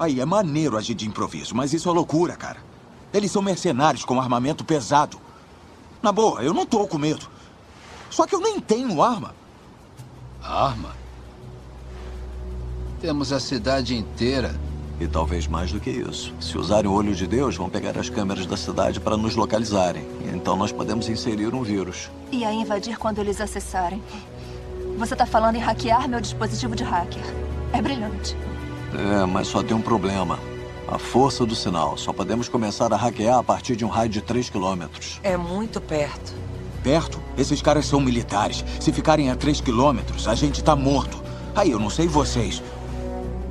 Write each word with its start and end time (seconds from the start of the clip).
Aí, 0.00 0.18
é 0.18 0.24
maneiro 0.24 0.78
agir 0.78 0.94
de 0.94 1.06
improviso, 1.06 1.54
mas 1.54 1.74
isso 1.74 1.86
é 1.86 1.92
loucura, 1.92 2.34
cara. 2.34 2.56
Eles 3.12 3.30
são 3.30 3.42
mercenários 3.42 4.02
com 4.02 4.18
armamento 4.18 4.64
pesado. 4.64 5.18
Na 6.02 6.10
boa, 6.10 6.42
eu 6.42 6.54
não 6.54 6.64
tô 6.64 6.86
com 6.86 6.96
medo. 6.96 7.28
Só 8.08 8.26
que 8.26 8.34
eu 8.34 8.40
nem 8.40 8.58
tenho 8.58 9.02
arma. 9.02 9.34
Arma? 10.42 10.96
Temos 12.98 13.30
a 13.30 13.38
cidade 13.38 13.94
inteira. 13.94 14.58
E 14.98 15.06
talvez 15.06 15.46
mais 15.46 15.70
do 15.70 15.78
que 15.78 15.90
isso. 15.90 16.32
Se 16.40 16.56
usarem 16.56 16.90
o 16.90 16.94
olho 16.94 17.14
de 17.14 17.26
Deus, 17.26 17.56
vão 17.56 17.68
pegar 17.68 17.98
as 17.98 18.08
câmeras 18.08 18.46
da 18.46 18.56
cidade 18.56 19.00
para 19.00 19.18
nos 19.18 19.36
localizarem. 19.36 20.06
Então 20.34 20.56
nós 20.56 20.72
podemos 20.72 21.10
inserir 21.10 21.54
um 21.54 21.62
vírus. 21.62 22.10
E 22.32 22.42
a 22.42 22.52
invadir 22.52 22.96
quando 22.96 23.18
eles 23.18 23.38
acessarem. 23.38 24.02
Você 24.96 25.14
tá 25.14 25.26
falando 25.26 25.56
em 25.56 25.60
hackear 25.60 26.08
meu 26.08 26.22
dispositivo 26.22 26.74
de 26.74 26.84
hacker. 26.84 27.22
É 27.74 27.82
brilhante. 27.82 28.34
É, 28.94 29.24
mas 29.26 29.46
só 29.46 29.62
tem 29.62 29.76
um 29.76 29.80
problema. 29.80 30.38
A 30.88 30.98
força 30.98 31.46
do 31.46 31.54
sinal. 31.54 31.96
Só 31.96 32.12
podemos 32.12 32.48
começar 32.48 32.92
a 32.92 32.96
hackear 32.96 33.38
a 33.38 33.42
partir 33.42 33.76
de 33.76 33.84
um 33.84 33.88
raio 33.88 34.08
de 34.08 34.20
3 34.20 34.50
quilômetros. 34.50 35.20
É 35.22 35.36
muito 35.36 35.80
perto. 35.80 36.34
Perto? 36.82 37.20
Esses 37.36 37.62
caras 37.62 37.86
são 37.86 38.00
militares. 38.00 38.64
Se 38.80 38.92
ficarem 38.92 39.30
a 39.30 39.36
3 39.36 39.60
quilômetros, 39.60 40.26
a 40.26 40.34
gente 40.34 40.64
tá 40.64 40.74
morto. 40.74 41.22
Aí, 41.54 41.70
eu 41.70 41.78
não 41.78 41.90
sei 41.90 42.08
vocês, 42.08 42.62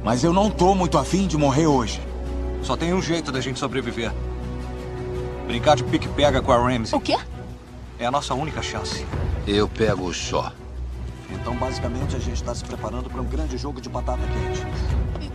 mas 0.03 0.23
eu 0.23 0.33
não 0.33 0.49
tô 0.49 0.73
muito 0.73 0.97
afim 0.97 1.27
de 1.27 1.37
morrer 1.37 1.67
hoje. 1.67 2.01
Só 2.61 2.75
tem 2.75 2.93
um 2.93 3.01
jeito 3.01 3.31
da 3.31 3.39
gente 3.39 3.59
sobreviver. 3.59 4.11
Brincar 5.47 5.75
de 5.75 5.83
pique-pega 5.83 6.41
com 6.41 6.51
a 6.51 6.57
Ramsey. 6.57 6.97
O 6.97 7.01
quê? 7.01 7.17
É 7.97 8.05
a 8.05 8.11
nossa 8.11 8.33
única 8.33 8.61
chance. 8.61 9.05
Eu 9.47 9.67
pego 9.67 10.05
o 10.05 10.13
Shaw. 10.13 10.51
Então, 11.31 11.55
basicamente, 11.55 12.15
a 12.15 12.19
gente 12.19 12.35
está 12.35 12.53
se 12.53 12.63
preparando 12.63 13.09
para 13.09 13.21
um 13.21 13.25
grande 13.25 13.57
jogo 13.57 13.79
de 13.79 13.89
batata 13.89 14.21
quente. 14.21 14.65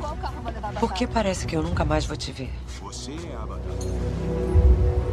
Qual 0.05 0.17
carro 0.19 0.43
vai 0.43 0.53
levar 0.53 0.73
Por 0.75 0.93
que 0.93 1.07
parece 1.07 1.47
que 1.47 1.57
eu 1.57 1.63
nunca 1.63 1.83
mais 1.83 2.05
vou 2.05 2.15
te 2.15 2.31
ver? 2.31 2.53
Você 2.83 3.13
é 3.13 3.35
a 3.35 3.47
batata. 3.47 3.75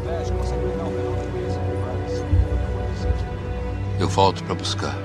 Flash, 0.04 0.32
consegue 0.32 0.62
pegar 0.66 0.84
o 0.84 0.92
canal 0.92 1.16
da 1.16 1.24
cabeça? 1.24 1.60
Eu 3.98 4.10
volto 4.10 4.44
para 4.44 4.56
buscar. 4.56 4.98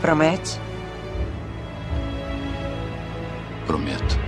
Promete? 0.00 0.60
Prometo. 3.66 4.27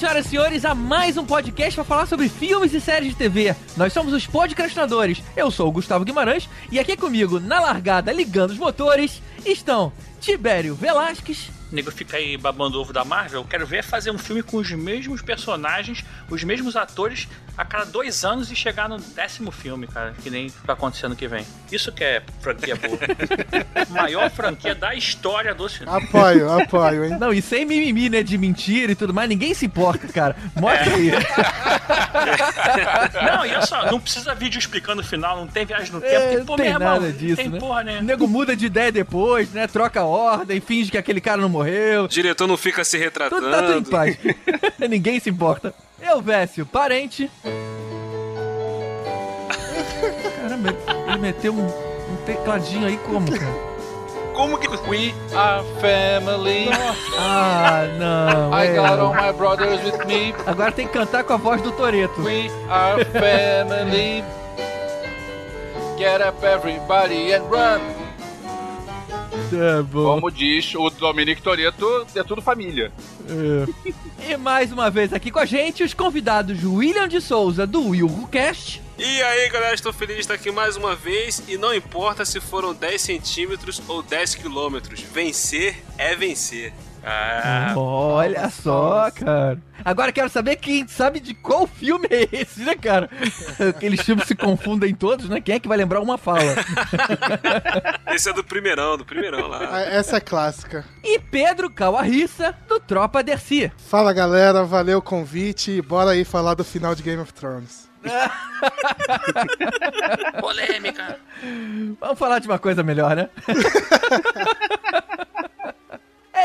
Senhoras 0.00 0.24
e 0.24 0.28
senhores, 0.30 0.64
a 0.64 0.74
mais 0.74 1.18
um 1.18 1.26
podcast 1.26 1.74
para 1.74 1.84
falar 1.84 2.06
sobre 2.06 2.26
filmes 2.26 2.72
e 2.72 2.80
séries 2.80 3.10
de 3.10 3.16
TV. 3.16 3.54
Nós 3.76 3.92
somos 3.92 4.14
os 4.14 4.26
podcastinadores. 4.26 5.22
Eu 5.36 5.50
sou 5.50 5.68
o 5.68 5.72
Gustavo 5.72 6.06
Guimarães 6.06 6.48
e 6.72 6.78
aqui 6.78 6.96
comigo, 6.96 7.38
na 7.38 7.60
largada, 7.60 8.10
ligando 8.10 8.52
os 8.52 8.56
motores, 8.56 9.20
estão 9.44 9.92
Tibério 10.20 10.74
Velasquez. 10.74 11.50
O 11.70 11.74
nego 11.74 11.90
fica 11.92 12.16
aí 12.16 12.36
babando 12.36 12.80
ovo 12.80 12.92
da 12.92 13.04
Marvel. 13.04 13.40
Eu 13.40 13.44
quero 13.44 13.64
ver 13.64 13.84
fazer 13.84 14.10
um 14.10 14.18
filme 14.18 14.42
com 14.42 14.56
os 14.56 14.70
mesmos 14.72 15.22
personagens, 15.22 16.04
os 16.28 16.42
mesmos 16.42 16.74
atores, 16.74 17.28
a 17.56 17.64
cada 17.64 17.84
dois 17.84 18.24
anos 18.24 18.50
e 18.50 18.56
chegar 18.56 18.88
no 18.88 18.98
décimo 18.98 19.52
filme, 19.52 19.86
cara. 19.86 20.12
Que 20.20 20.28
nem 20.30 20.48
vai 20.64 20.74
acontecer 20.74 21.06
ano 21.06 21.14
que 21.14 21.28
vem. 21.28 21.46
Isso 21.70 21.92
que 21.92 22.02
é 22.02 22.22
franquia 22.40 22.74
boa. 22.74 22.98
Maior 23.88 24.28
franquia 24.30 24.74
da 24.74 24.94
história 24.94 25.54
do 25.54 25.68
cinema. 25.68 25.98
Apoio, 25.98 26.50
apoio, 26.50 27.04
hein? 27.04 27.16
Não, 27.20 27.32
e 27.32 27.40
sem 27.40 27.64
mimimi, 27.64 28.08
né, 28.10 28.22
de 28.24 28.36
mentira 28.36 28.90
e 28.90 28.96
tudo 28.96 29.14
mais, 29.14 29.28
ninguém 29.28 29.54
se 29.54 29.66
importa, 29.66 30.08
cara. 30.08 30.34
Mostra 30.56 30.94
aí. 30.96 31.10
Não, 33.30 33.46
e 33.46 33.50
olha 33.50 33.66
só, 33.66 33.90
não 33.90 34.00
precisa 34.00 34.34
vídeo 34.34 34.58
explicando 34.58 35.00
o 35.02 35.04
final, 35.04 35.36
não 35.36 35.46
tem 35.46 35.64
viagem 35.64 35.92
no 35.92 36.00
tempo. 36.00 36.14
É, 36.14 36.28
tem, 36.28 36.38
não 36.38 36.46
pô, 36.46 36.56
tem 36.56 36.66
meu 36.66 36.74
irmão, 36.74 37.00
nada 37.00 37.12
disso, 37.12 37.36
tem 37.36 37.48
né? 37.48 37.58
porra, 37.58 37.80
O 37.80 37.84
né? 37.84 38.00
nego 38.00 38.26
muda 38.26 38.56
de 38.56 38.66
ideia 38.66 38.90
depois, 38.92 39.50
né? 39.50 39.66
Troca 39.66 40.00
a 40.00 40.04
ordem, 40.10 40.60
finge 40.60 40.90
que 40.90 40.98
aquele 40.98 41.20
cara 41.20 41.40
não 41.40 41.48
morreu. 41.48 42.04
O 42.04 42.08
diretor 42.08 42.46
não 42.46 42.56
fica 42.56 42.84
se 42.84 42.98
retratando. 42.98 43.42
Tudo 43.42 43.50
tá 43.52 43.62
tudo 43.62 43.78
em 43.78 43.90
paz. 43.90 44.18
Ninguém 44.88 45.20
se 45.20 45.30
importa. 45.30 45.74
Eu, 46.00 46.20
Vécio, 46.20 46.64
parente. 46.66 47.30
Caramba, 50.40 50.74
ele 51.08 51.18
meteu 51.18 51.52
um, 51.52 51.66
um 51.66 52.16
tecladinho 52.24 52.86
aí 52.86 52.98
como, 52.98 53.30
cara? 53.30 53.70
Como 54.34 54.58
que. 54.58 54.68
We 54.88 55.12
are 55.36 55.62
family. 55.80 56.68
Ah, 57.18 57.86
não. 57.98 58.54
I 58.54 58.68
é. 58.68 58.74
got 58.74 58.98
all 58.98 59.14
my 59.14 59.32
brothers 59.32 59.84
with 59.84 60.06
me. 60.06 60.34
Agora 60.46 60.72
tem 60.72 60.86
que 60.86 60.92
cantar 60.94 61.24
com 61.24 61.34
a 61.34 61.36
voz 61.36 61.60
do 61.60 61.70
Toreto. 61.72 62.22
We 62.22 62.50
are 62.70 63.04
family. 63.04 64.24
Get 65.98 66.22
up, 66.22 66.42
everybody, 66.42 67.34
and 67.34 67.42
run. 67.50 67.99
É 69.52 69.82
bom. 69.82 70.14
Como 70.14 70.30
diz 70.30 70.74
o 70.74 70.90
Dominic 70.90 71.40
Toretto, 71.40 72.06
é 72.14 72.22
tudo 72.22 72.42
família. 72.42 72.92
É. 73.28 74.32
E 74.32 74.36
mais 74.36 74.72
uma 74.72 74.90
vez 74.90 75.12
aqui 75.12 75.30
com 75.30 75.38
a 75.38 75.44
gente, 75.44 75.82
os 75.82 75.94
convidados 75.94 76.64
William 76.64 77.08
de 77.08 77.20
Souza, 77.20 77.66
do 77.66 77.88
Will 77.88 78.28
Cast. 78.30 78.82
E 78.98 79.22
aí, 79.22 79.48
galera, 79.48 79.74
estou 79.74 79.92
feliz 79.92 80.16
de 80.16 80.20
estar 80.20 80.34
aqui 80.34 80.50
mais 80.50 80.76
uma 80.76 80.94
vez. 80.94 81.42
E 81.48 81.56
não 81.56 81.74
importa 81.74 82.24
se 82.24 82.38
foram 82.38 82.74
10 82.74 83.00
centímetros 83.00 83.80
ou 83.88 84.02
10 84.02 84.34
quilômetros, 84.34 85.00
vencer 85.00 85.82
é 85.96 86.14
vencer. 86.14 86.72
Ah, 87.04 87.72
Olha 87.76 88.48
só, 88.50 89.10
cara. 89.10 89.58
Agora 89.84 90.12
quero 90.12 90.28
saber 90.28 90.56
quem 90.56 90.86
sabe 90.86 91.20
de 91.20 91.32
qual 91.34 91.66
filme 91.66 92.06
é 92.10 92.28
esse, 92.30 92.60
né, 92.60 92.74
cara? 92.74 93.08
Aqueles 93.70 94.02
filmes 94.02 94.26
se 94.26 94.34
confundem 94.34 94.94
todos, 94.94 95.28
né? 95.28 95.40
Quem 95.40 95.54
é 95.54 95.60
que 95.60 95.68
vai 95.68 95.78
lembrar 95.78 96.00
uma 96.00 96.18
fala? 96.18 96.40
Esse 98.12 98.28
é 98.28 98.32
do 98.32 98.44
primeirão, 98.44 98.98
do 98.98 99.04
primeirão 99.04 99.48
lá. 99.48 99.68
Ah, 99.70 99.80
Essa 99.80 100.18
é 100.18 100.20
clássica. 100.20 100.84
E 101.02 101.18
Pedro 101.18 101.70
Calarissa, 101.70 102.54
do 102.68 102.78
Tropa 102.78 103.22
Dercy. 103.22 103.72
Fala 103.88 104.12
galera, 104.12 104.64
valeu 104.64 104.98
o 104.98 105.02
convite 105.02 105.70
e 105.70 105.82
bora 105.82 106.10
aí 106.10 106.24
falar 106.24 106.54
do 106.54 106.64
final 106.64 106.94
de 106.94 107.02
Game 107.02 107.22
of 107.22 107.32
Thrones. 107.32 107.88
polêmica. 110.40 111.18
Vamos 112.00 112.18
falar 112.18 112.38
de 112.38 112.48
uma 112.48 112.58
coisa 112.58 112.82
melhor, 112.82 113.14
né? 113.14 113.28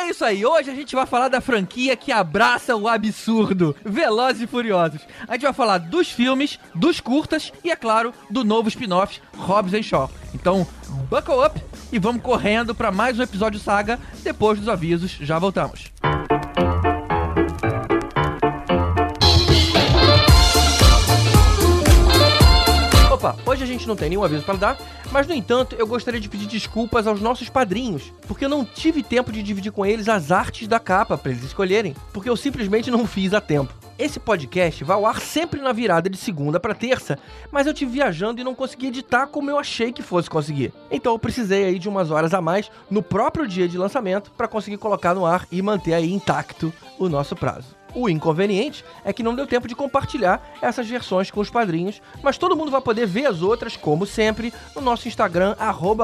É 0.06 0.10
isso 0.12 0.24
aí, 0.24 0.46
hoje 0.46 0.70
a 0.70 0.76
gente 0.76 0.94
vai 0.94 1.08
falar 1.08 1.30
da 1.30 1.42
franquia 1.42 1.96
que 1.96 2.12
abraça 2.12 2.76
o 2.76 2.88
absurdo, 2.88 3.76
Velozes 3.84 4.44
e 4.44 4.48
Furiosos. 4.48 5.02
A 5.28 5.34
gente 5.34 5.42
vai 5.42 5.52
falar 5.54 5.80
dos 5.80 6.12
filmes, 6.12 6.60
dos 6.76 7.00
curtas 7.00 7.52
e, 7.64 7.72
é 7.72 7.76
claro, 7.76 8.14
do 8.30 8.44
novo 8.44 8.70
spin-off 8.70 9.20
Hobbs 9.36 9.74
and 9.74 9.82
Shaw. 9.82 10.12
Então, 10.36 10.68
buckle 11.10 11.44
up 11.44 11.60
e 11.92 11.98
vamos 11.98 12.22
correndo 12.22 12.76
para 12.76 12.92
mais 12.92 13.18
um 13.18 13.24
episódio 13.24 13.60
saga. 13.60 14.00
Depois 14.22 14.60
dos 14.60 14.70
avisos, 14.70 15.18
já 15.20 15.40
voltamos. 15.40 15.92
Opa, 23.25 23.36
hoje 23.44 23.63
a 23.63 23.66
gente 23.66 23.88
não 23.88 23.96
tem 23.96 24.09
nenhum 24.09 24.24
aviso 24.24 24.44
para 24.44 24.56
dar, 24.56 24.78
mas 25.12 25.25
no 25.25 25.34
entanto 25.34 25.75
eu 25.80 25.88
gostaria 25.88 26.19
de 26.19 26.30
pedir 26.30 26.46
desculpas 26.46 27.08
aos 27.08 27.19
nossos 27.19 27.50
padrinhos, 27.50 28.13
porque 28.28 28.46
eu 28.46 28.50
não 28.50 28.63
tive 28.63 29.02
tempo 29.02 29.31
de 29.31 29.41
dividir 29.41 29.72
com 29.72 29.84
eles 29.84 30.08
as 30.08 30.31
artes 30.31 30.68
da 30.68 30.80
capa 30.80 31.18
para 31.18 31.31
eles 31.31 31.44
escolherem, 31.44 31.96
porque 32.13 32.30
eu 32.30 32.38
simplesmente 32.38 32.91
não 32.91 33.08
fiz 33.08 33.34
a 33.34 33.41
tempo. 33.41 33.74
Esse 33.97 34.19
podcast 34.19 34.84
vai 34.84 34.96
ao 34.96 35.08
ar 35.08 35.19
sempre 35.19 35.59
na 35.59 35.72
virada 35.72 36.08
de 36.08 36.18
segunda 36.18 36.59
para 36.59 36.75
terça, 36.75 37.18
mas 37.52 37.66
eu 37.66 37.74
tive 37.74 37.94
viajando 37.94 38.41
e 38.41 38.44
não 38.44 38.53
consegui 38.53 38.88
editar 38.88 39.25
como 39.25 39.50
eu 39.50 39.57
achei 39.57 39.92
que 39.92 40.03
fosse 40.03 40.30
conseguir. 40.30 40.72
Então 40.92 41.13
eu 41.13 41.18
precisei 41.18 41.66
aí 41.66 41.80
de 41.80 41.90
umas 41.90 42.12
horas 42.12 42.31
a 42.31 42.42
mais 42.42 42.69
no 42.92 43.02
próprio 43.02 43.47
dia 43.47 43.68
de 43.68 43.75
lançamento 43.75 44.30
para 44.38 44.47
conseguir 44.47 44.77
colocar 44.77 45.16
no 45.16 45.25
ar 45.25 45.48
e 45.51 45.63
manter 45.63 45.95
aí 45.95 46.13
intacto 46.13 46.72
o 47.00 47.10
nosso 47.10 47.36
prazo. 47.36 47.75
O 47.95 48.09
inconveniente 48.09 48.83
é 49.06 49.13
que 49.13 49.24
não 49.24 49.33
deu 49.33 49.47
tempo 49.47 49.69
de 49.69 49.74
compartilhar 49.74 50.56
essas 50.62 50.88
versões 50.88 51.31
com 51.31 51.39
os 51.39 51.50
padrinhos, 51.50 52.01
mas 52.21 52.38
todo 52.38 52.56
mundo 52.56 52.69
vai 52.69 52.81
poder 52.81 53.07
ver 53.07 53.25
as 53.25 53.42
outras, 53.42 53.77
como 53.77 54.06
sempre, 54.06 54.53
no 54.75 54.81
nosso 54.81 55.07
Instagram, 55.07 55.56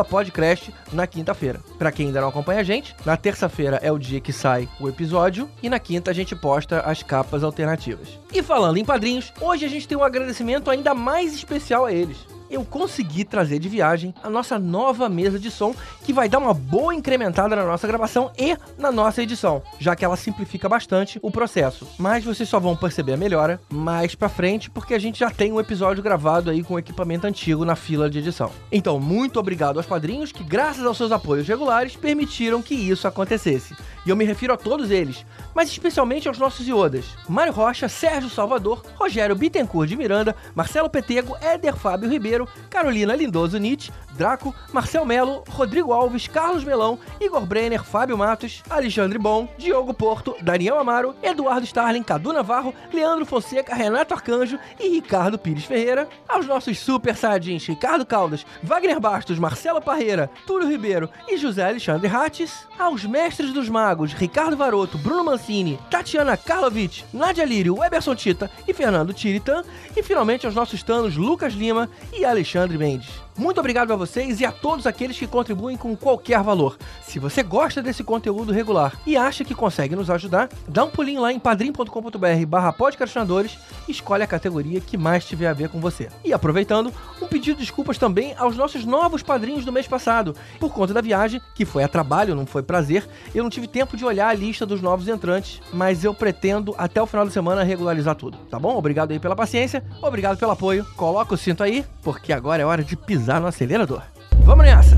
podcast, 0.10 0.74
na 0.94 1.06
quinta-feira. 1.06 1.60
Pra 1.78 1.92
quem 1.92 2.08
ainda 2.08 2.22
não 2.22 2.30
acompanha 2.30 2.62
a 2.62 2.64
gente, 2.64 2.96
na 3.06 3.18
terça-feira 3.18 3.78
é 3.84 3.92
o 3.92 4.00
dia 4.00 4.22
que 4.22 4.32
sai 4.32 4.70
o 4.80 4.88
episódio 4.88 5.50
e 5.62 5.70
na 5.70 5.80
quinta 5.80 6.12
a 6.12 6.14
gente 6.14 6.34
posta 6.34 6.80
as 6.80 7.04
capas 7.04 7.44
alternativas. 7.44 8.08
E 8.34 8.42
falando 8.42 8.78
em 8.78 8.86
padrinhos, 8.86 9.34
hoje 9.42 9.66
a 9.66 9.70
gente 9.70 9.88
tem 9.88 9.98
um 9.98 10.04
agradecimento 10.04 10.72
ainda 10.72 10.94
mais 10.94 11.34
especial 11.34 11.86
a 11.86 11.92
eles. 11.92 12.18
Eu 12.52 12.66
consegui 12.66 13.24
trazer 13.24 13.60
de 13.60 13.70
viagem 13.70 14.14
a 14.22 14.30
nossa 14.30 14.60
nova 14.60 15.08
mesa 15.08 15.40
de 15.40 15.50
som, 15.50 15.74
que 16.04 16.14
vai 16.14 16.28
dar 16.28 16.40
uma 16.40 16.54
boa 16.54 16.94
incrementada 16.94 17.56
na 17.56 17.66
nossa 17.66 17.88
gravação 17.88 18.32
e 18.38 18.58
na 18.78 18.92
nossa 18.92 19.24
edição, 19.24 19.64
já 19.80 19.96
que 19.96 20.04
ela 20.04 20.18
simplifica 20.18 20.68
bastante 20.68 21.18
o 21.22 21.32
processo. 21.32 21.88
Mas 21.98 22.24
vocês 22.24 22.48
só 22.50 22.60
vão 22.60 22.76
perceber 22.76 23.14
a 23.14 23.18
melhora 23.18 23.60
mais 23.72 24.16
pra 24.16 24.30
frente, 24.30 24.70
porque 24.70 24.94
a 24.94 25.00
gente 25.00 25.20
já 25.20 25.30
tem 25.30 25.52
um 25.52 25.60
episódio 25.60 26.04
gravado 26.04 26.50
aí 26.50 26.64
com 26.64 26.78
equipamento 26.78 27.26
antigo 27.26 27.64
na 27.64 27.76
fila 27.76 28.10
de 28.10 28.20
edição. 28.20 28.52
Então, 28.72 29.00
muito 29.00 29.40
obrigado 29.40 29.78
aos 29.78 29.86
padrinhos 29.86 30.32
que, 30.32 30.44
graças 30.44 30.86
aos 30.86 30.98
seus 30.98 31.12
apoios 31.12 31.48
regulares, 31.48 31.96
permitiram 31.96 32.62
que 32.62 32.76
isso 32.76 33.08
acontecesse. 33.08 33.76
E 34.06 34.10
eu 34.10 34.16
me 34.16 34.26
refiro 34.26 34.54
a 34.54 34.58
todos 34.58 34.90
eles, 34.90 35.26
mas 35.54 35.70
especialmente 35.70 36.28
aos 36.28 36.40
nossos 36.40 36.68
iodas: 36.68 37.06
Mário 37.30 37.54
Rocha, 37.54 37.88
Sérgio 37.88 38.30
Salvador, 38.30 38.84
Rogério 38.96 39.36
Bittencourt 39.36 39.88
de 39.88 39.96
Miranda, 39.96 40.36
Marcelo 40.56 40.90
Petego, 40.90 41.38
Éder 41.40 41.76
Fábio 41.76 42.10
Ribeiro, 42.10 42.41
Carolina 42.70 43.16
Lindoso 43.16 43.58
Nietzsche, 43.58 43.92
Draco, 44.14 44.54
Marcel 44.72 45.06
Melo, 45.06 45.44
Rodrigo 45.50 45.94
Alves, 45.94 46.28
Carlos 46.28 46.64
Melão, 46.64 47.00
Igor 47.20 47.46
Brenner, 47.46 47.84
Fábio 47.84 48.18
Matos, 48.18 48.62
Alexandre 48.70 49.18
Bom, 49.18 49.48
Diogo 49.58 49.94
Porto, 49.94 50.36
Daniel 50.42 50.78
Amaro, 50.78 51.16
Eduardo 51.24 51.66
Starling, 51.66 52.04
Cadu 52.04 52.34
Navarro, 52.34 52.74
Leandro 52.94 53.26
Fonseca, 53.26 53.74
Renato 53.74 54.14
Arcanjo 54.14 54.60
e 54.80 54.90
Ricardo 54.90 55.40
Pires 55.40 55.66
Ferreira, 55.66 56.08
aos 56.28 56.46
nossos 56.46 56.80
super 56.80 57.16
saiyajins 57.16 57.66
Ricardo 57.66 58.06
Caldas, 58.06 58.46
Wagner 58.62 59.00
Bastos, 59.00 59.40
Marcelo 59.40 59.82
Parreira, 59.82 60.30
Túlio 60.46 60.68
Ribeiro 60.68 61.10
e 61.28 61.38
José 61.38 61.64
Alexandre 61.64 62.08
Rates, 62.08 62.68
aos 62.78 63.06
mestres 63.06 63.54
dos 63.54 63.70
magos 63.70 64.14
Ricardo 64.14 64.58
Varoto, 64.58 64.98
Bruno 64.98 65.24
Mancini, 65.24 65.80
Tatiana 65.90 66.38
Karlovic, 66.38 67.04
Nadia 67.14 67.46
Lírio, 67.46 67.84
Eberson 67.84 68.16
Tita 68.16 68.52
e 68.68 68.74
Fernando 68.74 69.14
Tiritan, 69.14 69.64
e 69.96 70.04
finalmente 70.04 70.46
aos 70.46 70.56
nossos 70.56 70.84
tanos 70.84 71.16
Lucas 71.16 71.54
Lima 71.54 71.90
e 72.12 72.26
Alexandre 72.32 72.78
Mendes. 72.78 73.21
Muito 73.38 73.60
obrigado 73.60 73.94
a 73.94 73.96
vocês 73.96 74.42
e 74.42 74.46
a 74.46 74.52
todos 74.52 74.86
aqueles 74.86 75.18
que 75.18 75.26
contribuem 75.26 75.78
com 75.78 75.96
qualquer 75.96 76.44
valor. 76.44 76.78
Se 77.02 77.18
você 77.18 77.42
gosta 77.42 77.82
desse 77.82 78.04
conteúdo 78.04 78.52
regular 78.52 78.94
e 79.06 79.16
acha 79.16 79.46
que 79.46 79.56
consegue 79.56 79.96
nos 79.96 80.10
ajudar, 80.10 80.50
dá 80.68 80.84
um 80.84 80.90
pulinho 80.90 81.22
lá 81.22 81.32
em 81.32 81.40
padrim.com.br 81.40 82.46
barra 82.46 82.74
podcastinadores 82.74 83.58
e 83.88 83.92
escolhe 83.92 84.24
a 84.24 84.28
categoria 84.28 84.82
que 84.82 84.98
mais 84.98 85.24
tiver 85.24 85.48
a 85.48 85.54
ver 85.54 85.70
com 85.70 85.80
você. 85.80 86.10
E 86.26 86.34
aproveitando, 86.34 86.94
um 87.22 87.28
pedido 87.28 87.58
de 87.58 87.62
desculpas 87.62 87.98
também 87.98 88.36
aos 88.38 88.58
nossos 88.58 88.84
novos 88.84 89.24
padrinhos 89.24 89.64
do 89.64 89.72
mês 89.72 89.88
passado. 89.88 90.36
Por 90.60 90.74
conta 90.74 90.94
da 90.94 91.02
viagem, 91.02 91.42
que 91.56 91.64
foi 91.64 91.84
a 91.84 91.88
trabalho, 91.88 92.36
não 92.36 92.46
foi 92.46 92.62
prazer, 92.62 93.08
eu 93.34 93.44
não 93.44 93.50
tive 93.50 93.68
tempo 93.68 93.96
de 93.96 94.04
olhar 94.04 94.28
a 94.28 94.34
lista 94.34 94.66
dos 94.66 94.82
novos 94.82 95.08
entrantes, 95.08 95.62
mas 95.72 96.04
eu 96.04 96.14
pretendo 96.14 96.76
até 96.78 97.02
o 97.02 97.06
final 97.06 97.26
da 97.26 97.32
semana 97.32 97.64
regularizar 97.64 98.16
tudo, 98.16 98.38
tá 98.50 98.60
bom? 98.60 98.78
Obrigado 98.78 99.12
aí 99.12 99.20
pela 99.20 99.36
paciência, 99.36 99.84
obrigado 100.02 100.38
pelo 100.38 100.52
apoio, 100.52 100.86
coloca 100.98 101.34
o 101.34 101.38
cinto 101.38 101.64
aí, 101.64 101.86
porque 102.04 102.34
agora 102.34 102.62
é 102.62 102.66
hora 102.66 102.84
de 102.84 102.98
pisar 102.98 103.21
no 103.28 103.48
acelerador. 103.48 104.02
Vamos 104.46 104.66
nessa! 104.66 104.98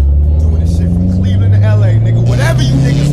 Cleveland 1.20 1.54
to 1.54 1.60
LA, 1.60 2.00
nigga. 2.00 2.20
Whatever 2.28 2.62
you 2.64 2.76
niggas 2.76 3.13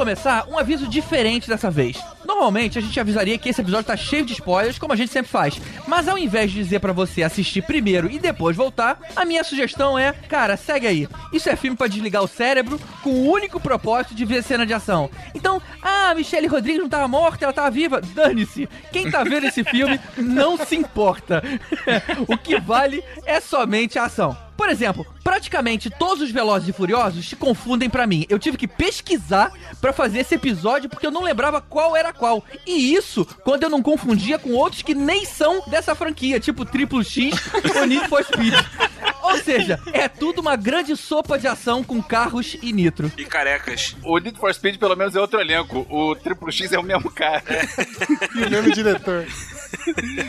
começar, 0.00 0.46
um 0.48 0.58
aviso 0.58 0.88
diferente 0.88 1.46
dessa 1.46 1.70
vez. 1.70 2.02
Normalmente 2.24 2.78
a 2.78 2.80
gente 2.80 2.98
avisaria 2.98 3.36
que 3.36 3.50
esse 3.50 3.60
episódio 3.60 3.84
tá 3.84 3.96
cheio 3.98 4.24
de 4.24 4.32
spoilers, 4.32 4.78
como 4.78 4.94
a 4.94 4.96
gente 4.96 5.12
sempre 5.12 5.30
faz. 5.30 5.60
Mas 5.86 6.08
ao 6.08 6.16
invés 6.16 6.50
de 6.50 6.56
dizer 6.56 6.80
pra 6.80 6.94
você 6.94 7.22
assistir 7.22 7.60
primeiro 7.60 8.10
e 8.10 8.18
depois 8.18 8.56
voltar, 8.56 8.98
a 9.14 9.26
minha 9.26 9.44
sugestão 9.44 9.98
é, 9.98 10.14
cara, 10.26 10.56
segue 10.56 10.86
aí. 10.86 11.08
Isso 11.34 11.50
é 11.50 11.54
filme 11.54 11.76
pra 11.76 11.86
desligar 11.86 12.22
o 12.22 12.26
cérebro 12.26 12.80
com 13.02 13.10
o 13.10 13.30
único 13.30 13.60
propósito 13.60 14.14
de 14.14 14.24
ver 14.24 14.42
cena 14.42 14.64
de 14.64 14.72
ação. 14.72 15.10
Então, 15.34 15.60
ah, 15.82 16.14
Michelle 16.14 16.46
Rodrigues 16.46 16.80
não 16.80 16.88
tava 16.88 17.06
morta, 17.06 17.44
ela 17.44 17.52
tava 17.52 17.70
viva. 17.70 18.00
Dane-se. 18.00 18.70
Quem 18.90 19.10
tá 19.10 19.22
vendo 19.22 19.48
esse 19.48 19.62
filme 19.62 20.00
não 20.16 20.56
se 20.56 20.76
importa. 20.76 21.42
o 22.26 22.38
que 22.38 22.58
vale 22.58 23.04
é 23.26 23.38
somente 23.38 23.98
a 23.98 24.04
ação. 24.04 24.34
Por 24.60 24.68
exemplo, 24.68 25.06
praticamente 25.24 25.88
todos 25.88 26.22
os 26.22 26.30
Velozes 26.30 26.68
e 26.68 26.72
Furiosos 26.74 27.26
se 27.26 27.34
confundem 27.34 27.88
pra 27.88 28.06
mim. 28.06 28.26
Eu 28.28 28.38
tive 28.38 28.58
que 28.58 28.68
pesquisar 28.68 29.50
pra 29.80 29.90
fazer 29.90 30.18
esse 30.18 30.34
episódio 30.34 30.90
porque 30.90 31.06
eu 31.06 31.10
não 31.10 31.22
lembrava 31.22 31.62
qual 31.62 31.96
era 31.96 32.12
qual. 32.12 32.44
E 32.66 32.92
isso 32.92 33.24
quando 33.42 33.62
eu 33.62 33.70
não 33.70 33.80
confundia 33.82 34.38
com 34.38 34.50
outros 34.50 34.82
que 34.82 34.94
nem 34.94 35.24
são 35.24 35.62
dessa 35.66 35.94
franquia, 35.94 36.38
tipo 36.38 36.66
Triplo 36.66 37.02
X 37.02 37.34
ou 37.74 37.86
Need 37.86 38.06
for 38.06 38.22
Speed. 38.22 38.52
Ou 39.22 39.38
seja, 39.38 39.80
é 39.94 40.08
tudo 40.08 40.42
uma 40.42 40.56
grande 40.56 40.94
sopa 40.94 41.38
de 41.38 41.46
ação 41.46 41.82
com 41.82 42.02
carros 42.02 42.58
e 42.60 42.70
nitro. 42.70 43.10
E 43.16 43.24
carecas. 43.24 43.96
O 44.04 44.18
Need 44.18 44.38
for 44.38 44.52
Speed, 44.52 44.76
pelo 44.76 44.94
menos, 44.94 45.16
é 45.16 45.20
outro 45.20 45.40
elenco. 45.40 45.86
O 45.88 46.14
Triple 46.14 46.52
X 46.52 46.70
é 46.70 46.78
o 46.78 46.82
mesmo 46.82 47.10
cara. 47.10 47.42
E 48.36 48.44
o 48.44 48.50
mesmo 48.50 48.72
diretor. 48.72 49.26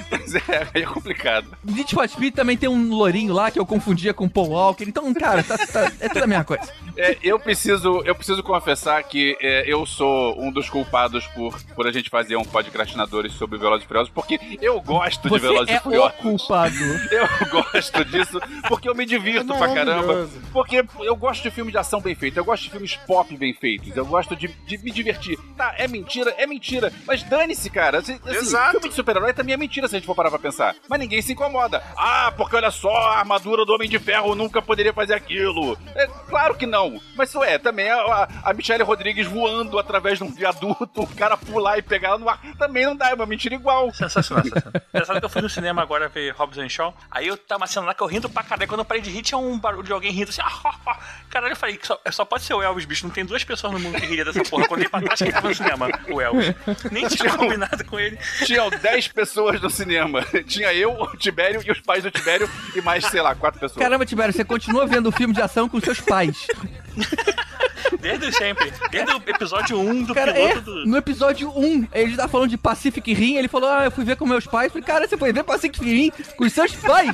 Mas 0.09 0.35
é, 0.35 0.67
aí 0.73 0.81
é 0.83 0.85
complicado. 0.85 1.47
Need 1.63 1.93
for 1.93 2.07
Speed 2.07 2.33
também 2.35 2.57
tem 2.57 2.69
um 2.69 2.89
lourinho 2.93 3.33
lá 3.33 3.49
que 3.51 3.59
eu 3.59 3.65
confundia 3.65 4.13
com 4.13 4.27
Paul 4.29 4.49
Walker. 4.49 4.83
Então, 4.87 5.13
cara, 5.13 5.43
tá- 5.43 5.57
tá- 5.57 5.91
é 5.99 6.09
tudo 6.09 6.23
a 6.23 6.27
mesma 6.27 6.43
coisa. 6.43 6.63
É, 6.97 7.17
eu 7.23 7.39
preciso, 7.39 8.01
eu 8.05 8.13
preciso 8.15 8.43
confessar 8.43 9.01
que 9.03 9.37
é, 9.41 9.63
eu 9.65 9.85
sou 9.85 10.39
um 10.41 10.51
dos 10.51 10.69
culpados 10.69 11.25
por, 11.27 11.57
por 11.75 11.87
a 11.87 11.91
gente 11.91 12.09
fazer 12.09 12.35
um 12.35 12.43
podcastinadores 12.43 13.33
sobre 13.33 13.57
Velozes 13.57 13.85
e 13.85 13.87
Furiosos, 13.87 14.11
porque 14.13 14.39
eu 14.61 14.79
gosto 14.81 15.23
de 15.23 15.29
Você 15.29 15.39
Velozes 15.47 15.69
é 15.73 15.77
e 15.77 15.79
Furiosos. 15.79 16.19
o 16.19 16.21
culpado. 16.21 16.71
Eu 17.11 17.27
gosto 17.49 18.05
disso 18.05 18.39
porque 18.67 18.87
eu 18.89 18.95
me 18.95 19.05
divirto 19.05 19.51
É 19.53 19.57
pra 19.57 19.73
caramba. 19.73 20.29
Porque 20.51 20.83
eu 21.01 21.15
gosto 21.15 21.43
de 21.43 21.51
filmes 21.51 21.71
de 21.71 21.77
ação 21.77 21.99
bem 22.01 22.15
feitos, 22.15 22.37
eu 22.37 22.45
gosto 22.45 22.63
de 22.63 22.69
filmes 22.69 22.95
pop 23.07 23.35
bem 23.37 23.53
feitos, 23.53 23.95
eu 23.95 24.05
gosto 24.05 24.35
de, 24.35 24.47
de 24.47 24.77
me 24.79 24.91
divertir. 24.91 25.37
Tá, 25.57 25.73
é 25.77 25.87
mentira, 25.87 26.33
é 26.37 26.45
mentira, 26.47 26.91
mas 27.05 27.23
dane-se, 27.23 27.69
cara. 27.69 27.99
Assim, 27.99 28.17
assim, 28.25 28.35
Exato. 28.37 28.71
filme 28.71 28.89
de 28.89 28.95
super-herói 28.95 29.30
também 29.33 29.53
é 29.53 29.57
mentira 29.57 29.87
se 29.87 29.95
a 29.95 29.99
gente 29.99 30.05
for 30.05 30.15
parar 30.15 30.29
pra 30.29 30.39
pensar. 30.39 30.75
Mas 30.87 30.99
ninguém 30.99 31.21
se 31.21 31.33
incomoda. 31.33 31.83
Ah, 31.97 32.33
porque 32.35 32.55
olha 32.55 32.71
só, 32.71 32.95
a 32.95 33.19
armadura 33.19 33.65
do 33.65 33.73
Homem 33.73 33.89
de 33.89 33.99
Ferro 33.99 34.35
nunca 34.35 34.61
poderia 34.61 34.93
fazer 34.93 35.13
aquilo. 35.13 35.77
É 35.95 36.07
claro 36.29 36.55
que 36.55 36.65
não. 36.65 36.99
Mas 37.15 37.29
isso 37.29 37.43
é, 37.43 37.57
também 37.57 37.89
a, 37.89 38.27
a, 38.43 38.53
Michelle 38.53 38.83
Rodrigues 38.83 39.27
voando 39.27 39.77
através 39.79 40.17
de 40.17 40.23
um 40.23 40.31
viaduto, 40.31 41.01
o 41.01 41.07
cara 41.07 41.37
pular 41.37 41.77
e 41.77 41.81
pegar 41.81 42.09
ela 42.09 42.17
no 42.17 42.29
ar, 42.29 42.39
também 42.57 42.85
não 42.85 42.95
dá, 42.95 43.09
é 43.09 43.13
uma 43.13 43.25
mentira 43.25 43.55
igual. 43.55 43.93
Sensacional, 43.93 44.43
sensacional. 44.43 44.81
Engraçado 44.93 45.19
que 45.19 45.25
eu 45.25 45.29
fui 45.29 45.41
no 45.41 45.49
cinema 45.49 45.81
agora 45.81 46.09
ver 46.09 46.33
Hobbs 46.33 46.57
and 46.57 46.69
Shaw, 46.69 46.93
aí 47.09 47.27
eu 47.27 47.37
tava 47.37 47.61
uma 47.61 47.67
cena 47.67 47.85
lá 47.87 47.93
que 47.93 48.01
eu 48.01 48.07
rindo 48.07 48.29
pra 48.29 48.43
caralho. 48.43 48.67
Quando 48.67 48.79
eu 48.79 48.85
parei 48.85 49.01
de 49.01 49.09
rir, 49.09 49.21
tinha 49.21 49.37
um 49.37 49.57
barulho 49.57 49.83
de 49.83 49.91
alguém 49.91 50.11
rindo 50.11 50.29
assim. 50.29 50.41
Ah, 50.41 50.97
caralho, 51.29 51.53
eu 51.53 51.55
falei, 51.55 51.79
só, 51.81 51.99
só 52.11 52.25
pode 52.25 52.43
ser 52.43 52.53
o 52.53 52.61
Elvis, 52.61 52.85
bicho. 52.85 53.05
Não 53.05 53.13
tem 53.13 53.25
duas 53.25 53.43
pessoas 53.43 53.73
no 53.73 53.79
mundo 53.79 53.99
que 53.99 54.05
riria 54.05 54.25
dessa 54.25 54.43
porra. 54.43 54.63
Eu 54.63 54.69
contei 54.69 54.89
pra 54.89 55.01
trás 55.01 55.21
que 55.21 55.31
tava 55.31 55.49
no 55.49 55.55
cinema, 55.55 55.87
o 56.09 56.21
Elvis. 56.21 56.53
Nem 56.91 57.07
tinha 57.07 57.31
combinado 57.37 57.83
com 57.85 57.99
ele. 57.99 58.17
Tinham 58.45 58.69
10 58.69 59.07
pessoas 59.09 59.20
no 59.61 59.69
cinema. 59.69 60.25
Tinha 60.47 60.73
eu, 60.73 60.91
o 60.93 61.17
Tibério 61.17 61.61
e 61.65 61.71
os 61.71 61.79
pais 61.79 62.03
do 62.03 62.11
Tibério 62.11 62.49
e 62.75 62.81
mais, 62.81 63.05
sei 63.05 63.21
lá, 63.21 63.35
quatro 63.35 63.59
pessoas. 63.59 63.81
Caramba, 63.81 64.05
Tibério, 64.05 64.33
você 64.33 64.43
continua 64.43 64.85
vendo 64.85 65.07
o 65.07 65.11
filme 65.11 65.33
de 65.33 65.41
ação 65.41 65.67
com 65.67 65.79
seus 65.79 65.99
pais. 65.99 66.47
Desde 67.99 68.31
sempre. 68.31 68.71
Desde 68.89 69.11
o 69.13 69.17
episódio 69.27 69.79
1 69.79 70.03
do 70.03 70.13
Cara, 70.13 70.31
é, 70.31 70.49
piloto 70.49 70.61
do. 70.61 70.85
no 70.85 70.97
episódio 70.97 71.51
1, 71.55 71.87
ele 71.93 72.15
tá 72.15 72.27
falando 72.27 72.49
de 72.49 72.57
Pacific 72.57 73.13
Rim, 73.13 73.35
ele 73.35 73.47
falou, 73.47 73.69
ah, 73.69 73.85
eu 73.85 73.91
fui 73.91 74.05
ver 74.05 74.15
com 74.15 74.25
meus 74.25 74.45
pais. 74.47 74.71
Falei, 74.71 74.85
cara, 74.85 75.07
você 75.07 75.17
foi 75.17 75.33
ver 75.33 75.43
Pacific 75.43 75.83
Rim 75.83 76.11
com 76.37 76.45
os 76.45 76.53
seus 76.53 76.73
pais? 76.75 77.11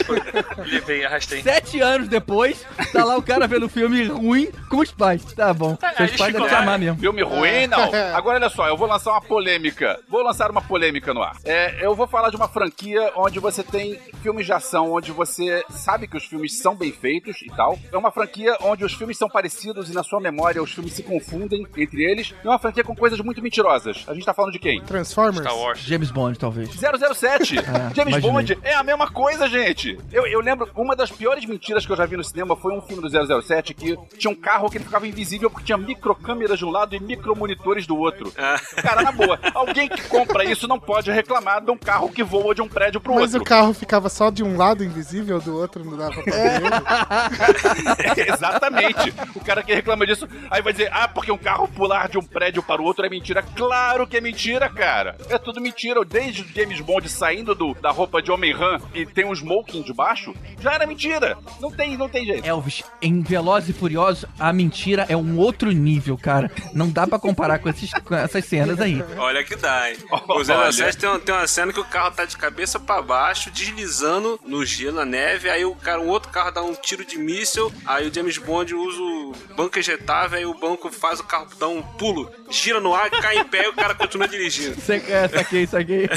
Levei, 0.66 1.04
arrastei. 1.04 1.42
Sete 1.42 1.80
anos 1.80 2.08
depois, 2.08 2.64
tá 2.92 3.04
lá 3.04 3.16
o 3.16 3.22
cara 3.22 3.46
vendo 3.46 3.68
filme 3.68 4.04
ruim 4.06 4.48
com 4.70 4.78
os 4.78 4.90
pais. 4.90 5.22
Tá 5.34 5.52
bom, 5.52 5.76
Tá, 5.76 5.92
seus 5.94 6.16
pais 6.16 6.32
devem 6.32 6.48
te 6.48 6.54
amar 6.54 6.78
mesmo. 6.78 6.98
Filme 6.98 7.22
ruim, 7.22 7.66
não. 7.66 7.90
Agora 8.16 8.38
olha 8.38 8.48
só, 8.48 8.66
eu 8.68 8.76
vou 8.76 8.88
lançar 8.88 9.12
uma 9.12 9.20
polêmica. 9.20 10.00
Vou 10.08 10.22
lançar 10.22 10.50
uma 10.50 10.62
polêmica 10.62 11.12
no 11.12 11.22
ar. 11.22 11.36
É, 11.44 11.84
eu 11.84 11.94
vou 11.94 12.06
falar 12.06 12.30
de 12.30 12.36
uma 12.36 12.48
franquia 12.48 13.12
onde 13.16 13.38
você 13.38 13.62
tem 13.62 13.98
filmes 14.22 14.46
de 14.46 14.52
ação, 14.52 14.92
onde 14.92 15.12
você 15.12 15.62
sabe 15.70 16.08
que 16.08 16.16
os 16.16 16.24
filmes 16.24 16.58
são 16.58 16.74
bem 16.74 16.90
feitos 16.90 17.42
e 17.42 17.50
tal. 17.54 17.78
É 17.92 17.96
uma 17.96 18.10
franquia 18.10 18.56
onde 18.62 18.84
os 18.84 18.94
filmes 18.94 19.05
são 19.14 19.28
parecidos 19.28 19.90
e 19.90 19.94
na 19.94 20.02
sua 20.02 20.20
memória 20.20 20.62
os 20.62 20.72
filmes 20.72 20.92
se 20.92 21.02
confundem 21.02 21.66
entre 21.76 22.02
eles. 22.04 22.34
É 22.44 22.48
uma 22.48 22.58
franquia 22.58 22.82
com 22.84 22.94
coisas 22.96 23.18
muito 23.20 23.42
mentirosas. 23.42 24.04
A 24.06 24.14
gente 24.14 24.24
tá 24.24 24.32
falando 24.32 24.52
de 24.52 24.58
quem? 24.58 24.80
Transformers? 24.82 25.40
Star 25.46 25.56
Wars. 25.56 25.80
James 25.80 26.10
Bond, 26.10 26.38
talvez. 26.38 26.70
007! 26.70 27.56
É, 27.66 27.94
James 27.94 28.16
imaginei. 28.16 28.20
Bond 28.32 28.58
é 28.62 28.74
a 28.74 28.82
mesma 28.82 29.10
coisa, 29.10 29.48
gente! 29.48 29.98
Eu, 30.12 30.26
eu 30.26 30.40
lembro, 30.40 30.70
uma 30.74 30.94
das 30.96 31.10
piores 31.10 31.44
mentiras 31.44 31.84
que 31.84 31.92
eu 31.92 31.96
já 31.96 32.06
vi 32.06 32.16
no 32.16 32.24
cinema 32.24 32.56
foi 32.56 32.72
um 32.72 32.80
filme 32.80 33.02
do 33.02 33.42
007 33.42 33.74
que 33.74 33.96
tinha 34.16 34.30
um 34.30 34.34
carro 34.34 34.70
que 34.70 34.78
ele 34.78 34.84
ficava 34.84 35.06
invisível 35.06 35.50
porque 35.50 35.66
tinha 35.66 35.76
microcâmeras 35.76 36.58
de 36.58 36.64
um 36.64 36.70
lado 36.70 36.94
e 36.94 37.00
micromonitores 37.00 37.86
do 37.86 37.96
outro. 37.96 38.32
Cara, 38.76 39.02
na 39.02 39.12
boa, 39.12 39.38
alguém 39.54 39.88
que 39.88 40.00
compra 40.08 40.44
isso 40.44 40.66
não 40.68 40.78
pode 40.78 41.10
reclamar 41.10 41.62
de 41.64 41.70
um 41.70 41.76
carro 41.76 42.08
que 42.10 42.22
voa 42.22 42.54
de 42.54 42.62
um 42.62 42.68
prédio 42.68 43.00
pro 43.00 43.14
Mas 43.14 43.34
outro. 43.34 43.42
o 43.42 43.44
carro 43.44 43.72
ficava 43.74 44.08
só 44.08 44.30
de 44.30 44.42
um 44.42 44.56
lado 44.56 44.82
invisível, 44.84 45.40
do 45.40 45.56
outro 45.56 45.84
não 45.84 45.96
dava 45.96 46.22
pra 46.22 46.32
ver. 48.14 48.28
Exatamente. 48.32 48.95
O 49.34 49.40
cara 49.44 49.62
que 49.62 49.74
reclama 49.74 50.06
disso, 50.06 50.28
aí 50.50 50.62
vai 50.62 50.72
dizer, 50.72 50.88
ah, 50.92 51.06
porque 51.08 51.30
um 51.32 51.38
carro 51.38 51.68
pular 51.68 52.08
de 52.08 52.18
um 52.18 52.22
prédio 52.22 52.62
para 52.62 52.80
o 52.80 52.84
outro 52.84 53.04
é 53.04 53.08
mentira. 53.08 53.42
Claro 53.42 54.06
que 54.06 54.16
é 54.16 54.20
mentira, 54.20 54.68
cara. 54.68 55.16
É 55.28 55.38
tudo 55.38 55.60
mentira. 55.60 56.04
Desde 56.04 56.42
o 56.42 56.46
James 56.54 56.80
Bond 56.80 57.08
saindo 57.08 57.54
do- 57.54 57.74
da 57.74 57.90
roupa 57.90 58.20
de 58.22 58.30
Homem-Ran 58.30 58.78
e 58.94 59.04
tem 59.06 59.24
um 59.24 59.32
smoking 59.34 59.82
debaixo, 59.82 60.34
já 60.60 60.72
era 60.74 60.86
mentira. 60.86 61.36
Não 61.60 61.70
tem, 61.70 61.96
não 61.96 62.08
tem 62.08 62.24
jeito. 62.26 62.46
Elvis, 62.46 62.82
em 63.00 63.22
Velozes 63.22 63.70
e 63.70 63.72
Furiosos, 63.72 64.24
a 64.38 64.52
mentira 64.52 65.06
é 65.08 65.16
um 65.16 65.38
outro 65.38 65.70
nível, 65.70 66.16
cara. 66.18 66.50
Não 66.72 66.88
dá 66.90 67.06
pra 67.06 67.18
comparar 67.18 67.58
com, 67.58 67.68
esses- 67.68 67.92
com 67.92 68.14
essas 68.14 68.44
cenas 68.44 68.80
aí. 68.80 69.02
Olha 69.16 69.42
que 69.44 69.56
dá, 69.56 69.90
hein? 69.90 69.96
O 70.28 70.32
Olha. 70.40 70.72
07 70.72 70.98
tem, 70.98 71.08
uma- 71.08 71.18
tem 71.18 71.34
uma 71.34 71.46
cena 71.46 71.72
que 71.72 71.80
o 71.80 71.84
carro 71.84 72.10
tá 72.10 72.24
de 72.24 72.36
cabeça 72.36 72.78
pra 72.78 73.00
baixo, 73.02 73.50
deslizando 73.50 74.38
no 74.44 74.64
gelo, 74.64 74.96
na 74.96 75.04
neve, 75.04 75.48
aí 75.50 75.64
o 75.64 75.74
cara, 75.74 76.00
um 76.00 76.08
outro 76.08 76.30
carro 76.30 76.50
dá 76.50 76.62
um 76.62 76.74
tiro 76.74 77.04
de 77.04 77.18
míssil, 77.18 77.72
aí 77.84 78.08
o 78.08 78.12
James 78.14 78.38
Bond 78.38 78.74
usa 78.74 78.85
o 78.94 79.32
banco 79.56 79.78
ejetável, 79.78 80.38
aí 80.38 80.46
o 80.46 80.54
banco 80.54 80.90
faz 80.92 81.18
o 81.20 81.24
carro 81.24 81.46
dar 81.58 81.68
um 81.68 81.82
pulo, 81.82 82.30
gira 82.50 82.80
no 82.80 82.94
ar, 82.94 83.10
cai 83.10 83.38
em 83.38 83.44
pé 83.44 83.64
e 83.64 83.68
o 83.68 83.72
cara 83.72 83.94
continua 83.94 84.28
dirigindo. 84.28 84.76
É, 85.08 85.28
saquei, 85.28 85.66
saquei. 85.66 86.08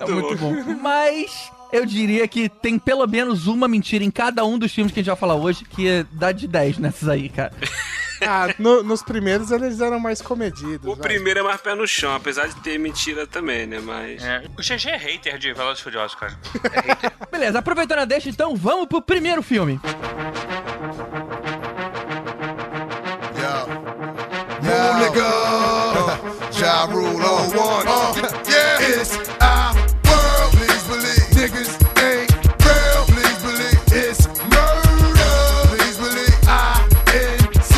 É 0.00 0.06
muito 0.10 0.36
bom. 0.36 0.52
Mas 0.80 1.50
eu 1.72 1.84
diria 1.84 2.26
que 2.28 2.48
tem 2.48 2.78
pelo 2.78 3.06
menos 3.06 3.46
uma 3.46 3.68
mentira 3.68 4.02
em 4.04 4.10
cada 4.10 4.44
um 4.44 4.58
dos 4.58 4.72
filmes 4.72 4.92
que 4.92 5.00
a 5.00 5.02
gente 5.02 5.10
vai 5.10 5.16
falar 5.18 5.34
hoje, 5.34 5.64
que 5.64 6.04
dá 6.12 6.32
de 6.32 6.46
10 6.48 6.78
nessas 6.78 7.08
aí, 7.08 7.28
cara. 7.28 7.52
Ah, 8.22 8.46
no- 8.58 8.82
nos 8.82 9.02
primeiros 9.02 9.50
eles 9.50 9.78
eram 9.78 10.00
mais 10.00 10.22
comedidos. 10.22 10.80
O 10.90 10.94
vai. 10.96 11.06
primeiro 11.06 11.40
é 11.40 11.42
mais 11.42 11.60
pé 11.60 11.74
no 11.74 11.86
chão, 11.86 12.14
apesar 12.14 12.48
de 12.48 12.56
ter 12.62 12.78
mentira 12.78 13.26
também, 13.26 13.66
né? 13.66 13.78
Mas. 13.78 14.24
É, 14.24 14.42
o 14.58 14.62
GG 14.62 14.88
é 14.88 14.96
hater 14.96 15.36
de 15.36 15.52
Velozes 15.52 15.82
Furiosos, 15.82 16.14
cara. 16.14 16.34
Beleza, 17.30 17.58
aproveitando 17.58 17.98
a 17.98 18.04
deixa, 18.06 18.30
então 18.30 18.56
vamos 18.56 18.86
pro 18.86 19.02
primeiro 19.02 19.42
filme. 19.42 19.78
Move, 19.84 20.65
Ja 26.58 26.86
rule 26.86 27.22
on 27.22 27.50
one. 27.54 27.86
Uh, 27.86 28.32
yeah, 28.48 28.78
it's 28.80 29.18
our 29.42 29.74
world. 30.08 30.52
Please 30.52 30.82
believe 30.88 31.28
niggas 31.36 31.76
ain't 32.02 32.32
real. 32.64 33.04
Please 33.04 33.42
believe 33.42 33.80
it's 33.92 34.26
murder. 34.26 35.68
Please 35.68 35.98
believe 35.98 36.34
I-N-C. 36.48 37.74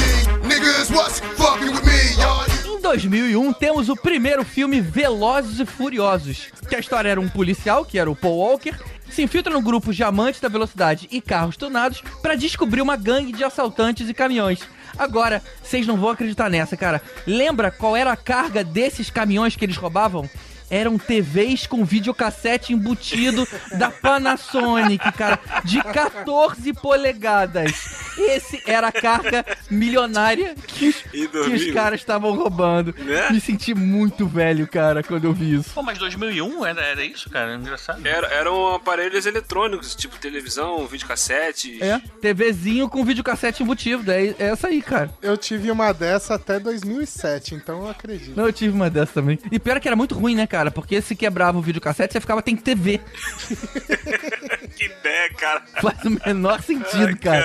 Niggas, 0.47 0.93
what's 0.95 1.19
fucking 1.19 1.73
with 1.73 1.85
me, 1.85 2.23
y'all? 2.23 2.47
Em 2.79 2.81
2001, 2.81 3.53
temos 3.55 3.89
o 3.89 3.97
primeiro 3.97 4.45
filme 4.45 4.81
Velozes 4.81 5.59
e 5.59 5.67
Furiosos, 5.67 6.47
que 6.69 6.77
a 6.77 6.79
história 6.79 7.09
era 7.09 7.21
um 7.21 7.29
policial, 7.29 7.85
que 7.85 7.99
era 7.99 8.09
o 8.09 8.15
Paul 8.15 8.39
Walker, 8.39 8.79
se 9.11 9.23
infiltra 9.23 9.53
no 9.53 9.61
grupo 9.61 9.93
de 9.93 10.05
amantes 10.05 10.41
da 10.41 10.49
velocidade 10.49 11.09
e 11.11 11.21
carros 11.21 11.57
tunados 11.57 12.01
para 12.23 12.37
descobrir 12.37 12.81
uma 12.81 12.97
gangue 12.97 13.33
de 13.33 13.43
assaltantes 13.43 14.09
e 14.09 14.15
caminhões. 14.15 14.61
Agora, 14.97 15.43
vocês 15.63 15.87
não 15.87 15.97
vão 15.97 16.11
acreditar 16.11 16.49
nessa, 16.49 16.77
cara. 16.77 17.03
Lembra 17.27 17.71
qual 17.71 17.97
era 17.97 18.13
a 18.13 18.17
carga 18.17 18.63
desses 18.63 19.11
caminhões 19.11 19.57
que 19.57 19.65
eles 19.65 19.77
roubavam? 19.77 20.29
Eram 20.71 20.99
TVs 20.99 21.67
com 21.67 21.85
videocassete 21.85 22.73
embutido 22.73 23.47
da 23.79 23.91
Panasonic, 23.91 25.13
cara, 25.13 25.39
de 25.65 25.83
14 25.83 26.73
polegadas. 26.75 27.73
Esse 28.19 28.63
era 28.67 28.89
a 28.89 28.93
carga 28.93 29.45
milionária 29.71 30.55
que 30.67 30.89
os, 30.89 30.97
que 30.97 31.27
os 31.27 31.73
caras 31.73 32.01
estavam 32.01 32.35
roubando. 32.35 32.95
Né? 32.99 33.31
Me 33.31 33.41
senti 33.41 33.75
muito 33.75 34.27
velho, 34.27 34.67
cara, 34.67 35.03
quando 35.03 35.25
eu 35.25 35.33
vi 35.33 35.55
isso. 35.55 35.71
Pô, 35.75 35.83
mas 35.83 35.99
2001 35.99 36.67
era, 36.67 36.83
era 36.83 37.05
isso, 37.05 37.31
cara? 37.31 37.55
Engraçado. 37.55 38.07
Era, 38.07 38.27
eram 38.29 38.75
aparelhos 38.75 39.27
eletrônicos, 39.27 39.95
tipo 39.95 40.19
televisão, 40.19 40.87
videocassete. 40.87 41.83
É, 41.83 42.01
TVzinho 42.21 42.89
com 42.89 43.05
videocassete 43.05 43.63
embutido. 43.63 44.11
É, 44.11 44.27
é 44.27 44.35
essa 44.39 44.69
aí, 44.69 44.83
cara. 44.83 45.11
Eu 45.23 45.37
tive 45.37 45.71
uma 45.71 45.93
dessa 45.93 46.35
até 46.35 46.59
2007, 46.59 47.55
então 47.55 47.83
eu 47.83 47.91
acredito. 47.91 48.37
Não, 48.37 48.47
eu 48.47 48.53
tive 48.53 48.75
uma 48.75 48.91
dessa 48.91 49.13
também. 49.15 49.39
E 49.51 49.59
pior 49.59 49.77
é 49.77 49.81
que 49.81 49.89
era 49.89 49.97
muito 49.97 50.15
ruim, 50.15 50.35
né, 50.35 50.47
cara? 50.47 50.58
Porque 50.71 51.01
se 51.01 51.15
quebrava 51.15 51.59
o 51.59 51.63
videocassete, 51.63 52.13
você 52.13 52.21
ficava, 52.21 52.43
tem 52.43 52.57
TV. 52.57 53.01
Que 54.79 54.85
ideia, 54.85 55.29
cara. 55.35 55.65
Faz 55.83 56.05
o 56.05 56.11
menor 56.25 56.63
sentido, 56.63 57.19
cara. 57.19 57.45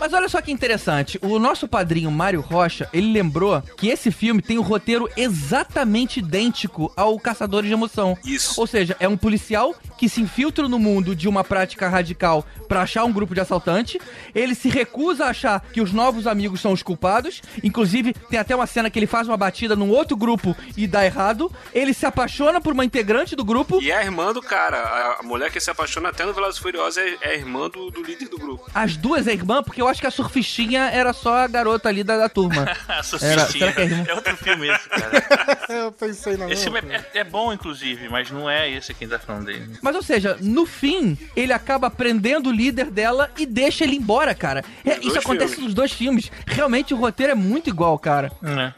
Mas 0.00 0.10
olha 0.14 0.26
só 0.26 0.40
que 0.40 0.50
interessante. 0.50 1.18
O 1.20 1.38
nosso 1.38 1.68
padrinho 1.68 2.10
Mário 2.10 2.40
Rocha, 2.40 2.88
ele 2.94 3.12
lembrou 3.12 3.60
que 3.76 3.88
esse 3.88 4.10
filme 4.10 4.40
tem 4.40 4.56
o 4.56 4.62
roteiro 4.62 5.06
exatamente 5.14 6.20
idêntico 6.20 6.90
ao 6.96 7.18
Caçadores 7.20 7.68
de 7.68 7.74
Emoção. 7.74 8.16
Isso. 8.24 8.58
Ou 8.58 8.66
seja, 8.66 8.96
é 8.98 9.06
um 9.06 9.18
policial 9.18 9.74
que 9.98 10.08
se 10.08 10.22
infiltra 10.22 10.66
no 10.66 10.78
mundo 10.78 11.14
de 11.14 11.28
uma 11.28 11.44
prática 11.44 11.90
radical 11.90 12.44
pra 12.66 12.82
achar 12.82 13.04
um 13.04 13.12
grupo 13.12 13.34
de 13.34 13.40
assaltante. 13.40 14.00
Ele 14.34 14.54
se 14.54 14.70
recusa 14.70 15.26
a 15.26 15.28
achar 15.28 15.60
que 15.60 15.80
os 15.80 15.92
novos 15.92 16.26
amigos 16.26 16.62
são 16.62 16.72
os 16.72 16.82
culpados. 16.82 17.42
Inclusive, 17.62 18.14
tem 18.14 18.38
até 18.38 18.56
uma 18.56 18.66
cena 18.66 18.88
que 18.88 18.98
ele 18.98 19.06
faz 19.06 19.28
uma 19.28 19.36
batida 19.36 19.76
num 19.76 19.90
outro 19.90 20.16
grupo 20.16 20.56
e 20.74 20.86
dá 20.86 21.04
errado. 21.04 21.52
Ele 21.74 21.92
se 21.92 22.06
apaixona 22.06 22.62
por 22.62 22.72
uma 22.72 22.84
integrante 22.84 23.36
do 23.36 23.44
grupo. 23.44 23.78
E 23.82 23.90
é 23.90 23.98
a 23.98 24.04
irmã 24.04 24.32
do 24.32 24.40
cara. 24.40 24.78
A, 24.78 25.20
a 25.20 25.22
mulher 25.22 25.50
que 25.52 25.60
se 25.60 25.70
apaixona 25.70 26.08
até 26.08 26.24
no 26.24 26.32
Velozes 26.32 26.61
Furiosos 26.62 26.96
é, 26.96 27.16
é 27.20 27.28
a 27.30 27.34
irmã 27.34 27.68
do, 27.68 27.90
do 27.90 28.02
líder 28.02 28.28
do 28.28 28.38
grupo. 28.38 28.70
As 28.72 28.96
duas 28.96 29.26
é 29.26 29.32
irmã, 29.32 29.62
porque 29.62 29.82
eu 29.82 29.88
acho 29.88 30.00
que 30.00 30.06
a 30.06 30.10
surfistinha 30.10 30.82
era 30.92 31.12
só 31.12 31.34
a 31.38 31.46
garota 31.48 31.88
ali 31.88 32.04
da, 32.04 32.16
da 32.16 32.28
turma. 32.28 32.62
A 32.88 32.92
Era, 32.94 33.02
Sofistinha. 33.02 33.48
será 33.48 33.72
que 33.72 33.80
é? 33.80 34.04
É 34.08 34.14
outro 34.14 34.36
filme 34.36 34.68
esse, 34.68 34.88
cara. 34.88 35.66
eu 35.68 35.92
pensei 35.92 36.36
na 36.36 36.50
Esse 36.50 36.64
filme 36.64 36.78
é, 36.90 37.18
é- 37.20 37.24
bom, 37.24 37.52
inclusive, 37.52 38.08
mas 38.08 38.30
não 38.30 38.48
é 38.48 38.70
esse 38.70 38.94
quem 38.94 39.08
tá 39.08 39.18
falando 39.18 39.46
dele. 39.46 39.76
Mas, 39.82 39.96
ou 39.96 40.02
seja, 40.02 40.36
no 40.40 40.64
fim, 40.66 41.18
ele 41.34 41.52
acaba 41.52 41.90
prendendo 41.90 42.50
o 42.50 42.52
líder 42.52 42.90
dela 42.90 43.30
e 43.38 43.44
deixa 43.46 43.84
ele 43.84 43.96
embora, 43.96 44.34
cara. 44.34 44.64
É, 44.84 44.98
isso 44.98 45.18
acontece 45.18 45.54
filmes. 45.54 45.64
nos 45.66 45.74
dois 45.74 45.92
filmes. 45.92 46.30
Realmente 46.46 46.94
o 46.94 46.96
roteiro 46.96 47.32
é 47.32 47.36
muito 47.36 47.68
igual, 47.68 47.98
cara. 47.98 48.30
É. 48.42 48.72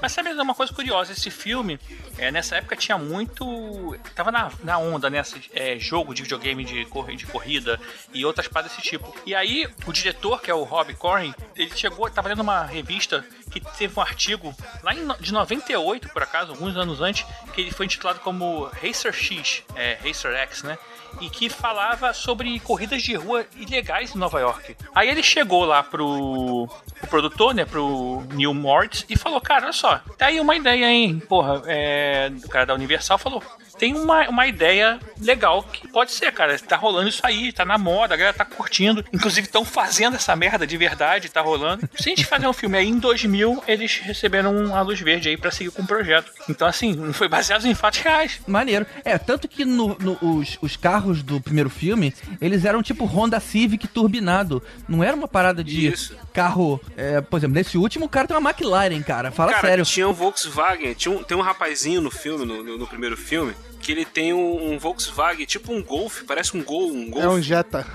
Mas 0.00 0.12
sabe 0.12 0.30
uma 0.32 0.54
coisa 0.54 0.72
curiosa? 0.72 1.12
Esse 1.12 1.30
filme, 1.30 1.78
é, 2.18 2.30
nessa 2.30 2.56
época 2.56 2.76
tinha 2.76 2.96
muito. 2.98 3.96
Tava 4.14 4.30
na, 4.30 4.50
na 4.62 4.78
onda, 4.78 5.08
nessa 5.10 5.36
é, 5.52 5.78
jogo 5.78 6.14
de 6.14 6.22
videogame 6.22 6.64
de, 6.64 6.84
corri- 6.86 7.16
de 7.16 7.26
corrida 7.26 7.80
e 8.12 8.24
outras 8.24 8.48
paradas 8.48 8.74
desse 8.76 8.88
tipo. 8.88 9.14
E 9.26 9.34
aí, 9.34 9.68
o 9.86 9.92
diretor, 9.92 10.40
que 10.40 10.50
é 10.50 10.54
o 10.54 10.62
Rob 10.64 10.92
Corrin, 10.94 11.34
ele 11.56 11.74
chegou, 11.76 12.08
tava 12.10 12.28
lendo 12.28 12.40
uma 12.42 12.64
revista 12.64 13.24
que 13.50 13.60
teve 13.60 13.98
um 13.98 14.02
artigo 14.02 14.54
lá 14.82 14.94
em, 14.94 15.06
de 15.20 15.32
98, 15.32 16.08
por 16.10 16.22
acaso, 16.22 16.52
alguns 16.52 16.76
anos 16.76 17.00
antes, 17.00 17.26
que 17.52 17.60
ele 17.60 17.70
foi 17.70 17.86
intitulado 17.86 18.20
como 18.20 18.64
Racer 18.64 19.12
X, 19.12 19.62
é, 19.74 19.98
Racer 20.04 20.34
X, 20.34 20.62
né? 20.62 20.78
E 21.20 21.28
que 21.28 21.48
falava 21.48 22.14
sobre 22.14 22.58
corridas 22.60 23.02
de 23.02 23.14
rua 23.14 23.44
ilegais 23.56 24.14
em 24.14 24.18
Nova 24.18 24.38
York. 24.38 24.76
Aí 24.94 25.08
ele 25.08 25.22
chegou 25.22 25.64
lá 25.64 25.82
pro, 25.82 26.68
pro 27.00 27.08
produtor, 27.08 27.52
né, 27.52 27.64
pro 27.64 28.22
Neil 28.32 28.54
Mortz, 28.54 29.04
e 29.08 29.16
falou: 29.16 29.40
Cara, 29.40 29.64
olha 29.64 29.72
só, 29.72 30.00
tá 30.16 30.26
aí 30.26 30.40
uma 30.40 30.54
ideia, 30.54 30.86
hein? 30.86 31.18
Porra, 31.18 31.62
é, 31.66 32.30
o 32.44 32.48
cara 32.48 32.66
da 32.66 32.74
Universal 32.74 33.18
falou: 33.18 33.42
Tem 33.80 33.94
uma, 33.94 34.28
uma 34.28 34.46
ideia 34.46 35.00
legal 35.18 35.62
que 35.62 35.88
pode 35.88 36.12
ser, 36.12 36.30
cara. 36.32 36.56
Tá 36.58 36.76
rolando 36.76 37.08
isso 37.08 37.22
aí, 37.24 37.50
tá 37.50 37.64
na 37.64 37.78
moda, 37.78 38.12
a 38.12 38.16
galera 38.16 38.36
tá 38.36 38.44
curtindo. 38.44 39.02
Inclusive, 39.10 39.46
estão 39.46 39.64
fazendo 39.64 40.16
essa 40.16 40.36
merda 40.36 40.66
de 40.66 40.76
verdade, 40.76 41.30
tá 41.30 41.40
rolando. 41.40 41.88
Se 41.96 42.10
a 42.10 42.14
gente 42.14 42.26
fazer 42.26 42.46
um 42.46 42.52
filme 42.52 42.76
aí 42.76 42.86
em 42.88 42.98
2000, 42.98 43.64
eles 43.66 43.96
receberam 43.96 44.76
a 44.76 44.82
luz 44.82 45.00
verde 45.00 45.30
aí 45.30 45.36
pra 45.38 45.50
seguir 45.50 45.70
com 45.70 45.80
o 45.80 45.86
projeto. 45.86 46.30
Então, 46.48 46.68
assim, 46.68 46.92
não 46.94 47.14
foi 47.14 47.26
baseado 47.26 47.64
em 47.66 47.74
fatos 47.74 48.00
reais. 48.00 48.38
Maneiro. 48.46 48.84
É, 49.02 49.16
tanto 49.16 49.48
que 49.48 49.64
no, 49.64 49.96
no- 49.98 50.18
os, 50.20 50.58
os 50.60 50.76
carros 50.76 51.22
do 51.22 51.40
primeiro 51.40 51.70
filme, 51.70 52.14
eles 52.38 52.66
eram 52.66 52.82
tipo 52.82 53.06
Honda 53.06 53.40
Civic 53.40 53.88
turbinado. 53.88 54.62
Não 54.86 55.02
era 55.02 55.16
uma 55.16 55.26
parada 55.26 55.64
de 55.64 55.86
Isso. 55.88 56.14
carro. 56.34 56.78
é, 56.98 57.22
por 57.22 57.38
exemplo, 57.38 57.54
nesse 57.54 57.78
último, 57.78 58.04
o 58.04 58.08
cara 58.10 58.28
tem 58.28 58.36
uma 58.36 58.50
McLaren, 58.50 59.00
cara. 59.02 59.30
Fala 59.30 59.52
cara, 59.52 59.66
sério. 59.68 59.84
tinha 59.86 60.06
um 60.06 60.12
Volkswagen. 60.12 60.92
Tinha 60.92 61.14
um, 61.16 61.22
tem 61.22 61.34
um 61.34 61.40
rapazinho 61.40 62.02
no 62.02 62.10
filme, 62.10 62.44
no, 62.44 62.62
no- 62.62 62.76
no 62.76 62.86
primeiro 62.86 63.16
filme, 63.16 63.54
que 63.80 63.92
ele 63.92 64.04
tem 64.04 64.32
um, 64.32 64.72
um 64.72 64.78
Volkswagen, 64.78 65.46
tipo 65.46 65.72
um 65.72 65.82
Golf, 65.82 66.22
parece 66.24 66.56
um 66.56 66.62
Gol, 66.62 66.92
um 66.92 67.10
Golf. 67.10 67.24
É 67.24 67.28
um 67.28 67.42
Jetta. 67.42 67.86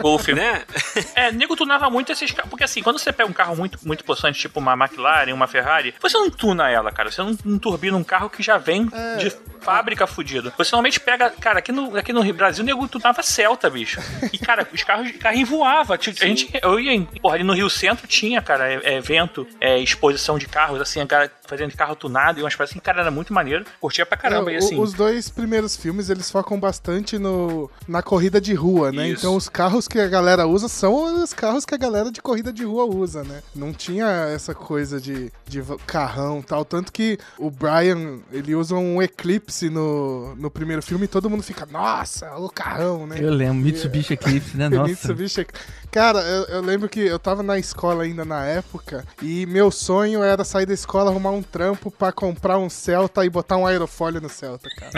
Golf, 0.00 0.28
né? 0.28 0.64
É, 1.14 1.30
nego 1.30 1.56
tunava 1.56 1.88
muito 1.90 2.12
esses 2.12 2.30
carros. 2.30 2.50
Porque 2.50 2.64
assim, 2.64 2.82
quando 2.82 2.98
você 2.98 3.12
pega 3.12 3.28
um 3.28 3.32
carro 3.32 3.56
muito, 3.56 3.78
muito 3.84 4.04
possante, 4.04 4.38
tipo 4.38 4.58
uma 4.58 4.74
McLaren, 4.74 5.32
uma 5.32 5.46
Ferrari, 5.46 5.94
você 6.00 6.16
não 6.16 6.30
tuna 6.30 6.70
ela, 6.70 6.90
cara. 6.90 7.10
Você 7.10 7.22
não, 7.22 7.36
não 7.44 7.58
turbina 7.58 7.96
um 7.96 8.04
carro 8.04 8.30
que 8.30 8.42
já 8.42 8.58
vem 8.58 8.86
de 9.18 9.30
fábrica 9.64 10.06
fudido. 10.06 10.52
Você 10.58 10.70
normalmente 10.72 11.00
pega, 11.00 11.30
cara, 11.30 11.58
aqui 11.58 11.72
no, 11.72 11.96
aqui 11.96 12.12
no 12.12 12.20
Rio- 12.20 12.34
Brasil, 12.34 12.62
o 12.62 12.66
nego 12.66 12.86
tunava 12.88 13.22
Celta, 13.22 13.70
bicho. 13.70 14.00
E, 14.32 14.38
cara, 14.38 14.66
os 14.72 14.82
carros, 14.82 15.10
carrinho 15.12 15.46
voava. 15.46 15.96
Tipo, 15.96 16.22
A 16.22 16.26
gente, 16.26 16.50
eu 16.62 16.78
ia, 16.78 16.92
em, 16.92 17.04
porra, 17.04 17.36
ali 17.36 17.44
no 17.44 17.52
Rio 17.54 17.70
Centro 17.70 18.06
tinha, 18.06 18.42
cara, 18.42 18.70
é- 18.72 18.80
é 18.84 18.96
evento, 18.98 19.46
é, 19.60 19.78
exposição 19.78 20.38
de 20.38 20.46
carros, 20.46 20.80
assim, 20.80 21.00
a 21.00 21.06
cara 21.06 21.30
fazendo 21.46 21.74
carro 21.76 21.94
tunado 21.96 22.38
e 22.38 22.42
umas 22.42 22.54
coisas 22.54 22.72
assim, 22.72 22.80
cara, 22.80 23.00
era 23.02 23.10
muito 23.10 23.32
maneiro. 23.32 23.64
Curtia 23.80 24.04
pra 24.04 24.16
caramba. 24.16 24.50
É, 24.50 24.54
e 24.54 24.56
assim, 24.58 24.78
Os 24.78 24.92
dois 24.92 25.28
primeiros 25.28 25.76
filmes, 25.76 26.10
eles 26.10 26.30
focam 26.30 26.58
bastante 26.58 27.18
no, 27.18 27.70
na 27.88 28.02
corrida 28.02 28.40
de 28.40 28.52
rua, 28.54 28.90
né? 28.92 29.08
Isso. 29.08 29.20
Então 29.20 29.36
os 29.36 29.48
carros 29.48 29.86
que 29.88 29.98
a 29.98 30.08
galera 30.08 30.46
usa 30.46 30.68
são 30.68 31.22
os 31.22 31.32
carros 31.32 31.64
que 31.64 31.74
a 31.74 31.78
galera 31.78 32.10
de 32.10 32.20
corrida 32.20 32.52
de 32.52 32.64
rua 32.64 32.84
usa, 32.84 33.22
né? 33.22 33.42
Não 33.54 33.72
tinha 33.72 34.06
essa 34.34 34.54
coisa 34.54 35.00
de, 35.00 35.30
de 35.46 35.62
carrão 35.86 36.40
e 36.40 36.42
tal. 36.42 36.64
Tanto 36.64 36.92
que 36.92 37.18
o 37.38 37.50
Brian, 37.50 38.18
ele 38.32 38.54
usa 38.54 38.74
um 38.74 39.00
Eclipse 39.02 39.53
no, 39.62 40.34
no 40.36 40.50
primeiro 40.50 40.82
filme 40.82 41.06
todo 41.06 41.30
mundo 41.30 41.42
fica, 41.42 41.66
nossa, 41.66 42.36
o 42.36 42.48
carrão, 42.50 43.06
né? 43.06 43.16
Eu 43.20 43.32
lembro, 43.32 43.56
Mitsubishi 43.56 44.14
Eclipse, 44.14 44.56
né? 44.56 44.68
Nossa. 44.70 44.88
Mitsubishi 44.88 45.40
Ec- 45.42 45.54
Cara, 45.94 46.18
eu, 46.22 46.44
eu 46.56 46.60
lembro 46.60 46.88
que 46.88 46.98
eu 46.98 47.20
tava 47.20 47.40
na 47.40 47.56
escola 47.56 48.02
ainda 48.02 48.24
na 48.24 48.44
época 48.44 49.06
e 49.22 49.46
meu 49.46 49.70
sonho 49.70 50.24
era 50.24 50.42
sair 50.42 50.66
da 50.66 50.74
escola, 50.74 51.08
arrumar 51.08 51.30
um 51.30 51.40
trampo 51.40 51.88
pra 51.88 52.10
comprar 52.10 52.58
um 52.58 52.68
Celta 52.68 53.24
e 53.24 53.30
botar 53.30 53.56
um 53.58 53.64
aerofólio 53.64 54.20
no 54.20 54.28
Celta, 54.28 54.68
cara. 54.76 54.90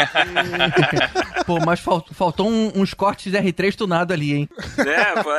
Pô, 1.45 1.61
mas 1.61 1.81
fal- 1.81 2.03
faltou 2.13 2.49
um- 2.49 2.73
uns 2.75 2.95
cortes 2.95 3.31
R3 3.31 3.75
tunado 3.75 4.15
ali, 4.15 4.33
hein? 4.33 4.49
né? 4.79 5.23
pô, 5.23 5.33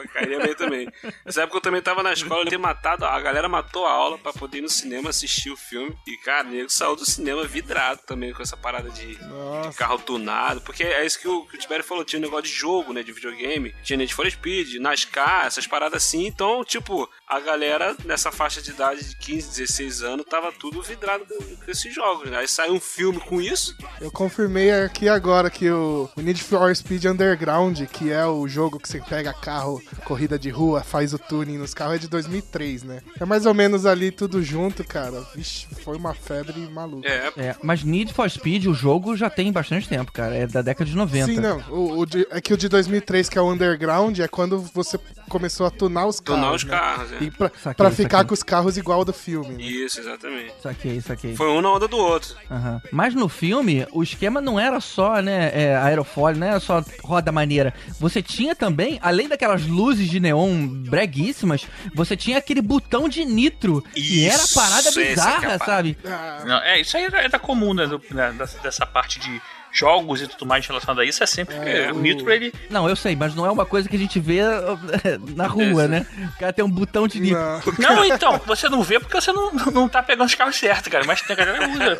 eu 0.00 0.08
cairia 0.12 0.38
bem 0.40 0.54
também. 0.54 0.86
Nessa 1.24 1.44
época 1.44 1.56
eu 1.56 1.62
também 1.62 1.80
tava 1.80 2.02
na 2.02 2.12
escola, 2.12 2.42
eu 2.42 2.50
ter 2.50 2.58
matado, 2.58 3.06
a 3.06 3.18
galera 3.22 3.48
matou 3.48 3.86
a 3.86 3.90
aula 3.92 4.18
pra 4.18 4.34
poder 4.34 4.58
ir 4.58 4.62
no 4.62 4.68
cinema 4.68 5.08
assistir 5.08 5.50
o 5.50 5.56
filme. 5.56 5.96
E, 6.06 6.16
cara, 6.18 6.46
o 6.46 6.50
nego 6.50 6.68
saiu 6.70 6.94
do 6.94 7.08
cinema 7.08 7.44
vidrado 7.46 8.00
também 8.06 8.34
com 8.34 8.42
essa 8.42 8.56
parada 8.56 8.90
de, 8.90 9.16
de 9.16 9.76
carro 9.76 9.98
tunado. 9.98 10.60
Porque 10.60 10.84
é 10.84 11.06
isso 11.06 11.18
que 11.18 11.26
o, 11.26 11.46
que 11.46 11.56
o 11.56 11.58
Tibério 11.58 11.84
falou, 11.84 12.04
tinha 12.04 12.18
um 12.20 12.22
negócio 12.22 12.44
de 12.44 12.52
jogo, 12.52 12.92
né? 12.92 13.02
De 13.02 13.12
videogame. 13.12 13.74
Tinha 13.82 13.96
Need 13.96 14.14
for 14.14 14.30
Speed, 14.30 14.74
NASCAR, 14.90 15.46
essas 15.46 15.66
paradas 15.66 16.02
assim. 16.04 16.26
Então, 16.26 16.64
tipo, 16.64 17.08
a 17.28 17.40
galera 17.40 17.96
nessa 18.04 18.30
faixa 18.32 18.60
de 18.60 18.70
idade 18.70 19.08
de 19.08 19.16
15, 19.16 19.48
16 19.60 20.02
anos 20.02 20.26
tava 20.28 20.52
tudo 20.52 20.82
vidrado 20.82 21.24
com, 21.26 21.56
com 21.56 21.70
esses 21.70 21.94
jogos, 21.94 22.30
né? 22.30 22.38
Aí 22.38 22.48
sai 22.48 22.70
um 22.70 22.80
filme 22.80 23.20
com 23.20 23.40
isso. 23.40 23.76
Eu 24.00 24.10
confirmei 24.10 24.70
aqui 24.72 25.08
agora 25.08 25.50
que 25.50 25.70
o, 25.70 26.08
Need 26.16 26.42
for 26.42 26.74
Speed 26.74 27.04
Underground, 27.04 27.80
que 27.86 28.10
é 28.10 28.26
o 28.26 28.46
jogo 28.48 28.78
que 28.78 28.88
você 28.88 29.00
pega 29.00 29.32
carro, 29.32 29.80
corrida 30.04 30.38
de 30.38 30.50
rua, 30.50 30.82
faz 30.82 31.14
o 31.14 31.18
tuning 31.18 31.58
nos 31.58 31.72
carros, 31.74 31.96
é 31.96 31.98
de 31.98 32.08
2003, 32.08 32.82
né? 32.82 33.02
É 33.20 33.24
mais 33.24 33.46
ou 33.46 33.54
menos 33.54 33.86
ali 33.86 34.10
tudo 34.10 34.42
junto, 34.42 34.82
cara. 34.84 35.20
Vixe, 35.34 35.66
foi 35.84 35.96
uma 35.96 36.14
febre 36.14 36.52
maluca. 36.70 37.08
É, 37.08 37.56
mas 37.62 37.82
Need 37.84 38.12
for 38.12 38.28
Speed, 38.30 38.66
o 38.66 38.74
jogo 38.74 39.16
já 39.16 39.30
tem 39.30 39.52
bastante 39.52 39.88
tempo, 39.88 40.12
cara. 40.12 40.34
É 40.34 40.46
da 40.46 40.62
década 40.62 40.88
de 40.90 40.96
90. 40.96 41.26
Sim, 41.26 41.40
não. 41.40 41.58
O, 41.70 41.98
o 42.00 42.06
de- 42.06 42.26
é 42.30 42.40
que 42.40 42.52
o 42.52 42.56
de 42.56 42.68
2003, 42.68 43.28
que 43.28 43.38
é 43.38 43.40
o 43.40 43.50
Underground, 43.50 44.18
é 44.18 44.28
quando 44.28 44.62
você 44.82 44.98
começou 45.28 45.66
a 45.66 45.70
tunar 45.70 46.06
os 46.06 46.20
carros. 46.20 46.40
Tunar 46.40 46.54
os 46.54 46.64
né? 46.64 46.70
carros, 46.70 47.12
é. 47.12 47.16
E 47.24 47.30
pra, 47.30 47.48
Saquei, 47.50 47.74
pra 47.74 47.90
ficar 47.90 48.10
saquei. 48.18 48.28
com 48.28 48.34
os 48.34 48.42
carros 48.42 48.76
igual 48.76 48.98
ao 48.98 49.04
do 49.04 49.12
filme. 49.12 49.54
né? 49.56 49.62
Isso, 49.62 50.00
exatamente. 50.00 50.54
Saquei, 50.62 51.00
saquei. 51.00 51.36
Foi 51.36 51.48
um 51.48 51.60
na 51.60 51.72
onda 51.72 51.86
do 51.88 51.96
outro. 51.96 52.34
Aham. 52.50 52.80
Mas 52.92 53.14
no 53.14 53.28
filme, 53.28 53.86
o 53.92 54.02
esquema 54.02 54.40
não 54.40 54.58
era 54.58 54.80
só, 54.80 55.20
né, 55.20 55.50
é, 55.54 55.76
aerofólio, 55.76 56.38
não 56.40 56.46
era 56.46 56.60
só 56.60 56.84
roda 57.02 57.30
maneira. 57.32 57.72
Você 57.98 58.22
tinha 58.22 58.54
também, 58.54 58.98
além 59.02 59.28
daquelas 59.28 59.66
luzes 59.66 60.08
de 60.08 60.18
neon 60.20 60.66
breguíssimas, 60.66 61.66
você 61.94 62.16
tinha 62.16 62.38
aquele 62.38 62.60
botão 62.62 63.08
de 63.08 63.24
nitro, 63.24 63.82
que 63.94 64.26
era 64.26 64.42
Isso, 64.42 64.54
parada 64.54 64.88
é 64.88 65.02
é 65.02 65.08
bizarra, 65.10 65.40
parada. 65.40 65.64
sabe? 65.64 65.98
Não, 66.46 66.58
é, 66.62 66.80
isso 66.80 66.96
aí 66.96 67.04
é 67.04 67.28
da 67.28 67.38
comum, 67.38 67.72
né, 67.74 67.86
do- 67.86 68.00
né, 68.10 68.34
dessa 68.62 68.84
parte 68.86 69.18
de 69.20 69.40
jogos 69.72 70.20
e 70.22 70.26
tudo 70.28 70.46
mais 70.46 70.66
relacionado 70.66 71.00
a 71.00 71.04
isso, 71.04 71.22
é 71.22 71.26
sempre 71.26 71.54
que 71.58 71.92
o 71.92 71.98
Nitro, 72.00 72.30
ele... 72.30 72.52
Não, 72.68 72.88
eu 72.88 72.96
sei, 72.96 73.14
mas 73.16 73.34
não 73.34 73.46
é 73.46 73.50
uma 73.50 73.64
coisa 73.66 73.88
que 73.88 73.96
a 73.96 73.98
gente 73.98 74.18
vê 74.18 74.40
na 75.34 75.46
rua, 75.46 75.86
né? 75.88 76.06
O 76.34 76.38
cara 76.38 76.52
tem 76.52 76.64
um 76.64 76.70
botão 76.70 77.06
de 77.06 77.20
nitro. 77.20 77.38
Não, 77.78 78.04
então, 78.04 78.38
você 78.46 78.68
não 78.68 78.82
vê 78.82 78.98
porque 79.00 79.20
você 79.20 79.32
não, 79.32 79.52
não 79.72 79.88
tá 79.88 80.02
pegando 80.02 80.26
os 80.26 80.34
carros 80.34 80.56
certos, 80.56 80.88
cara, 80.88 81.04
mas 81.06 81.20
tem 81.22 81.34
a 81.34 81.36
galera 81.44 81.68
que 81.68 81.76
usa. 81.76 81.96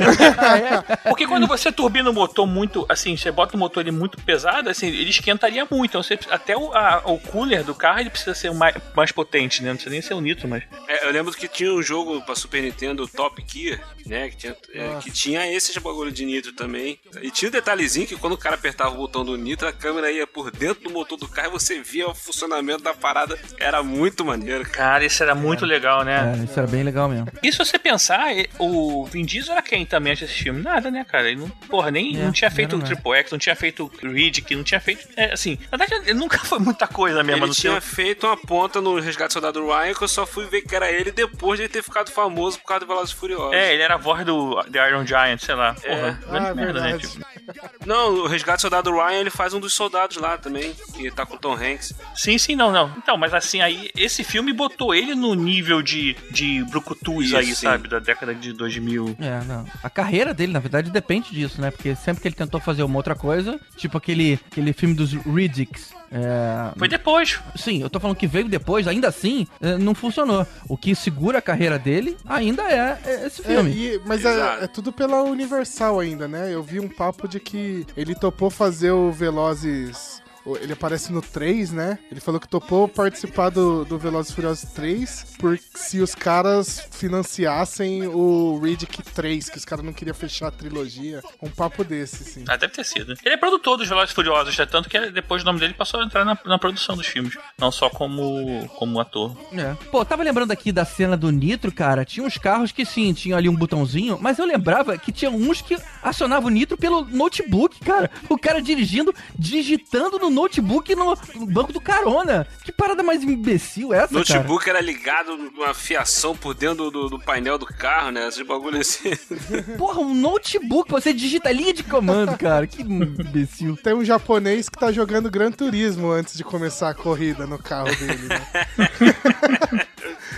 Porque 1.09 1.27
quando 1.27 1.47
você 1.47 1.71
turbina 1.73 2.11
o 2.11 2.13
motor 2.15 2.47
muito, 2.47 2.85
assim, 2.89 3.17
você 3.17 3.31
bota 3.31 3.57
o 3.57 3.59
motor 3.59 3.81
ele 3.83 3.91
muito 3.91 4.21
pesado, 4.23 4.69
assim, 4.69 4.89
ele 4.89 5.11
esquentaria 5.11 5.67
muito, 5.71 5.91
então 5.91 6.03
você, 6.03 6.19
até 6.31 6.57
o, 6.57 6.73
a- 6.73 7.03
o 7.05 7.19
cooler 7.19 7.65
do 7.65 7.75
carro, 7.75 8.01
ele 8.01 8.11
precisa 8.11 8.35
ser 8.35 8.53
mais, 8.53 8.75
mais 8.95 9.13
potente, 9.13 9.63
né, 9.63 9.69
não 9.71 9.77
precisa 9.77 9.93
nem 9.93 10.03
ser 10.03 10.15
o 10.15 10.21
Nitro, 10.21 10.49
mas... 10.49 10.63
É, 10.89 11.07
eu 11.07 11.13
lembro 11.13 11.33
que 11.33 11.49
tinha 11.49 11.73
um 11.73 11.83
jogo 11.83 12.21
pra 12.23 12.35
Super 12.35 12.63
Nintendo, 12.63 13.07
Top 13.09 13.43
Gear, 13.47 13.81
né? 14.07 14.29
Que 14.31 14.37
tinha, 14.37 14.57
é, 14.75 14.99
que 15.01 15.11
tinha 15.11 15.53
esses 15.53 15.77
bagulho 15.79 16.11
de 16.11 16.25
nitro 16.25 16.53
também. 16.53 16.99
E 17.23 17.31
tinha 17.31 17.49
um 17.49 17.53
detalhezinho 17.61 18.07
que 18.07 18.17
quando 18.17 18.33
o 18.35 18.39
cara 18.39 18.55
apertava 18.55 18.91
o 18.91 18.97
botão 18.97 19.25
do 19.25 19.37
nitro, 19.37 19.67
a 19.69 19.73
câmera 19.73 20.11
ia 20.11 20.27
por 20.27 20.51
dentro 20.51 20.83
do 20.85 20.91
motor 20.91 21.17
do 21.19 21.29
carro 21.29 21.49
e 21.49 21.51
você 21.53 21.81
via 21.81 22.09
o 22.09 22.15
funcionamento 22.15 22.83
da 22.83 22.95
parada. 22.95 23.39
Era 23.59 23.83
muito 23.83 24.25
maneiro. 24.25 24.65
Cara, 24.71 25.05
isso 25.05 25.23
era 25.23 25.35
muito 25.35 25.65
legal, 25.65 26.05
né? 26.05 26.37
É, 26.41 26.45
isso 26.45 26.59
era 26.59 26.67
bem 26.69 26.83
legal 26.83 27.09
mesmo. 27.09 27.27
E 27.43 27.53
se 27.53 27.59
você 27.59 27.79
pensar, 27.79 28.27
o 28.59 29.05
Vin 29.07 29.25
Diesel 29.25 29.53
era 29.53 29.63
quem 29.63 29.85
também 29.87 30.13
antes 30.13 30.29
desse 30.29 30.43
filme? 30.43 30.63
Nada, 30.63 30.91
né, 30.91 31.05
cara? 31.05 31.29
Ele 31.31 31.41
não, 31.41 31.49
porra, 31.49 31.91
nem 31.91 32.17
É, 32.17 32.25
não 32.25 32.33
tinha 32.33 32.51
feito 32.51 32.77
o 32.77 32.81
Triple 32.83 33.13
X, 33.17 33.31
não 33.33 33.39
tinha 33.39 33.57
feito 33.57 33.91
o 34.03 34.09
Riddick, 34.09 34.55
não 34.55 34.65
tinha 34.65 34.81
feito. 34.81 35.07
é, 35.17 35.33
assim, 35.33 35.59
na 35.71 35.79
verdade, 35.79 36.03
ele 36.09 36.19
nunca 36.19 36.39
foi 36.45 36.59
muita 36.59 36.87
coisa 36.87 37.23
mesmo. 37.23 37.45
Ele 37.47 37.55
tinha 37.55 37.73
seu- 37.73 37.81
feito 37.83 38.27
uma 38.27 38.37
ponta 38.37 38.81
no 38.81 38.99
Resgate 39.01 39.29
do 39.31 39.33
Soldado 39.35 39.67
Ryan 39.67 39.95
que 39.95 40.05
eu 40.05 40.09
só 40.09 40.27
fui 40.27 40.47
ver 40.47 40.63
que 40.63 40.75
era 40.75 40.91
ele 40.91 41.11
depois 41.11 41.59
de 41.59 41.65
ele 41.65 41.73
ter 41.73 41.83
ficado 41.83 42.11
famoso 42.11 42.59
por 42.59 42.67
causa 42.67 42.81
do 42.85 42.89
Velozes 42.89 43.13
Furiosos. 43.13 43.53
É, 43.53 43.73
ele 43.75 43.83
era 43.83 43.95
a 43.95 43.99
voz 43.99 44.25
do 44.25 44.63
The 44.65 44.89
Iron 44.89 45.07
Giant, 45.07 45.41
sei 45.41 45.55
lá. 45.55 45.75
Porra, 45.75 46.19
É. 46.23 46.31
grande 46.31 46.47
Ah, 46.51 46.55
merda, 46.55 46.81
né? 46.81 46.93
verdade. 46.93 47.09
Tipo. 47.09 47.40
Não, 47.87 48.15
o 48.15 48.27
Resgate 48.27 48.59
do 48.59 48.63
Soldado 48.63 48.91
Ryan 48.91 49.21
ele 49.21 49.31
faz 49.31 49.55
um 49.55 49.61
dos 49.61 49.75
soldados 49.75 50.17
lá 50.17 50.37
também, 50.39 50.75
que 50.95 51.11
tá 51.11 51.25
com 51.25 51.35
o 51.35 51.39
Tom 51.39 51.55
Hanks. 51.55 51.95
Sim, 52.15 52.39
sim, 52.39 52.55
não, 52.55 52.71
não. 52.71 52.93
Então, 52.99 53.17
mas 53.17 53.33
assim, 53.33 53.61
aí, 53.61 53.91
esse 53.97 54.23
filme 54.23 54.53
botou 54.53 54.95
ele 54.95 55.15
no 55.15 55.35
nível 55.35 55.83
de, 55.83 56.17
de 56.31 56.65
Brucutus 56.65 57.27
Isso, 57.27 57.37
aí, 57.37 57.47
sim. 57.47 57.55
sabe? 57.55 57.89
Da 57.89 57.99
década 57.99 58.35
de 58.35 58.53
2000. 58.53 59.17
É, 59.21 59.45
não. 59.45 59.67
A 59.83 59.91
carreira 59.91 60.35
dele, 60.35 60.53
na 60.53 60.61
verdade, 60.61 60.91
depende 60.91 61.31
disso, 61.31 61.61
né? 61.61 61.71
Porque 61.71 61.95
sempre 61.95 62.23
que 62.23 62.29
ele 62.29 62.35
tentou 62.35 62.61
fazer 62.61 62.83
uma 62.83 62.97
outra 62.97 63.15
coisa, 63.15 63.59
tipo 63.77 63.97
aquele, 63.97 64.39
aquele 64.51 64.73
filme 64.73 64.95
dos 64.95 65.13
Riddicks. 65.13 66.00
É... 66.13 66.73
Foi 66.79 66.89
depois. 66.89 67.39
Sim, 67.57 67.81
eu 67.83 67.89
tô 67.91 68.01
falando 68.01 68.17
que 68.17 68.27
veio 68.27 68.49
depois, 68.49 68.89
ainda 68.89 69.09
assim, 69.09 69.47
é, 69.61 69.77
não 69.79 69.95
funcionou. 69.95 70.47
O 70.69 70.77
que 70.77 70.95
segura 70.95 71.39
a 71.39 71.43
carreira 71.43 71.79
dele 71.79 72.17
ainda 72.27 72.63
é 72.65 72.99
é 73.05 73.27
esse 73.27 73.41
É, 73.43 73.45
filme. 73.45 73.71
e- 73.71 74.01
mas 74.05 74.25
é, 74.25 74.65
é 74.65 74.67
tudo 74.67 74.93
pela 74.93 75.23
Universal 75.23 76.01
ainda, 76.01 76.27
né? 76.27 76.53
Eu 76.53 76.63
vi 76.63 76.81
um 76.81 76.89
papo 76.89 77.29
de 77.29 77.39
que 77.39 77.87
ele 77.97 78.15
topou 78.15 78.51
fazer 78.51 78.91
o 78.91 79.13
Velozes. 79.13 80.20
Ele 80.61 80.73
aparece 80.73 81.13
no 81.13 81.21
3, 81.21 81.73
né? 81.73 81.99
Ele 82.11 82.21
falou 82.21 82.41
que 82.41 82.49
topou 82.49 82.89
participar 82.89 83.51
do, 83.51 83.85
do 83.85 83.99
Velozes 83.99 84.33
e 84.33 84.35
Furiosos 84.35 84.71
3 84.73 85.37
por 85.39 85.59
se 85.75 86.01
os 86.01 86.15
caras 86.15 86.89
financiassem 86.91 88.07
o 88.07 88.59
Riddick 88.59 89.03
3, 89.03 89.49
que 89.49 89.59
os 89.59 89.65
caras 89.65 89.85
não 89.85 89.93
queriam 89.93 90.15
fechar 90.15 90.49
a 90.49 90.51
trilogia. 90.51 91.23
Um 91.43 91.51
papo 91.51 91.85
desse, 91.85 92.25
sim. 92.25 92.45
Ah, 92.49 92.57
deve 92.57 92.73
ter 92.73 92.85
sido. 92.85 93.15
Ele 93.25 93.35
é 93.35 93.37
produtor 93.37 93.77
dos 93.77 93.89
Velozes 93.89 94.13
e 94.13 94.15
Furiosos, 94.15 94.57
né? 94.57 94.67
tanto 94.67 94.89
que 94.89 95.11
depois 95.11 95.43
o 95.43 95.47
nome 95.47 95.61
dele 95.61 95.75
passou 95.75 96.01
a 96.01 96.05
entrar 96.05 96.25
na, 96.25 96.39
na 96.45 96.59
produção 96.59 96.97
dos 96.97 97.07
filmes, 97.07 97.37
não 97.59 97.71
só 97.71 97.91
como, 97.91 98.69
como 98.77 99.01
ator. 99.01 99.37
É. 99.53 99.75
Pô, 99.91 100.05
tava 100.05 100.23
lembrando 100.23 100.53
aqui 100.53 100.73
da 100.73 100.85
cena 100.85 101.17
do 101.17 101.31
Nitro, 101.31 101.73
cara. 101.73 102.05
Tinha 102.05 102.25
uns 102.25 102.39
carros 102.39 102.73
que 102.73 102.85
sim, 102.85 103.13
tinham 103.13 103.37
ali 103.37 103.49
um 103.49 103.57
botãozinho, 103.57 104.19
mas 104.21 104.39
eu 104.39 104.47
lembrava 104.47 104.97
que 104.97 105.13
tinha 105.13 105.31
uns 105.31 105.61
que 105.61 105.77
acionavam 106.03 106.49
o 106.49 106.51
Nitro 106.51 106.77
pelo 106.77 107.05
notebook, 107.05 107.81
cara. 107.81 108.11
O 108.29 108.39
cara 108.39 108.63
dirigindo, 108.63 109.15
digitando 109.39 110.19
no 110.19 110.30
notebook 110.31 110.95
no 110.95 111.15
banco 111.47 111.73
do 111.73 111.81
carona. 111.81 112.47
Que 112.65 112.73
parada 112.73 113.03
mais 113.03 113.23
imbecil 113.23 113.93
essa, 113.93 114.09
cara? 114.09 114.41
Notebook 114.41 114.69
era 114.69 114.81
ligado 114.81 115.37
numa 115.37 115.75
fiação 115.75 116.37
por 116.37 116.55
dentro 116.55 116.91
do, 116.91 117.09
do 117.09 117.19
painel 117.19 117.59
do 117.59 117.67
carro, 117.67 118.11
né? 118.11 118.29
Esses 118.29 118.47
bagulho 118.47 118.81
assim. 118.81 119.11
Porra, 119.77 120.01
um 120.01 120.15
notebook, 120.15 120.91
você 120.91 121.13
digita 121.13 121.53
linha 121.53 121.75
de 121.75 121.83
comando, 121.83 122.37
cara. 122.39 122.67
Que 122.67 122.83
imbecil. 122.83 123.77
Tem 123.77 123.95
um 123.95 124.05
japonês 124.05 124.69
que 124.69 124.79
tá 124.79 124.93
jogando 124.93 125.31
Gran 125.31 125.51
Turismo 125.51 126.11
antes 126.11 126.37
de 126.37 126.45
começar 126.45 126.91
a 126.91 126.95
corrida 126.95 127.47
no 127.47 127.59
carro 127.59 127.95
dele, 127.97 128.29
né? 128.29 129.87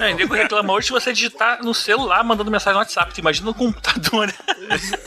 Não, 0.03 0.09
e 0.11 0.15
nego 0.15 0.35
reclama 0.35 0.73
hoje 0.73 0.89
se 0.89 0.93
você 0.93 1.13
digitar 1.13 1.63
no 1.63 1.73
celular 1.75 2.23
mandando 2.25 2.51
mensagem 2.51 2.75
no 2.75 2.79
WhatsApp. 2.81 3.15
Tu 3.15 3.21
imagina 3.21 3.47
no 3.47 3.55
computador, 3.55 4.27
né? 4.27 4.35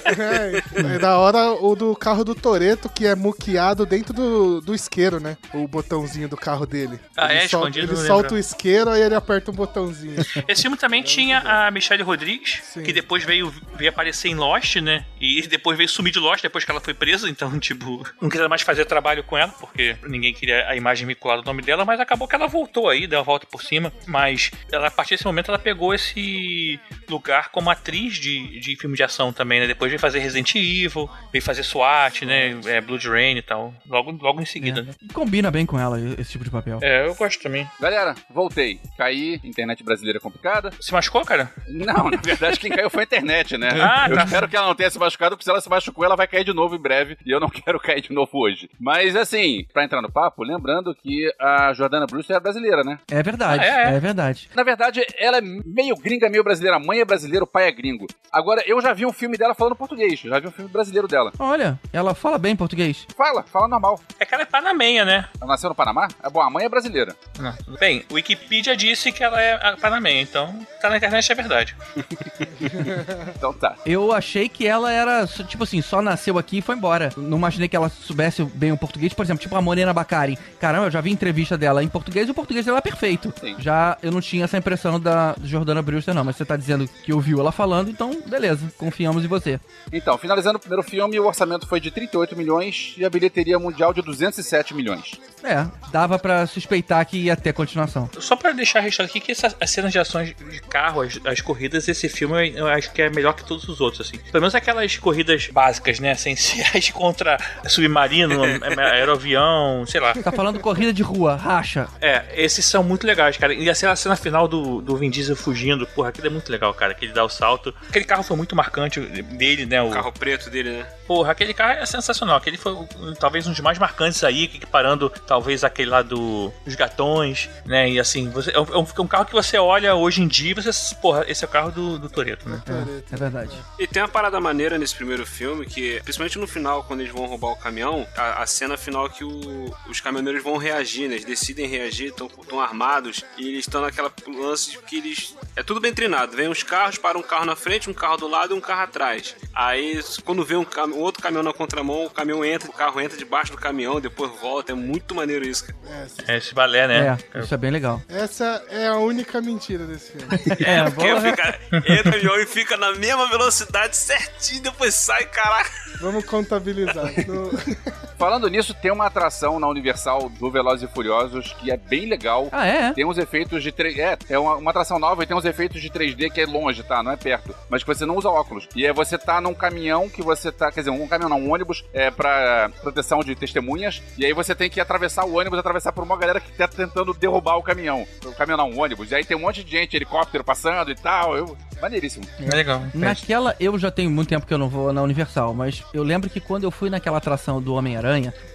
É, 0.05 0.95
é 0.95 0.99
da 0.99 1.17
hora 1.17 1.51
o 1.53 1.75
do 1.75 1.95
carro 1.95 2.23
do 2.23 2.35
Toreto, 2.35 2.89
que 2.89 3.05
é 3.05 3.15
muqueado 3.15 3.85
dentro 3.85 4.13
do, 4.13 4.61
do 4.61 4.73
isqueiro, 4.73 5.19
né? 5.19 5.37
O 5.53 5.67
botãozinho 5.67 6.27
do 6.29 6.37
carro 6.37 6.65
dele. 6.65 6.99
Ah, 7.17 7.33
ele 7.33 7.43
é? 7.43 7.47
sol- 7.47 7.61
Escondido, 7.61 7.91
Ele 7.93 7.99
não 7.99 8.05
solta 8.07 8.21
lembro. 8.23 8.35
o 8.35 8.39
isqueiro, 8.39 8.89
aí 8.89 9.01
ele 9.01 9.15
aperta 9.15 9.51
um 9.51 9.53
botãozinho. 9.53 10.15
Esse 10.47 10.61
filme 10.61 10.77
também 10.77 11.01
tinha 11.03 11.39
a 11.39 11.71
Michelle 11.71 12.03
Rodrigues, 12.03 12.61
que 12.83 12.93
depois 12.93 13.23
veio, 13.23 13.53
veio 13.75 13.89
aparecer 13.89 14.29
em 14.29 14.35
Lost, 14.35 14.75
né? 14.77 15.05
E 15.19 15.41
depois 15.47 15.77
veio 15.77 15.89
sumir 15.89 16.11
de 16.11 16.19
Lost 16.19 16.41
depois 16.41 16.63
que 16.63 16.71
ela 16.71 16.79
foi 16.81 16.93
presa. 16.93 17.29
Então, 17.29 17.57
tipo, 17.59 18.05
não 18.21 18.29
queria 18.29 18.47
mais 18.49 18.61
fazer 18.61 18.85
trabalho 18.85 19.23
com 19.23 19.37
ela, 19.37 19.51
porque 19.59 19.97
ninguém 20.07 20.33
queria 20.33 20.67
a 20.69 20.75
imagem 20.75 21.07
vinculada 21.07 21.41
ao 21.41 21.45
nome 21.45 21.61
dela. 21.61 21.83
Mas 21.85 21.99
acabou 21.99 22.27
que 22.27 22.35
ela 22.35 22.47
voltou 22.47 22.89
aí, 22.89 23.07
deu 23.07 23.19
a 23.19 23.23
volta 23.23 23.47
por 23.49 23.61
cima. 23.63 23.91
Mas 24.05 24.51
ela, 24.71 24.84
a 24.87 24.91
partir 24.91 25.11
desse 25.15 25.25
momento 25.25 25.49
ela 25.49 25.59
pegou 25.59 25.93
esse 25.93 26.79
lugar 27.09 27.49
como 27.49 27.69
atriz 27.69 28.15
de, 28.15 28.59
de 28.59 28.75
filme 28.75 28.95
de 28.95 29.03
ação 29.03 29.31
também, 29.33 29.59
né? 29.59 29.67
Depois 29.67 29.89
veio 29.89 29.99
fazer 29.99 30.19
Resident 30.19 30.55
Evil, 30.55 31.09
veio 31.31 31.43
fazer 31.43 31.63
SWAT, 31.63 32.25
né? 32.25 32.55
É, 32.65 32.81
Blood 32.81 33.07
Rain 33.09 33.37
e 33.37 33.41
tal. 33.41 33.73
Logo, 33.87 34.11
logo 34.21 34.41
em 34.41 34.45
seguida, 34.45 34.81
né? 34.83 34.93
Combina 35.13 35.49
bem 35.51 35.65
com 35.65 35.79
ela 35.79 35.99
esse 36.19 36.31
tipo 36.31 36.43
de 36.43 36.49
papel. 36.49 36.79
É, 36.81 37.05
eu 37.07 37.15
gosto 37.15 37.41
também. 37.41 37.67
Galera, 37.79 38.15
voltei. 38.29 38.79
Caí, 38.97 39.39
internet 39.43 39.83
brasileira 39.83 40.19
complicada. 40.19 40.71
Se 40.79 40.91
machucou, 40.93 41.23
cara? 41.25 41.51
Não, 41.67 42.09
na 42.09 42.17
verdade 42.17 42.59
quem 42.59 42.71
caiu 42.71 42.89
foi 42.89 43.01
a 43.01 43.05
internet, 43.05 43.57
né? 43.57 43.69
Ah, 43.81 44.07
eu 44.09 44.15
tá. 44.15 44.23
espero 44.23 44.47
que 44.47 44.55
ela 44.55 44.67
não 44.67 44.75
tenha 44.75 44.89
se 44.89 44.99
machucado, 44.99 45.35
porque 45.35 45.43
se 45.43 45.49
ela 45.49 45.61
se 45.61 45.69
machucou, 45.69 46.03
ela 46.05 46.15
vai 46.15 46.27
cair 46.27 46.43
de 46.43 46.53
novo 46.53 46.75
em 46.75 46.79
breve. 46.81 47.17
E 47.25 47.31
eu 47.31 47.39
não 47.39 47.49
quero 47.49 47.79
cair 47.79 48.01
de 48.01 48.11
novo 48.13 48.31
hoje. 48.33 48.69
Mas 48.79 49.15
assim, 49.15 49.65
pra 49.73 49.83
entrar 49.83 50.01
no 50.01 50.11
papo, 50.11 50.43
lembrando 50.43 50.93
que 50.95 51.31
a 51.39 51.73
Jordana 51.73 52.05
Brewster 52.05 52.35
é 52.35 52.39
brasileira, 52.39 52.83
né? 52.83 52.99
É 53.09 53.21
verdade, 53.23 53.63
Ah, 53.63 53.91
é? 53.91 53.95
é 53.95 53.99
verdade. 53.99 54.49
Na 54.55 54.63
verdade, 54.63 54.74
ela 55.17 55.37
é 55.37 55.41
meio 55.41 55.95
gringa, 55.95 56.29
meio 56.29 56.43
brasileira. 56.43 56.77
A 56.77 56.79
mãe 56.79 56.99
é 56.99 57.05
brasileira, 57.05 57.43
o 57.43 57.47
pai 57.47 57.67
é 57.67 57.71
gringo. 57.71 58.07
Agora, 58.31 58.63
eu 58.65 58.81
já 58.81 58.93
vi 58.93 59.05
um 59.05 59.13
filme 59.13 59.37
dela 59.37 59.53
falando 59.53 59.75
português. 59.75 60.19
Já 60.19 60.39
vi 60.39 60.47
um 60.47 60.51
filme 60.51 60.69
brasileiro 60.69 61.07
dela. 61.07 61.31
Olha, 61.39 61.79
ela 61.93 62.13
fala 62.13 62.37
bem 62.37 62.55
português. 62.55 63.05
Fala, 63.15 63.43
fala 63.43 63.67
normal. 63.67 63.99
É 64.19 64.25
que 64.25 64.33
ela 64.33 64.43
é 64.43 64.45
panamenha, 64.45 65.05
né? 65.05 65.29
Ela 65.39 65.51
nasceu 65.51 65.69
no 65.69 65.75
Panamá? 65.75 66.07
É 66.23 66.29
bom, 66.29 66.41
a 66.41 66.49
mãe 66.49 66.65
é 66.65 66.69
brasileira. 66.69 67.15
Tudo 67.63 67.77
bem. 67.77 68.05
O 68.09 68.15
Wikipedia 68.15 68.75
disse 68.75 69.11
que 69.11 69.23
ela 69.23 69.41
é 69.41 69.53
a 69.53 69.77
panamenha, 69.77 70.21
então 70.21 70.65
tá 70.81 70.89
na 70.89 70.97
internet, 70.97 71.31
é 71.31 71.35
verdade. 71.35 71.75
então 73.35 73.53
tá. 73.53 73.75
Eu 73.85 74.11
achei 74.11 74.49
que 74.49 74.67
ela 74.67 74.91
era, 74.91 75.25
tipo 75.27 75.63
assim, 75.63 75.81
só 75.81 76.01
nasceu 76.01 76.37
aqui 76.37 76.57
e 76.57 76.61
foi 76.61 76.75
embora. 76.75 77.11
Não 77.17 77.37
imaginei 77.37 77.67
que 77.67 77.75
ela 77.75 77.89
soubesse 77.89 78.43
bem 78.43 78.71
o 78.71 78.77
português. 78.77 79.13
Por 79.13 79.23
exemplo, 79.23 79.41
tipo 79.41 79.55
a 79.55 79.61
Morena 79.61 79.93
Bacari. 79.93 80.37
Caramba, 80.59 80.87
eu 80.87 80.91
já 80.91 81.01
vi 81.01 81.11
entrevista 81.11 81.57
dela 81.57 81.83
em 81.83 81.87
português 81.87 82.27
e 82.27 82.31
o 82.31 82.33
português 82.33 82.65
dela 82.65 82.77
é 82.77 82.81
perfeito. 82.81 83.33
Já 83.59 83.97
eu 84.01 84.11
não 84.11 84.21
tinha 84.21 84.45
essa 84.45 84.54
impressão 84.57 84.99
da 84.99 85.35
Jordana 85.43 85.81
Brewster, 85.81 86.13
não. 86.13 86.23
Mas 86.23 86.35
você 86.35 86.45
tá 86.45 86.55
dizendo 86.55 86.87
que 87.03 87.13
ouviu 87.13 87.39
ela 87.39 87.51
falando, 87.51 87.89
então 87.89 88.21
beleza, 88.27 88.71
confiamos 88.77 89.23
em 89.23 89.27
você. 89.27 89.59
Então, 89.91 90.17
finalizando 90.17 90.57
o 90.57 90.59
primeiro 90.59 90.83
filme, 90.83 91.19
o 91.19 91.25
orçamento 91.25 91.67
foi 91.67 91.79
de 91.79 91.91
38 91.91 92.35
milhões 92.35 92.95
e 92.97 93.05
a 93.05 93.09
bilheteria 93.09 93.59
mundial 93.59 93.93
de 93.93 94.01
207 94.01 94.73
milhões. 94.73 95.19
É, 95.45 95.67
dava 95.91 96.17
pra 96.17 96.47
suspeitar 96.47 97.05
que 97.05 97.17
ia 97.17 97.35
ter 97.35 97.53
continuação. 97.53 98.09
Só 98.19 98.35
pra 98.35 98.51
deixar 98.51 98.79
registrado 98.79 99.09
aqui 99.09 99.19
que 99.19 99.31
essas, 99.31 99.55
as 99.59 99.69
cenas 99.69 99.91
de 99.91 99.99
ações 99.99 100.29
de 100.35 100.61
carro, 100.61 101.01
as, 101.01 101.19
as 101.23 101.39
corridas, 101.39 101.87
esse 101.87 102.09
filme 102.09 102.53
eu 102.55 102.67
acho 102.67 102.91
que 102.91 103.01
é 103.01 103.09
melhor 103.09 103.33
que 103.33 103.45
todos 103.45 103.67
os 103.69 103.79
outros, 103.79 104.07
assim. 104.07 104.17
Pelo 104.17 104.41
menos 104.41 104.55
aquelas 104.55 104.97
corridas 104.97 105.47
básicas, 105.47 105.99
né? 105.99 106.13
Essenciais 106.13 106.89
contra 106.91 107.37
submarino, 107.67 108.41
aeroavião, 108.77 109.85
sei 109.85 110.01
lá. 110.01 110.13
Tá 110.13 110.31
falando 110.31 110.59
corrida 110.59 110.91
de 110.91 111.03
rua, 111.03 111.35
racha. 111.35 111.87
É, 112.01 112.25
esses 112.35 112.65
são 112.65 112.83
muito 112.83 113.05
legais, 113.05 113.37
cara. 113.37 113.53
E 113.53 113.69
a 113.69 113.75
cena, 113.75 113.91
a 113.91 113.95
cena 113.95 114.15
final 114.15 114.47
do, 114.47 114.81
do 114.81 114.97
Vin 114.97 115.09
Diesel 115.09 115.35
fugindo, 115.35 115.85
porra, 115.87 116.09
aquilo 116.09 116.27
é 116.27 116.29
muito 116.29 116.51
legal, 116.51 116.73
cara. 116.73 116.93
Que 116.93 117.05
ele 117.05 117.13
dá 117.13 117.23
o 117.23 117.29
salto. 117.29 117.73
Aquele 117.87 118.05
carro 118.05 118.23
foi 118.23 118.35
muito 118.35 118.55
marcante 118.55 118.99
dele, 118.99 119.65
né? 119.65 119.81
O 119.81 119.91
carro 119.91 120.11
preto 120.11 120.49
dele, 120.49 120.71
né? 120.71 120.85
Porra, 121.07 121.31
aquele 121.31 121.53
carro 121.53 121.79
é 121.79 121.85
sensacional. 121.85 122.37
Aquele 122.37 122.57
foi 122.57 122.75
talvez 123.19 123.45
um 123.45 123.51
dos 123.51 123.59
mais 123.59 123.77
marcantes 123.77 124.23
aí, 124.23 124.45
equiparando 124.45 125.11
talvez 125.35 125.65
aquele 125.65 125.89
lá 125.89 126.01
do, 126.01 126.49
dos 126.65 126.75
gatões, 126.75 127.49
né? 127.65 127.89
E 127.89 127.99
assim, 127.99 128.29
você, 128.29 128.51
é, 128.51 128.59
um, 128.59 128.63
é 128.73 129.01
um- 129.01 129.07
carro 129.07 129.25
que 129.25 129.33
você 129.33 129.57
olha 129.57 129.93
hoje 129.93 130.21
em 130.21 130.27
dia 130.29 130.51
e 130.51 130.53
você. 130.53 130.69
Porra, 131.01 131.25
esse 131.27 131.43
é 131.43 131.47
o 131.47 131.51
carro 131.51 131.71
do, 131.71 131.99
do 131.99 132.09
Toreto, 132.09 132.47
né? 132.47 132.61
É, 132.65 133.13
é 133.13 133.17
verdade. 133.17 133.51
E 133.77 133.85
tem 133.85 134.01
uma 134.01 134.07
parada 134.07 134.39
maneira 134.39 134.77
nesse 134.77 134.95
primeiro 134.95 135.25
filme 135.25 135.65
que, 135.65 135.99
principalmente 136.03 136.39
no 136.39 136.47
final, 136.47 136.83
quando 136.85 137.01
eles 137.01 137.11
vão 137.11 137.25
roubar 137.25 137.49
o 137.51 137.55
caminhão, 137.57 138.07
a, 138.15 138.43
a 138.43 138.47
cena 138.47 138.77
final 138.77 139.09
que 139.09 139.25
o- 139.25 139.75
os 139.89 139.99
caminhoneiros 139.99 140.41
vão 140.41 140.55
reagir, 140.55 141.09
né? 141.09 141.15
Eles 141.15 141.25
decidem 141.25 141.67
reagir, 141.67 142.07
estão 142.07 142.59
armados 142.61 143.23
e 143.37 143.49
eles 143.49 143.59
estão 143.59 143.81
naquela 143.81 144.11
lance 144.27 144.71
de 144.71 144.77
que 144.79 144.97
eles. 144.97 145.35
É 145.55 145.61
tudo 145.63 145.81
bem 145.81 145.93
treinado. 145.93 146.35
Vem 146.35 146.47
os 146.47 146.63
carros, 146.63 146.97
para 146.97 147.17
um 147.17 147.21
carro 147.21 147.45
na 147.45 147.55
frente, 147.57 147.89
um 147.89 147.93
carro 147.93 148.15
do 148.17 148.27
lado 148.27 148.55
e 148.55 148.57
um 148.57 148.61
carro 148.61 148.83
atrás. 148.83 149.35
Aí, 149.53 149.99
quando 150.23 150.45
vê 150.45 150.55
um, 150.55 150.63
cam- 150.65 150.87
um 150.87 150.99
outro 150.99 151.21
caminhão 151.21 151.43
na 151.43 151.53
contramão, 151.53 152.05
o 152.05 152.09
caminhão 152.09 152.43
entra, 152.45 152.69
o 152.69 152.73
carro 152.73 153.01
entra 153.01 153.17
debaixo 153.17 153.51
do 153.51 153.57
caminhão, 153.57 153.99
depois 153.99 154.31
volta. 154.41 154.71
É 154.71 154.75
muito 154.75 155.13
maneiro 155.13 155.24
isso, 155.31 155.65
cara. 155.65 156.07
É 156.27 156.37
esse 156.37 156.53
balé, 156.53 156.87
né? 156.87 157.17
É, 157.33 157.39
isso 157.39 157.53
é 157.53 157.57
bem 157.57 157.71
legal. 157.71 158.01
Essa 158.09 158.63
é 158.69 158.87
a 158.87 158.97
única 158.97 159.41
mentira 159.41 159.85
desse 159.85 160.11
filme. 160.11 160.27
É, 160.65 160.89
Porque 160.89 161.19
fica, 161.21 161.59
entra 161.93 162.11
o 162.11 162.15
avião 162.15 162.39
e 162.39 162.45
fica 162.45 162.77
na 162.77 162.93
mesma 162.93 163.27
velocidade 163.29 163.95
certinho, 163.97 164.61
depois 164.63 164.93
sai, 164.95 165.25
caraca. 165.25 165.69
Vamos 166.01 166.25
contabilizar. 166.25 167.11
No- 167.27 167.51
Falando 168.17 168.49
nisso, 168.49 168.73
tem 168.73 168.91
uma 168.91 169.05
atração 169.05 169.59
na 169.59 169.67
Universal 169.67 170.29
do 170.29 170.49
Velozes 170.49 170.89
e 170.89 170.93
Furiosos 170.93 171.53
que 171.53 171.71
é 171.71 171.77
bem 171.77 172.05
legal. 172.05 172.47
Ah, 172.51 172.65
é? 172.65 172.93
Tem 172.93 173.05
uns 173.05 173.17
efeitos 173.17 173.61
de 173.61 173.71
3 173.71 173.97
É, 173.97 174.17
é 174.29 174.39
uma, 174.39 174.55
uma 174.55 174.71
atração 174.71 174.97
nova 174.97 175.23
e 175.23 175.27
tem 175.27 175.35
uns 175.35 175.45
efeitos 175.45 175.81
de 175.81 175.89
3D 175.89 176.31
que 176.31 176.41
é 176.41 176.45
longe, 176.45 176.83
tá? 176.83 177.03
Não 177.03 177.11
é 177.11 177.17
perto. 177.17 177.55
Mas 177.69 177.83
que 177.83 177.87
você 177.87 178.05
não 178.05 178.15
usa 178.15 178.29
óculos. 178.29 178.67
E 178.75 178.85
é 178.85 178.93
você 178.93 179.17
tá 179.17 179.41
num 179.41 179.53
caminhão 179.53 180.09
que 180.09 180.21
você 180.21 180.51
tá. 180.51 180.71
Quer 180.71 180.81
dizer, 180.81 180.91
um 180.91 181.07
caminhão 181.07 181.29
não, 181.29 181.41
um 181.41 181.53
ônibus 181.53 181.83
é 181.93 182.09
pra 182.09 182.69
proteção 182.81 183.19
de 183.19 183.35
testemunhas. 183.35 184.01
E 184.17 184.25
aí 184.25 184.33
você 184.33 184.55
tem 184.55 184.69
que 184.69 184.79
atravessar 184.79 185.25
o 185.25 185.37
ônibus, 185.37 185.59
atravessar 185.59 185.91
por 185.91 186.03
uma 186.03 186.17
galera 186.17 186.39
que 186.39 186.51
tá 186.53 186.67
tentando 186.67 187.13
derrubar 187.13 187.57
o 187.57 187.63
caminhão. 187.63 188.07
O 188.23 188.31
caminhão 188.33 188.57
não, 188.57 188.71
o 188.71 188.79
ônibus. 188.79 189.11
E 189.11 189.15
aí 189.15 189.25
tem 189.25 189.35
um 189.35 189.41
monte 189.41 189.63
de 189.63 189.71
gente, 189.71 189.95
helicóptero 189.95 190.43
passando 190.43 190.91
e 190.91 190.95
tal. 190.95 191.35
Eu... 191.35 191.57
Maneiríssimo. 191.81 192.25
É 192.39 192.55
legal. 192.55 192.81
Naquela, 192.93 193.53
eu 193.59 193.77
já 193.77 193.91
tenho 193.91 194.09
muito 194.09 194.29
tempo 194.29 194.45
que 194.45 194.53
eu 194.53 194.57
não 194.57 194.69
vou 194.69 194.93
na 194.93 195.01
Universal, 195.01 195.53
mas 195.53 195.83
eu 195.93 196.03
lembro 196.03 196.29
que 196.29 196.39
quando 196.39 196.63
eu 196.63 196.71
fui 196.71 196.89
naquela 196.89 197.17
atração 197.17 197.61
do 197.61 197.73
Homem-Aranha, 197.73 198.04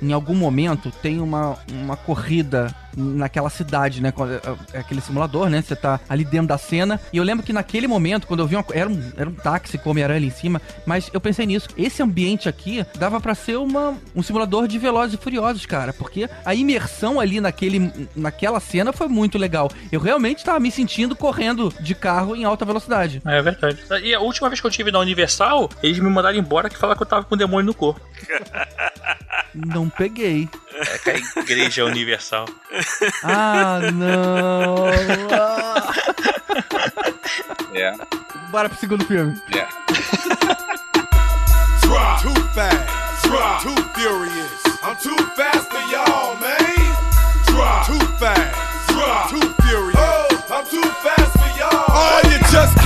em 0.01 0.13
algum 0.13 0.35
momento 0.35 0.91
tem 1.03 1.21
uma, 1.21 1.59
uma 1.73 1.97
corrida 1.97 2.75
naquela 2.97 3.51
cidade, 3.51 4.01
né? 4.01 4.13
É 4.73 4.79
aquele 4.79 5.01
simulador, 5.01 5.49
né? 5.49 5.63
Você 5.63 5.77
tá 5.77 6.01
ali 6.09 6.25
dentro 6.25 6.49
da 6.49 6.59
cena. 6.59 7.01
E 7.13 7.17
eu 7.17 7.25
lembro 7.25 7.45
que 7.45 7.53
naquele 7.53 7.87
momento, 7.87 8.27
quando 8.27 8.41
eu 8.41 8.47
vi 8.47 8.57
uma. 8.57 8.65
Era 8.73 8.89
um, 8.89 9.13
era 9.17 9.29
um 9.29 9.35
táxi 9.35 9.79
com 9.79 9.89
o 9.89 9.93
Homem-Aranha 9.93 10.19
ali 10.19 10.27
em 10.27 10.31
cima, 10.31 10.61
mas 10.87 11.11
eu 11.13 11.21
pensei 11.21 11.47
nisso. 11.47 11.69
Esse 11.77 12.03
ambiente 12.03 12.49
aqui 12.49 12.85
dava 12.97 13.21
pra 13.21 13.35
ser 13.35 13.57
uma, 13.57 13.97
um 14.15 14.23
simulador 14.23 14.67
de 14.69 14.79
Velozes 14.79 15.15
e 15.15 15.23
Furiosos, 15.23 15.67
cara, 15.67 15.93
porque 15.93 16.29
a 16.45 16.55
imersão 16.55 17.21
ali 17.21 17.41
naquele, 17.41 18.09
naquela 18.15 18.61
cena 18.61 18.93
foi 18.93 19.09
muito 19.09 19.39
legal. 19.39 19.71
Eu 19.91 20.01
realmente 20.01 20.45
tava 20.45 20.61
me 20.61 20.71
sentindo 20.71 21.17
correndo 21.17 21.73
de 21.81 21.95
carro 21.95 22.37
em 22.37 22.45
alta 22.45 22.65
velocidade. 22.65 23.23
É 23.25 23.43
verdade. 23.43 23.79
E 24.03 24.15
a 24.15 24.21
última 24.21 24.49
vez 24.49 24.61
que 24.61 24.67
eu 24.67 24.71
tive 24.71 24.91
na 24.91 24.99
Universal, 24.99 25.69
eles 25.83 25.99
me 25.99 26.09
mandaram 26.09 26.39
embora 26.39 26.69
que 26.69 26.77
falaram 26.77 26.97
que 26.97 27.03
eu 27.03 27.09
tava 27.09 27.25
com 27.25 27.35
o 27.35 27.39
demônio 27.39 27.67
no 27.67 27.75
corpo. 27.75 28.01
Não 29.55 29.89
peguei. 29.89 30.49
É 30.75 30.99
que 30.99 31.11
a 31.11 31.43
igreja 31.43 31.85
universal. 31.85 32.47
Ah, 33.23 33.81
não. 33.93 34.87
Ah. 35.31 35.93
É. 37.75 37.93
Bora 38.51 38.69
pro 38.69 38.79
segundo 38.79 39.05
filme. 39.05 39.41
Yeah. 39.53 39.71
Drop. 41.83 42.23
Too 42.23 42.35
fast. 42.55 43.23
Drop. 43.27 43.63
Too 43.63 43.77
furious. 43.95 44.63
I'm 44.83 44.97
too 44.97 45.17
fast 45.37 45.69
for 45.71 45.81
y'all, 45.91 46.37
man. 46.37 46.97
Drop. 47.47 47.87
Too 47.87 48.01
fast. 48.19 48.55
Drop. 48.89 49.29
Too 49.31 49.55
furious. 49.63 49.97
Oh, 49.99 50.27
I'm 50.51 50.65
too 50.67 50.83
fast 51.03 51.33
for 51.33 51.59
y'all. 51.59 51.85
Oh, 51.89 52.21
you 52.25 52.39
just 52.51 52.75
came 52.77 52.79
home. 52.79 52.80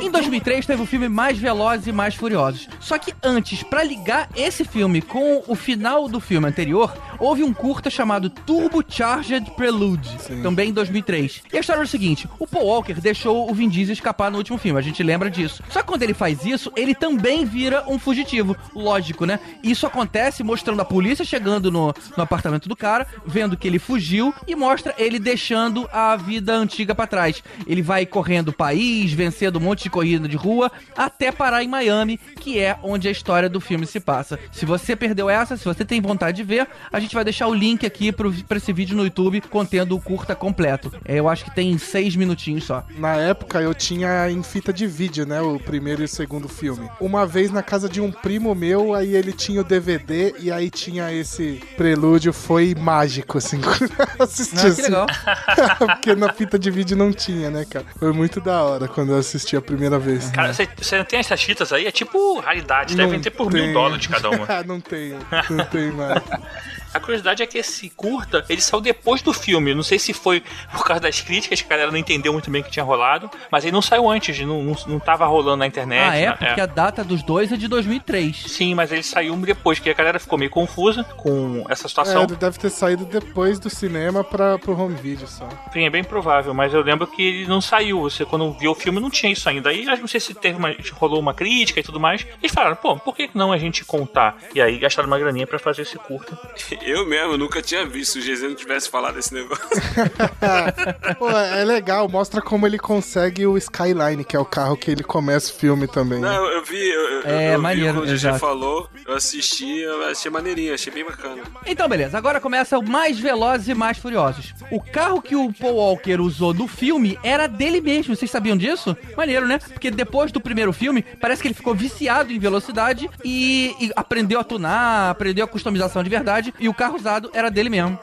Em 0.00 0.10
2003 0.10 0.66
teve 0.66 0.82
o 0.82 0.86
filme 0.86 1.08
Mais 1.08 1.38
Velozes 1.38 1.86
e 1.86 1.92
Mais 1.92 2.14
Furiosos. 2.14 2.68
Só 2.80 2.98
que 2.98 3.12
antes, 3.22 3.62
pra 3.62 3.82
ligar 3.82 4.28
esse 4.36 4.64
filme 4.64 5.00
com 5.00 5.42
o 5.46 5.54
final 5.54 6.08
do 6.08 6.20
filme 6.20 6.46
anterior, 6.46 6.94
houve 7.18 7.42
um 7.42 7.52
curta 7.52 7.90
chamado 7.90 8.28
Turbocharged 8.30 9.50
Prelude, 9.52 10.10
também 10.42 10.70
em 10.70 10.72
2003. 10.72 11.42
E 11.52 11.56
a 11.56 11.60
história 11.60 11.80
é 11.80 11.84
o 11.84 11.88
seguinte: 11.88 12.28
o 12.38 12.46
Paul 12.46 12.66
Walker 12.66 12.94
deixou 12.94 13.50
o 13.50 13.54
Vin 13.54 13.68
Diesel 13.68 13.92
escapar 13.92 14.30
no 14.30 14.38
último 14.38 14.58
filme, 14.58 14.78
a 14.78 14.82
gente 14.82 15.02
lembra 15.02 15.30
disso. 15.30 15.62
Só 15.70 15.80
que 15.80 15.88
quando 15.88 16.02
ele 16.02 16.14
faz 16.14 16.44
isso, 16.44 16.72
ele 16.76 16.94
também 16.94 17.44
vira 17.44 17.84
um 17.88 17.98
fugitivo. 17.98 18.56
Lógico, 18.74 19.24
né? 19.24 19.40
Isso 19.62 19.86
acontece 19.86 20.42
mostrando 20.42 20.80
a 20.80 20.84
polícia 20.84 21.24
chegando 21.24 21.70
no, 21.70 21.94
no 22.16 22.22
apartamento 22.22 22.68
do 22.68 22.76
cara, 22.76 23.06
vendo 23.26 23.56
que 23.56 23.66
ele 23.66 23.78
fugiu 23.78 24.34
e 24.46 24.54
mostra 24.54 24.94
ele 24.98 25.18
deixando 25.18 25.88
a 25.92 26.16
vida 26.16 26.54
antiga 26.54 26.94
pra 26.94 27.06
trás. 27.06 27.42
Ele 27.66 27.82
vai 27.82 28.04
correndo 28.06 28.48
o 28.48 28.52
país, 28.52 29.03
vencendo 29.12 29.56
um 29.56 29.60
monte 29.60 29.84
de 29.84 29.90
corrida 29.90 30.28
de 30.28 30.36
rua, 30.36 30.70
até 30.96 31.30
parar 31.30 31.62
em 31.62 31.68
Miami, 31.68 32.18
que 32.40 32.58
é 32.58 32.76
onde 32.82 33.08
a 33.08 33.10
história 33.10 33.48
do 33.48 33.60
filme 33.60 33.86
se 33.86 34.00
passa. 34.00 34.38
Se 34.52 34.64
você 34.64 34.94
perdeu 34.96 35.28
essa, 35.28 35.56
se 35.56 35.64
você 35.64 35.84
tem 35.84 36.00
vontade 36.00 36.36
de 36.36 36.42
ver, 36.42 36.68
a 36.92 37.00
gente 37.00 37.14
vai 37.14 37.24
deixar 37.24 37.48
o 37.48 37.54
link 37.54 37.84
aqui 37.84 38.12
pro, 38.12 38.32
pra 38.44 38.58
esse 38.58 38.72
vídeo 38.72 38.96
no 38.96 39.04
YouTube 39.04 39.40
contendo 39.42 39.96
o 39.96 40.00
curta 40.00 40.34
completo. 40.34 40.92
É, 41.04 41.18
eu 41.18 41.28
acho 41.28 41.44
que 41.44 41.54
tem 41.54 41.76
seis 41.78 42.16
minutinhos 42.16 42.64
só. 42.64 42.84
Na 42.98 43.16
época 43.16 43.60
eu 43.60 43.74
tinha 43.74 44.30
em 44.30 44.42
fita 44.42 44.72
de 44.72 44.86
vídeo, 44.86 45.26
né? 45.26 45.40
O 45.40 45.58
primeiro 45.58 46.02
e 46.02 46.04
o 46.04 46.08
segundo 46.08 46.48
filme. 46.48 46.88
Uma 47.00 47.26
vez 47.26 47.50
na 47.50 47.62
casa 47.62 47.88
de 47.88 48.00
um 48.00 48.10
primo 48.10 48.54
meu, 48.54 48.94
aí 48.94 49.14
ele 49.14 49.32
tinha 49.32 49.60
o 49.60 49.64
DVD 49.64 50.34
e 50.38 50.50
aí 50.50 50.70
tinha 50.70 51.12
esse 51.12 51.60
prelúdio, 51.76 52.32
foi 52.32 52.74
mágico, 52.74 53.38
assim, 53.38 53.60
quando 53.62 53.90
eu 54.18 54.24
assisti. 54.24 54.56
Ah, 54.56 54.60
que 54.60 54.66
assim. 54.66 54.82
legal. 54.82 55.06
Porque 55.78 56.14
na 56.14 56.32
fita 56.32 56.58
de 56.58 56.70
vídeo 56.70 56.96
não 56.96 57.12
tinha, 57.12 57.50
né, 57.50 57.64
cara? 57.64 57.86
Foi 57.98 58.12
muito 58.12 58.40
da 58.40 58.62
hora 58.62 58.88
quando 58.94 59.12
eu 59.12 59.18
assisti 59.18 59.56
a 59.56 59.60
primeira 59.60 59.98
vez. 59.98 60.30
Cara, 60.30 60.52
você, 60.52 60.68
não 60.96 61.04
tem 61.04 61.18
essas 61.18 61.42
fitas 61.42 61.72
aí? 61.72 61.86
É 61.86 61.90
tipo 61.90 62.38
raridade, 62.38 62.94
devem 62.94 63.20
ter 63.20 63.30
por 63.30 63.52
mil 63.52 63.62
tenho. 63.62 63.74
dólares 63.74 64.06
cada 64.06 64.30
uma. 64.30 64.46
Não 64.64 64.80
tenho, 64.80 65.18
não 65.50 65.64
tenho 65.66 65.94
mais. 65.94 66.22
A 66.94 67.00
curiosidade 67.00 67.42
é 67.42 67.46
que 67.46 67.58
esse 67.58 67.90
curta, 67.90 68.44
ele 68.48 68.60
saiu 68.60 68.80
depois 68.80 69.20
do 69.20 69.32
filme. 69.32 69.74
Não 69.74 69.82
sei 69.82 69.98
se 69.98 70.12
foi 70.12 70.42
por 70.72 70.84
causa 70.84 71.00
das 71.00 71.20
críticas, 71.20 71.60
que 71.60 71.66
a 71.66 71.70
galera 71.70 71.90
não 71.90 71.98
entendeu 71.98 72.32
muito 72.32 72.50
bem 72.50 72.62
o 72.62 72.64
que 72.64 72.70
tinha 72.70 72.84
rolado, 72.84 73.30
mas 73.50 73.64
ele 73.64 73.72
não 73.72 73.82
saiu 73.82 74.08
antes, 74.08 74.38
não, 74.40 74.62
não, 74.62 74.76
não 74.86 74.98
tava 75.00 75.26
rolando 75.26 75.58
na 75.58 75.66
internet. 75.66 76.00
Ah, 76.00 76.16
é? 76.16 76.26
né? 76.26 76.36
Porque 76.38 76.60
a 76.60 76.66
data 76.66 77.02
dos 77.02 77.22
dois 77.22 77.50
é 77.52 77.56
de 77.56 77.66
2003. 77.66 78.44
Sim, 78.46 78.74
mas 78.74 78.92
ele 78.92 79.02
saiu 79.02 79.34
depois, 79.36 79.78
que 79.78 79.90
a 79.90 79.94
galera 79.94 80.18
ficou 80.18 80.38
meio 80.38 80.50
confusa 80.50 81.04
com 81.04 81.64
essa 81.68 81.88
situação. 81.88 82.22
É, 82.22 82.24
ele 82.24 82.36
deve 82.36 82.58
ter 82.58 82.70
saído 82.70 83.04
depois 83.04 83.58
do 83.58 83.68
cinema 83.68 84.22
pra, 84.22 84.58
pro 84.58 84.78
home 84.78 84.94
video 84.94 85.26
só. 85.26 85.48
Sim, 85.72 85.84
é 85.84 85.90
bem 85.90 86.04
provável, 86.04 86.54
mas 86.54 86.72
eu 86.72 86.82
lembro 86.82 87.06
que 87.06 87.22
ele 87.22 87.46
não 87.46 87.60
saiu. 87.60 88.02
Você, 88.02 88.24
quando 88.24 88.52
viu 88.52 88.70
o 88.70 88.74
filme, 88.74 89.00
não 89.00 89.10
tinha 89.10 89.32
isso 89.32 89.48
ainda. 89.48 89.70
Aí, 89.70 89.84
eu 89.84 89.98
não 89.98 90.06
sei 90.06 90.20
se 90.20 90.32
teve 90.34 90.56
uma, 90.56 90.74
rolou 90.92 91.18
uma 91.18 91.34
crítica 91.34 91.80
e 91.80 91.82
tudo 91.82 91.98
mais. 91.98 92.26
Eles 92.40 92.52
falaram, 92.52 92.76
pô, 92.76 92.96
por 92.96 93.16
que 93.16 93.30
não 93.34 93.52
a 93.52 93.58
gente 93.58 93.84
contar? 93.84 94.36
E 94.54 94.60
aí 94.60 94.78
gastaram 94.78 95.08
uma 95.08 95.18
graninha 95.18 95.46
pra 95.46 95.58
fazer 95.58 95.82
esse 95.82 95.98
curta. 95.98 96.38
Eu 96.84 97.06
mesmo 97.06 97.36
nunca 97.38 97.62
tinha 97.62 97.86
visto 97.86 98.12
se 98.12 98.18
o 98.18 98.34
GZ 98.34 98.42
não 98.42 98.54
tivesse 98.54 98.88
falado 98.90 99.14
desse 99.14 99.32
negócio. 99.32 99.64
Pô, 101.18 101.30
é 101.30 101.64
legal, 101.64 102.08
mostra 102.08 102.40
como 102.42 102.66
ele 102.66 102.78
consegue 102.78 103.46
o 103.46 103.56
Skyline, 103.56 104.24
que 104.24 104.36
é 104.36 104.38
o 104.38 104.44
carro 104.44 104.76
que 104.76 104.90
ele 104.90 105.02
começa 105.02 105.50
o 105.50 105.54
filme 105.54 105.86
também. 105.86 106.20
né? 106.20 106.28
Não, 106.28 106.44
eu 106.46 106.62
vi, 106.64 106.76
eu, 106.88 107.00
eu- 107.00 107.22
É, 107.24 107.54
eu 107.54 107.56
vi 107.56 107.62
maneiro, 107.62 107.94
quando 107.94 108.02
o 108.02 108.06
GG 108.06 108.12
exato. 108.14 108.38
falou, 108.38 108.88
eu 109.06 109.14
assisti, 109.14 109.78
eu 109.80 110.04
achei 110.06 110.30
maneirinho, 110.30 110.74
achei 110.74 110.92
bem 110.92 111.04
bacana. 111.04 111.42
Então, 111.66 111.88
beleza. 111.88 112.18
Agora 112.18 112.40
começa 112.40 112.78
o 112.78 112.82
Mais 112.86 113.18
Velozes 113.18 113.68
e 113.68 113.74
Mais 113.74 113.98
Furiosos. 113.98 114.52
O 114.70 114.80
carro 114.80 115.22
que 115.22 115.34
o 115.36 115.52
Paul 115.52 115.76
Walker 115.76 116.20
usou 116.20 116.52
no 116.52 116.68
filme 116.68 117.18
era 117.22 117.46
dele 117.46 117.80
mesmo. 117.80 118.14
Vocês 118.14 118.30
sabiam 118.30 118.56
disso? 118.56 118.96
Maneiro, 119.16 119.46
né? 119.46 119.58
Porque 119.58 119.90
depois 119.90 120.30
do 120.32 120.40
primeiro 120.40 120.72
filme, 120.72 121.02
parece 121.20 121.40
que 121.40 121.48
ele 121.48 121.54
ficou 121.54 121.74
viciado 121.74 122.32
em 122.32 122.38
velocidade 122.38 123.08
e, 123.24 123.74
e 123.80 123.90
aprendeu 123.96 124.38
a 124.40 124.44
tunar, 124.44 125.10
aprendeu 125.10 125.44
a 125.44 125.48
customização 125.48 126.02
de 126.02 126.10
verdade. 126.10 126.52
E 126.58 126.68
o 126.68 126.73
carro 126.74 126.96
usado 126.96 127.30
era 127.32 127.50
dele 127.50 127.68
mesmo. 127.70 127.98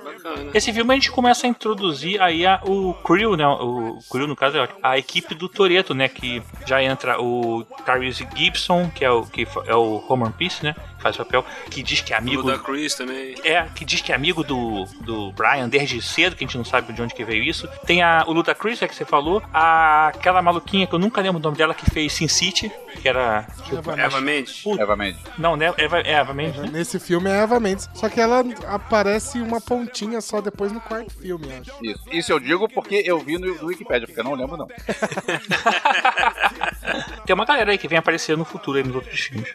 Esse 0.53 0.71
filme 0.71 0.91
a 0.91 0.95
gente 0.95 1.11
começa 1.11 1.45
a 1.45 1.49
introduzir 1.49 2.21
aí 2.21 2.45
a- 2.45 2.61
o 2.65 2.93
crew, 3.03 3.35
né? 3.35 3.45
O 3.47 3.99
crew, 4.09 4.27
no 4.27 4.35
caso, 4.35 4.57
é 4.57 4.67
a 4.83 4.97
equipe 4.97 5.33
do 5.35 5.49
Toreto, 5.49 5.93
né? 5.93 6.07
Que 6.07 6.41
já 6.65 6.81
entra 6.81 7.21
o 7.21 7.63
Tyrese 7.85 8.27
Gibson, 8.35 8.89
que 8.93 9.03
é 9.03 9.11
o, 9.11 9.23
que 9.25 9.47
é 9.65 9.75
o 9.75 9.97
Roman 9.97 10.31
Peace, 10.31 10.63
né? 10.63 10.75
Faz 11.01 11.17
papel, 11.17 11.43
que 11.69 11.81
diz 11.81 12.01
que 12.01 12.13
é 12.13 12.17
amigo. 12.17 12.43
O 12.43 12.45
da 12.45 12.59
Chris 12.59 12.95
também. 12.95 13.35
É, 13.43 13.63
que 13.75 13.83
diz 13.83 14.01
que 14.01 14.11
é 14.11 14.15
amigo 14.15 14.43
do, 14.43 14.85
do 15.01 15.31
Brian 15.31 15.67
desde 15.67 16.01
cedo, 16.01 16.35
que 16.35 16.43
a 16.43 16.47
gente 16.47 16.57
não 16.57 16.65
sabe 16.65 16.93
de 16.93 17.01
onde 17.01 17.13
que 17.13 17.23
veio 17.23 17.43
isso. 17.43 17.67
Tem 17.85 18.01
a, 18.01 18.23
o 18.27 18.33
Luda 18.33 18.53
Chris, 18.53 18.81
é 18.81 18.87
que 18.87 18.95
você 18.95 19.05
falou. 19.05 19.41
A, 19.53 20.07
aquela 20.07 20.41
maluquinha 20.41 20.85
que 20.85 20.93
eu 20.93 20.99
nunca 20.99 21.21
lembro 21.21 21.39
o 21.39 21.43
nome 21.43 21.57
dela, 21.57 21.73
que 21.73 21.89
fez 21.89 22.13
Sin 22.13 22.27
City, 22.27 22.71
que 23.01 23.09
era. 23.09 23.47
Eva 23.71 23.99
Eva 23.99 24.21
Mendes. 24.21 24.63
Eva 24.79 24.95
Mendes. 24.95 25.21
Não, 25.37 25.55
né? 25.55 25.73
Eva, 25.77 25.99
é 25.99 26.11
Eva 26.13 26.33
Mendes, 26.33 26.61
né? 26.61 26.69
Nesse 26.71 26.99
filme 26.99 27.29
é 27.29 27.41
Eva 27.41 27.59
Mendes. 27.59 27.89
Só 27.93 28.07
que 28.09 28.19
ela 28.19 28.43
aparece 28.67 29.39
uma 29.39 29.59
pontinha 29.59 30.21
só 30.21 30.39
depois 30.41 30.71
no 30.71 30.79
quarto 30.81 31.11
filme, 31.13 31.47
acho. 31.53 31.71
Isso. 31.83 32.03
Isso 32.11 32.31
eu 32.31 32.39
digo 32.39 32.69
porque 32.69 33.01
eu 33.05 33.19
vi 33.19 33.37
no, 33.37 33.55
no 33.55 33.67
Wikipedia, 33.67 34.07
porque 34.07 34.19
eu 34.19 34.23
não 34.23 34.33
lembro, 34.33 34.57
não. 34.57 34.67
Tem 37.25 37.33
uma 37.33 37.45
galera 37.45 37.71
aí 37.71 37.77
que 37.77 37.87
vem 37.87 37.97
aparecer 37.97 38.37
no 38.37 38.45
futuro 38.45 38.77
aí 38.77 38.83
nos 38.83 38.95
outros 38.95 39.19
filmes. 39.19 39.49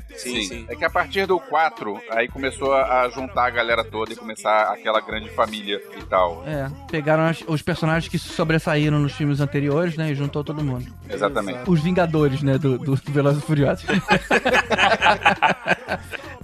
É 0.69 0.75
que 0.77 0.85
a 0.85 0.91
partir 0.91 1.27
do 1.27 1.36
4, 1.41 2.01
aí 2.11 2.29
começou 2.29 2.75
a 2.75 3.09
juntar 3.09 3.47
a 3.47 3.51
galera 3.51 3.85
toda 3.85 4.13
e 4.13 4.17
começar 4.17 4.63
aquela 4.73 5.01
grande 5.01 5.29
família 5.31 5.81
e 5.99 6.03
tal. 6.05 6.43
É, 6.47 6.69
pegaram 6.91 7.25
as- 7.25 7.43
os 7.47 7.63
personagens 7.63 8.09
que 8.11 8.19
sobressaíram 8.19 8.99
nos 8.99 9.13
filmes 9.13 9.41
anteriores, 9.41 9.97
né? 9.97 10.11
E 10.11 10.15
juntou 10.15 10.43
todo 10.45 10.63
mundo. 10.65 10.87
Exatamente. 11.09 11.69
Os 11.69 11.81
Vingadores, 11.81 12.43
né? 12.43 12.59
Do, 12.59 12.79
do 12.79 12.97
Velozes 12.97 13.43
e 13.43 13.47
Furiosos. 13.47 13.85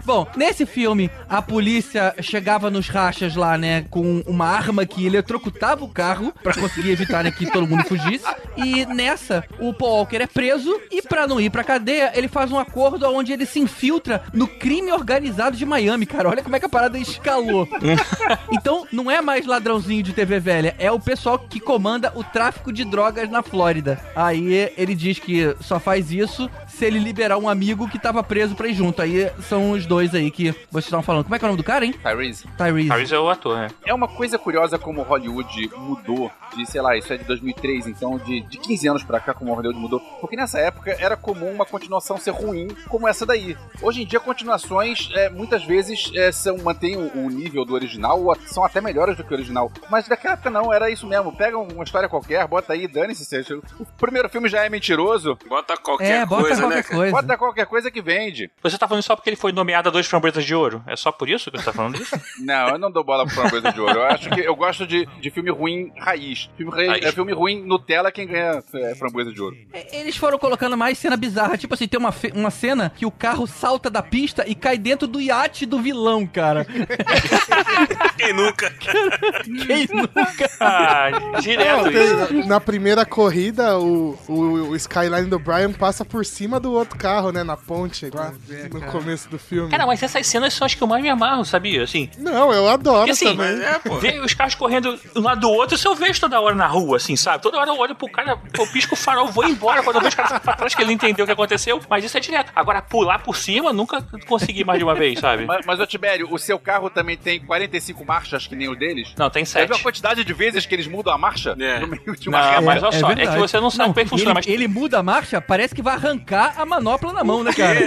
Bom, 0.05 0.27
nesse 0.37 0.67
filme, 0.67 1.11
a 1.29 1.41
polícia 1.41 2.15
chegava 2.21 2.71
nos 2.71 2.89
rachas 2.89 3.37
lá, 3.37 3.57
né, 3.57 3.85
com 3.91 4.23
uma 4.27 4.47
arma 4.47 4.85
que 4.85 5.07
eletrocutava 5.07 5.85
o 5.85 5.89
carro 5.89 6.33
pra 6.43 6.55
conseguir 6.55 6.91
evitar 6.91 7.23
né, 7.23 7.31
que 7.31 7.51
todo 7.51 7.67
mundo 7.67 7.85
fugisse. 7.85 8.25
E 8.57 8.85
nessa, 8.87 9.45
o 9.59 9.73
Paul 9.73 9.99
Walker 9.99 10.17
é 10.17 10.27
preso 10.27 10.81
e 10.91 11.01
pra 11.03 11.27
não 11.27 11.41
ir 11.41 11.51
pra 11.51 11.65
cadeia, 11.65 12.13
ele 12.15 12.29
faz 12.29 12.51
um 12.51 12.59
acordo 12.59 13.07
onde 13.07 13.33
ele 13.33 13.47
se 13.47 13.61
infiltra 13.61 14.23
no 14.33 14.47
crime 14.47 14.93
organizado 14.93 15.57
de 15.57 15.65
Miami, 15.65 16.07
cara. 16.07 16.29
Olha 16.29 16.43
como 16.43 16.57
é 16.57 16.61
que 16.61 16.67
a 16.67 16.69
parada 16.69 16.99
escalou. 16.99 17.69
então, 18.53 18.87
não 18.93 19.11
é 19.11 19.21
mais 19.21 19.47
ladrãozinho 19.47 20.03
de 20.03 20.13
TV 20.13 20.41
velha, 20.41 20.75
é 20.79 20.91
o 20.91 21.01
pessoal 21.01 21.39
que 21.39 21.61
comanda 21.61 22.13
o 22.15 22.25
tráfico 22.25 22.73
de 22.73 22.85
drogas 22.85 23.31
na 23.31 23.43
Flórida. 23.43 24.01
Aí 24.17 24.73
ele 24.77 24.95
diz 24.95 25.19
que 25.19 25.55
só 25.61 25.79
faz 25.79 26.11
isso 26.11 26.51
se 26.67 26.85
ele 26.85 26.99
liberar 26.99 27.39
um 27.39 27.49
amigo 27.49 27.89
que 27.89 27.99
tava 27.99 28.23
preso 28.23 28.55
pra 28.55 28.69
ir 28.69 28.75
junto. 28.75 29.01
Aí 29.01 29.31
são 29.49 29.71
os 29.73 29.87
dois 29.93 30.15
aí 30.15 30.31
que 30.31 30.51
vocês 30.71 30.87
estavam 30.87 31.03
falando. 31.03 31.25
Como 31.25 31.35
é 31.35 31.39
que 31.39 31.45
é 31.45 31.49
o 31.49 31.51
nome 31.51 31.63
do 31.63 31.67
cara, 31.67 31.85
hein? 31.85 31.93
Tyrese. 31.93 32.47
Tyrese. 32.57 32.89
Tyrese 32.89 33.15
é 33.15 33.19
o 33.19 33.29
ator, 33.29 33.59
né? 33.59 33.69
É 33.85 33.93
uma 33.93 34.09
coisa 34.09 34.39
curiosa 34.39 34.79
como 34.79 35.03
Hollywood 35.03 35.71
mudou 35.77 36.31
de, 36.57 36.65
sei 36.67 36.81
lá, 36.81 36.97
isso 36.97 37.13
é 37.13 37.17
de 37.19 37.25
2003, 37.25 37.87
então 37.89 38.17
de, 38.19 38.41
de 38.43 38.59
15 38.59 38.89
anos 38.89 39.03
pra 39.05 39.21
cá 39.21 39.35
como 39.35 39.53
Hollywood 39.55 39.79
mudou. 39.79 40.01
Porque 40.21 40.35
nessa 40.37 40.59
época 40.59 40.97
era 40.99 41.15
comum 41.17 41.51
uma 41.51 41.67
continuação 41.67 42.17
ser 42.19 42.31
ruim 42.31 42.69
como 42.89 43.07
essa 43.07 43.27
daí. 43.27 43.57
Hoje 43.83 44.03
em 44.03 44.07
dia, 44.07 44.19
continuações 44.21 45.11
é, 45.15 45.29
muitas 45.29 45.65
vezes 45.65 46.11
é, 46.15 46.33
são, 46.33 46.57
mantêm 46.59 46.97
o, 46.97 47.27
o 47.27 47.31
nível 47.31 47.65
do 47.65 47.75
original 47.75 48.23
ou 48.23 48.35
são 48.47 48.65
até 48.65 48.81
melhores 48.81 49.17
do 49.17 49.25
que 49.25 49.31
o 49.33 49.37
original. 49.37 49.71
Mas 49.91 50.09
naquela 50.09 50.35
época 50.35 50.51
não, 50.51 50.73
era 50.73 50.91
isso 50.91 51.07
mesmo. 51.07 51.35
Pega 51.37 51.59
uma 51.59 51.85
história 51.85 52.09
qualquer, 52.09 52.47
bota 52.47 52.73
aí, 52.73 52.87
dane-se. 52.89 53.25
seja- 53.25 53.57
O 53.79 53.85
primeiro 53.99 54.29
filme 54.29 54.49
já 54.49 54.65
é 54.65 54.69
mentiroso. 54.69 55.37
Bota 55.49 55.75
É, 56.01 56.25
bota 56.25 56.57
qualquer 56.57 56.85
coisa. 56.85 57.13
Bota 57.13 57.37
qualquer 57.39 57.67
coisa 57.67 57.91
que 57.91 58.01
vende. 58.03 58.51
Você 58.63 58.79
tá 58.79 58.87
falando 58.89 59.03
só 59.03 59.15
porque 59.17 59.31
ele 59.31 59.37
foi 59.37 59.53
nomeado 59.53 59.82
a 59.89 59.93
dois 59.93 60.07
framboesas 60.07 60.45
de 60.45 60.55
ouro? 60.55 60.83
É 60.87 60.97
só 60.97 61.11
por 61.13 61.29
isso 61.29 61.51
que 61.51 61.59
você 61.59 61.65
tá 61.65 61.73
falando 61.73 61.97
disso? 61.99 62.15
Não, 62.41 62.69
eu 62.71 62.79
não 62.79 62.91
dou 62.91 63.05
bola 63.05 63.27
pra 63.27 63.43
uma 63.43 63.51
coisa 63.51 63.73
de 63.73 63.81
ouro. 63.81 63.95
Eu 63.95 64.03
acho 64.05 64.29
que 64.31 64.41
eu 64.41 64.55
gosto 64.57 64.87
de, 64.87 65.07
de 65.21 65.31
filme 65.31 65.51
ruim 65.51 65.93
raiz. 65.99 66.51
Filme, 66.57 66.73
raiz, 66.73 66.89
Raiz. 66.89 67.05
É 67.05 67.13
filme 67.13 67.33
ruim 67.33 67.63
Nutella 67.65 68.11
quem 68.11 68.27
ganha 68.27 68.63
é, 68.75 68.95
framboesa 68.95 69.33
de 69.33 69.41
ouro. 69.41 69.57
Eles 69.93 70.17
foram 70.17 70.39
colocando 70.39 70.77
mais 70.77 70.99
cena 70.99 71.17
bizarra. 71.17 71.57
Tipo 71.57 71.75
assim, 71.75 71.87
tem 71.87 71.99
uma, 72.01 72.15
uma 72.35 72.51
cena 72.51 72.91
que 72.95 73.07
o 73.07 73.11
carro 73.11 73.47
salta 73.47 73.89
da 73.91 74.03
pista 74.03 74.45
e 74.49 74.55
cai 74.55 74.77
dentro 74.79 75.07
do 75.07 75.21
iate 75.21 75.67
do 75.67 75.81
vilão, 75.81 76.27
cara. 76.27 76.67
Quem 78.17 78.33
nunca? 78.33 78.71
Quem 79.67 79.87
nunca? 79.93 80.51
Ah, 80.61 81.11
Não, 81.11 82.29
tem- 82.29 82.47
na 82.47 82.61
primeira 82.61 83.05
corrida, 83.05 83.79
o, 83.79 84.19
o, 84.29 84.35
o 84.71 84.77
Skyline 84.77 85.29
do 85.29 85.39
Brian 85.39 85.73
passa 85.73 86.05
por 86.05 86.25
cima 86.25 86.59
do 86.59 86.73
outro 86.73 86.99
carro, 86.99 87.31
né? 87.31 87.43
Na 87.43 87.57
ponte, 87.57 88.11
lá 88.13 88.33
no 88.73 88.81
começo 88.93 89.29
do 89.29 89.39
filme. 89.39 89.72
Cara, 89.73 89.87
mas 89.87 90.03
essas 90.03 90.27
cenas 90.27 90.53
são 90.53 90.67
as 90.67 90.75
que 90.75 90.83
eu 90.83 90.87
mais 90.87 91.03
me 91.03 91.09
amarro, 91.09 91.45
sabia? 91.47 91.83
Assim, 91.83 92.11
Não, 92.19 92.53
eu 92.53 92.69
adoro 92.69 92.99
Porque 93.07 93.11
assim, 93.13 93.35
também. 93.37 94.01
ver 94.01 94.21
os 94.21 94.35
carros 94.35 94.55
correndo 94.55 94.99
um 95.17 95.21
lado 95.23 95.41
do 95.41 95.49
outro, 95.51 95.75
isso 95.77 95.89
eu 95.89 95.95
vejo 95.95 96.21
toda 96.21 96.39
hora 96.41 96.55
na 96.55 96.67
rua, 96.67 96.99
assim, 96.99 97.17
sabe? 97.17 97.43
Toda 97.43 97.59
hora 97.59 97.71
eu 97.71 97.79
olho 97.79 97.95
pro 97.95 98.07
cara, 98.11 98.39
eu 98.59 98.67
pisco 98.69 98.93
o 98.95 98.97
farol, 98.97 99.29
vou 99.29 99.45
embora 99.49 99.83
quando 99.83 99.97
eu 99.97 100.03
vejo 100.03 100.13
o 100.15 100.17
cara 100.19 100.39
pra 100.41 100.53
trás 100.57 100.75
que 100.75 100.83
ele 100.83 100.93
entendeu 100.93 101.25
o 101.25 101.27
que 101.27 101.33
aconteceu, 101.33 101.81
mas 101.89 102.05
isso 102.05 102.15
é 102.17 102.21
direto. 102.21 102.53
Agora, 102.55 102.83
pular 102.83 103.21
por 103.21 103.35
cima, 103.35 103.73
nunca 103.73 104.03
consegui 104.27 104.63
mais 104.63 104.79
de 104.79 104.85
uma 104.85 104.95
vez, 104.95 105.19
sabe? 105.19 105.47
Mas, 105.47 105.65
mas 105.65 105.81
ô 105.81 105.87
Tibério, 105.87 106.29
o 106.31 106.39
seu 106.39 106.59
carro 106.59 106.91
também 106.91 107.17
tem 107.17 107.41
45 107.41 108.05
marchas 108.05 108.47
que 108.47 108.55
nem 108.55 108.69
o 108.69 108.77
deles? 108.77 109.15
Não, 109.17 109.31
tem 109.31 109.45
Já 109.45 109.53
sete. 109.53 109.69
viu 109.69 109.77
a 109.77 109.81
quantidade 109.81 110.23
de 110.23 110.33
vezes 110.35 110.67
que 110.67 110.75
eles 110.75 110.87
mudam 110.87 111.15
a 111.15 111.17
marcha? 111.19 111.55
No 111.57 111.87
meio 111.87 112.15
de 112.19 112.29
uma 112.29 112.39
Não, 112.41 112.49
reta? 112.51 112.61
mas 112.61 112.83
olha 112.83 112.93
só, 112.93 113.11
é, 113.11 113.15
verdade. 113.15 113.37
que 113.37 113.39
você 113.49 113.59
não 113.61 113.71
sabe 113.71 113.89
como 113.89 114.01
é 114.01 114.05
que 114.05 114.11
funciona, 114.11 114.31
ele, 114.33 114.35
mas 114.35 114.47
ele 114.47 114.69
muda 114.69 114.99
a 114.99 115.03
marcha, 115.03 115.41
parece 115.41 115.75
que 115.75 115.81
vai 115.81 115.95
arrancar 115.95 116.55
a 116.61 116.67
manopla 116.67 117.13
na 117.15 117.25
mão, 117.25 117.43
né, 117.43 117.53
cara? 117.55 117.81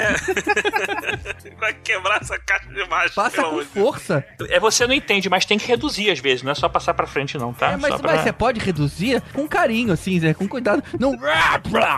Vai 1.59 1.74
quebrar 1.83 2.21
essa 2.21 2.37
caixa 2.39 2.67
de 2.69 2.87
marcha. 2.89 3.13
Passa 3.15 3.43
com 3.43 3.49
de 3.49 3.55
Deus. 3.55 3.67
força. 3.67 4.25
é 4.49 4.59
você 4.59 4.85
não 4.87 4.93
entende, 4.93 5.29
mas 5.29 5.45
tem 5.45 5.57
que 5.57 5.67
reduzir 5.67 6.09
às 6.11 6.19
vezes, 6.19 6.43
não 6.43 6.51
é 6.51 6.55
só 6.55 6.67
passar 6.69 6.93
pra 6.93 7.05
frente 7.07 7.37
não, 7.37 7.53
tá? 7.53 7.71
É, 7.71 7.77
mas, 7.77 7.95
pra- 8.01 8.13
mas 8.13 8.21
você 8.23 8.31
pode 8.33 8.59
reduzir 8.59 9.21
com 9.33 9.47
carinho, 9.47 9.93
assim, 9.93 10.19
Zé, 10.19 10.33
com 10.33 10.47
cuidado. 10.47 10.83
Não. 10.99 11.17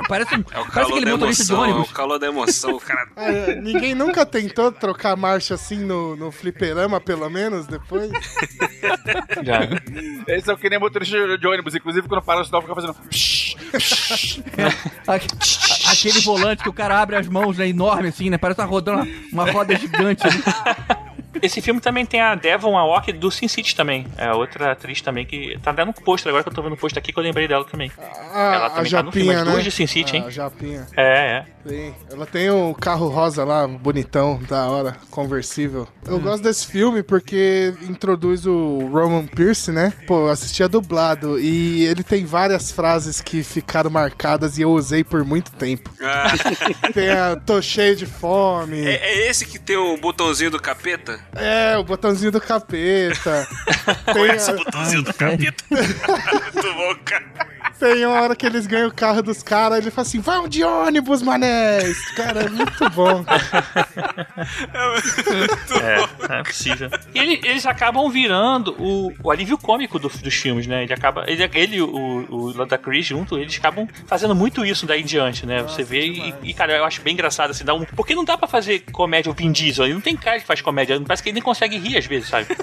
Parece, 0.07 0.35
um, 0.35 0.39
É 0.39 0.43
parece 0.73 0.91
aquele 0.91 1.11
motorista 1.11 1.43
de 1.45 1.51
emoção, 1.51 1.65
é 1.65 1.69
ônibus. 1.73 1.91
o 1.91 1.93
calor 1.93 2.19
da 2.19 2.27
emoção, 2.27 2.71
o 2.75 2.79
cara... 2.79 3.07
É, 3.17 3.55
ninguém 3.55 3.95
nunca 3.95 4.25
tentou 4.25 4.71
trocar 4.71 5.15
marcha 5.15 5.55
assim 5.55 5.77
no, 5.79 6.15
no 6.15 6.31
fliperama, 6.31 6.99
pelo 7.01 7.29
menos, 7.29 7.65
depois? 7.67 8.09
Esse 10.27 10.49
é 10.49 10.53
o 10.53 10.57
que 10.57 10.69
nem 10.69 10.79
motorista 10.79 11.37
de 11.37 11.47
ônibus, 11.47 11.75
inclusive 11.75 12.07
quando 12.07 12.21
para 12.23 12.41
o 12.41 12.45
sinal 12.45 12.61
fica 12.61 12.75
fazendo. 12.75 12.95
Aque- 15.07 15.27
Aquele 15.89 16.19
volante 16.21 16.63
que 16.63 16.69
o 16.69 16.73
cara 16.73 16.99
abre 17.01 17.15
as 17.15 17.27
mãos, 17.27 17.57
né, 17.57 17.67
enorme, 17.69 18.09
assim, 18.09 18.29
né? 18.29 18.37
Parece 18.37 18.59
uma 18.59 18.67
rodando 18.67 19.07
uma, 19.31 19.43
uma 19.43 19.51
roda 19.67 19.75
gigante. 19.75 20.23
né? 20.25 20.97
Esse 21.41 21.61
filme 21.61 21.79
também 21.79 22.05
tem 22.05 22.21
a 22.21 22.35
Devon 22.35 22.77
Aoki 22.77 23.11
do 23.13 23.29
Sin 23.31 23.47
City 23.47 23.75
também. 23.75 24.05
É 24.17 24.31
outra 24.31 24.71
atriz 24.71 25.01
também 25.01 25.25
que 25.25 25.57
tá 25.61 25.71
dando 25.71 25.89
um 25.89 25.93
pôster 25.93 26.29
agora 26.29 26.43
que 26.43 26.49
eu 26.49 26.53
tô 26.53 26.61
vendo 26.61 26.73
o 26.73 26.77
pôster 26.77 27.01
aqui 27.01 27.11
que 27.11 27.19
eu 27.19 27.23
lembrei 27.23 27.47
dela 27.47 27.65
também. 27.65 27.91
Ah, 28.33 28.53
Ela 28.55 28.65
a 28.67 28.69
também 28.69 28.91
tá 28.91 29.03
no 29.03 29.11
filme, 29.11 29.27
Japinha, 29.27 29.45
né? 29.45 29.51
duas 29.51 29.63
de 29.63 29.71
Sin 29.71 29.87
City, 29.87 30.17
hein? 30.17 30.23
A 30.25 30.29
Japinha. 30.29 30.87
É, 30.95 31.43
é. 31.43 31.45
Sim. 31.67 31.93
Ela 32.11 32.25
tem 32.25 32.49
o 32.49 32.73
carro 32.73 33.07
rosa 33.09 33.43
lá, 33.43 33.67
bonitão, 33.67 34.39
da 34.47 34.67
hora, 34.67 34.95
conversível. 35.11 35.87
Hum. 36.07 36.13
Eu 36.13 36.19
gosto 36.19 36.43
desse 36.43 36.65
filme 36.67 37.03
porque 37.03 37.73
introduz 37.89 38.45
o 38.45 38.79
Roman 38.91 39.25
Pierce, 39.27 39.71
né? 39.71 39.93
Pô, 40.07 40.21
eu 40.21 40.29
assistia 40.29 40.67
dublado 40.67 41.39
e 41.39 41.83
ele 41.85 42.03
tem 42.03 42.25
várias 42.25 42.71
frases 42.71 43.21
que 43.21 43.43
ficaram 43.43 43.89
marcadas 43.89 44.57
e 44.57 44.61
eu 44.61 44.71
usei 44.71 45.03
por 45.03 45.23
muito 45.25 45.51
tempo. 45.51 45.89
Ah. 46.01 46.27
Tem 46.93 47.09
a 47.09 47.35
tô 47.35 47.61
cheio 47.61 47.95
de 47.95 48.05
fome. 48.05 48.85
É, 48.85 48.95
é 48.95 49.29
esse 49.29 49.45
que 49.45 49.59
tem 49.59 49.75
o 49.77 49.97
botãozinho 49.97 50.51
do 50.51 50.59
capeta? 50.59 51.19
É, 51.35 51.77
o 51.77 51.83
botãozinho 51.83 52.31
do 52.31 52.41
capeta. 52.41 53.47
Conhece 54.13 54.49
a- 54.51 54.53
o 54.53 54.57
botãozinho 54.57 55.01
do 55.03 55.13
capeta? 55.13 55.63
Muito 55.69 56.73
bom, 56.73 56.95
cara. 57.05 57.25
Tem 57.79 58.05
uma 58.07 58.21
hora 58.21 58.35
que 58.35 58.43
eles 58.43 58.65
ganham 58.65 58.87
o 58.87 58.93
carro 58.93 59.21
dos 59.21 59.43
caras, 59.43 59.77
ele 59.77 59.91
fala 59.91 60.07
assim, 60.07 60.19
vão 60.19 60.47
de 60.47 60.63
ônibus, 60.63 61.21
manés. 61.21 61.95
Cara, 62.15 62.41
é 62.45 62.49
muito 62.49 62.89
bom. 62.89 63.23
É, 65.81 66.27
não 66.27 66.35
é 66.39 66.43
possível. 66.43 66.89
E 67.13 67.19
ele- 67.19 67.39
eles 67.43 67.65
acabam 67.67 68.09
virando 68.09 68.75
o, 68.79 69.13
o 69.23 69.31
alívio 69.31 69.57
cômico 69.59 69.99
do- 69.99 70.09
dos 70.09 70.33
filmes, 70.33 70.65
né? 70.65 70.83
Ele 70.83 70.93
acaba. 70.93 71.25
Ele, 71.27 71.43
ele 71.53 71.75
e 71.77 71.81
o, 71.81 72.25
o 72.29 72.51
Landa 72.57 72.77
Chris 72.79 73.05
junto, 73.05 73.37
eles 73.37 73.55
acabam 73.57 73.87
fazendo 74.07 74.33
muito 74.33 74.65
isso 74.65 74.85
daí 74.87 75.01
em 75.01 75.05
diante, 75.05 75.45
né? 75.45 75.61
Você 75.61 75.83
vê 75.83 76.07
e, 76.07 76.33
e, 76.43 76.53
cara, 76.55 76.75
eu 76.75 76.85
acho 76.85 77.01
bem 77.01 77.13
engraçado 77.13 77.51
assim, 77.51 77.63
dá 77.63 77.73
um. 77.75 77.85
Porque 77.85 78.15
não 78.15 78.25
dá 78.25 78.37
pra 78.37 78.47
fazer 78.47 78.79
comédia 78.91 79.31
o 79.31 79.35
Vin 79.35 79.51
Diesel, 79.51 79.85
ele 79.85 79.93
não 79.93 80.01
tem 80.01 80.15
cara 80.17 80.39
que 80.39 80.45
faz 80.47 80.61
comédia, 80.61 80.99
parece 81.05 81.16
que 81.23 81.29
ele 81.29 81.35
nem 81.35 81.43
consegue 81.43 81.77
rir 81.77 81.97
às 81.97 82.05
vezes, 82.05 82.29
sabe? 82.29 82.47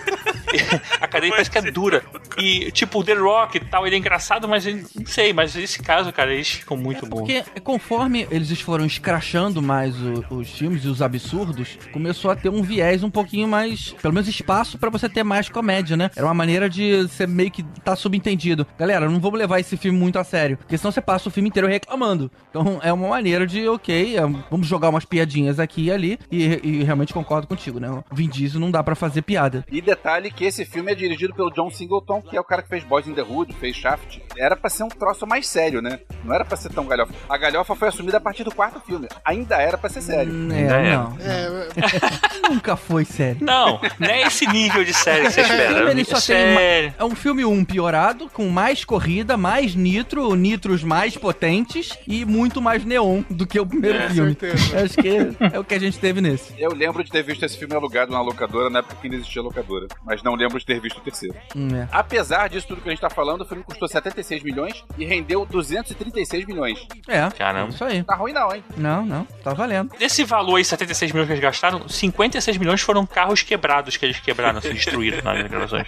A 1.00 1.06
cara 1.08 1.20
dele 1.20 1.32
parece 1.32 1.50
que 1.50 1.58
é 1.58 1.62
dura. 1.70 2.02
E, 2.38 2.70
tipo, 2.70 3.00
o 3.00 3.04
The 3.04 3.14
Rock 3.14 3.56
e 3.56 3.60
tal, 3.60 3.86
ele 3.86 3.96
é 3.96 3.98
engraçado, 3.98 4.48
mas 4.48 4.64
ele, 4.66 4.84
não 4.94 5.06
sei, 5.06 5.32
mas 5.32 5.56
esse 5.56 5.82
caso, 5.82 6.12
cara, 6.12 6.32
eles 6.32 6.48
ficam 6.48 6.76
muito 6.76 7.06
bons. 7.06 7.18
Porque 7.20 7.42
conforme 7.60 8.26
eles 8.30 8.60
foram 8.60 8.84
escrachando 8.86 9.60
mais 9.60 9.94
o- 10.00 10.24
os 10.30 10.50
filmes 10.50 10.84
e 10.84 10.88
os 10.88 11.02
absurdos, 11.02 11.78
começou 11.92 12.30
a 12.30 12.36
ter 12.36 12.48
um 12.48 12.62
viés 12.62 13.02
um 13.02 13.10
pouquinho 13.10 13.48
mais, 13.48 13.94
pelo 14.00 14.14
menos 14.14 14.28
espaço 14.28 14.78
pra 14.78 14.90
você 14.90 15.08
ter 15.08 15.24
mais 15.24 15.48
comédia, 15.48 15.96
né? 15.96 16.10
Era 16.14 16.26
uma 16.26 16.34
maneira 16.34 16.68
de 16.68 17.06
ser 17.08 17.26
meio 17.28 17.50
que 17.50 17.62
tá 17.84 17.96
subentendido. 17.96 18.66
Galera, 18.78 19.08
não 19.10 19.18
vamos 19.20 19.38
levar 19.38 19.58
esse 19.60 19.76
filme 19.76 19.98
muito 19.98 20.18
a 20.18 20.24
sério, 20.24 20.56
porque 20.56 20.78
senão 20.78 20.92
você 20.92 21.00
passa 21.00 21.28
o 21.28 21.32
filme 21.32 21.48
inteiro 21.48 21.68
reclamando. 21.68 22.30
Então 22.50 22.78
é 22.82 22.92
uma 22.92 23.08
maneira 23.08 23.46
de, 23.46 23.66
ok, 23.68 24.16
é, 24.16 24.20
vamos 24.50 24.66
jogar 24.66 24.88
umas 24.88 25.04
piadinhas 25.04 25.58
aqui 25.58 25.84
e 25.86 25.90
ali, 25.90 26.18
e, 26.30 26.60
e 26.62 26.84
realmente 26.84 27.12
concordo 27.12 27.46
contigo, 27.46 27.78
né? 27.80 27.90
O 27.90 28.14
Diesel 28.44 28.60
não 28.60 28.70
dá 28.70 28.82
pra 28.82 28.94
fazer 28.94 29.22
piada. 29.22 29.64
E 29.70 29.80
detalhe 29.80 30.30
que 30.30 30.44
esse 30.44 30.64
filme 30.64 30.92
é 30.92 30.94
dirigido 30.94 31.34
pelo 31.34 31.50
John 31.50 31.70
Singleton, 31.70 32.20
que 32.22 32.36
é 32.36 32.40
o 32.40 32.44
cara 32.44 32.62
que 32.62 32.68
fez 32.68 32.84
Boys 32.84 33.06
in 33.08 33.14
the 33.14 33.22
Hood, 33.22 33.52
fez 33.54 33.74
Shaft. 33.76 34.18
Era 34.36 34.54
pra 34.56 34.68
ser 34.68 34.82
um 34.84 34.88
troço 34.88 35.26
mais 35.26 35.46
sério, 35.46 35.80
né? 35.80 35.98
Não 36.24 36.34
era 36.34 36.44
pra 36.44 36.56
ser 36.56 36.70
tão 36.72 36.84
galhofa. 36.86 37.12
A 37.28 37.36
galhofa 37.38 37.74
foi 37.74 37.88
assumida 37.88 38.18
a 38.18 38.20
partir 38.20 38.44
do 38.44 38.54
quarto 38.54 38.80
filme. 38.80 39.08
Ainda 39.24 39.56
era 39.60 39.78
pra 39.78 39.88
ser 39.88 40.02
sério. 40.02 40.32
É, 40.52 40.94
não. 40.94 41.16
É, 41.20 42.48
Nunca 42.50 42.76
foi 42.76 43.04
sério. 43.04 43.38
Não, 43.40 43.80
não 43.98 44.08
é 44.08 44.22
esse 44.22 44.46
nível 44.46 44.84
de 44.84 44.92
série 44.92 45.24
que 45.26 45.32
você 45.32 45.40
espera. 45.42 45.90
Ele 45.90 46.00
É 46.02 46.04
só 46.04 46.12
tem 46.14 46.20
sério. 46.20 46.50
uma- 46.52 46.94
é 46.98 47.04
um 47.04 47.14
filme 47.14 47.44
1 47.44 47.64
piorado, 47.64 48.28
com 48.30 48.48
mais 48.48 48.84
corrida, 48.84 49.36
mais 49.36 49.74
nitro, 49.74 50.34
nitros 50.34 50.82
mais 50.84 51.16
potentes 51.16 51.96
e 52.06 52.24
muito 52.24 52.60
mais 52.60 52.84
neon 52.84 53.22
do 53.30 53.46
que 53.46 53.58
o 53.58 53.66
primeiro 53.66 53.98
É, 53.98 54.10
filme. 54.10 54.36
certeza. 54.38 54.80
Acho 54.84 54.96
que 54.96 55.08
é 55.54 55.58
o 55.58 55.64
que 55.64 55.74
a 55.74 55.80
gente 55.80 55.98
teve 55.98 56.20
nesse. 56.20 56.52
Eu 56.58 56.72
lembro 56.74 57.02
de 57.02 57.10
ter 57.10 57.22
visto 57.22 57.44
esse 57.44 57.56
filme 57.58 57.74
alugado 57.74 58.12
na 58.12 58.20
locadora 58.24 58.68
na 58.70 58.80
época 58.80 58.96
que 58.96 59.06
ainda 59.06 59.16
existia 59.16 59.42
locadora. 59.42 59.86
Mas 60.04 60.22
não 60.22 60.34
lembro 60.34 60.58
de 60.58 60.64
ter 60.66 60.80
visto 60.80 60.98
o 60.98 61.00
terceiro. 61.00 61.34
Hum, 61.54 61.68
é. 61.76 61.88
Apesar 61.92 62.48
disso 62.48 62.66
tudo 62.68 62.80
que 62.80 62.88
a 62.88 62.92
gente 62.92 63.00
tá 63.00 63.10
falando, 63.10 63.42
o 63.42 63.44
filme 63.44 63.62
custou 63.62 63.86
76 63.88 64.42
milhões 64.42 64.84
e 64.98 65.04
rendeu 65.04 65.44
236 65.46 66.46
milhões. 66.46 66.86
É, 67.08 67.28
Caramba. 67.30 67.70
isso 67.70 67.84
aí. 67.84 68.02
Tá 68.02 68.14
ruim 68.14 68.32
não, 68.32 68.54
hein? 68.54 68.64
Não, 68.76 69.04
não, 69.04 69.24
tá 69.42 69.52
valendo. 69.52 69.90
Desse 69.98 70.24
valor 70.24 70.56
aí, 70.56 70.64
76 70.64 71.12
milhões 71.12 71.26
que 71.26 71.32
eles 71.32 71.42
gastaram, 71.42 71.88
56 71.88 72.56
milhões 72.56 72.80
foram 72.80 73.04
carros 73.06 73.42
quebrados 73.42 73.96
que 73.96 74.04
eles 74.04 74.18
quebraram, 74.20 74.58
assim, 74.58 74.72
destruídos 74.72 75.22
nas 75.22 75.46
gravações. 75.48 75.86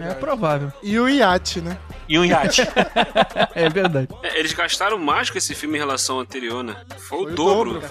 É 0.00 0.14
provável. 0.14 0.72
E 0.82 0.98
o 0.98 1.08
iate, 1.08 1.60
né? 1.60 1.76
E 2.08 2.18
um 2.18 2.24
iate. 2.24 2.62
é 3.54 3.68
verdade. 3.68 4.08
É, 4.22 4.38
Eles 4.38 4.52
gastaram 4.52 4.98
mais 4.98 5.30
com 5.30 5.38
esse 5.38 5.54
filme 5.54 5.76
em 5.76 5.80
relação 5.80 6.16
ao 6.16 6.22
anterior, 6.22 6.62
né? 6.62 6.76
Foi, 7.08 7.32
o 7.32 7.34
dobro. 7.34 7.82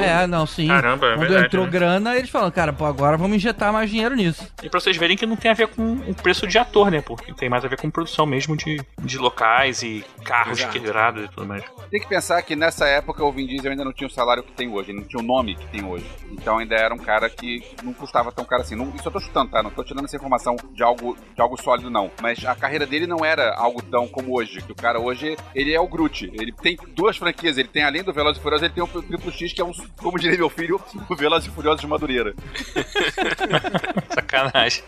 Ah, 0.00 0.22
É, 0.22 0.26
não, 0.26 0.46
sim. 0.46 0.68
Caramba, 0.68 1.06
é 1.06 1.10
Quando 1.14 1.20
verdade, 1.20 1.46
entrou 1.46 1.64
né? 1.64 1.70
grana, 1.70 2.16
eles 2.16 2.30
falaram, 2.30 2.50
cara, 2.50 2.72
pô, 2.72 2.84
agora 2.84 3.16
vamos 3.16 3.36
injetar 3.42 3.72
mais 3.72 3.90
dinheiro 3.90 4.14
nisso. 4.14 4.46
E 4.62 4.68
pra 4.68 4.80
vocês 4.80 4.96
verem 4.96 5.16
que 5.16 5.26
não 5.26 5.36
tem 5.36 5.50
a 5.50 5.54
ver 5.54 5.68
com 5.68 5.94
o 5.94 6.14
preço 6.14 6.46
de 6.46 6.58
ator, 6.58 6.90
né? 6.90 7.00
Porque 7.00 7.32
tem 7.34 7.48
mais 7.48 7.64
a 7.64 7.68
ver 7.68 7.78
com 7.78 7.90
produção 7.90 8.24
mesmo 8.24 8.56
de, 8.56 8.80
de 9.00 9.18
locais 9.18 9.82
e 9.82 10.04
carros 10.24 10.60
Exato. 10.60 10.72
quebrados 10.72 11.24
e 11.24 11.28
tudo 11.28 11.46
mais. 11.46 11.64
Tem 11.90 12.00
que 12.00 12.08
pensar 12.08 12.40
que 12.42 12.54
nessa 12.54 12.86
época 12.86 13.24
o 13.24 13.32
Vin 13.32 13.46
Diesel 13.46 13.72
ainda 13.72 13.84
não 13.84 13.92
tinha 13.92 14.06
o 14.06 14.10
salário 14.10 14.42
que 14.42 14.52
tem 14.52 14.68
hoje, 14.68 14.90
ele 14.90 15.00
não 15.00 15.06
tinha 15.06 15.22
o 15.22 15.26
nome 15.26 15.56
que 15.56 15.66
tem 15.66 15.84
hoje. 15.84 16.06
Então 16.30 16.58
ainda 16.58 16.74
era 16.74 16.94
um 16.94 16.98
cara 16.98 17.28
que 17.28 17.62
não 17.82 17.92
custava 17.92 18.30
tão 18.32 18.44
caro 18.44 18.62
assim. 18.62 18.76
Não, 18.76 18.88
isso 18.94 19.06
eu 19.06 19.12
tô 19.12 19.20
chutando, 19.20 19.50
tá? 19.50 19.62
Não 19.62 19.70
tô 19.70 19.82
tirando 19.82 20.04
essa 20.04 20.16
informação 20.16 20.56
de 20.72 20.82
algo, 20.82 21.16
de 21.34 21.40
algo 21.40 21.60
sólido, 21.60 21.90
não. 21.90 22.10
Mas 22.20 22.44
a 22.44 22.54
carreira 22.54 22.86
dele 22.86 23.06
não 23.06 23.24
era 23.24 23.54
algo 23.56 23.82
tão 23.82 24.06
como 24.08 24.36
hoje. 24.36 24.62
Que 24.62 24.72
o 24.72 24.76
cara 24.76 24.98
hoje, 24.98 25.36
ele 25.54 25.72
é 25.74 25.80
o 25.80 25.88
Groot. 25.88 26.30
Ele 26.34 26.52
tem 26.52 26.76
duas 26.94 27.16
franquias. 27.16 27.58
Ele 27.58 27.68
tem, 27.68 27.82
além 27.82 28.02
do 28.02 28.12
Velozes 28.12 28.38
e 28.38 28.42
Furiosos, 28.42 28.64
ele 28.64 28.74
tem 28.74 28.82
o 28.82 29.02
Triplo 29.02 29.32
X, 29.32 29.52
que 29.52 29.60
é 29.60 29.64
um, 29.64 29.72
como 29.96 30.18
diria 30.18 30.38
meu 30.38 30.50
filho, 30.50 30.80
o 31.08 31.16
Velozes 31.16 31.48
e 31.48 31.54
Furiosos 31.54 31.80
de 31.80 31.86
Madureira. 31.86 32.34
Sacanagem. 34.14 34.82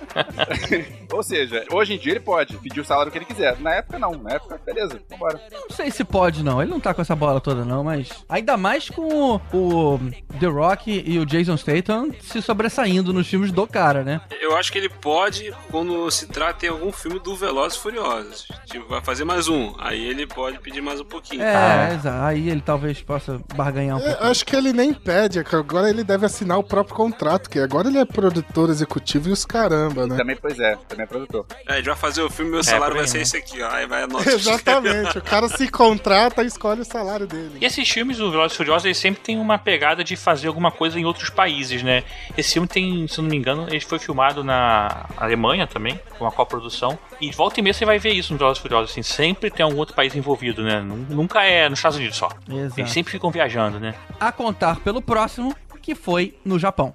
Ou 1.12 1.22
seja, 1.22 1.64
hoje 1.72 1.94
em 1.94 1.98
dia 1.98 2.12
ele 2.12 2.20
pode 2.20 2.56
pedir 2.58 2.80
o 2.80 2.84
salário 2.84 3.10
que 3.10 3.18
ele 3.18 3.24
quiser. 3.24 3.58
Na 3.60 3.74
época, 3.74 3.98
não. 3.98 4.12
Na 4.12 4.32
época, 4.32 4.60
beleza, 4.64 5.00
vambora. 5.10 5.40
Não 5.52 5.70
sei 5.76 5.90
se 5.90 6.04
pode, 6.04 6.42
não. 6.42 6.60
Ele 6.60 6.70
não 6.70 6.80
tá 6.80 6.92
com 6.94 7.02
essa 7.02 7.14
bola 7.14 7.40
toda, 7.40 7.64
não, 7.64 7.84
mas. 7.84 8.08
Ainda 8.28 8.56
mais 8.56 8.88
com 8.90 9.02
o, 9.02 9.40
o 9.52 10.00
The 10.40 10.46
Rock 10.46 11.02
e 11.06 11.18
o 11.18 11.26
Jason 11.26 11.56
Statham 11.56 12.08
se 12.20 12.40
sobressaindo 12.42 13.12
nos 13.12 13.26
filmes 13.26 13.52
do 13.52 13.66
cara, 13.66 14.02
né? 14.02 14.20
Eu 14.40 14.56
acho 14.56 14.70
que 14.72 14.78
ele 14.78 14.88
pode, 14.88 15.52
quando 15.70 16.10
se 16.10 16.26
trata 16.26 16.66
em 16.66 16.68
algum 16.68 16.92
filme 16.92 17.18
do 17.18 17.34
Velozes 17.36 17.78
e 17.78 17.82
Furiosos. 17.82 18.48
Tipo, 18.66 18.88
vai 18.88 19.00
fazer 19.02 19.24
mais 19.24 19.48
um. 19.48 19.74
Aí 19.78 20.04
ele 20.04 20.26
pode 20.26 20.58
pedir 20.60 20.80
mais 20.80 21.00
um 21.00 21.04
pouquinho. 21.04 21.42
É, 21.42 21.94
exato. 21.94 22.24
Aí 22.24 22.48
ele 22.48 22.60
talvez 22.60 23.00
possa 23.02 23.40
barganhar 23.54 23.96
um 23.96 24.00
É, 24.00 24.10
pouco. 24.10 24.24
acho 24.24 24.44
que 24.44 24.54
ele 24.56 24.72
nem 24.72 24.92
pede, 24.92 25.38
é 25.38 25.44
que 25.44 25.54
agora 25.54 25.88
ele 25.88 26.04
deve 26.04 26.26
assinar 26.26 26.58
o 26.58 26.62
próprio 26.62 26.94
contrato, 26.96 27.48
que 27.50 27.58
agora 27.58 27.88
ele 27.88 27.98
é 27.98 28.04
produtor 28.42 28.70
executivo 28.70 29.28
e 29.28 29.32
os 29.32 29.44
caramba, 29.44 30.06
né? 30.06 30.16
Também, 30.16 30.36
pois 30.36 30.58
é, 30.58 30.76
também 30.88 31.04
é 31.04 31.06
produtor. 31.06 31.46
É, 31.66 31.72
a 31.72 31.76
gente 31.76 31.86
vai 31.86 31.96
fazer 31.96 32.22
o 32.22 32.30
filme, 32.30 32.50
meu 32.50 32.60
É, 32.60 32.62
salário 32.64 32.94
aí, 32.94 32.98
vai 33.00 33.08
ser 33.08 33.20
esse 33.20 33.36
aqui, 33.36 33.62
ó. 33.62 33.70
Aí 33.70 33.86
vai 33.86 34.02
a 34.02 34.06
nota. 34.08 34.30
Exatamente, 34.30 35.18
o 35.18 35.22
cara 35.22 35.48
se 35.48 35.68
contrata 35.68 36.42
e 36.42 36.46
escolhe 36.46 36.80
o 36.80 36.84
salário 36.84 37.26
dele. 37.26 37.58
E 37.60 37.64
esses 37.64 37.88
filmes 37.88 38.18
do 38.18 38.30
Velozes 38.30 38.54
e 38.54 38.56
Furiosos, 38.56 38.84
eles 38.84 38.98
sempre 38.98 39.22
tem 39.22 39.38
uma 39.38 39.58
pegada 39.58 40.02
de 40.02 40.16
fazer 40.16 40.48
alguma 40.48 40.70
coisa 40.70 40.98
em 40.98 41.04
outros 41.04 41.30
países, 41.30 41.82
né? 41.82 42.02
Esse 42.36 42.54
filme 42.54 42.66
tem, 42.68 43.06
se 43.08 43.18
eu 43.18 43.22
não 43.22 43.30
me 43.30 43.36
engano, 43.36 43.66
ele 43.68 43.80
foi 43.80 43.98
filmado 43.98 44.42
na 44.42 45.06
Alemanha 45.16 45.66
também, 45.66 45.98
com 46.18 46.26
a 46.26 46.32
coprodução. 46.32 46.98
E 47.20 47.30
volta 47.30 47.60
e 47.60 47.62
meia 47.62 47.72
você 47.74 47.84
vai 47.84 47.98
ver 47.98 48.12
isso 48.12 48.32
no 48.32 48.38
Velozes 48.38 48.58
e 48.58 48.62
Furiosos, 48.62 48.90
assim, 48.90 49.02
sempre 49.02 49.50
tem 49.50 49.64
algum 49.64 49.78
outro 49.78 49.94
país 49.94 50.14
envolvido, 50.14 50.62
né? 50.62 50.80
Nu- 50.80 51.04
Nunca 51.14 51.42
é 51.44 51.68
nos 51.68 51.78
Estados 51.78 51.98
Unidos 51.98 52.16
só. 52.16 52.28
Exato. 52.48 52.80
Eles 52.80 52.90
sempre 52.90 53.12
ficam 53.12 53.30
viajando, 53.30 53.78
né? 53.78 53.94
A 54.18 54.32
contar 54.32 54.80
pelo 54.80 55.00
próximo, 55.02 55.54
que 55.82 55.94
foi 55.94 56.34
no 56.44 56.58
Japão. 56.58 56.94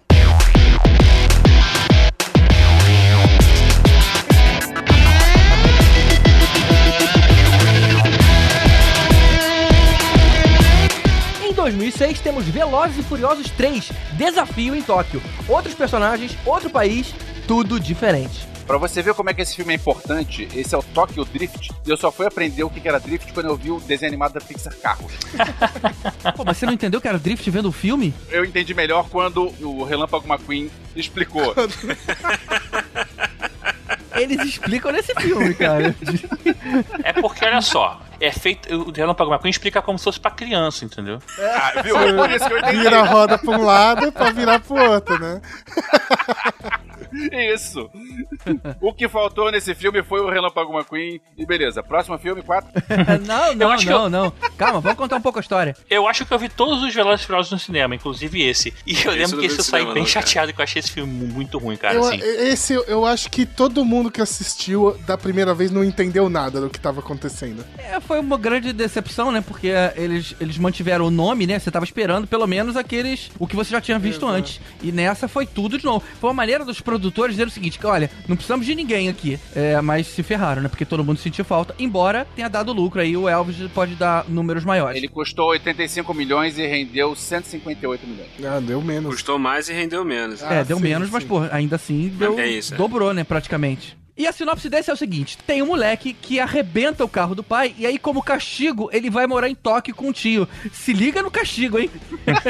2006 11.59 12.21
temos 12.21 12.45
Velozes 12.45 12.99
e 12.99 13.03
Furiosos 13.03 13.49
3, 13.51 13.91
Desafio 14.13 14.73
em 14.73 14.81
Tóquio. 14.81 15.21
Outros 15.45 15.75
personagens, 15.75 16.37
outro 16.45 16.69
país, 16.69 17.13
tudo 17.45 17.77
diferente. 17.77 18.47
Pra 18.65 18.77
você 18.77 19.01
ver 19.01 19.13
como 19.13 19.29
é 19.29 19.33
que 19.33 19.41
esse 19.41 19.57
filme 19.57 19.73
é 19.73 19.75
importante, 19.75 20.47
esse 20.55 20.73
é 20.73 20.77
o 20.77 20.81
Tokyo 20.81 21.25
Drift. 21.25 21.71
E 21.85 21.89
eu 21.89 21.97
só 21.97 22.13
fui 22.13 22.25
aprender 22.25 22.63
o 22.63 22.69
que 22.69 22.79
que 22.79 22.87
era 22.87 22.97
Drift 22.97 23.33
quando 23.33 23.47
eu 23.47 23.57
vi 23.57 23.71
o 23.71 23.79
desenho 23.81 24.09
animado 24.09 24.31
da 24.33 24.39
Pixar 24.39 24.73
Carros. 24.77 25.11
Pô, 26.33 26.45
mas 26.45 26.55
você 26.55 26.65
não 26.65 26.71
entendeu 26.71 27.01
que 27.01 27.09
era 27.09 27.19
drift 27.19 27.51
vendo 27.51 27.67
o 27.67 27.73
filme? 27.73 28.13
Eu 28.29 28.45
entendi 28.45 28.73
melhor 28.73 29.09
quando 29.09 29.53
o 29.59 29.83
Relâmpago 29.83 30.25
McQueen 30.25 30.71
explicou. 30.95 31.53
Eles 34.15 34.39
explicam 34.45 34.93
nesse 34.93 35.13
filme, 35.15 35.53
cara. 35.55 35.93
É 37.03 37.11
porque, 37.11 37.43
olha 37.43 37.61
só, 37.61 37.99
é 38.19 38.31
feito. 38.31 38.73
O 38.73 38.91
Relâmpago 38.91 39.31
McQueen 39.31 39.51
explica 39.51 39.81
como 39.81 39.97
se 39.97 40.03
fosse 40.03 40.19
pra 40.19 40.31
criança, 40.31 40.85
entendeu? 40.85 41.19
Ah, 41.39 41.81
viu? 41.81 41.97
É 41.97 42.13
por 42.13 42.29
isso 42.31 42.47
que 42.47 42.53
eu 42.53 42.57
entendi. 42.59 42.77
Vira 42.79 42.99
a 43.01 43.05
roda 43.05 43.37
pra 43.37 43.51
um 43.57 43.63
lado 43.63 44.11
pra 44.11 44.31
virar 44.31 44.59
pro 44.59 44.75
outro, 44.91 45.19
né? 45.19 45.41
Isso. 47.55 47.89
O 48.79 48.93
que 48.93 49.07
faltou 49.09 49.51
nesse 49.51 49.73
filme 49.73 50.03
foi 50.03 50.19
o 50.21 50.29
Relâmpago 50.29 50.71
McQueen. 50.73 51.19
E 51.37 51.45
beleza, 51.45 51.81
próximo 51.81 52.17
filme, 52.19 52.41
4. 52.43 52.69
não, 53.25 53.55
não, 53.55 53.71
acho 53.71 53.85
que 53.85 53.89
não, 53.91 54.03
eu- 54.03 54.09
não. 54.09 54.31
Calma, 54.57 54.79
vamos 54.79 54.97
contar 54.97 55.15
um 55.15 55.21
pouco 55.21 55.39
a 55.39 55.41
história. 55.41 55.75
Eu 55.89 56.07
acho 56.07 56.25
que 56.25 56.33
eu 56.33 56.37
vi 56.39 56.49
todos 56.49 56.83
os 56.83 56.93
Velozes 56.93 57.25
Furiosos 57.25 57.51
no 57.51 57.59
cinema, 57.59 57.95
inclusive 57.95 58.41
esse. 58.47 58.73
E 58.85 58.91
eu 58.93 58.97
Esse 58.97 59.07
lembro 59.09 59.31
não 59.31 59.39
que 59.39 59.45
esse 59.47 59.59
eu 59.59 59.63
saí 59.63 59.79
bem 59.85 59.87
não, 59.87 59.93
cara. 59.95 60.07
chateado 60.07 60.53
que 60.53 60.59
eu 60.59 60.63
achei 60.63 60.79
esse 60.79 60.91
filme 60.91 61.11
muito 61.11 61.57
ruim, 61.57 61.77
cara. 61.77 61.95
Eu, 61.95 62.03
assim. 62.03 62.19
esse 62.21 62.73
eu 62.73 63.05
acho 63.05 63.29
que 63.31 63.45
todo 63.45 63.83
mundo 63.83 64.11
que 64.11 64.21
assistiu 64.21 64.95
da 65.07 65.17
primeira 65.17 65.53
vez 65.53 65.71
não 65.71 65.83
entendeu 65.83 66.29
nada 66.29 66.61
do 66.61 66.69
que 66.69 66.79
tava 66.79 66.99
acontecendo. 66.99 67.65
É, 67.77 67.99
foi 68.09 68.19
uma 68.19 68.39
grande 68.39 68.73
decepção, 68.73 69.31
né? 69.31 69.39
Porque 69.39 69.67
eh, 69.67 69.93
eles, 69.95 70.35
eles 70.41 70.57
mantiveram 70.57 71.05
o 71.05 71.11
nome, 71.11 71.45
né? 71.45 71.59
Você 71.59 71.69
tava 71.69 71.85
esperando 71.85 72.25
pelo 72.25 72.47
menos 72.47 72.75
aqueles. 72.75 73.29
o 73.37 73.45
que 73.45 73.55
você 73.55 73.69
já 73.69 73.79
tinha 73.79 73.99
visto 73.99 74.25
Exato. 74.25 74.33
antes. 74.33 74.61
E 74.81 74.91
nessa 74.91 75.27
foi 75.27 75.45
tudo 75.45 75.77
de 75.77 75.85
novo. 75.85 76.03
Foi 76.19 76.31
uma 76.31 76.33
maneira 76.33 76.65
dos 76.65 76.81
produtores 76.81 77.35
dizer 77.35 77.45
o 77.45 77.51
seguinte: 77.51 77.77
que, 77.77 77.85
olha, 77.85 78.09
não 78.27 78.35
precisamos 78.35 78.65
de 78.65 78.73
ninguém 78.73 79.09
aqui. 79.09 79.39
É, 79.55 79.79
mas 79.79 80.07
se 80.07 80.23
ferraram, 80.23 80.63
né? 80.63 80.69
Porque 80.69 80.85
todo 80.85 81.03
mundo 81.03 81.19
sentiu 81.19 81.45
falta. 81.45 81.75
Embora 81.77 82.25
tenha 82.35 82.49
dado 82.49 82.73
lucro 82.73 82.99
aí, 82.99 83.15
o 83.15 83.29
Elvis 83.29 83.57
pode 83.75 83.93
dar 83.93 84.27
números 84.27 84.65
maiores. 84.65 84.97
Ele 84.97 85.07
custou 85.07 85.49
85 85.49 86.11
milhões 86.11 86.57
e 86.57 86.65
rendeu 86.65 87.15
158 87.15 88.07
milhões. 88.07 88.29
Ah, 88.43 88.59
deu 88.59 88.81
menos. 88.81 89.13
Custou 89.13 89.37
mais 89.37 89.69
e 89.69 89.73
rendeu 89.73 90.03
menos. 90.03 90.41
É, 90.41 90.63
deu 90.63 90.79
menos, 90.79 91.11
mas, 91.11 91.23
pô, 91.23 91.41
ainda 91.51 91.75
assim 91.75 92.07
deu, 92.17 92.39
É 92.39 92.47
isso, 92.47 92.73
é. 92.73 92.77
dobrou, 92.77 93.13
né, 93.13 93.23
praticamente. 93.23 93.98
E 94.19 94.27
a 94.27 94.33
sinopse 94.33 94.67
desse 94.69 94.91
é 94.91 94.93
o 94.93 94.97
seguinte: 94.97 95.37
tem 95.47 95.61
um 95.61 95.67
moleque 95.67 96.11
que 96.11 96.41
arrebenta 96.41 97.05
o 97.05 97.09
carro 97.09 97.33
do 97.33 97.41
pai, 97.41 97.73
e 97.77 97.85
aí, 97.85 97.97
como 97.97 98.21
castigo, 98.21 98.89
ele 98.91 99.09
vai 99.09 99.25
morar 99.25 99.49
em 99.49 99.55
Tóquio 99.55 99.95
com 99.95 100.09
o 100.09 100.13
tio. 100.13 100.45
Se 100.73 100.91
liga 100.91 101.23
no 101.23 101.31
castigo, 101.31 101.79
hein? 101.79 101.89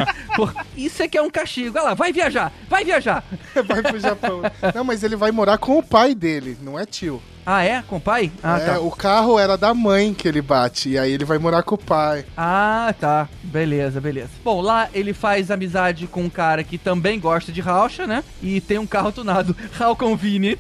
Isso 0.76 1.04
é 1.04 1.08
que 1.08 1.16
é 1.16 1.22
um 1.22 1.30
castigo. 1.30 1.78
Olha 1.78 1.90
lá, 1.90 1.94
vai 1.94 2.12
viajar, 2.12 2.52
vai 2.68 2.84
viajar. 2.84 3.24
vai 3.68 3.84
pro 3.84 4.00
Japão. 4.00 4.42
Não, 4.74 4.84
mas 4.84 5.04
ele 5.04 5.16
vai 5.16 5.32
morar 5.32 5.60
com 5.60 5.78
o 5.78 5.84
pai 5.84 6.16
dele, 6.16 6.58
não 6.60 6.80
é 6.80 6.88
tio. 6.88 7.22
Ah, 7.46 7.64
é? 7.64 7.82
Com 7.82 7.98
o 7.98 8.02
pai? 8.02 8.32
Ah, 8.44 8.60
é, 8.60 8.66
tá. 8.66 8.80
o 8.80 8.92
carro 8.92 9.40
era 9.40 9.58
da 9.58 9.74
mãe 9.74 10.14
que 10.14 10.28
ele 10.28 10.42
bate, 10.42 10.90
e 10.90 10.98
aí 10.98 11.12
ele 11.12 11.26
vai 11.26 11.38
morar 11.38 11.64
com 11.64 11.76
o 11.76 11.78
pai. 11.78 12.26
Ah, 12.38 12.94
tá. 13.00 13.28
Beleza, 13.44 14.00
beleza. 14.00 14.30
Bom, 14.44 14.62
lá 14.62 14.90
ele 14.94 15.14
faz 15.14 15.50
amizade 15.50 16.06
com 16.08 16.24
um 16.24 16.30
cara 16.30 16.64
que 16.64 16.78
também 16.78 17.20
gosta 17.20 17.52
de 17.52 17.62
raucha, 17.62 18.06
né? 18.06 18.24
E 18.42 18.62
tem 18.62 18.78
um 18.78 18.88
carro 18.88 19.12
tunado, 19.12 19.56
How 19.80 19.96
Convenient. 19.96 20.60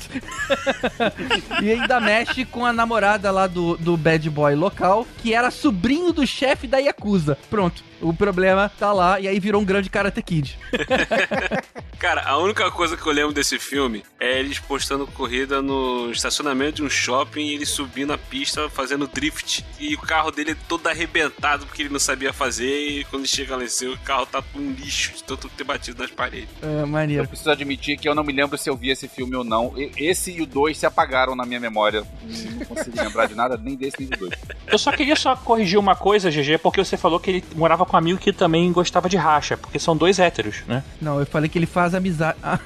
e 1.61 1.71
ainda 1.71 1.99
mexe 1.99 2.45
com 2.45 2.65
a 2.65 2.73
namorada 2.73 3.30
lá 3.32 3.47
do, 3.47 3.77
do 3.77 3.95
bad 3.95 4.30
boy 4.30 4.55
local, 4.55 5.05
que 5.17 5.34
era 5.34 5.51
sobrinho 5.51 6.11
do 6.11 6.25
chefe 6.25 6.67
da 6.67 6.80
Yakuza. 6.80 7.38
Pronto. 7.49 7.89
O 8.02 8.14
problema 8.14 8.70
tá 8.70 8.93
lá, 8.93 9.20
e 9.20 9.28
aí 9.28 9.39
virou 9.39 9.62
um 9.62 9.66
grande 9.66 9.89
Karate 9.89 10.22
Kid. 10.22 10.58
Cara, 12.00 12.24
a 12.24 12.38
única 12.38 12.72
coisa 12.72 12.95
que 12.95 13.06
eu 13.06 13.12
lembro 13.12 13.34
desse 13.34 13.60
filme 13.60 14.06
é 14.18 14.39
eles 14.39 14.58
postando 14.58 15.06
corrida 15.06 15.62
no 15.62 16.10
estacionamento 16.12 16.78
de 16.78 16.84
um 16.84 16.89
shopping 16.89 17.47
e 17.47 17.54
ele 17.56 17.66
subindo 17.66 18.14
a 18.14 18.18
pista 18.18 18.70
fazendo 18.70 19.06
drift. 19.06 19.66
E 19.78 19.95
o 19.95 20.00
carro 20.00 20.32
dele 20.32 20.52
é 20.52 20.56
todo 20.68 20.88
arrebentado 20.88 21.66
porque 21.66 21.82
ele 21.82 21.89
não 21.89 22.00
sabia 22.00 22.32
fazer. 22.32 22.88
E 22.88 23.04
quando 23.04 23.28
chega 23.28 23.58
lá 23.58 23.66
em 23.66 23.68
cima, 23.68 23.95
o 23.95 23.97
carro 23.97 24.26
tá 24.26 24.41
um 24.56 24.72
lixo 24.72 25.14
de 25.14 25.24
tanto 25.26 25.50
ter 25.50 25.66
batido 25.66 26.02
nas 26.02 26.10
paredes. 26.10 26.47
É, 26.62 26.86
maneiro. 26.86 27.24
Eu 27.24 27.28
preciso 27.28 27.52
admitir 27.52 27.97
que 27.97 28.08
eu 28.08 28.16
não 28.16 28.24
me 28.24 28.32
lembro 28.32 28.58
se 28.58 28.70
eu 28.70 28.78
vi 28.78 28.91
esse 28.91 29.10
filme 29.10 29.36
ou 29.36 29.43
não. 29.43 29.74
Esse 29.97 30.32
e 30.32 30.41
o 30.41 30.45
2 30.45 30.78
se 30.78 30.86
apagaram 30.86 31.36
na 31.36 31.45
minha 31.45 31.60
memória. 31.60 32.06
Não 32.24 32.66
consigo 32.66 32.95
lembrar 32.95 33.28
de 33.28 33.36
nada, 33.36 33.58
nem 33.58 33.76
desse 33.76 33.97
nem 34.00 34.08
do 34.08 34.18
2. 34.18 34.39
Eu 34.68 34.78
só 34.78 34.93
queria 34.93 35.18
só 35.18 35.36
corrigir 35.36 35.78
uma 35.78 35.97
coisa, 35.97 36.32
GG, 36.32 36.60
porque 36.60 36.82
você 36.82 36.95
falou 36.95 37.20
que 37.20 37.30
ele 37.30 37.43
morava 37.56 37.86
com 37.90 37.98
um 37.98 38.00
amigo 38.00 38.20
que 38.20 38.32
também 38.32 38.72
gostava 38.72 39.10
de 39.10 39.18
racha, 39.18 39.58
porque 39.58 39.80
são 39.80 39.98
dois 39.98 40.20
héteros, 40.20 40.64
né? 40.68 40.84
Não, 41.02 41.20
eu 41.20 41.26
falei 41.26 41.50
que 41.50 41.58
ele 41.58 41.66
faz 41.66 41.94
amizade. 41.96 42.38
Ah, 42.42 42.60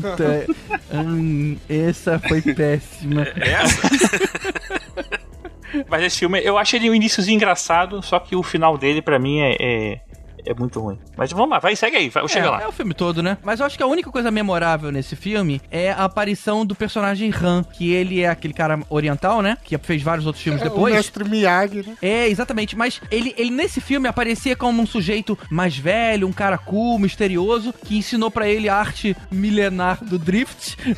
puta. 0.00 0.46
Hum, 0.92 1.56
essa 1.68 2.18
foi 2.20 2.40
péssima. 2.40 3.26
Essa? 3.36 3.88
Mas 5.88 6.02
esse 6.02 6.18
filme, 6.20 6.40
eu 6.42 6.56
achei 6.56 6.78
ele 6.78 6.88
um 6.88 6.94
iníciozinho 6.94 7.36
engraçado, 7.36 8.02
só 8.02 8.18
que 8.18 8.34
o 8.34 8.42
final 8.42 8.78
dele, 8.78 9.02
pra 9.02 9.18
mim, 9.18 9.40
é, 9.40 9.56
é, 9.60 10.00
é 10.48 10.54
muito 10.54 10.80
ruim. 10.80 10.98
Mas 11.16 11.30
vamos 11.30 11.50
lá, 11.50 11.58
vai, 11.58 11.76
segue 11.76 11.96
aí, 11.96 12.08
vai, 12.08 12.26
chega 12.26 12.46
é, 12.46 12.50
lá. 12.50 12.62
É 12.62 12.66
o 12.66 12.72
filme 12.72 12.94
todo, 12.94 13.22
né? 13.22 13.36
Mas 13.42 13.60
eu 13.60 13.66
acho 13.66 13.76
que 13.76 13.82
a 13.82 13.86
única 13.86 14.10
coisa 14.10 14.30
memorável 14.30 14.90
nesse 14.90 15.14
filme 15.14 15.60
é 15.70 15.92
a 15.92 16.04
aparição 16.04 16.64
do 16.64 16.74
personagem 16.74 17.30
Han, 17.30 17.62
que 17.62 17.92
ele 17.92 18.22
é 18.22 18.28
aquele 18.28 18.54
cara 18.54 18.80
oriental, 18.88 19.42
né? 19.42 19.58
Que 19.62 19.76
fez 19.76 20.02
vários 20.02 20.26
outros 20.26 20.42
filmes 20.42 20.62
É, 20.62 20.64
depois. 20.64 20.94
O 20.94 20.96
mestre 20.96 21.24
Miyagi, 21.24 21.84
né? 21.86 21.96
É, 22.00 22.28
exatamente. 22.28 22.74
Mas 22.76 23.00
ele, 23.10 23.34
ele 23.36 23.50
nesse 23.50 23.80
filme 23.80 24.08
aparecia 24.08 24.56
como 24.56 24.80
um 24.80 24.86
sujeito 24.86 25.38
mais 25.50 25.76
velho, 25.76 26.26
um 26.26 26.32
cara 26.32 26.56
cool, 26.56 26.98
misterioso, 26.98 27.74
que 27.84 27.98
ensinou 27.98 28.30
pra 28.30 28.48
ele 28.48 28.68
a 28.68 28.76
arte 28.76 29.14
milenar 29.30 30.02
do 30.02 30.18
drift. 30.18 30.76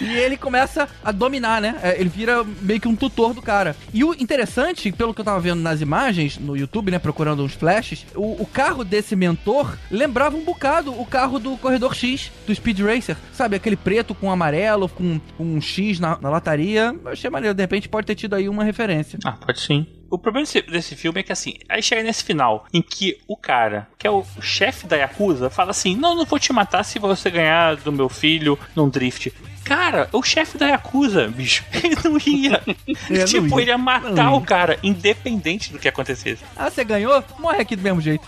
e 0.00 0.16
ele 0.16 0.36
começa 0.36 0.88
a 1.02 1.10
dominar, 1.10 1.60
né? 1.60 1.76
É, 1.82 2.00
Ele 2.00 2.08
vira 2.08 2.44
meio 2.60 2.80
que 2.80 2.88
um 2.88 2.96
tutor 2.96 3.34
do 3.34 3.42
cara. 3.42 3.76
E 3.92 4.04
o 4.04 4.14
interessante, 4.14 4.92
pelo 4.92 5.12
que 5.12 5.20
eu 5.20 5.24
tava 5.24 5.40
vendo 5.40 5.60
nas 5.60 5.80
imagens 5.80 6.38
no 6.38 6.56
YouTube, 6.56 6.83
né? 6.90 6.98
Procurando 6.98 7.42
uns 7.42 7.54
flashes, 7.54 8.06
o, 8.14 8.42
o 8.42 8.46
carro 8.46 8.84
desse 8.84 9.14
mentor 9.16 9.76
lembrava 9.90 10.36
um 10.36 10.44
bocado 10.44 10.92
o 10.92 11.04
carro 11.04 11.38
do 11.38 11.56
Corredor 11.56 11.94
X, 11.94 12.30
do 12.46 12.54
Speed 12.54 12.80
Racer. 12.80 13.16
Sabe? 13.32 13.56
Aquele 13.56 13.76
preto 13.76 14.14
com 14.14 14.30
amarelo, 14.30 14.88
com 14.88 15.20
um 15.38 15.60
X 15.60 15.98
na, 15.98 16.18
na 16.20 16.30
lataria. 16.30 16.94
Eu 17.04 17.10
achei 17.10 17.30
maneiro. 17.30 17.54
De 17.54 17.62
repente 17.62 17.88
pode 17.88 18.06
ter 18.06 18.14
tido 18.14 18.34
aí 18.34 18.48
uma 18.48 18.64
referência. 18.64 19.18
Ah, 19.24 19.32
pode 19.32 19.60
sim. 19.60 19.86
O 20.14 20.18
problema 20.18 20.46
desse, 20.46 20.62
desse 20.62 20.94
filme 20.94 21.18
é 21.20 21.22
que 21.24 21.32
assim, 21.32 21.54
aí 21.68 21.82
chega 21.82 22.00
nesse 22.02 22.22
final, 22.22 22.66
em 22.72 22.80
que 22.80 23.18
o 23.26 23.36
cara, 23.36 23.88
que 23.98 24.06
é 24.06 24.10
o 24.10 24.24
chefe 24.40 24.86
da 24.86 24.94
Yakuza, 24.96 25.50
fala 25.50 25.72
assim: 25.72 25.96
Não, 25.96 26.14
não 26.14 26.24
vou 26.24 26.38
te 26.38 26.52
matar 26.52 26.84
se 26.84 27.00
você 27.00 27.28
ganhar 27.30 27.74
do 27.76 27.90
meu 27.90 28.08
filho 28.08 28.56
num 28.76 28.88
drift. 28.88 29.32
Cara, 29.64 30.08
o 30.12 30.22
chefe 30.22 30.56
da 30.56 30.66
Yakuza, 30.68 31.26
bicho, 31.26 31.64
ele 31.72 31.96
não 32.04 32.16
ia. 32.18 32.62
Ele 33.08 33.18
não 33.18 33.24
tipo, 33.24 33.58
ia. 33.58 33.62
ele 33.64 33.70
ia 33.72 33.78
Não 33.78 33.84
matar 33.84 34.30
ia. 34.30 34.30
o 34.30 34.40
cara, 34.40 34.78
independente 34.84 35.72
do 35.72 35.78
que 35.80 35.88
acontecesse. 35.88 36.44
Ah, 36.54 36.70
você 36.70 36.84
ganhou? 36.84 37.24
Morre 37.40 37.62
aqui 37.62 37.74
do 37.74 37.82
mesmo 37.82 38.00
jeito. 38.00 38.24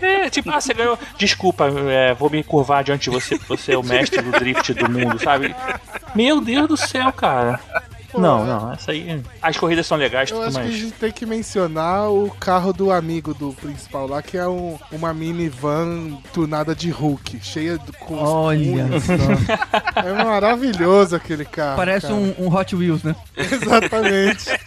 É, 0.00 0.30
tipo, 0.30 0.48
ah, 0.50 0.60
você 0.60 0.72
ganhou. 0.72 0.98
Desculpa, 1.18 1.68
é, 1.90 2.14
vou 2.14 2.30
me 2.30 2.42
curvar 2.42 2.84
diante 2.84 3.10
de 3.10 3.10
você, 3.10 3.36
porque 3.36 3.56
você 3.56 3.72
é 3.72 3.78
o 3.78 3.82
mestre 3.82 4.22
do 4.22 4.30
drift 4.30 4.72
do 4.72 4.88
mundo, 4.90 5.18
sabe? 5.18 5.54
Meu 6.14 6.40
Deus 6.40 6.68
do 6.68 6.76
céu, 6.76 7.12
cara. 7.12 7.60
Não, 8.14 8.46
não, 8.46 8.72
essa 8.72 8.92
aí. 8.92 9.20
As 9.42 9.56
corridas 9.56 9.86
são 9.86 9.98
legais, 9.98 10.30
Eu 10.30 10.38
tudo 10.38 10.48
acho 10.48 10.60
que 10.60 10.66
a 10.66 10.70
gente 10.70 10.92
tem 10.92 11.12
que 11.12 11.26
mencionar 11.26 12.10
o 12.10 12.30
carro 12.40 12.72
do 12.72 12.90
amigo 12.90 13.34
do 13.34 13.52
principal 13.52 14.06
lá, 14.06 14.22
que 14.22 14.38
é 14.38 14.48
um, 14.48 14.78
uma 14.90 15.12
minivan 15.12 16.16
tunada 16.32 16.74
de 16.74 16.90
Hulk, 16.90 17.38
cheia 17.42 17.78
de, 17.78 17.92
com 17.92 18.14
os 18.14 18.28
Olha 18.28 18.58
punhos, 18.58 19.06
tá? 19.06 20.02
É 20.08 20.24
maravilhoso 20.24 21.16
aquele 21.16 21.44
carro. 21.44 21.76
Parece 21.76 22.06
cara. 22.06 22.18
um, 22.18 22.34
um 22.38 22.54
Hot 22.54 22.74
Wheels, 22.74 23.02
né? 23.02 23.14
Exatamente. 23.36 24.46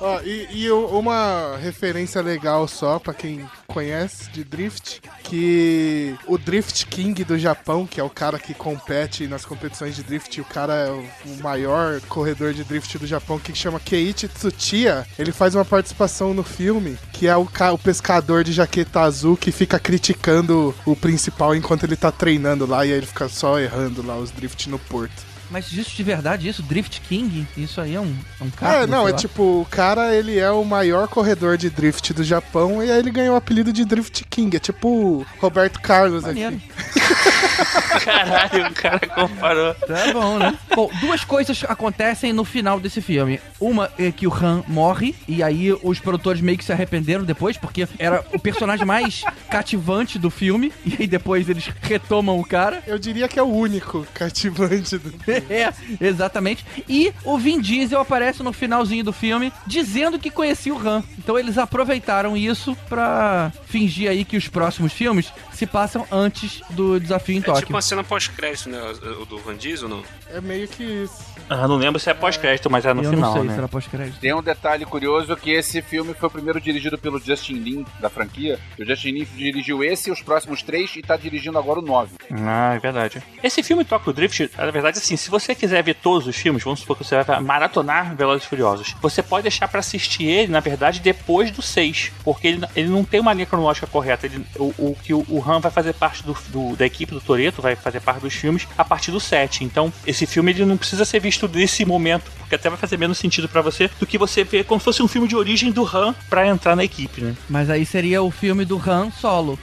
Ó, 0.00 0.20
e, 0.22 0.48
e 0.50 0.70
uma 0.70 1.56
referência 1.56 2.20
legal 2.20 2.66
só 2.68 2.98
pra 2.98 3.14
quem 3.14 3.48
conhece 3.66 4.30
de 4.30 4.44
drift, 4.44 5.00
que 5.22 6.14
o 6.26 6.36
Drift 6.36 6.86
King 6.86 7.24
do 7.24 7.38
Japão, 7.38 7.86
que 7.86 8.00
é 8.00 8.04
o 8.04 8.10
cara 8.10 8.38
que 8.38 8.52
compete 8.52 9.26
nas 9.26 9.44
competições 9.44 9.94
de 9.94 10.02
drift, 10.02 10.40
o 10.40 10.44
cara 10.44 10.74
é 10.74 10.90
o 10.90 11.42
maior 11.42 12.00
corredor 12.02 12.52
de 12.52 12.64
drift 12.64 12.98
do 12.98 13.06
Japão, 13.06 13.38
que 13.38 13.54
chama 13.54 13.80
Keiichi 13.80 14.28
Tsuchiya, 14.28 15.06
ele 15.18 15.32
faz 15.32 15.54
uma 15.54 15.64
participação 15.64 16.34
no 16.34 16.42
filme, 16.42 16.98
que 17.12 17.26
é 17.26 17.36
o, 17.36 17.42
o 17.72 17.78
pescador 17.78 18.44
de 18.44 18.52
jaqueta 18.52 19.00
azul 19.00 19.36
que 19.36 19.52
fica 19.52 19.78
criticando 19.78 20.74
o 20.84 20.96
principal 20.96 21.54
enquanto 21.54 21.84
ele 21.84 21.96
tá 21.96 22.10
treinando 22.10 22.66
lá, 22.66 22.84
e 22.84 22.92
aí 22.92 22.98
ele 22.98 23.06
fica 23.06 23.28
só 23.28 23.58
errando 23.58 24.04
lá 24.04 24.16
os 24.16 24.30
drift 24.30 24.68
no 24.68 24.78
porto. 24.78 25.29
Mas 25.50 25.72
isso 25.72 25.94
de 25.94 26.02
verdade, 26.02 26.48
isso? 26.48 26.62
Drift 26.62 27.00
King? 27.02 27.46
Isso 27.56 27.80
aí 27.80 27.94
é 27.94 28.00
um, 28.00 28.14
é 28.40 28.44
um 28.44 28.50
carro? 28.50 28.74
É, 28.74 28.86
não, 28.86 29.08
é 29.08 29.12
lá. 29.12 29.16
tipo, 29.16 29.42
o 29.62 29.66
cara, 29.70 30.14
ele 30.14 30.38
é 30.38 30.50
o 30.50 30.64
maior 30.64 31.08
corredor 31.08 31.56
de 31.56 31.68
drift 31.68 32.12
do 32.12 32.22
Japão 32.22 32.82
e 32.82 32.90
aí 32.90 32.98
ele 32.98 33.10
ganhou 33.10 33.34
o 33.34 33.38
apelido 33.38 33.72
de 33.72 33.84
Drift 33.84 34.24
King. 34.30 34.56
É 34.56 34.60
tipo 34.60 35.26
Roberto 35.38 35.80
Carlos 35.80 36.22
Maneiro. 36.22 36.56
aqui. 36.56 37.00
Caralho, 38.04 38.68
o 38.68 38.74
cara 38.74 39.00
comparou. 39.00 39.74
Tá 39.74 40.12
bom, 40.12 40.38
né? 40.38 40.58
Bom, 40.74 40.90
duas 41.00 41.24
coisas 41.24 41.64
acontecem 41.68 42.32
no 42.32 42.44
final 42.44 42.80
desse 42.80 43.00
filme. 43.00 43.40
Uma 43.60 43.90
é 43.98 44.10
que 44.10 44.26
o 44.26 44.34
Han 44.34 44.64
morre, 44.66 45.14
e 45.28 45.42
aí 45.42 45.72
os 45.82 45.98
produtores 45.98 46.40
meio 46.40 46.58
que 46.58 46.64
se 46.64 46.72
arrependeram 46.72 47.24
depois, 47.24 47.56
porque 47.56 47.88
era 47.98 48.24
o 48.32 48.38
personagem 48.38 48.86
mais 48.86 49.22
cativante 49.50 50.18
do 50.18 50.30
filme, 50.30 50.72
e 50.84 50.96
aí 51.00 51.06
depois 51.06 51.48
eles 51.48 51.70
retomam 51.82 52.38
o 52.38 52.44
cara. 52.44 52.82
Eu 52.86 52.98
diria 52.98 53.28
que 53.28 53.38
é 53.38 53.42
o 53.42 53.46
único 53.46 54.06
cativante 54.14 54.98
do 54.98 55.12
É, 55.48 55.72
exatamente. 56.00 56.64
E 56.88 57.12
o 57.24 57.38
Vin 57.38 57.60
Diesel 57.60 58.00
aparece 58.00 58.42
no 58.42 58.52
finalzinho 58.52 59.04
do 59.04 59.12
filme 59.12 59.52
dizendo 59.66 60.18
que 60.18 60.30
conhecia 60.30 60.74
o 60.74 60.78
Han. 60.88 61.02
Então 61.18 61.38
eles 61.38 61.56
aproveitaram 61.58 62.36
isso 62.36 62.76
pra 62.88 63.52
fingir 63.66 64.10
aí 64.10 64.24
que 64.24 64.36
os 64.36 64.48
próximos 64.48 64.92
filmes 64.92 65.32
se 65.52 65.66
passam 65.66 66.06
antes 66.10 66.60
do 66.70 66.98
desafio 66.98 67.36
em 67.36 67.38
É 67.38 67.42
Tóquio. 67.42 67.60
tipo 67.62 67.72
uma 67.72 67.82
cena 67.82 68.02
pós-crédito, 68.04 68.68
né? 68.68 68.80
O 69.18 69.22
o 69.22 69.26
do 69.26 69.38
Van 69.38 69.54
Diesel, 69.56 69.88
não? 69.88 70.02
É 70.32 70.40
meio 70.40 70.66
que 70.66 70.82
isso. 70.82 71.22
Ah, 71.52 71.66
não 71.66 71.76
lembro 71.76 71.98
se 71.98 72.08
é 72.08 72.14
pós-crédito, 72.14 72.70
mas 72.70 72.86
é 72.86 72.94
no 72.94 73.02
Eu 73.02 73.10
final, 73.10 73.30
não 73.30 73.38
sei 73.40 73.42
né? 73.48 73.52
se 73.54 73.58
era 73.58 73.68
pós-crédito. 73.68 74.20
Tem 74.20 74.32
um 74.32 74.42
detalhe 74.42 74.84
curioso 74.84 75.36
que 75.36 75.50
esse 75.50 75.82
filme 75.82 76.14
foi 76.14 76.28
o 76.28 76.30
primeiro 76.30 76.60
dirigido 76.60 76.96
pelo 76.96 77.18
Justin 77.20 77.54
Lin, 77.54 77.86
da 78.00 78.08
franquia. 78.08 78.58
O 78.78 78.84
Justin 78.84 79.10
Lin 79.10 79.26
dirigiu 79.36 79.82
esse, 79.82 80.10
os 80.12 80.22
próximos 80.22 80.62
três, 80.62 80.94
e 80.96 81.02
tá 81.02 81.16
dirigindo 81.16 81.58
agora 81.58 81.80
o 81.80 81.82
nove. 81.82 82.12
Ah, 82.30 82.74
é 82.74 82.78
verdade. 82.78 83.20
Esse 83.42 83.62
filme 83.64 83.84
Tokyo 83.84 84.12
Drift, 84.12 84.48
na 84.56 84.70
verdade, 84.70 84.98
assim, 84.98 85.16
se 85.16 85.28
você 85.28 85.54
quiser 85.54 85.82
ver 85.82 85.94
todos 85.94 86.26
os 86.28 86.36
filmes, 86.36 86.62
vamos 86.62 86.80
supor 86.80 86.96
que 86.96 87.04
você 87.04 87.20
vai 87.22 87.40
maratonar 87.40 88.14
Velozes 88.14 88.44
e 88.44 88.48
Furiosos, 88.48 88.94
você 89.02 89.20
pode 89.22 89.42
deixar 89.42 89.66
pra 89.66 89.80
assistir 89.80 90.24
ele, 90.24 90.52
na 90.52 90.60
verdade, 90.60 91.00
depois 91.00 91.50
do 91.50 91.60
6, 91.62 92.12
porque 92.22 92.46
ele, 92.46 92.64
ele 92.76 92.88
não 92.88 93.02
tem 93.04 93.18
uma 93.18 93.32
linha 93.32 93.46
cronológica 93.46 93.86
correta. 93.88 94.26
Ele- 94.26 94.44
o, 94.56 94.72
o 94.78 94.96
que 95.02 95.12
o, 95.12 95.24
o 95.28 95.42
Han 95.44 95.58
vai 95.58 95.72
fazer 95.72 95.94
parte 95.94 96.22
do, 96.22 96.36
do- 96.48 96.76
da 96.76 96.86
equipe 96.86 97.12
do 97.12 97.20
Toreto, 97.20 97.60
vai 97.60 97.74
fazer 97.74 98.00
parte 98.00 98.20
dos 98.22 98.34
filmes 98.34 98.68
a 98.78 98.84
partir 98.84 99.10
do 99.10 99.18
7. 99.18 99.64
Então, 99.64 99.92
esse 100.06 100.26
filme 100.26 100.52
ele 100.52 100.64
não 100.64 100.76
precisa 100.76 101.04
ser 101.04 101.18
visto 101.18 101.39
nesse 101.48 101.84
momento, 101.84 102.30
porque 102.38 102.54
até 102.54 102.68
vai 102.68 102.78
fazer 102.78 102.96
menos 102.96 103.18
sentido 103.18 103.48
pra 103.48 103.62
você 103.62 103.90
do 103.98 104.06
que 104.06 104.18
você 104.18 104.44
ver 104.44 104.64
como 104.64 104.80
se 104.80 104.84
fosse 104.84 105.02
um 105.02 105.08
filme 105.08 105.28
de 105.28 105.36
origem 105.36 105.70
do 105.70 105.84
Han 105.84 106.14
pra 106.28 106.46
entrar 106.46 106.74
na 106.76 106.84
equipe, 106.84 107.20
né? 107.20 107.34
Mas 107.48 107.70
aí 107.70 107.84
seria 107.86 108.22
o 108.22 108.30
filme 108.30 108.64
do 108.64 108.80
Han 108.84 109.10
solo. 109.10 109.58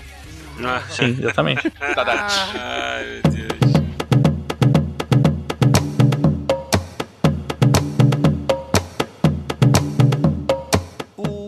Sim, 0.89 1.17
exatamente. 1.19 1.71
Ai, 2.57 3.21
meu 3.23 3.31
Deus. 3.31 3.76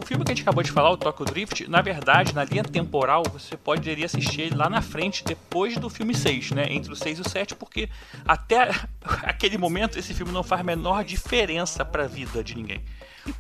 Filme 0.10 0.26
que 0.26 0.32
a 0.32 0.36
gente 0.36 0.42
acabou 0.42 0.64
de 0.64 0.72
falar, 0.72 0.90
o 0.90 0.98
Tokyo 0.98 1.24
Drift, 1.24 1.70
na 1.70 1.84
verdade, 1.84 2.34
na 2.34 2.44
linha 2.44 2.64
temporal, 2.64 3.22
você 3.32 3.56
poderia 3.56 4.08
assistir 4.08 4.42
ele 4.42 4.56
lá 4.56 4.68
na 4.68 4.82
frente, 4.82 5.24
depois 5.24 5.78
do 5.78 5.88
filme 5.88 6.16
6, 6.16 6.50
né? 6.50 6.66
Entre 6.68 6.92
o 6.92 6.96
6 6.96 7.20
e 7.20 7.22
o 7.22 7.30
7, 7.30 7.56
porque 7.56 7.88
até 8.28 8.72
aquele 9.22 9.56
momento 9.56 10.00
esse 10.00 10.12
filme 10.16 10.32
não 10.32 10.42
faz 10.42 10.62
a 10.62 10.64
menor 10.64 11.04
diferença 11.04 11.86
pra 11.86 12.08
vida 12.08 12.44
de 12.44 12.56
ninguém. 12.56 12.82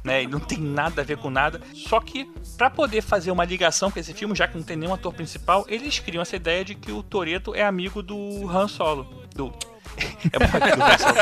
Né? 0.03 0.21
Ele 0.21 0.31
não 0.31 0.39
tem 0.39 0.59
nada 0.59 1.01
a 1.01 1.03
ver 1.03 1.17
com 1.17 1.31
nada. 1.31 1.59
Só 1.73 1.99
que, 1.99 2.29
pra 2.55 2.69
poder 2.69 3.01
fazer 3.01 3.31
uma 3.31 3.45
ligação 3.45 3.89
com 3.89 3.97
esse 3.97 4.13
filme, 4.13 4.35
já 4.35 4.47
que 4.47 4.55
não 4.55 4.63
tem 4.63 4.77
nenhum 4.77 4.93
ator 4.93 5.11
principal, 5.11 5.65
eles 5.67 5.97
criam 5.97 6.21
essa 6.21 6.35
ideia 6.35 6.63
de 6.63 6.75
que 6.75 6.91
o 6.91 7.01
Toreto 7.01 7.55
é 7.55 7.63
amigo 7.63 8.03
do 8.03 8.47
Han 8.47 8.67
Solo. 8.67 9.05
Do. 9.33 9.51
É 10.31 10.39
bom 10.39 10.45
amigo 10.55 10.77
do 10.77 10.83
Han 10.83 10.97
Solo. 10.97 11.15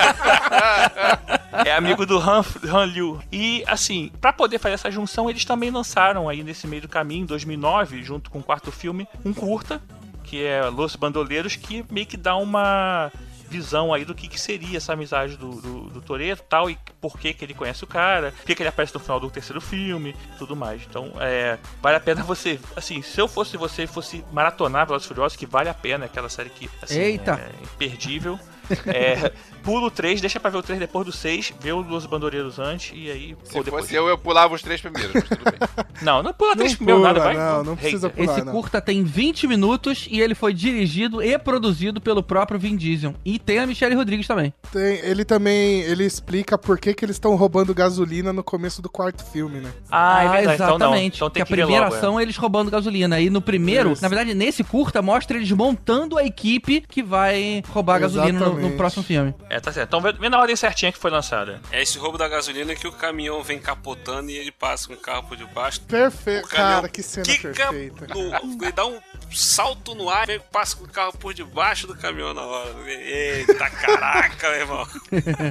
É 1.66 1.72
amigo 1.72 2.06
do 2.06 2.18
Han, 2.18 2.46
Han 2.72 2.86
Liu. 2.86 3.20
E, 3.32 3.64
assim, 3.68 4.12
pra 4.22 4.32
poder 4.34 4.60
fazer 4.60 4.76
essa 4.76 4.92
junção, 4.92 5.30
eles 5.30 5.46
também 5.46 5.72
lançaram 5.72 6.30
aí 6.30 6.44
nesse 6.44 6.68
meio 6.68 6.84
do 6.84 6.88
caminho, 6.88 7.24
em 7.24 7.26
2009, 7.26 8.04
junto 8.04 8.30
com 8.30 8.40
o 8.40 8.44
quarto 8.44 8.72
filme, 8.72 9.08
um 9.26 9.34
curta, 9.34 9.82
que 10.24 10.44
é 10.44 10.64
Los 10.66 10.96
Bandoleiros, 10.96 11.56
que 11.56 11.86
meio 11.90 12.06
que 12.06 12.18
dá 12.18 12.36
uma 12.36 13.12
visão 13.48 13.94
aí 13.94 14.04
do 14.04 14.14
que, 14.14 14.28
que 14.28 14.40
seria 14.40 14.78
essa 14.78 14.94
amizade 14.94 15.38
do, 15.38 15.50
do, 15.62 15.82
do 15.90 16.02
Toreto 16.02 16.44
e 16.44 16.46
tal, 16.50 16.70
e 16.70 16.78
por 17.00 17.18
que, 17.18 17.34
que 17.34 17.46
ele 17.46 17.54
conhece 17.54 17.84
o 17.84 17.88
cara, 17.88 18.32
por 18.32 18.46
que, 18.46 18.54
que 18.54 18.62
ele 18.62 18.70
aparece 18.70 18.94
no 18.94 19.00
final 19.00 19.20
do 19.20 19.30
terceiro 19.30 19.62
filme, 19.62 20.16
tudo 20.38 20.56
mais. 20.56 20.82
Então, 20.88 21.14
é, 21.20 21.58
vale 21.82 21.98
a 21.98 22.00
pena 22.00 22.24
você, 22.24 22.60
assim, 22.76 23.02
se 23.02 23.20
eu 23.20 23.28
fosse 23.28 23.58
você 23.58 23.84
e 23.84 23.88
fosse 23.88 24.24
maratonar 24.32 24.86
Velozes 24.86 25.08
Furiosos, 25.08 25.38
que 25.38 25.46
vale 25.46 25.70
a 25.70 25.74
pena, 25.74 26.06
aquela 26.06 26.30
série 26.30 26.50
que, 26.50 26.70
assim, 26.82 27.00
Eita. 27.00 27.34
é 27.34 27.64
imperdível. 27.64 28.38
É, 28.86 29.32
pula 29.64 29.88
o 29.88 29.92
3, 29.92 30.22
deixa 30.22 30.40
pra 30.40 30.50
ver 30.50 30.58
o 30.58 30.64
3 30.64 30.80
depois 30.80 31.06
do 31.06 31.12
6, 31.12 31.54
vê 31.60 31.72
o 31.72 31.82
Los 31.82 32.06
Bandoleiros 32.06 32.60
antes 32.60 32.92
e 32.96 33.10
aí. 33.12 33.36
Se 33.44 33.54
pô, 33.54 33.64
depois. 33.64 33.84
fosse 33.86 33.96
eu, 33.96 34.08
eu 34.08 34.18
pulava 34.18 34.54
os 34.56 34.62
três 34.62 34.82
primeiros, 34.82 35.14
mas 35.14 35.24
tudo 35.24 35.44
bem. 35.44 35.54
Não, 36.02 36.22
não 36.22 36.32
pula 36.32 36.56
3 36.56 36.72
Não 36.72 36.78
primeiro, 36.78 37.02
nada, 37.02 37.20
vai. 37.20 37.36
não, 37.36 37.64
não 37.64 37.76
precisa 37.76 38.08
Hater. 38.08 38.26
pular. 38.26 38.38
Esse 38.38 38.52
curta 38.52 38.80
tem 38.80 39.04
20 39.04 39.48
minutos 39.48 40.08
e 40.12 40.22
ele 40.22 40.36
foi 40.36 40.54
dirigido 40.54 41.24
e 41.24 41.38
produzido 41.40 42.00
pelo 42.00 42.22
próprio 42.22 42.60
Vin 42.60 42.76
Diesel. 42.76 43.16
E 43.26 43.40
tem 43.40 43.58
a 43.58 43.66
Michelle 43.66 43.96
Rodrigues 43.96 44.28
também. 44.28 44.54
Tem- 44.72 45.00
ele 45.00 45.26
também 45.26 45.82
ele 45.82 46.06
explica 46.06 46.56
por 46.56 46.78
que, 46.80 46.94
que 46.94 47.04
eles 47.04 47.16
estão 47.16 47.36
roubando 47.36 47.74
gasolina 47.74 48.32
no 48.32 48.44
começo 48.44 48.80
do 48.80 48.90
quarto 48.90 49.26
filme, 49.26 49.60
né? 49.60 49.72
Ah, 49.92 50.24
é 50.24 50.30
verdade. 50.30 50.56
Então 50.56 50.68
não. 50.68 50.76
exatamente. 50.76 51.16
Então 51.16 51.30
tem 51.32 51.44
que 51.44 51.48
que, 51.48 51.54
a 51.54 51.58
primeira 51.58 51.86
logo, 51.86 51.96
é. 51.96 51.98
ação 51.98 52.20
é 52.20 52.22
eles 52.24 52.38
roubando 52.38 52.70
gasolina. 52.70 53.20
E 53.20 53.30
no 53.32 53.42
primeiro, 53.42 53.94
Isso. 53.94 54.02
na 54.04 54.08
verdade, 54.08 54.36
nesse 54.36 54.64
curta, 54.64 55.02
mostra 55.02 55.36
eles 55.36 55.52
montando 55.52 56.16
a 56.18 56.24
equipe 56.24 56.82
que 56.88 57.02
vai 57.02 57.64
roubar 57.70 58.00
gasolina 58.00 58.40
no, 58.40 58.57
no 58.58 58.76
próximo 58.78 59.04
filme. 59.04 59.34
É, 59.50 59.60
tá 59.60 59.72
certo. 59.72 59.88
Então 59.96 60.02
vê, 60.02 60.30
na 60.30 60.40
ordem 60.40 60.56
certinha 60.56 60.92
que 60.92 60.98
foi 60.98 61.12
lançada. 61.12 61.60
É 61.72 61.82
esse 61.82 61.98
roubo 61.98 62.18
da 62.18 62.28
gasolina 62.28 62.76
que 62.76 62.88
o 62.88 62.92
caminhão 62.92 63.42
vem 63.44 63.60
capotando 63.60 64.30
e 64.30 64.38
ele 64.38 64.52
passa 64.52 64.88
com 64.88 64.94
o 64.94 64.98
carro 64.98 65.24
por 65.24 65.38
debaixo. 65.38 65.82
Perfeito, 65.82 66.48
cara, 66.50 66.88
que 66.90 67.02
cena 67.04 67.26
quica 67.26 67.50
perfeita. 67.54 68.08
no- 68.08 68.64
ele 68.64 68.72
dá 68.72 68.86
um 68.86 69.00
salto 69.32 69.94
no 69.96 70.10
ar 70.10 70.30
e 70.30 70.40
passa 70.40 70.76
com 70.76 70.86
o 70.86 70.88
carro 70.90 71.14
por 71.18 71.34
debaixo 71.34 71.88
do 71.88 71.96
caminhão 71.96 72.34
na 72.34 72.42
hora. 72.42 72.70
Eita, 72.88 73.70
caraca, 73.70 74.50
meu 74.50 74.60
irmão. 74.60 74.88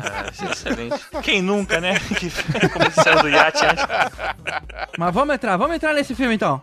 Ah, 0.02 0.46
é 0.48 0.52
excelente. 0.52 1.00
Quem 1.22 1.42
nunca, 1.42 1.80
né? 1.80 1.94
Que 2.18 2.30
como 2.68 2.90
se 2.90 3.02
saiu 3.02 3.22
do 3.22 3.28
iate 3.28 3.64
antes. 3.64 3.84
Mas 4.98 5.14
vamos 5.14 5.34
entrar, 5.34 5.57
vamos 5.57 5.76
entrar 5.76 5.92
nesse 5.94 6.14
filme 6.14 6.34
então. 6.34 6.62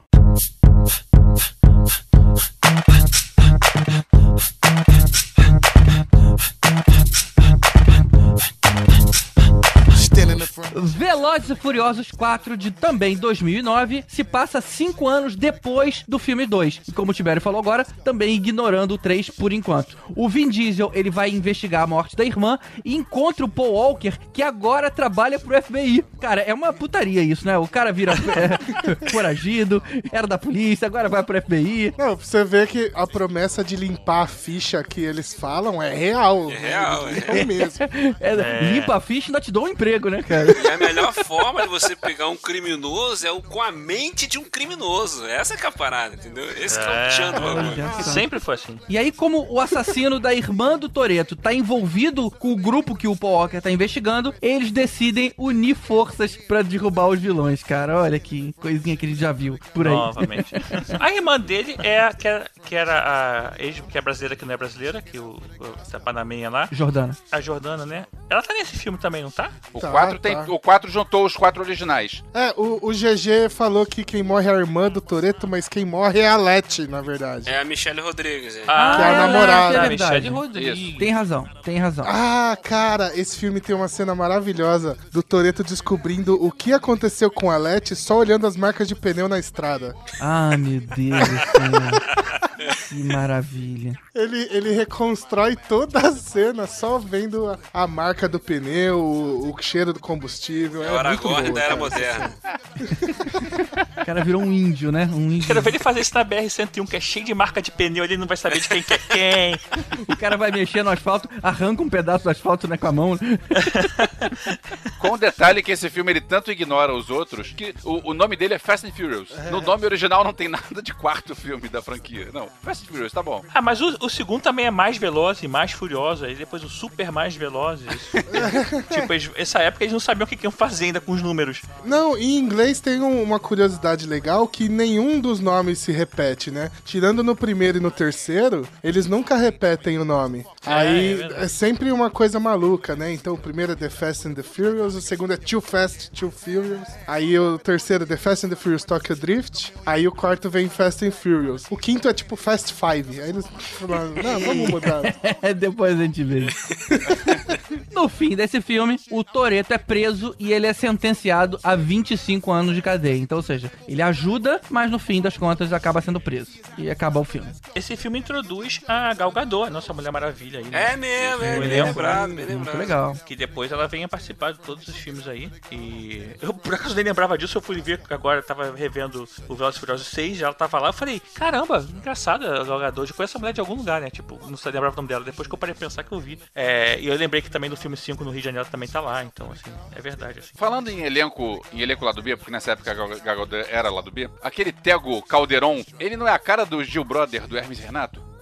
Velozes 10.75 11.49
e 11.49 11.55
Furiosos 11.55 12.11
4 12.11 12.57
de 12.57 12.71
também 12.71 13.17
2009 13.17 14.03
se 14.07 14.23
passa 14.23 14.61
cinco 14.61 15.07
anos 15.07 15.35
depois 15.35 16.03
do 16.07 16.17
filme 16.17 16.45
2. 16.45 16.81
E 16.87 16.91
como 16.91 17.11
o 17.11 17.13
Tibério 17.13 17.41
falou 17.41 17.59
agora, 17.59 17.85
também 18.03 18.35
ignorando 18.35 18.93
o 18.93 18.97
3 18.97 19.29
por 19.29 19.53
enquanto. 19.53 19.97
O 20.15 20.27
Vin 20.27 20.49
Diesel, 20.49 20.91
ele 20.93 21.09
vai 21.09 21.29
investigar 21.29 21.83
a 21.83 21.87
morte 21.87 22.15
da 22.15 22.23
irmã 22.23 22.57
e 22.83 22.95
encontra 22.95 23.45
o 23.45 23.49
Paul 23.49 23.73
Walker, 23.73 24.13
que 24.31 24.41
agora 24.41 24.89
trabalha 24.89 25.39
pro 25.39 25.61
FBI. 25.61 26.03
Cara, 26.19 26.41
é 26.41 26.53
uma 26.53 26.73
putaria 26.73 27.21
isso, 27.21 27.45
né? 27.45 27.57
O 27.57 27.67
cara 27.67 27.91
vira 27.91 28.13
é, 28.35 29.09
foragido, 29.09 29.81
era 30.11 30.27
da 30.27 30.37
polícia, 30.37 30.85
agora 30.85 31.09
vai 31.09 31.23
pro 31.23 31.39
FBI. 31.41 31.93
Não, 31.97 32.15
pra 32.17 32.25
você 32.25 32.43
ver 32.43 32.67
que 32.67 32.91
a 32.95 33.05
promessa 33.05 33.63
de 33.63 33.75
limpar 33.75 34.23
a 34.23 34.27
ficha 34.27 34.83
que 34.83 35.01
eles 35.01 35.33
falam 35.33 35.81
é 35.81 35.93
real. 35.93 36.49
É 36.51 36.55
real, 36.57 37.09
Eles 37.09 37.23
é. 37.27 37.33
limpam 37.33 37.45
mesmo. 37.45 37.85
É, 38.19 38.73
Limpa 38.73 38.95
a 38.95 38.99
ficha 38.99 39.27
e 39.27 39.29
ainda 39.29 39.41
te 39.41 39.51
dou 39.51 39.65
um 39.65 39.69
emprego, 39.69 40.09
né, 40.09 40.21
cara? 40.23 40.53
E 40.63 40.67
a 40.67 40.77
melhor 40.77 41.13
forma 41.13 41.61
de 41.63 41.67
você 41.67 41.95
pegar 41.95 42.27
um 42.29 42.35
criminoso 42.37 43.25
é 43.27 43.31
o 43.31 43.41
com 43.41 43.61
a 43.61 43.71
mente 43.71 44.27
de 44.27 44.39
um 44.39 44.43
criminoso. 44.43 45.25
Essa 45.25 45.57
que 45.57 45.65
é 45.65 45.69
a 45.69 45.71
parada, 45.71 46.15
entendeu? 46.15 46.49
Esse 46.57 46.79
que 46.79 46.85
é 46.85 46.89
o 46.89 47.09
tchan 47.09 47.31
do 47.33 47.41
bagulho. 47.41 48.03
Sempre 48.03 48.39
foi 48.39 48.55
assim. 48.55 48.79
E 48.87 48.97
aí, 48.97 49.11
como 49.11 49.45
o 49.51 49.59
assassino 49.59 50.19
da 50.19 50.33
irmã 50.33 50.77
do 50.77 50.89
Toreto 50.89 51.35
tá 51.35 51.53
envolvido 51.53 52.29
com 52.31 52.51
o 52.53 52.55
grupo 52.57 52.95
que 52.95 53.07
o 53.07 53.15
Paul 53.15 53.33
Walker 53.33 53.61
tá 53.61 53.69
investigando, 53.71 54.33
eles 54.41 54.71
decidem 54.71 55.33
unir 55.37 55.75
forças 55.75 56.35
pra 56.35 56.61
derrubar 56.61 57.07
os 57.07 57.19
vilões, 57.19 57.63
cara. 57.63 57.99
Olha 57.99 58.19
que 58.19 58.53
coisinha 58.53 58.95
que 58.97 59.05
a 59.05 59.09
gente 59.09 59.19
já 59.19 59.31
viu 59.31 59.57
por 59.73 59.87
aí. 59.87 59.93
Novamente. 59.93 60.53
A 60.99 61.11
irmã 61.11 61.39
dele 61.39 61.75
é 61.83 62.01
a 62.01 62.13
que 62.13 62.27
era, 62.27 62.49
que 62.65 62.75
era 62.75 63.53
a 63.53 63.61
ex, 63.63 63.79
que 63.81 63.97
é 63.97 64.01
brasileira, 64.01 64.35
que 64.35 64.45
não 64.45 64.53
é 64.53 64.57
brasileira, 64.57 65.01
que 65.01 65.19
o, 65.19 65.41
o 65.59 65.95
a 65.95 65.99
Panamenha 65.99 66.49
lá. 66.49 66.67
Jordana. 66.71 67.15
A 67.31 67.39
Jordana, 67.41 67.85
né? 67.85 68.05
Ela 68.29 68.41
tá 68.41 68.53
nesse 68.53 68.77
filme 68.77 68.97
também, 68.97 69.21
não 69.23 69.31
tá? 69.31 69.51
O 69.73 69.79
Tá, 69.79 69.91
4 69.91 70.19
tem, 70.19 70.35
tá. 70.35 70.45
O 70.53 70.59
4 70.59 70.89
juntou 70.91 71.25
os 71.25 71.35
quatro 71.35 71.61
originais. 71.61 72.23
É, 72.33 72.53
o, 72.57 72.79
o 72.89 72.91
GG 72.91 73.49
falou 73.49 73.85
que 73.85 74.03
quem 74.03 74.23
morre 74.23 74.49
é 74.49 74.53
a 74.53 74.57
irmã 74.57 74.89
do 74.89 75.01
Toreto, 75.01 75.47
mas 75.47 75.67
quem 75.67 75.85
morre 75.85 76.19
é 76.19 76.27
a 76.29 76.37
Leti, 76.37 76.87
na 76.87 77.01
verdade. 77.01 77.49
É 77.49 77.59
a 77.59 77.65
Michelle 77.65 78.01
Rodrigues. 78.01 78.55
É. 78.55 78.63
Ah, 78.67 78.93
Que 78.95 79.01
é 79.01 79.05
a 79.05 79.07
ela 79.09 79.27
namorada. 79.27 79.77
é 79.77 79.85
a. 79.85 79.89
Michelle 79.89 80.29
Rodrigues. 80.29 80.97
Tem 80.97 81.11
razão, 81.11 81.47
tem 81.63 81.77
razão. 81.77 82.05
Ah, 82.07 82.57
cara, 82.61 83.11
esse 83.15 83.37
filme 83.37 83.59
tem 83.59 83.75
uma 83.75 83.87
cena 83.87 84.13
maravilhosa 84.15 84.97
do 85.11 85.21
Toreto 85.23 85.63
descobrindo 85.63 86.35
o 86.43 86.51
que 86.51 86.73
aconteceu 86.73 87.29
com 87.31 87.49
a 87.51 87.57
Leti 87.57 87.95
só 87.95 88.17
olhando 88.17 88.47
as 88.47 88.55
marcas 88.55 88.87
de 88.87 88.95
pneu 88.95 89.27
na 89.27 89.39
estrada. 89.39 89.95
Ah, 90.21 90.55
meu 90.57 90.81
Deus 90.81 91.27
do 91.29 91.37
céu. 91.37 92.43
Que 92.89 93.03
maravilha. 93.03 93.99
Ele, 94.13 94.47
ele 94.51 94.71
reconstrói 94.71 95.55
toda 95.55 95.99
a 95.99 96.11
cena 96.11 96.67
só 96.67 96.97
vendo 96.99 97.49
a, 97.49 97.57
a 97.73 97.87
marca 97.87 98.27
do 98.27 98.39
pneu, 98.39 98.99
o, 98.99 99.51
o 99.51 99.61
cheiro 99.61 99.93
do 99.93 99.99
combustível. 99.99 100.83
É 100.83 100.87
É, 100.87 100.89
o 100.89 100.93
muito 100.93 100.99
Aragorn 101.07 101.41
boa, 101.43 101.53
da 101.53 101.61
Era. 101.61 101.75
Moderna. 101.75 102.33
O 104.03 104.05
cara 104.05 104.21
virou 104.21 104.41
um 104.41 104.51
índio, 104.51 104.91
né? 104.91 105.09
Um 105.13 105.31
índio. 105.31 105.47
Quero 105.47 105.61
ver 105.61 105.69
ele 105.69 105.79
fazer 105.79 106.01
isso 106.01 106.13
na 106.13 106.25
BR-101, 106.25 106.89
que 106.89 106.97
é 106.97 106.99
cheio 106.99 107.25
de 107.25 107.33
marca 107.33 107.61
de 107.61 107.71
pneu, 107.71 108.03
ele 108.03 108.17
não 108.17 108.27
vai 108.27 108.35
saber 108.35 108.59
de 108.59 108.67
quem 108.67 108.83
que 108.83 108.93
é 108.93 108.97
quem. 108.97 109.59
O 110.13 110.17
cara 110.17 110.35
vai 110.35 110.51
mexer 110.51 110.83
no 110.83 110.89
asfalto, 110.89 111.29
arranca 111.41 111.81
um 111.81 111.89
pedaço 111.89 112.25
do 112.25 112.29
asfalto 112.29 112.67
né, 112.67 112.75
com 112.75 112.87
a 112.87 112.91
mão. 112.91 113.17
Com 114.99 115.11
o 115.11 115.17
detalhe 115.17 115.61
que 115.63 115.71
esse 115.71 115.89
filme 115.89 116.11
ele 116.11 116.21
tanto 116.21 116.51
ignora 116.51 116.93
os 116.93 117.09
outros 117.09 117.51
que 117.55 117.73
o, 117.83 118.11
o 118.11 118.13
nome 118.13 118.35
dele 118.35 118.53
é 118.53 118.59
Fast 118.59 118.85
and 118.87 118.91
Furious. 118.91 119.29
No 119.51 119.61
nome 119.61 119.85
original 119.85 120.23
não 120.23 120.33
tem 120.33 120.47
nada 120.47 120.81
de 120.81 120.93
quarto 120.93 121.35
filme 121.35 121.67
da 121.69 121.81
franquia. 121.81 122.29
Não, 122.33 122.47
Fast 122.61 122.83
and 122.83 122.87
Furious, 122.87 123.11
tá 123.11 123.21
bom. 123.23 123.43
Ah, 123.53 123.61
mas 123.61 123.81
o, 123.81 123.97
o 124.01 124.09
segundo 124.09 124.41
também 124.41 124.65
é 124.65 124.71
mais 124.71 124.97
veloz 124.97 125.41
e 125.43 125.47
mais 125.47 125.71
furioso. 125.71 126.25
Aí 126.25 126.35
depois 126.35 126.63
o 126.63 126.69
super 126.69 127.11
mais 127.11 127.35
velozes. 127.35 127.85
tipo, 128.91 129.11
eles, 129.13 129.29
essa 129.35 129.59
época 129.59 129.83
eles 129.83 129.93
não 129.93 129.99
sabiam 129.99 130.25
o 130.25 130.27
que 130.27 130.35
que 130.35 130.45
iam 130.45 130.51
fazer 130.51 130.85
ainda 130.85 131.01
com 131.01 131.11
os 131.11 131.21
números. 131.21 131.61
Não, 131.85 132.17
em 132.17 132.37
inglês 132.37 132.79
tem 132.79 133.01
um- 133.01 133.21
uma 133.23 133.39
curiosidade 133.39 134.05
legal 134.07 134.47
que 134.47 134.69
nenhum 134.69 135.19
dos 135.19 135.39
nomes 135.39 135.79
se 135.79 135.91
repete, 135.91 136.51
né? 136.51 136.71
Tirando 136.85 137.23
no 137.23 137.35
primeiro 137.35 137.77
e 137.77 137.81
no 137.81 137.91
terceiro, 137.91 138.67
eles 138.83 139.05
nunca 139.07 139.35
repetem 139.35 139.97
o 139.99 140.05
nome. 140.05 140.45
É, 140.65 140.73
Aí 140.73 141.21
é 141.21 141.43
é, 141.43 141.47
sempre 141.47 141.91
uma 141.91 142.09
coisa 142.09 142.39
maluca, 142.39 142.95
né? 142.95 143.11
Então 143.11 143.33
o 143.33 143.37
primeiro 143.37 143.73
é 143.73 143.75
The 143.75 143.89
Fast 143.89 144.27
and 144.27 144.33
the 144.35 144.43
Furious, 144.43 144.95
o 144.95 145.01
segundo 145.01 145.33
é 145.33 145.37
Too 145.37 145.61
Fast, 145.61 146.11
Too 146.11 146.31
Furious. 146.31 146.87
Aí 147.07 147.37
o 147.37 147.57
terceiro 147.59 148.03
é 148.03 148.07
The 148.07 148.17
Fast 148.17 148.45
and 148.45 148.49
the 148.49 148.55
Furious 148.55 148.83
Tokyo 148.83 149.15
Drift. 149.15 149.73
Aí 149.85 150.07
o 150.07 150.11
quarto 150.11 150.49
vem 150.49 150.69
Fast 150.69 151.05
and 151.05 151.11
Furious. 151.11 151.65
O 151.69 151.77
quinto 151.77 152.07
é 152.07 152.13
tipo 152.13 152.35
Fast 152.43 152.73
Five. 152.73 153.21
Aí 153.21 153.29
eles 153.29 153.47
falaram, 153.79 154.09
não, 154.21 154.39
vamos 154.41 154.69
mudar. 154.69 155.01
Depois 155.55 155.97
a 155.97 156.03
gente 156.03 156.23
vê. 156.23 156.45
No 157.93 158.09
fim 158.09 158.35
desse 158.35 158.59
filme, 158.59 158.99
o 159.11 159.23
Toreto 159.23 159.71
é 159.73 159.77
preso 159.77 160.35
e 160.39 160.51
ele 160.51 160.65
é 160.65 160.73
sentenciado 160.73 161.59
a 161.63 161.75
25 161.75 162.51
anos 162.51 162.75
de 162.75 162.81
cadeia. 162.81 163.17
Então, 163.17 163.37
ou 163.37 163.41
seja, 163.43 163.71
ele 163.87 164.01
ajuda, 164.01 164.59
mas 164.69 164.89
no 164.89 164.97
fim 164.97 165.21
das 165.21 165.37
contas 165.37 165.71
acaba 165.71 166.01
sendo 166.01 166.19
preso. 166.19 166.51
E 166.77 166.89
acaba 166.89 167.19
o 167.19 167.23
filme. 167.23 167.47
Esse 167.75 167.95
filme 167.95 168.19
introduz 168.19 168.81
a 168.87 169.13
Gal 169.13 169.31
Gadot, 169.31 169.67
a 169.67 169.69
nossa 169.69 169.93
Mulher 169.93 170.11
Maravilha 170.11 170.59
aí. 170.59 170.65
né? 170.65 170.93
É 170.93 170.97
mesmo, 170.97 171.43
é, 171.43 171.59
bem 171.59 171.83
lembrado, 171.83 172.33
bem 172.33 172.45
lembrado. 172.45 172.77
legal. 172.77 173.15
Que 173.25 173.35
depois 173.35 173.71
ela 173.71 173.87
venha 173.87 174.07
participar 174.07 174.53
de 174.53 174.59
todos 174.59 174.87
os 174.87 174.95
filmes 174.95 175.27
aí. 175.27 175.51
E 175.71 176.27
eu, 176.41 176.53
por 176.53 176.73
acaso, 176.73 176.95
nem 176.95 177.05
lembrava 177.05 177.37
disso. 177.37 177.57
Eu 177.57 177.61
fui 177.61 177.79
ver 177.79 177.99
que 177.99 178.13
agora 178.13 178.41
tava 178.41 178.73
revendo 178.75 179.27
o 179.47 179.55
Velozes 179.55 179.77
e 179.77 179.79
Furiosos 179.79 180.07
6. 180.07 180.41
Ela 180.41 180.53
tava 180.53 180.79
lá. 180.79 180.89
Eu 180.89 180.93
falei, 180.93 181.21
caramba, 181.35 181.85
engraçada 182.23 182.61
a 182.61 182.63
Gal 182.63 182.79
Gadot. 182.79 183.09
Eu 183.09 183.15
conheço 183.15 183.31
essa 183.31 183.39
mulher 183.39 183.53
de 183.53 183.59
algum 183.59 183.75
lugar, 183.75 184.01
né? 184.01 184.09
Tipo, 184.09 184.39
não 184.49 184.57
sei, 184.57 184.71
lembrava 184.71 184.93
o 184.93 184.97
nome 184.97 185.09
dela. 185.09 185.23
Depois 185.23 185.47
que 185.47 185.53
eu 185.53 185.57
parei 185.57 185.73
de 185.73 185.79
pensar 185.79 186.03
que 186.03 186.11
eu 186.11 186.19
vi. 186.19 186.39
É, 186.55 186.99
e 186.99 187.07
eu 187.07 187.15
lembrei 187.15 187.41
que 187.41 187.49
também 187.49 187.69
no 187.69 187.75
filme 187.75 187.97
5 187.97 188.23
no 188.23 188.31
Rio 188.31 188.39
de 188.39 188.45
Janeiro 188.45 188.67
também 188.69 188.87
tá 188.87 189.01
lá. 189.01 189.23
Então, 189.23 189.51
assim, 189.51 189.71
é 189.95 190.01
verdade. 190.01 190.39
Assim. 190.39 190.51
Falando 190.55 190.89
em 190.89 191.01
elenco, 191.01 191.65
em 191.73 191.81
elenco 191.81 192.05
lá 192.05 192.11
do 192.11 192.21
B, 192.21 192.35
porque 192.37 192.51
nessa 192.51 192.71
época 192.71 192.91
a 192.91 192.93
Gal 192.93 193.09
Gadot 193.09 193.55
era 193.69 193.89
lá 193.89 194.01
do 194.01 194.11
B, 194.11 194.29
aquele 194.41 194.71
Tego 194.71 195.21
Calderon, 195.23 195.83
ele 195.99 196.17
não 196.17 196.27
é 196.27 196.31
a 196.31 196.39
cara 196.39 196.65
do 196.65 196.83
Gil 196.83 197.03
Brother, 197.03 197.47
do 197.47 197.57
Hermes 197.57 197.79
Renato? 197.79 198.32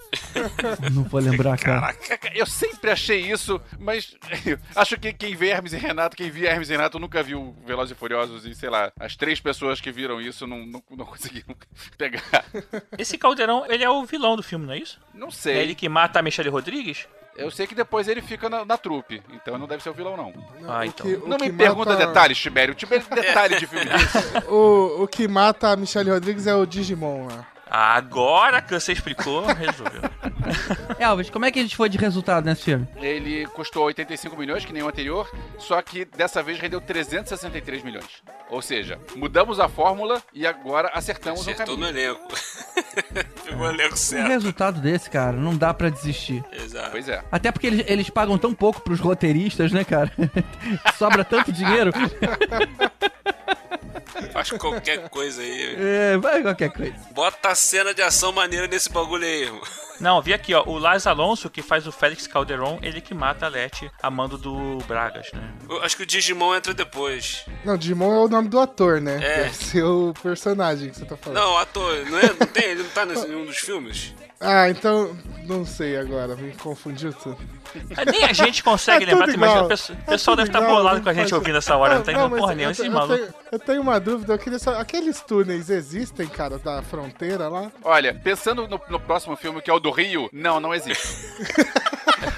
Não 0.92 1.04
vou 1.04 1.20
lembrar, 1.20 1.58
cara. 1.58 1.92
Caraca, 1.94 2.30
eu 2.34 2.46
sempre 2.46 2.90
achei 2.90 3.20
isso, 3.30 3.60
mas 3.78 4.14
acho 4.76 4.98
que 4.98 5.12
quem 5.12 5.34
vê 5.34 5.48
Hermes 5.48 5.72
e 5.72 5.76
Renato, 5.76 6.16
quem 6.16 6.30
via 6.30 6.50
Hermes 6.50 6.68
e 6.68 6.72
Renato 6.72 6.98
nunca 6.98 7.22
viu 7.22 7.54
Velozes 7.66 7.92
e 7.92 7.94
Furiosos 7.98 8.44
e, 8.44 8.54
sei 8.54 8.68
lá, 8.70 8.92
as 8.98 9.16
três 9.16 9.40
pessoas 9.40 9.80
que 9.80 9.90
viram 9.92 10.20
isso 10.20 10.46
não, 10.46 10.66
não, 10.66 10.82
não 10.90 11.04
conseguiram 11.06 11.54
pegar. 11.96 12.44
Esse 12.98 13.16
Caldeirão, 13.18 13.64
ele 13.68 13.84
é 13.84 13.90
o 13.90 14.04
vilão 14.04 14.36
do 14.36 14.42
filme, 14.42 14.66
não 14.66 14.74
é 14.74 14.78
isso? 14.78 15.00
Não 15.14 15.30
sei. 15.30 15.56
É 15.58 15.62
ele 15.62 15.74
que 15.74 15.88
mata 15.88 16.18
a 16.18 16.22
Michelle 16.22 16.50
Rodrigues? 16.50 17.06
Eu 17.34 17.50
sei 17.50 17.66
que 17.66 17.74
depois 17.74 18.08
ele 18.08 18.20
fica 18.20 18.50
na, 18.50 18.62
na 18.62 18.76
trupe, 18.76 19.22
então 19.32 19.56
não 19.56 19.66
deve 19.66 19.82
ser 19.82 19.88
o 19.88 19.94
vilão, 19.94 20.18
não. 20.18 20.34
Ah, 20.68 20.84
então. 20.84 21.06
que- 21.06 21.16
não 21.26 21.38
me 21.38 21.50
pergunta 21.50 21.92
mata- 21.92 22.06
detalhes, 22.06 22.36
Tibério. 22.38 22.74
Tibério 22.74 23.06
detalhe 23.08 23.58
de 23.58 23.66
filme. 23.66 23.86
O, 24.48 25.04
o 25.04 25.08
que 25.08 25.26
mata 25.26 25.70
a 25.70 25.76
Michelle 25.76 26.10
Rodrigues 26.10 26.46
é 26.46 26.54
o 26.54 26.66
Digimon 26.66 27.26
lá. 27.28 27.46
Agora 27.74 28.60
que 28.60 28.78
você 28.78 28.92
explicou, 28.92 29.46
resolveu. 29.46 30.02
Elvis, 31.00 31.30
como 31.30 31.46
é 31.46 31.50
que 31.50 31.58
a 31.58 31.62
gente 31.62 31.74
foi 31.74 31.88
de 31.88 31.96
resultado 31.96 32.44
nesse 32.44 32.64
filme? 32.64 32.86
Ele 32.96 33.46
custou 33.46 33.84
85 33.84 34.36
milhões, 34.36 34.62
que 34.62 34.74
nem 34.74 34.82
o 34.82 34.88
anterior, 34.88 35.26
só 35.58 35.80
que 35.80 36.04
dessa 36.04 36.42
vez 36.42 36.58
rendeu 36.60 36.82
363 36.82 37.82
milhões. 37.82 38.22
Ou 38.50 38.60
seja, 38.60 38.98
mudamos 39.16 39.58
a 39.58 39.70
fórmula 39.70 40.22
e 40.34 40.46
agora 40.46 40.90
acertamos 40.92 41.40
Acertou 41.40 41.74
o 41.76 41.78
no 41.78 41.86
caminho. 41.86 41.98
elenco. 42.10 42.28
Pegou 43.46 43.66
o 43.66 43.70
elenco 43.70 43.94
Um 43.94 43.96
certo. 43.96 44.28
resultado 44.28 44.78
desse, 44.78 45.08
cara, 45.08 45.32
não 45.32 45.56
dá 45.56 45.72
pra 45.72 45.88
desistir. 45.88 46.44
Exato. 46.52 46.90
Pois 46.90 47.08
é. 47.08 47.24
Até 47.32 47.50
porque 47.50 47.68
eles, 47.68 47.84
eles 47.88 48.10
pagam 48.10 48.36
tão 48.36 48.52
pouco 48.52 48.82
pros 48.82 49.00
roteiristas, 49.00 49.72
né, 49.72 49.82
cara? 49.82 50.12
Sobra 50.98 51.24
tanto 51.24 51.50
dinheiro. 51.50 51.90
Faz 54.32 54.50
qualquer 54.50 55.08
coisa 55.08 55.42
aí. 55.42 55.76
É, 55.78 56.16
vai 56.18 56.42
qualquer 56.42 56.70
coisa. 56.70 56.94
Bota 57.12 57.50
a 57.50 57.54
cena 57.54 57.94
de 57.94 58.02
ação 58.02 58.32
maneira 58.32 58.66
nesse 58.66 58.90
bagulho 58.90 59.24
aí, 59.24 59.42
irmão. 59.44 59.62
Não, 60.00 60.20
vi 60.20 60.34
aqui, 60.34 60.52
ó. 60.52 60.64
O 60.66 60.78
Lars 60.78 61.06
Alonso, 61.06 61.48
que 61.48 61.62
faz 61.62 61.86
o 61.86 61.92
Félix 61.92 62.26
Calderon, 62.26 62.78
ele 62.82 63.00
que 63.00 63.14
mata 63.14 63.46
a 63.46 63.48
Leti 63.48 63.90
a 64.02 64.10
mando 64.10 64.36
do 64.36 64.78
Bragas, 64.88 65.30
né? 65.32 65.52
Eu 65.68 65.82
acho 65.82 65.96
que 65.96 66.02
o 66.02 66.06
Digimon 66.06 66.54
entra 66.56 66.74
depois. 66.74 67.44
Não, 67.64 67.76
Digimon 67.76 68.12
é 68.12 68.18
o 68.24 68.28
nome 68.28 68.48
do 68.48 68.58
ator, 68.58 69.00
né? 69.00 69.20
É. 69.22 69.36
Deve 69.44 69.54
ser 69.54 69.84
o 69.84 70.12
personagem 70.20 70.90
que 70.90 70.98
você 70.98 71.04
tá 71.04 71.16
falando. 71.16 71.38
Não, 71.38 71.52
o 71.52 71.58
ator, 71.58 72.04
não, 72.10 72.18
é, 72.18 72.34
não 72.38 72.46
tem? 72.46 72.64
Ele 72.64 72.82
não 72.82 72.90
tá 72.90 73.06
nesse, 73.06 73.26
em 73.28 73.36
um 73.36 73.46
dos 73.46 73.58
filmes? 73.58 74.14
Ah, 74.42 74.68
então, 74.68 75.16
não 75.46 75.64
sei 75.64 75.96
agora, 75.96 76.34
me 76.36 76.52
confundiu 76.56 77.12
tudo. 77.12 77.38
É, 77.96 78.10
Nem 78.10 78.24
a 78.24 78.32
gente 78.32 78.62
consegue 78.62 79.04
É 79.04 79.06
lembrar, 79.08 79.26
tudo 79.26 79.34
tu 79.34 79.38
imagina, 79.38 79.62
o 79.64 79.68
pessoal, 79.68 79.98
É 80.06 80.10
pessoal 80.10 80.36
deve 80.36 80.48
estar 80.48 80.60
igual, 80.62 80.76
bolado 80.76 81.00
com 81.02 81.08
a 81.08 81.14
gente 81.14 81.34
ouvindo 81.34 81.56
essa 81.58 81.76
hora, 81.76 81.94
não 81.94 82.02
tá 82.02 82.12
Não, 82.12 82.26
entendendo 82.26 82.30
mas 82.32 82.40
porra 82.40 82.52
eu- 82.52 82.56
nenhuma, 82.56 82.68
eu, 82.68 82.72
esses 82.72 82.84
eu 82.84 83.16
tenho, 83.16 83.34
eu 83.52 83.58
tenho 83.58 83.82
uma 83.82 83.98
dúvida, 84.00 84.34
eu 84.34 84.38
queria 84.38 84.58
saber, 84.58 84.78
aqueles 84.80 85.20
túneis 85.22 85.70
existem, 85.70 86.26
cara, 86.26 86.58
da 86.58 86.82
fronteira 86.82 87.48
lá? 87.48 87.70
Olha, 87.82 88.12
pensando 88.12 88.66
no, 88.68 88.80
no 88.90 89.00
próximo 89.00 89.36
filme, 89.36 89.62
que 89.62 89.70
é 89.70 89.72
o 89.72 89.80
do 89.80 89.90
Rio, 89.90 90.28
não, 90.32 90.60
não 90.60 90.74
existe. 90.74 91.08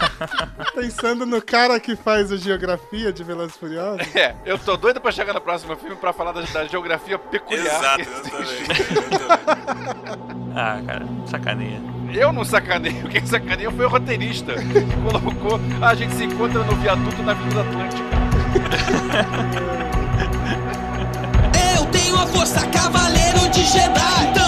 Pensando 0.75 1.25
no 1.27 1.41
cara 1.43 1.79
que 1.81 1.97
faz 1.97 2.31
a 2.33 2.37
geografia 2.37 3.13
de 3.13 3.23
Velozes 3.25 3.57
Furiosos? 3.57 4.07
É, 4.15 4.35
eu 4.45 4.59
tô 4.59 4.77
doido 4.77 5.01
pra 5.01 5.11
chegar 5.13 5.33
no 5.33 5.41
próximo 5.41 5.77
filme 5.77 5.97
pra 5.97 6.13
falar 6.13 6.33
da, 6.33 6.41
da 6.43 6.65
geografia 6.67 7.19
peculiar. 7.19 7.99
Exato, 7.99 8.31
eu 8.33 8.43
existe. 8.43 8.65
Ah, 10.55 10.81
cara, 10.87 11.07
sacaneia. 11.27 11.81
Eu 12.13 12.33
não 12.33 12.45
sacaneio, 12.45 13.09
quem 13.09 13.27
sacaneou 13.27 13.73
foi 13.73 13.87
o 13.87 13.89
roteirista, 13.89 14.53
que 14.55 15.03
colocou 15.03 15.59
"Ah, 15.83 15.89
a 15.91 15.95
gente 15.97 16.15
se 16.15 16.25
encontra 16.25 16.63
no 16.63 16.77
viaduto 16.77 17.23
na 17.25 17.33
Avenida 17.33 17.61
Atlântica. 17.63 18.05
Eu 21.77 21.87
tenho 21.87 22.15
a 22.17 22.27
força 22.27 22.65
cavaleiro 22.69 23.49
de 23.51 23.65
Jedi. 23.65 24.27
Então 24.31 24.44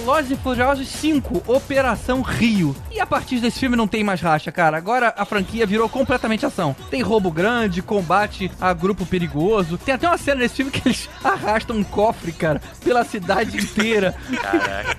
Velozes 0.00 0.30
e 0.30 0.36
Furiosos 0.36 0.88
5, 0.88 1.42
Operação 1.46 2.22
Rio. 2.22 2.74
E 2.90 2.98
a 2.98 3.04
partir 3.06 3.38
desse 3.38 3.60
filme 3.60 3.76
não 3.76 3.86
tem 3.86 4.02
mais 4.02 4.18
racha, 4.18 4.50
cara. 4.50 4.78
Agora 4.78 5.12
a 5.14 5.26
franquia 5.26 5.66
virou 5.66 5.90
completamente 5.90 6.46
ação. 6.46 6.74
Tem 6.90 7.02
roubo 7.02 7.30
grande, 7.30 7.82
combate 7.82 8.50
a 8.58 8.72
grupo 8.72 9.04
perigoso. 9.04 9.76
Tem 9.76 9.94
até 9.94 10.08
uma 10.08 10.16
cena 10.16 10.40
nesse 10.40 10.56
filme 10.56 10.70
que 10.70 10.88
eles 10.88 11.06
arrastam 11.22 11.76
um 11.76 11.84
cofre, 11.84 12.32
cara, 12.32 12.62
pela 12.82 13.04
cidade 13.04 13.58
inteira. 13.58 14.14
Caraca. 14.40 14.96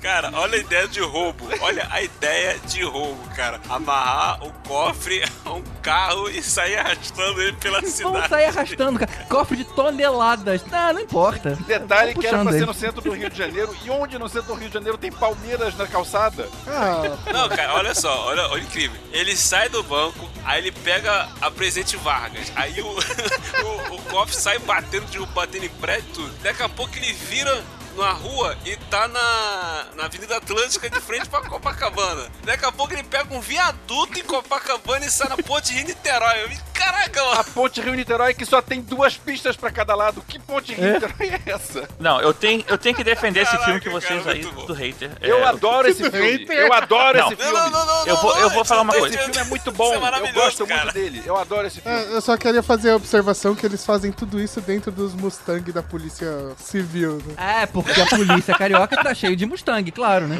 Cara, 0.00 0.30
olha 0.34 0.56
a 0.56 0.60
ideia 0.60 0.86
de 0.86 1.00
roubo. 1.00 1.48
Olha 1.60 1.86
a 1.90 2.02
ideia 2.02 2.58
de 2.66 2.82
roubo, 2.84 3.18
cara. 3.34 3.60
Amarrar 3.68 4.42
o 4.44 4.52
cofre 4.66 5.22
a 5.44 5.50
um 5.50 5.62
carro 5.82 6.28
e 6.30 6.42
sair 6.42 6.76
arrastando 6.76 7.42
ele 7.42 7.52
pela 7.54 7.82
cidade. 7.82 8.28
sair 8.28 8.44
arrastando, 8.46 8.98
cara. 9.00 9.10
Cofre 9.28 9.56
de 9.56 9.64
toneladas. 9.64 10.64
Não, 10.66 10.92
não 10.92 11.00
importa. 11.00 11.56
Detalhe 11.66 12.14
que 12.14 12.26
era 12.26 12.42
pra 12.42 12.52
ser 12.52 12.66
no 12.66 12.74
centro 12.74 13.00
do 13.00 13.10
Rio 13.12 13.28
de 13.28 13.36
Janeiro. 13.36 13.74
E 13.84 13.90
onde 13.90 14.18
no 14.18 14.28
centro 14.28 14.54
do 14.54 14.54
Rio 14.54 14.68
de 14.68 14.74
Janeiro 14.74 14.96
tem 14.96 15.10
palmeiras 15.10 15.76
na 15.76 15.86
calçada? 15.86 16.48
Ah, 16.66 17.16
Não, 17.32 17.48
cara, 17.48 17.74
olha 17.74 17.94
só, 17.94 18.26
olha, 18.26 18.46
olha 18.48 18.62
incrível. 18.62 18.98
Ele 19.12 19.36
sai 19.36 19.68
do 19.68 19.82
banco, 19.82 20.28
aí 20.44 20.60
ele 20.60 20.72
pega 20.72 21.28
a 21.40 21.50
Presidente 21.50 21.96
Vargas, 21.96 22.52
aí 22.54 22.80
o, 22.80 22.86
o, 23.90 23.94
o 23.96 24.02
cofre 24.02 24.34
sai 24.36 24.58
batendo, 24.60 25.06
de, 25.06 25.18
batendo 25.26 25.64
em 25.64 25.68
prédio, 25.68 26.08
e 26.10 26.12
tudo. 26.12 26.32
Daqui 26.42 26.62
a 26.62 26.68
pouco 26.68 26.96
ele 26.96 27.12
vira 27.12 27.62
na 27.98 28.10
rua 28.12 28.56
e 28.64 28.76
tá 28.90 29.06
na, 29.08 29.86
na 29.96 30.04
Avenida 30.04 30.36
Atlântica 30.36 30.88
de 30.88 31.00
frente 31.00 31.28
pra 31.28 31.40
Copacabana. 31.48 32.28
Daqui 32.44 32.64
a 32.64 32.72
pouco 32.72 32.92
ele 32.94 33.02
pega 33.02 33.34
um 33.34 33.40
viaduto 33.40 34.18
em 34.18 34.22
Copacabana 34.22 35.04
e 35.06 35.10
sai 35.10 35.28
na 35.28 35.36
ponte 35.36 35.72
Rio 35.72 35.84
Niterói. 35.86 36.44
Eu, 36.44 36.68
Caraca, 36.78 37.20
A 37.20 37.24
mano. 37.30 37.44
ponte 37.54 37.80
Rio-Niterói 37.80 38.34
que 38.34 38.46
só 38.46 38.62
tem 38.62 38.80
duas 38.80 39.16
pistas 39.16 39.56
pra 39.56 39.68
cada 39.68 39.96
lado. 39.96 40.22
Que 40.28 40.38
ponte 40.38 40.72
Rio-Niterói 40.72 41.40
é 41.44 41.50
essa? 41.50 41.88
Não, 41.98 42.20
eu 42.20 42.32
tenho, 42.32 42.64
eu 42.68 42.78
tenho 42.78 42.94
que 42.94 43.02
defender 43.02 43.40
esse 43.40 43.58
filme 43.64 43.80
que 43.80 43.88
Caraca, 43.90 44.06
vocês 44.06 44.22
cara, 44.24 44.36
aí 44.36 44.42
do 44.66 44.72
hater. 44.72 45.10
Eu 45.20 45.38
É, 45.38 45.44
adoro 45.48 45.88
esse 45.88 46.08
filme. 46.08 46.30
hater. 46.38 46.56
Eu 46.56 46.72
adoro 46.72 47.18
Não. 47.18 47.26
esse 47.32 47.36
filme. 47.36 47.52
Não, 47.52 47.70
não, 47.70 47.84
não, 47.84 47.98
não, 47.98 48.06
Eu 48.06 48.16
vou- 48.18 48.32
não, 48.34 48.40
eu 48.42 48.50
vou 48.50 48.64
falar 48.64 48.82
uma 48.82 48.92
coisa. 48.92 49.08
Esse 49.16 49.24
filme 49.24 49.40
é 49.40 49.44
muito 49.44 49.62
Isso 49.70 49.72
bom. 49.72 49.92
é 49.92 50.28
eu 50.28 50.32
gosto 50.32 50.66
cara. 50.68 50.82
muito 50.84 50.94
dele. 50.94 51.22
Eu 51.26 51.36
adoro 51.36 51.66
esse 51.66 51.80
filme. 51.80 51.98
é, 51.98 52.14
eu 52.14 52.20
só 52.20 52.36
queria 52.36 52.62
fazer 52.62 52.90
a 52.92 52.96
observação 52.96 53.56
que 53.56 53.66
eles 53.66 53.84
fazem 53.84 54.12
tudo 54.12 54.40
isso 54.40 54.60
dentro 54.60 54.92
dos 54.92 55.14
Mustang 55.14 55.72
da 55.72 55.82
Polícia 55.82 56.28
Civil, 56.58 57.20
né? 57.26 57.62
É, 57.62 57.66
porque 57.66 57.87
a 58.00 58.06
polícia 58.06 58.54
carioca 58.54 59.02
tá 59.02 59.14
cheio 59.14 59.36
de 59.36 59.46
Mustang, 59.46 59.90
claro, 59.90 60.26
né? 60.26 60.38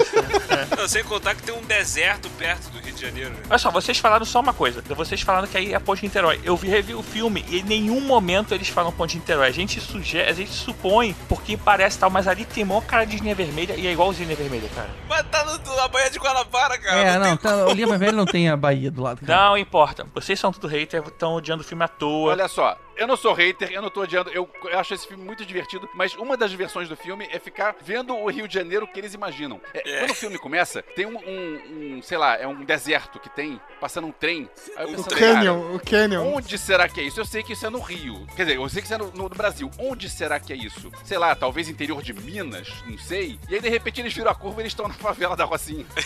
Não, 0.77 0.89
sem 0.89 1.03
contar 1.05 1.35
que 1.35 1.43
tem 1.43 1.55
um 1.55 1.63
deserto 1.63 2.29
perto 2.31 2.71
do 2.71 2.79
Rio 2.81 2.95
de 2.95 3.01
Janeiro. 3.01 3.31
né? 3.31 3.37
Olha 3.49 3.59
só, 3.59 3.71
vocês 3.71 3.99
falaram 3.99 4.25
só 4.25 4.41
uma 4.41 4.53
coisa. 4.53 4.83
Vocês 4.89 5.21
falaram 5.21 5.47
que 5.47 5.57
aí 5.57 5.73
é 5.73 5.77
a 5.77 5.81
Ponte 5.81 6.03
Niterói. 6.03 6.41
Eu 6.45 6.57
vi 6.57 6.69
revi 6.69 6.95
o 6.95 7.03
filme 7.03 7.45
e 7.49 7.61
em 7.61 7.63
nenhum 7.63 8.01
momento 8.01 8.55
eles 8.55 8.69
falam 8.69 8.93
Ponte 8.93 9.17
Niterói. 9.17 9.49
A 9.49 9.53
gente 9.53 9.81
sugere, 9.81 10.29
a 10.29 10.33
gente 10.33 10.51
supõe 10.51 11.15
porque 11.29 11.57
parece 11.57 11.99
tal, 11.99 12.11
mas 12.11 12.27
ali 12.29 12.45
tem 12.45 12.65
mó 12.65 12.81
cara 12.81 13.05
de 13.05 13.19
linha 13.19 13.35
vermelha 13.35 13.75
e 13.77 13.87
é 13.87 13.93
igualzinho 13.93 14.27
linha 14.27 14.37
vermelha, 14.37 14.69
cara. 14.75 14.89
Mas 15.09 15.27
tá 15.31 15.45
no, 15.45 15.77
na 15.77 15.89
Baía 15.89 16.11
de 16.11 16.19
Guanabara, 16.19 16.79
cara. 16.79 17.01
É, 17.01 17.13
tem 17.13 17.21
não, 17.21 17.37
tá, 17.37 17.67
o 17.67 17.73
Lima 17.73 17.99
Velho 17.99 18.17
não 18.17 18.27
tem 18.27 18.49
a 18.49 18.57
Bahia 18.57 18.91
do 18.91 19.03
lado. 19.03 19.21
cara. 19.25 19.49
Não 19.49 19.59
importa. 19.59 20.07
Vocês 20.15 20.39
são 20.39 20.53
tudo 20.53 20.67
hater, 20.69 21.03
estão 21.07 21.35
odiando 21.35 21.63
o 21.63 21.67
filme 21.67 21.85
à 21.85 21.89
toa. 21.89 22.33
Olha 22.33 22.49
só, 22.49 22.77
Eu 22.99 23.07
não 23.07 23.17
sou 23.17 23.33
hater, 23.33 23.71
eu 23.73 23.81
não 23.81 23.89
tô 23.91 24.01
odiando, 24.03 24.29
eu, 24.31 24.49
eu 24.65 24.79
acho 24.79 24.93
esse 24.93 25.07
filme 25.07 25.25
muito 25.25 25.45
divertido, 25.47 25.89
mas 25.95 26.15
uma 26.17 26.37
das 26.37 26.51
diversões 26.51 26.89
do 26.89 26.97
filme 26.97 27.29
é 27.31 27.39
ficar 27.39 27.77
vendo 27.81 28.15
o 28.15 28.29
Rio 28.29 28.49
de 28.49 28.55
Janeiro 28.55 28.87
que 28.89 28.99
eles 28.99 29.15
imaginam. 29.15 29.61
É, 29.73 30.01
Quando 30.01 30.11
o 30.11 30.15
filme 30.15 30.37
começa, 30.39 30.83
tem 30.83 31.07
um, 31.07 31.17
um- 31.17 31.97
um, 31.99 32.03
sei 32.03 32.19
lá, 32.19 32.37
é 32.37 32.47
um 32.47 32.65
deserto 32.65 33.19
que 33.21 33.31
tem, 33.31 33.61
passando 33.81 34.07
um 34.09 34.13
trem. 34.13 34.51
Eu 34.77 35.01
O 35.01 35.05
Canyon, 35.05 35.75
o 35.77 35.81
Canyon. 35.81 36.35
Onde 36.35 36.59
será 36.59 36.89
que 36.89 37.01
é 37.01 37.05
isso? 37.05 37.21
Eu 37.21 37.25
sei 37.25 37.43
que 37.43 37.53
isso 37.53 37.65
é 37.67 37.71
no 37.71 37.79
Rio. 37.81 38.27
Quer 38.35 38.45
dizer, 38.47 38.57
eu 38.57 38.69
sei 38.69 38.83
que 38.83 38.87
isso 38.87 38.95
é 38.95 38.99
no, 38.99 39.11
no 39.13 39.29
Brasil. 39.29 39.71
Onde 39.79 40.09
será 40.11 40.41
que 40.41 40.53
é 40.53 40.57
isso? 40.57 40.91
Sei 41.05 41.17
lá, 41.19 41.35
talvez 41.37 41.69
interior 41.69 42.03
de 42.03 42.13
Minas, 42.13 42.69
não 42.87 42.99
sei. 42.99 43.39
E 43.49 43.55
aí, 43.55 43.61
de 43.61 43.69
repente, 43.69 44.01
eles 44.01 44.13
viram 44.13 44.31
a 44.31 44.35
curva 44.35 44.61
e 44.61 44.63
eles 44.63 44.73
estão 44.73 44.89
na 44.89 44.95
favela 44.95 45.37
da 45.37 45.45
Rocinha. 45.45 45.87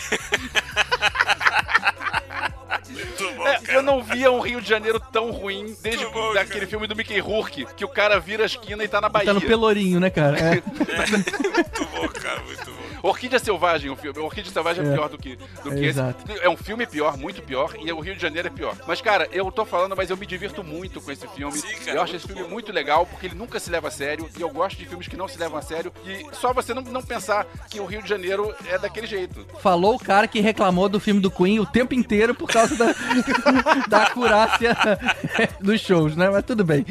É, 3.45 3.75
eu 3.77 3.81
não 3.81 4.01
via 4.03 4.31
um 4.31 4.39
Rio 4.39 4.61
de 4.61 4.67
Janeiro 4.67 4.99
tão 4.99 5.31
ruim 5.31 5.75
desde 5.81 6.05
o- 6.05 6.33
daquele 6.33 6.65
filme 6.67 6.87
do 6.87 6.95
Mickey 6.95 7.19
Rourke, 7.19 7.65
que 7.75 7.85
o 7.85 7.87
cara 7.87 8.19
vira 8.19 8.43
a 8.43 8.45
esquina 8.45 8.83
e 8.83 8.87
tá 8.87 8.99
na 9.01 9.09
Bahia. 9.09 9.27
Tá 9.27 9.33
no 9.33 9.41
Pelourinho, 9.41 9.99
né, 9.99 10.09
cara? 10.09 10.37
É. 10.43 11.11
Muito 11.11 11.85
bom, 11.91 12.07
cara, 12.09 12.41
muito 12.43 12.65
bom. 12.65 12.92
Orquídea 13.03 13.37
Selvagem, 13.37 13.91
o 13.91 13.95
filme. 13.95 14.17
Orquídea 14.19 14.51
Selvagem 14.51 14.85
é, 14.85 14.89
É. 14.89 14.93
pior 14.93 15.09
do 15.09 15.17
que, 15.17 15.35
do 15.35 15.43
É, 15.45 15.75
que 15.75 15.79
esse. 15.81 15.85
exato. 15.99 16.23
É 16.41 16.49
um 16.49 16.55
filme 16.57 16.87
pior, 16.87 17.17
muito 17.17 17.41
pior, 17.41 17.75
e 17.79 17.91
o 17.91 17.99
Rio 17.99 18.15
de 18.15 18.21
Janeiro 18.21 18.47
é 18.47 18.51
pior. 18.51 18.75
Mas, 18.87 19.01
cara, 19.01 19.27
eu 19.31 19.51
tô 19.51 19.65
falando, 19.65 19.95
mas 19.95 20.09
eu 20.09 20.15
me 20.17 20.25
divirto 20.25 20.63
muito 20.63 21.01
com 21.01 21.11
esse 21.11 21.27
filme. 21.27 21.61
eu 21.85 22.01
acho 22.01 22.15
esse 22.15 22.25
filme 22.25 22.43
muito 22.43 22.71
legal, 22.71 23.05
porque 23.05 23.27
ele 23.27 23.35
nunca 23.35 23.59
se 23.59 23.69
leva 23.69 23.89
a 23.89 23.91
sério, 23.91 24.27
e 24.37 24.41
eu 24.41 24.49
gosto 24.49 24.77
de 24.77 24.85
filmes 24.85 25.07
que 25.07 25.17
não 25.17 25.27
se 25.27 25.37
levam 25.37 25.57
a 25.57 25.61
sério, 25.61 25.91
e 26.05 26.25
só 26.33 26.53
você 26.53 26.73
não, 26.73 26.81
não 26.81 27.01
pensar 27.03 27.45
que 27.69 27.79
o 27.79 27.85
Rio 27.85 28.01
de 28.01 28.07
Janeiro 28.09 28.55
é 28.67 28.79
daquele 28.79 29.05
jeito. 29.05 29.45
Falou 29.59 29.95
o 29.95 29.99
cara 29.99 30.27
que 30.27 30.39
reclamou 30.39 30.87
do 30.87 30.99
filme 30.99 31.19
do 31.19 31.29
Queen 31.29 31.59
o 31.59 31.65
tempo 31.65 31.93
inteiro 31.93 32.33
por 32.33 32.47
causa 32.47 32.75
da, 32.77 32.93
da 33.89 34.03
acurácia 34.03 34.75
dos 35.59 35.81
shows, 35.81 36.15
né? 36.15 36.29
Mas 36.29 36.45
tudo 36.45 36.63
bem. 36.63 36.85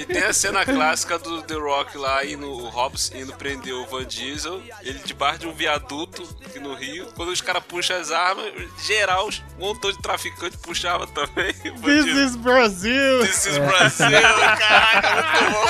E 0.00 0.06
tem 0.06 0.22
a 0.22 0.32
cena 0.32 0.64
clássica 0.64 1.18
do 1.18 1.42
The 1.42 1.54
Rock 1.54 1.96
lá 1.98 2.24
indo, 2.24 2.46
o 2.50 2.68
Hobbs 2.68 3.12
indo 3.14 3.34
prender 3.34 3.74
o 3.74 3.86
Van 3.86 4.04
Diesel, 4.04 4.62
ele 4.82 4.98
debaixo 5.26 5.38
de 5.40 5.46
um 5.48 5.52
viaduto 5.52 6.36
aqui 6.44 6.58
no 6.60 6.74
Rio. 6.74 7.06
Quando 7.16 7.30
os 7.30 7.40
caras 7.40 7.62
puxam 7.64 7.96
as 7.96 8.12
armas, 8.12 8.52
geral, 8.84 9.28
um 9.58 9.66
montão 9.66 9.90
de 9.90 10.00
traficante 10.00 10.56
puxava 10.58 11.06
também. 11.06 11.52
This 11.82 12.06
is 12.06 12.36
Brazil! 12.36 13.20
This 13.20 13.46
is 13.46 13.58
Brasil, 13.58 14.20
caraca, 14.58 15.14
muito 15.14 15.52
bom. 15.52 15.66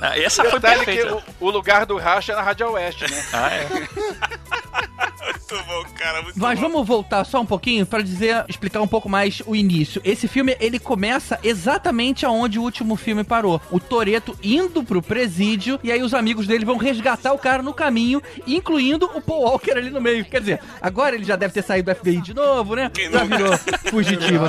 Ah, 0.00 0.16
essa 0.16 0.44
foi 0.44 0.60
perfeita. 0.60 1.08
que 1.08 1.12
o, 1.12 1.22
o 1.40 1.50
lugar 1.50 1.84
do 1.84 1.96
racha 1.96 2.32
é 2.32 2.36
na 2.36 2.42
Rádio 2.42 2.70
Oeste, 2.70 3.10
né? 3.10 3.24
Ah, 3.32 3.50
é? 3.52 3.68
Muito 5.50 5.64
bom, 5.66 5.84
cara, 5.94 6.22
muito 6.22 6.38
Mas 6.38 6.58
bom. 6.60 6.68
vamos 6.68 6.86
voltar 6.86 7.24
só 7.24 7.40
um 7.40 7.46
pouquinho 7.46 7.86
pra 7.86 8.02
dizer, 8.02 8.44
explicar 8.48 8.82
um 8.82 8.86
pouco 8.88 9.08
mais 9.08 9.40
o 9.46 9.56
início. 9.56 10.00
Esse 10.04 10.28
filme, 10.28 10.54
ele 10.60 10.78
começa 10.78 11.38
exatamente 11.42 12.26
aonde 12.26 12.58
o 12.58 12.62
último 12.62 12.96
filme 12.96 13.24
parou. 13.24 13.60
O 13.70 13.80
Toreto 13.80 14.36
indo 14.42 14.84
pro 14.84 15.00
presídio 15.00 15.80
e 15.82 15.90
aí 15.90 16.02
os 16.02 16.12
amigos 16.12 16.46
dele 16.46 16.64
vão 16.66 16.76
resgatar 16.76 17.32
o 17.32 17.38
cara 17.38 17.62
no 17.62 17.72
caminho, 17.72 18.22
incluindo 18.46 19.06
o 19.14 19.20
Paul 19.22 19.42
Walker 19.44 19.72
ali 19.72 19.88
no 19.90 20.00
meio. 20.00 20.24
Quer 20.24 20.40
dizer, 20.40 20.60
agora 20.82 21.14
ele 21.14 21.24
já 21.24 21.34
deve 21.36 21.54
ter 21.54 21.62
saído 21.62 21.90
do 21.90 21.96
FBI 21.96 22.20
de 22.20 22.34
novo, 22.34 22.74
né? 22.74 22.90
Já 23.10 23.24
virou 23.24 23.56
fugitivo. 23.90 24.44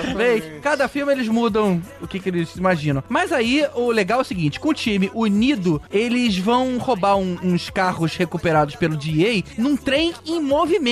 Cada 0.62 0.88
filme 0.90 1.14
eles 1.14 1.28
mudam 1.30 1.82
o 2.02 2.08
que, 2.08 2.20
que 2.20 2.28
eles 2.30 2.56
imaginam. 2.56 3.02
Mas 3.08 3.32
aí 3.32 3.66
o 3.74 3.90
legal 3.92 4.20
é 4.20 4.22
o 4.22 4.26
seguinte, 4.26 4.60
com 4.60 4.70
o 4.70 4.74
time 4.74 5.10
unido, 5.14 5.82
eles 5.92 6.38
vão 6.38 6.78
roubar 6.78 7.16
um- 7.16 7.38
uns 7.42 7.70
carros 7.70 8.16
recuperados 8.18 8.76
pelo 8.76 8.98
DA 8.98 9.44
num 9.58 9.78
trem 9.78 10.14
em 10.26 10.42
movimento. 10.42 10.89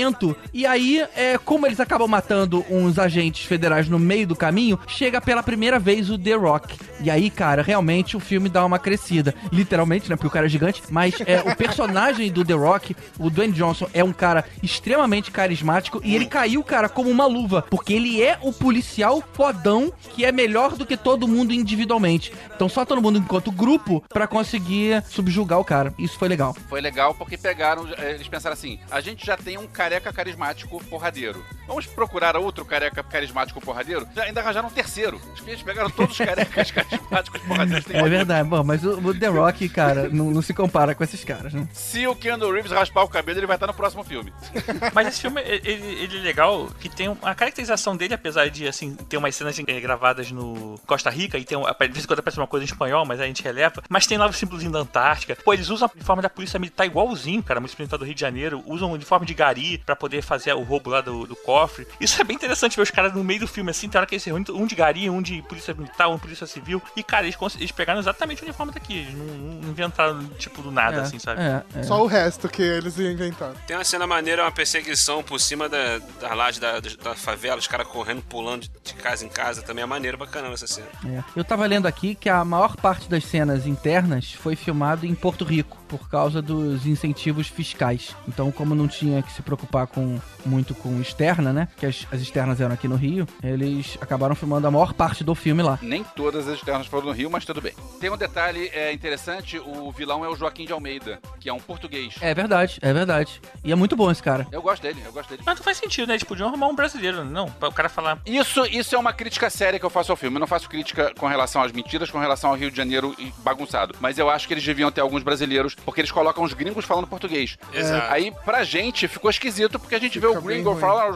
E 0.54 0.66
aí, 0.66 1.06
é, 1.16 1.38
como 1.38 1.66
eles 1.66 1.80
acabam 1.80 2.08
matando 2.08 2.66
uns 2.70 3.00
agentes 3.00 3.45
federais 3.45 3.88
no 3.88 4.00
meio 4.00 4.28
do 4.28 4.36
caminho, 4.36 4.80
chega 4.88 5.22
pela 5.22 5.43
primeira 5.43 5.80
vez 5.80 6.10
o 6.10 6.18
The 6.18 6.34
Rock. 6.34 6.78
E 7.02 7.10
aí, 7.10 7.30
cara, 7.30 7.62
realmente 7.62 8.18
o 8.18 8.20
filme 8.20 8.50
dá 8.50 8.66
uma 8.66 8.80
crescida. 8.80 9.34
Literalmente, 9.52 10.10
né? 10.10 10.16
Porque 10.16 10.28
o 10.28 10.32
cara 10.32 10.45
é 10.45 10.50
gigante. 10.50 10.82
Mas 10.89 11.16
é, 11.26 11.41
o 11.41 11.56
personagem 11.56 12.32
do 12.32 12.43
The 12.43 12.54
Rock, 12.54 12.95
o 13.20 13.30
Dwayne 13.30 13.54
Johnson, 13.54 13.88
é 13.93 14.04
um 14.04 14.14
cara 14.14 14.45
extremamente 14.64 15.32
carismático. 15.32 16.02
E 16.04 16.16
ele 16.16 16.26
caiu, 16.26 16.64
cara, 16.64 16.89
como 16.89 17.10
uma 17.10 17.26
luva. 17.26 17.64
Porque 17.70 17.93
ele 17.93 18.22
é 18.22 18.38
o 18.41 18.52
policial 18.52 19.24
fodão 19.34 19.91
que 20.14 20.26
é 20.26 20.32
melhor 20.32 20.76
do 20.76 20.86
que 20.86 20.98
todo 20.98 21.28
mundo 21.28 21.54
individualmente. 21.54 22.34
Então 22.56 22.68
só 22.68 22.86
todo 22.86 23.02
mundo 23.02 23.20
enquanto 23.20 23.52
grupo 23.52 24.04
pra 24.10 24.28
conseguir 24.28 25.04
subjugar 25.08 25.60
o 25.60 25.66
cara. 25.66 25.93
Isso 25.98 26.18
foi 26.18 26.28
legal. 26.28 26.56
Foi 26.68 26.82
legal 26.82 27.14
porque 27.14 27.38
pegaram, 27.38 27.88
eh, 27.98 28.14
eles 28.16 28.28
pensaram 28.28 28.54
assim: 28.54 28.80
a 28.89 29.02
gente 29.02 29.26
já 29.26 29.38
tem 29.38 29.58
um 29.58 29.68
careca 29.88 30.12
carismático 30.12 30.84
porradeiro. 30.86 31.42
Vamos 31.66 31.86
procurar 31.86 32.36
outro 32.36 32.66
careca 32.66 33.02
carismático 33.02 33.62
porradeiro? 33.62 34.06
Já 34.14 34.24
ainda 34.24 34.42
arranjaram 34.42 34.68
um 34.68 34.72
terceiro. 34.72 35.20
Eles 35.46 35.62
pegaram 35.64 35.90
todos 35.90 36.12
os 36.12 36.26
carecas 36.26 36.72
carismáticos 36.72 37.42
porradeiros. 37.42 37.86
Tem 37.86 37.96
É 37.98 38.04
verdade. 38.10 38.50
Bom, 38.50 38.64
mas 38.66 38.84
o, 38.84 39.00
o 39.00 39.14
The 39.18 39.28
Rock, 39.28 39.70
cara, 39.70 40.10
não, 40.10 40.30
não 40.30 40.42
se 40.42 40.54
compara 40.54 40.94
com 40.94 41.04
esses 41.06 41.24
caras, 41.24 41.54
né? 41.54 41.66
Se 41.72 42.06
o 42.06 42.14
Keanu 42.16 42.52
Reeves 42.52 42.72
raspar 42.72 43.04
o 43.04 43.08
cabelo, 43.08 43.40
ele 43.40 43.48
vai 43.48 43.56
estar 43.56 43.68
no 43.68 43.74
próximo 43.74 44.04
filme. 44.04 44.34
Mas 44.94 45.08
esse 45.08 45.22
filme, 45.22 45.42
ele, 45.42 45.86
ele 46.04 46.18
é 46.18 46.22
legal, 46.22 46.68
que 46.80 46.90
tem 46.90 47.08
um- 47.10 47.18
a 47.22 47.34
caracterização 47.34 47.96
dele, 47.96 48.14
apesar 48.14 48.50
de, 48.50 48.68
assim, 48.68 48.94
ter 48.96 49.16
umas 49.18 49.36
cenas 49.36 49.58
eh, 49.58 49.80
gravadas 49.80 50.32
no 50.32 50.78
Costa 50.86 51.10
Rica, 51.10 51.38
e 51.38 51.46
tem, 51.46 51.58
um- 51.58 51.64
de 51.64 51.88
vez 51.90 52.04
em 52.04 52.08
quando 52.08 52.20
aparece 52.20 52.40
uma 52.40 52.48
coisa 52.48 52.64
em 52.66 52.68
espanhol, 52.68 53.06
mas 53.06 53.20
a 53.22 53.26
gente 53.26 53.42
releva, 53.44 53.82
mas 53.90 54.06
tem 54.06 54.18
lá 54.18 54.28
o 54.28 54.34
símbolozinho 54.34 54.72
da 54.72 54.80
Antártica. 54.80 55.38
Pô, 55.44 55.54
eles 55.54 55.70
usam 55.70 55.88
a 55.88 55.92
uniforme 55.96 56.22
da 56.22 56.30
polícia 56.30 56.60
militar 56.60 56.86
igualzinho, 56.86 57.42
cara, 57.44 57.60
polícia 57.62 57.78
militar 57.80 57.98
do 57.98 58.06
Rio 58.06 58.16
de 58.16 58.22
Janeiro, 58.22 58.64
usam 58.66 58.90
o 58.90 58.94
uniforme 58.94 59.26
de 59.26 59.34
gari 59.34 59.76
pra 59.86 59.95
poder 59.95 60.21
fazer 60.21 60.53
o 60.53 60.63
roubo 60.63 60.89
lá 60.89 61.01
do, 61.01 61.25
do 61.25 61.36
cofre. 61.36 61.88
Isso 61.99 62.21
é 62.21 62.23
bem 62.23 62.36
interessante 62.36 62.75
ver 62.75 62.84
os 62.84 62.91
caras 62.91 63.13
no 63.13 63.23
meio 63.23 63.41
do 63.41 63.47
filme, 63.47 63.71
assim, 63.71 63.89
tem 63.89 63.97
hora 63.97 64.07
que 64.07 64.15
eles 64.15 64.23
se 64.23 64.30
reúnem, 64.30 64.45
um 64.51 64.65
de 64.65 64.75
gari, 64.75 65.09
um 65.09 65.21
de 65.21 65.41
polícia 65.43 65.73
militar, 65.73 66.07
um 66.09 66.15
de 66.15 66.21
polícia 66.21 66.47
civil, 66.47 66.82
e, 66.95 67.03
cara, 67.03 67.25
eles, 67.25 67.38
eles 67.57 67.71
pegaram 67.71 67.99
exatamente 67.99 68.41
o 68.41 68.45
uniforme 68.45 68.71
daqui, 68.71 68.97
eles 68.99 69.13
não, 69.13 69.25
não 69.25 69.69
inventaram, 69.69 70.25
tipo, 70.38 70.61
do 70.61 70.71
nada, 70.71 70.97
É, 70.97 71.01
assim, 71.01 71.19
sabe? 71.19 71.41
Só 71.84 72.01
o 72.03 72.07
resto 72.07 72.49
que 72.49 72.61
eles 72.61 72.97
inventaram. 72.99 73.55
Tem 73.65 73.75
uma 73.75 73.84
cena 73.84 74.07
maneira, 74.07 74.43
uma 74.43 74.51
perseguição 74.51 75.23
por 75.23 75.39
cima 75.39 75.69
da, 75.69 75.99
da 76.19 76.34
laje 76.34 76.59
da, 76.59 76.80
da 76.80 77.15
favela, 77.15 77.57
os 77.57 77.67
caras 77.67 77.88
correndo, 77.88 78.21
pulando 78.21 78.63
de, 78.63 78.71
de 78.84 78.93
casa 78.95 79.25
em 79.25 79.30
casa. 79.30 79.61
Também 79.61 79.84
é 79.84 79.86
maneiro, 79.86 80.17
bacana 80.17 80.47
essa 80.49 80.67
cena. 80.67 80.88
É. 81.05 81.23
Eu 81.36 81.43
tava 81.43 81.65
lendo 81.65 81.86
aqui 81.88 82.15
que 82.15 82.30
a 82.30 82.43
maior 82.43 82.75
parte 82.75 83.09
das 83.09 83.23
cenas 83.25 83.65
internas 83.67 84.32
foi 84.32 84.55
filmado 84.55 85.05
em 85.05 85.13
Porto 85.13 85.43
Rico 85.43 85.78
por 85.88 86.10
causa 86.10 86.42
dos 86.42 86.86
incentivos 86.86 87.48
fiscais. 87.48 88.16
Então, 88.28 88.52
como 88.52 88.76
não 88.76 88.88
tinha 88.88 89.22
que 89.22 89.32
se 89.32 89.42
preocupar 89.42 89.88
com 89.88 90.20
muito 90.46 90.74
com 90.76 91.00
externa, 91.02 91.52
né? 91.52 91.68
Que 91.78 91.86
as, 91.86 92.08
as 92.12 92.22
externas 92.22 92.62
eram 92.62 92.74
aqui 92.74 92.88
no 92.88 92.96
Rio, 92.96 93.28
eles 93.44 93.98
acabaram 94.02 94.36
filmando 94.36 94.68
a 94.68 94.72
maior 94.72 94.94
parte 94.94 95.24
do 95.24 95.36
filme 95.36 95.62
lá. 95.62 95.78
Nem 95.82 96.04
todas 96.04 96.48
as 96.48 96.56
externas 96.56 96.88
foram 96.88 97.08
no 97.08 97.12
Rio, 97.12 97.30
mas 97.30 97.46
tudo 97.46 97.62
bem. 97.62 97.74
Tem 98.00 98.10
um 98.10 98.18
detalhe 98.18 98.70
é, 98.74 98.92
interessante: 98.94 99.60
o 99.60 99.92
vilão 99.92 100.24
é 100.24 100.30
o 100.30 100.36
Joaquim 100.36 100.66
de 100.66 100.74
Almeida, 100.74 101.20
que 101.40 101.50
é 101.50 101.54
um 101.54 101.60
português. 101.60 102.16
É 102.22 102.34
verdade, 102.34 102.80
é 102.82 102.94
verdade. 102.94 103.42
E 103.64 103.72
é 103.72 103.76
muito 103.76 103.96
bom 103.96 104.12
esse 104.12 104.24
cara. 104.24 104.48
Eu 104.52 104.62
gosto 104.62 104.82
dele, 104.82 105.02
eu 105.06 105.12
gosto 105.12 105.30
dele. 105.30 105.44
Mas 105.46 105.58
não 105.58 105.64
faz 105.64 105.78
sentido, 105.78 106.08
né? 106.08 106.14
Eles 106.14 106.24
podiam 106.24 106.48
arrumar 106.48 106.68
um 106.68 106.76
brasileiro, 106.76 107.24
não? 107.24 107.50
Pra 107.50 107.70
o 107.70 107.74
cara 107.74 107.90
falar. 107.90 108.20
Isso, 108.26 108.66
isso 108.66 108.96
é 108.96 108.98
uma 108.98 109.14
crítica 109.14 109.50
séria 109.50 109.80
que 109.80 109.86
eu 109.86 109.90
faço 109.90 110.12
ao 110.12 110.18
filme. 110.18 110.36
Eu 110.36 110.42
não 110.42 110.48
faço 110.48 110.70
crítica 110.70 111.14
com 111.18 111.28
relação 111.28 111.62
às 111.62 111.72
mentiras, 111.72 112.10
com 112.10 112.20
relação 112.20 112.50
ao 112.50 112.56
Rio 112.56 112.72
de 112.72 112.78
Janeiro 112.78 113.16
e 113.18 113.32
bagunçado. 113.40 113.96
Mas 114.00 114.18
eu 114.18 114.30
acho 114.30 114.48
que 114.48 114.54
eles 114.54 114.66
deviam 114.66 114.92
ter 114.92 115.02
alguns 115.02 115.24
brasileiros, 115.24 115.76
porque 115.86 116.01
eles 116.01 116.11
colocam 116.11 116.43
os 116.43 116.53
gringos 116.53 116.86
falando 116.86 117.07
português. 117.07 117.57
Exato. 117.73 118.11
Aí, 118.11 118.34
pra 118.43 118.63
gente, 118.63 119.07
ficou 119.07 119.30
esquisito, 119.30 119.80
porque 119.80 119.95
a 119.95 119.99
gente 119.99 120.19
vê 120.19 120.28
o 120.28 120.41
gringo 120.41 120.75
falar. 120.75 121.11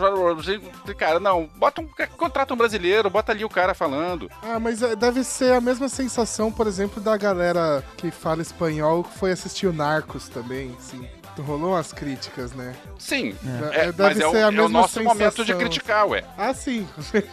Cara, 0.97 1.20
não, 1.20 1.49
bota 1.55 1.82
um, 1.82 1.89
contrata 2.18 2.53
um 2.53 2.57
brasileiro, 2.57 3.09
bota 3.09 3.32
ali 3.32 3.43
o 3.43 3.49
cara 3.49 3.74
falando. 3.74 4.30
Ah, 4.41 4.59
mas 4.59 4.82
é, 4.82 4.95
deve 4.95 5.24
ser 5.24 5.53
a 5.53 5.62
mesma 5.62 5.89
sensação, 5.89 6.51
por 6.51 6.68
exemplo, 6.68 7.01
da 7.01 7.18
galera 7.18 7.84
que 7.97 8.12
fala 8.12 8.41
espanhol 8.41 9.03
que 9.03 9.18
foi 9.18 9.32
assistir 9.32 9.68
o 9.68 9.74
Narcos 9.74 10.30
também, 10.30 10.76
assim. 10.80 11.07
Rolou 11.39 11.72
umas 11.72 11.91
críticas, 11.93 12.51
né? 12.51 12.76
Sim, 12.99 13.36
É, 13.74 13.86
é, 13.86 13.91
deve 13.91 14.03
mas 14.03 14.20
é 14.20 14.28
o, 14.28 14.32
ser 14.32 14.38
a 14.38 14.41
é 14.41 14.47
o 14.49 14.51
mesma 14.51 14.70
nosso 14.70 15.01
momento 15.01 15.32
de 15.32 15.36
sensação. 15.38 15.57
criticar, 15.59 16.05
ué. 16.07 16.24
Ah, 16.38 16.53
sim. 16.53 16.88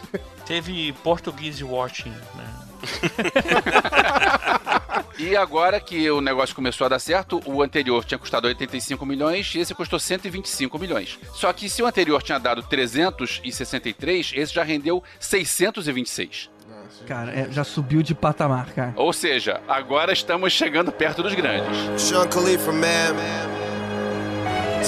Teve 0.47 0.93
português 1.03 1.61
watching, 1.61 2.09
né? 2.09 2.47
E 5.19 5.35
agora 5.35 5.81
que 5.81 6.09
o 6.09 6.21
negócio 6.21 6.55
começou 6.55 6.85
a 6.85 6.89
dar 6.89 6.99
certo, 6.99 7.41
o 7.45 7.61
anterior 7.61 8.05
tinha 8.05 8.17
custado 8.17 8.47
85 8.47 9.05
milhões 9.05 9.53
e 9.53 9.59
esse 9.59 9.75
custou 9.75 9.99
125 9.99 10.79
milhões. 10.79 11.19
Só 11.33 11.51
que 11.51 11.69
se 11.69 11.83
o 11.83 11.85
anterior 11.85 12.23
tinha 12.23 12.39
dado 12.39 12.63
363, 12.63 14.31
esse 14.33 14.53
já 14.53 14.63
rendeu 14.63 15.03
626. 15.19 16.49
Cara, 17.05 17.31
é, 17.31 17.51
já 17.51 17.65
subiu 17.65 18.01
de 18.01 18.15
patamar, 18.15 18.71
cara. 18.73 18.93
Ou 18.95 19.11
seja, 19.11 19.59
agora 19.67 20.13
estamos 20.13 20.53
chegando 20.53 20.89
perto 20.89 21.21
dos 21.21 21.33
grandes. 21.33 22.01
Sean 22.01 22.25
Khalifa, 22.27 22.71
man. 22.71 23.15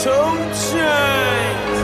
Two 0.02 0.38
chains. 0.56 1.81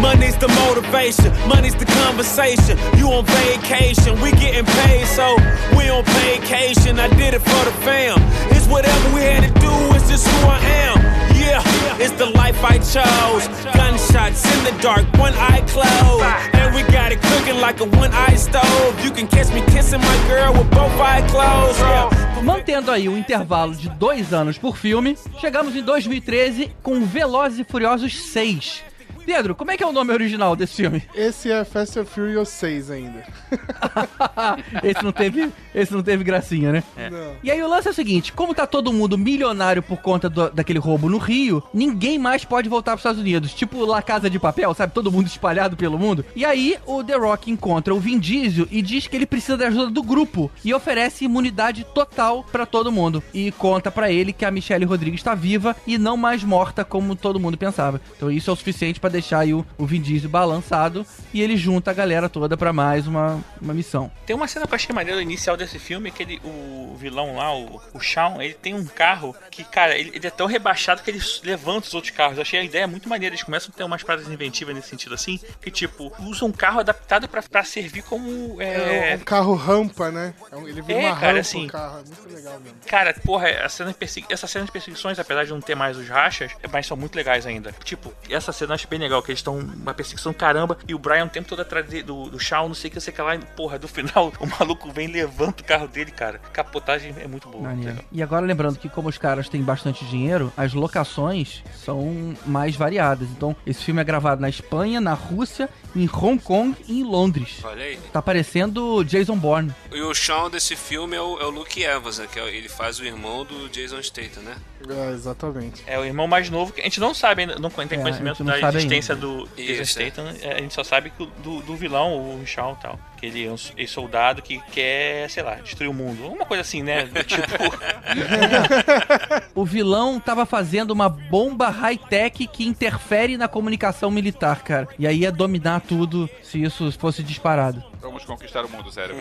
Money's 0.00 0.36
the 0.36 0.48
motivation, 0.48 1.32
money's 1.48 1.74
the 1.74 1.86
conversation. 1.86 2.78
You 2.98 3.12
on 3.12 3.24
vacation, 3.24 4.20
we 4.20 4.30
getting 4.32 4.64
paid, 4.64 5.06
so 5.06 5.36
we 5.76 5.88
on 5.88 6.04
vacation. 6.04 6.98
I 6.98 7.08
did 7.16 7.34
it 7.34 7.40
for 7.40 7.64
the 7.64 7.74
fam. 7.84 8.18
It's 8.50 8.66
whatever 8.66 9.14
we 9.14 9.22
had 9.22 9.42
to 9.44 9.60
do, 9.60 9.72
it's 9.94 10.08
just 10.08 10.26
who 10.26 10.46
I 10.46 10.58
am. 10.86 10.96
Yeah, 11.34 11.62
it's 11.98 12.12
the 12.12 12.26
life 12.26 12.62
I 12.64 12.78
chose. 12.78 13.46
Gunshots 13.74 14.44
in 14.54 14.64
the 14.64 14.82
dark, 14.82 15.04
one 15.18 15.34
eye 15.34 15.62
closed. 15.68 16.24
And 16.54 16.74
we 16.74 16.82
got 16.92 17.12
it 17.12 17.20
cooking 17.22 17.60
like 17.60 17.80
a 17.80 17.84
one-eyed 17.84 18.38
stove. 18.38 19.04
You 19.04 19.10
can 19.10 19.26
catch 19.26 19.52
me 19.52 19.62
kissing 19.72 20.00
my 20.00 20.16
girl 20.28 20.52
with 20.52 20.70
both 20.70 20.92
eyes 21.00 21.30
closed. 21.30 21.78
Yeah. 21.78 22.42
Mantendo 22.42 22.90
aí 22.90 23.08
o 23.08 23.16
intervalo 23.16 23.74
de 23.74 23.88
dois 23.88 24.32
anos 24.34 24.58
por 24.58 24.76
filme, 24.76 25.16
chegamos 25.40 25.74
em 25.74 25.82
2013 25.82 26.70
com 26.82 27.04
Velozes 27.04 27.58
e 27.60 27.64
Furiosos 27.64 28.14
6. 28.32 28.93
Pedro, 29.24 29.54
como 29.54 29.70
é 29.70 29.76
que 29.76 29.82
é 29.82 29.86
o 29.86 29.92
nome 29.92 30.12
original 30.12 30.54
desse 30.54 30.76
filme? 30.76 31.02
Esse 31.14 31.50
é 31.50 31.64
Fast 31.64 31.98
and 31.98 32.04
Furious 32.04 32.48
6 32.50 32.90
ainda. 32.90 33.24
esse 34.82 35.02
não 35.02 35.12
teve, 35.12 35.50
esse 35.74 35.92
não 35.92 36.02
teve 36.02 36.24
gracinha, 36.24 36.72
né? 36.72 36.84
Não. 37.10 37.34
E 37.42 37.50
aí 37.50 37.62
o 37.62 37.68
lance 37.68 37.88
é 37.88 37.90
o 37.90 37.94
seguinte, 37.94 38.32
como 38.32 38.54
tá 38.54 38.66
todo 38.66 38.92
mundo 38.92 39.16
milionário 39.18 39.82
por 39.82 39.98
conta 40.00 40.28
do- 40.28 40.50
daquele 40.50 40.78
roubo 40.78 41.08
no 41.08 41.18
Rio, 41.18 41.62
ninguém 41.72 42.18
mais 42.18 42.44
pode 42.44 42.68
voltar 42.68 42.92
pros 42.92 43.00
Estados 43.00 43.20
Unidos. 43.20 43.52
Tipo 43.54 43.84
La 43.84 44.02
Casa 44.02 44.28
de 44.28 44.38
Papel, 44.38 44.72
sabe? 44.74 44.92
Todo 44.92 45.10
mundo 45.12 45.26
espalhado 45.26 45.76
pelo 45.76 45.98
mundo. 45.98 46.24
E 46.36 46.44
aí 46.44 46.76
o 46.86 47.02
The 47.02 47.14
Rock 47.16 47.50
encontra 47.50 47.94
o 47.94 48.00
Vin 48.00 48.18
Diesel 48.18 48.66
e 48.70 48.82
diz 48.82 49.06
que 49.06 49.16
ele 49.16 49.26
precisa 49.26 49.56
da 49.56 49.66
ajuda 49.68 49.90
do 49.90 50.02
grupo 50.02 50.50
e 50.64 50.72
oferece 50.74 51.24
imunidade 51.24 51.84
total 51.94 52.44
pra 52.44 52.66
todo 52.66 52.92
mundo. 52.92 53.22
E 53.32 53.50
conta 53.52 53.90
pra 53.90 54.10
ele 54.10 54.32
que 54.32 54.44
a 54.44 54.50
Michelle 54.50 54.84
Rodrigues 54.84 55.22
tá 55.22 55.34
viva 55.34 55.74
e 55.86 55.96
não 55.98 56.16
mais 56.16 56.42
morta 56.44 56.84
como 56.84 57.14
todo 57.16 57.40
mundo 57.40 57.56
pensava. 57.56 58.00
Então 58.16 58.30
isso 58.30 58.50
é 58.50 58.52
o 58.52 58.56
suficiente 58.56 59.00
pra 59.00 59.10
deixar 59.14 59.40
aí 59.40 59.54
o, 59.54 59.64
o 59.78 59.86
Vin 59.86 60.00
Diesel 60.00 60.28
balançado 60.30 61.06
e 61.32 61.40
ele 61.40 61.56
junta 61.56 61.90
a 61.90 61.94
galera 61.94 62.28
toda 62.28 62.56
pra 62.56 62.72
mais 62.72 63.06
uma, 63.06 63.40
uma 63.60 63.72
missão. 63.74 64.10
Tem 64.26 64.34
uma 64.36 64.46
cena 64.48 64.66
que 64.66 64.72
eu 64.72 64.76
achei 64.76 64.94
maneiro 64.94 65.20
inicial 65.20 65.56
desse 65.56 65.78
filme, 65.78 66.10
que 66.10 66.22
ele, 66.22 66.40
o 66.44 66.94
vilão 66.98 67.36
lá, 67.36 67.54
o, 67.56 67.80
o 67.92 68.00
Shawn, 68.00 68.40
ele 68.42 68.54
tem 68.54 68.74
um 68.74 68.84
carro 68.84 69.34
que, 69.50 69.64
cara, 69.64 69.96
ele, 69.96 70.10
ele 70.14 70.26
é 70.26 70.30
tão 70.30 70.46
rebaixado 70.46 71.02
que 71.02 71.10
ele 71.10 71.20
levanta 71.42 71.86
os 71.86 71.94
outros 71.94 72.12
carros. 72.12 72.36
Eu 72.36 72.42
achei 72.42 72.60
a 72.60 72.64
ideia 72.64 72.86
muito 72.86 73.08
maneira. 73.08 73.34
Eles 73.34 73.42
começam 73.44 73.70
a 73.72 73.76
ter 73.76 73.84
umas 73.84 74.02
paradas 74.02 74.28
inventivas 74.28 74.74
nesse 74.74 74.88
sentido 74.88 75.14
assim, 75.14 75.38
que 75.60 75.70
tipo, 75.70 76.12
usa 76.20 76.44
um 76.44 76.52
carro 76.52 76.80
adaptado 76.80 77.28
pra, 77.28 77.42
pra 77.42 77.64
servir 77.64 78.02
como. 78.02 78.60
É, 78.60 79.12
É, 79.12 79.16
um 79.16 79.20
carro 79.20 79.54
rampa, 79.54 80.10
né? 80.10 80.34
É 80.52 80.56
um- 80.56 80.68
Ele 80.68 80.82
vira 80.82 80.98
É, 81.00 81.06
uma 81.06 81.14
cara, 81.14 81.26
rampa 81.28 81.40
assim, 81.40 81.66
o 81.66 81.70
carro. 81.70 81.98
É 82.00 82.02
muito 82.04 82.34
legal 82.34 82.60
mesmo. 82.60 82.76
Cara, 82.86 83.14
porra, 83.24 83.48
a 83.64 83.68
cena 83.68 83.92
de 83.92 84.24
essa 84.28 84.46
cena 84.46 84.64
de 84.64 84.72
perseguições, 84.72 85.18
apesar 85.18 85.44
de 85.44 85.50
não 85.50 85.60
ter 85.60 85.74
mais 85.74 85.96
os 85.96 86.08
rachas, 86.08 86.52
mas 86.72 86.86
são 86.86 86.96
muito 86.96 87.14
legais 87.16 87.46
ainda. 87.46 87.72
Tipo, 87.84 88.12
essa 88.28 88.52
cena 88.52 88.72
eu 88.72 88.74
acho 88.74 88.88
bem 88.88 88.98
legal, 89.04 89.22
que 89.22 89.30
eles 89.30 89.40
estão 89.40 89.58
uma 89.58 89.94
perseguição 89.94 90.32
caramba 90.32 90.76
e 90.86 90.94
o 90.94 90.98
Brian 90.98 91.26
o 91.26 91.28
tempo 91.28 91.48
todo 91.48 91.60
atrás 91.60 91.86
do, 92.04 92.30
do 92.30 92.38
Shawn, 92.38 92.68
não 92.68 92.74
sei 92.74 92.88
o 92.88 92.90
que, 92.90 92.96
não 92.96 93.02
sei 93.02 93.12
o 93.12 93.16
que 93.16 93.22
lá, 93.22 93.34
e, 93.34 93.38
porra, 93.38 93.78
do 93.78 93.88
final 93.88 94.32
o 94.40 94.46
maluco 94.46 94.90
vem 94.90 95.08
e 95.08 95.12
levanta 95.12 95.62
o 95.62 95.64
carro 95.64 95.88
dele, 95.88 96.10
cara. 96.10 96.38
Capotagem 96.52 97.14
é 97.18 97.26
muito 97.26 97.48
boa. 97.48 97.64
Maneiro. 97.64 97.98
E 98.10 98.22
agora 98.22 98.44
lembrando 98.44 98.78
que 98.78 98.88
como 98.88 99.08
os 99.08 99.18
caras 99.18 99.48
têm 99.48 99.62
bastante 99.62 100.04
dinheiro, 100.04 100.52
as 100.56 100.72
locações 100.72 101.62
são 101.84 102.34
mais 102.46 102.76
variadas. 102.76 103.28
Então, 103.30 103.54
esse 103.66 103.84
filme 103.84 104.00
é 104.00 104.04
gravado 104.04 104.40
na 104.40 104.48
Espanha, 104.48 105.00
na 105.00 105.14
Rússia, 105.14 105.68
em 105.94 106.08
Hong 106.12 106.38
Kong 106.42 106.76
e 106.88 107.00
em 107.00 107.04
Londres. 107.04 107.60
Olha 107.62 107.84
aí. 107.84 107.98
Tá 108.12 108.20
parecendo 108.20 109.04
Jason 109.04 109.36
Bourne. 109.36 109.72
E 109.92 110.00
o 110.00 110.14
Shawn 110.14 110.50
desse 110.50 110.76
filme 110.76 111.16
é 111.16 111.20
o, 111.20 111.38
é 111.40 111.44
o 111.44 111.50
Luke 111.50 111.82
Evans, 111.82 112.18
né? 112.18 112.26
Que 112.30 112.38
é 112.38 112.54
ele 112.54 112.68
faz 112.68 112.98
o 112.98 113.04
irmão 113.04 113.44
do 113.44 113.68
Jason 113.68 114.02
Statham, 114.02 114.42
né? 114.42 114.56
É, 114.88 115.12
exatamente. 115.12 115.82
É 115.86 115.98
o 115.98 116.04
irmão 116.04 116.26
mais 116.26 116.50
novo, 116.50 116.72
que 116.72 116.80
a 116.80 116.84
gente 116.84 117.00
não 117.00 117.14
sabe 117.14 117.42
ainda, 117.42 117.58
não 117.58 117.70
tem 117.70 117.98
É, 117.98 118.02
conhecimento 118.02 118.44
da 118.44 118.60
sabe 118.60 118.78
existência 118.96 119.16
do 119.16 119.48
Jason 119.56 119.82
Isso, 119.82 120.00
é. 120.00 120.06
Statham, 120.10 120.34
é, 120.42 120.52
a 120.54 120.58
gente 120.60 120.74
só 120.74 120.84
sabe 120.84 121.10
que 121.10 121.22
o- 121.22 121.26
do, 121.42 121.60
do 121.62 121.76
vilão, 121.76 122.40
o 122.40 122.46
Shawn 122.46 122.74
e 122.78 122.82
tal. 122.82 122.98
Que 123.16 123.26
ele 123.26 123.46
é 123.46 123.50
um 123.50 123.54
s- 123.54 123.72
soldado 123.86 124.42
que 124.42 124.60
quer, 124.72 125.28
sei 125.30 125.42
lá, 125.42 125.54
destruir 125.56 125.88
o 125.88 125.94
mundo. 125.94 126.24
Alguma 126.24 126.44
coisa 126.44 126.60
assim, 126.62 126.82
né? 126.82 127.06
Tipo. 127.26 127.44
O 129.54 129.64
vilão 129.64 130.18
tava 130.18 130.44
fazendo 130.44 130.90
uma 130.90 131.08
bomba 131.08 131.68
high-tech 131.68 132.46
que 132.48 132.66
interfere 132.66 133.36
na 133.36 133.46
comunicação 133.48 134.10
militar, 134.10 134.62
cara. 134.62 134.88
E 134.98 135.06
aí 135.06 135.20
ia 135.20 135.32
dominar 135.32 135.80
tudo 135.80 136.28
se 136.42 136.62
isso 136.62 136.90
fosse 136.98 137.22
disparado. 137.22 137.82
Vamos 138.04 138.22
conquistar 138.26 138.62
o 138.66 138.68
mundo, 138.68 138.92
sério. 138.92 139.16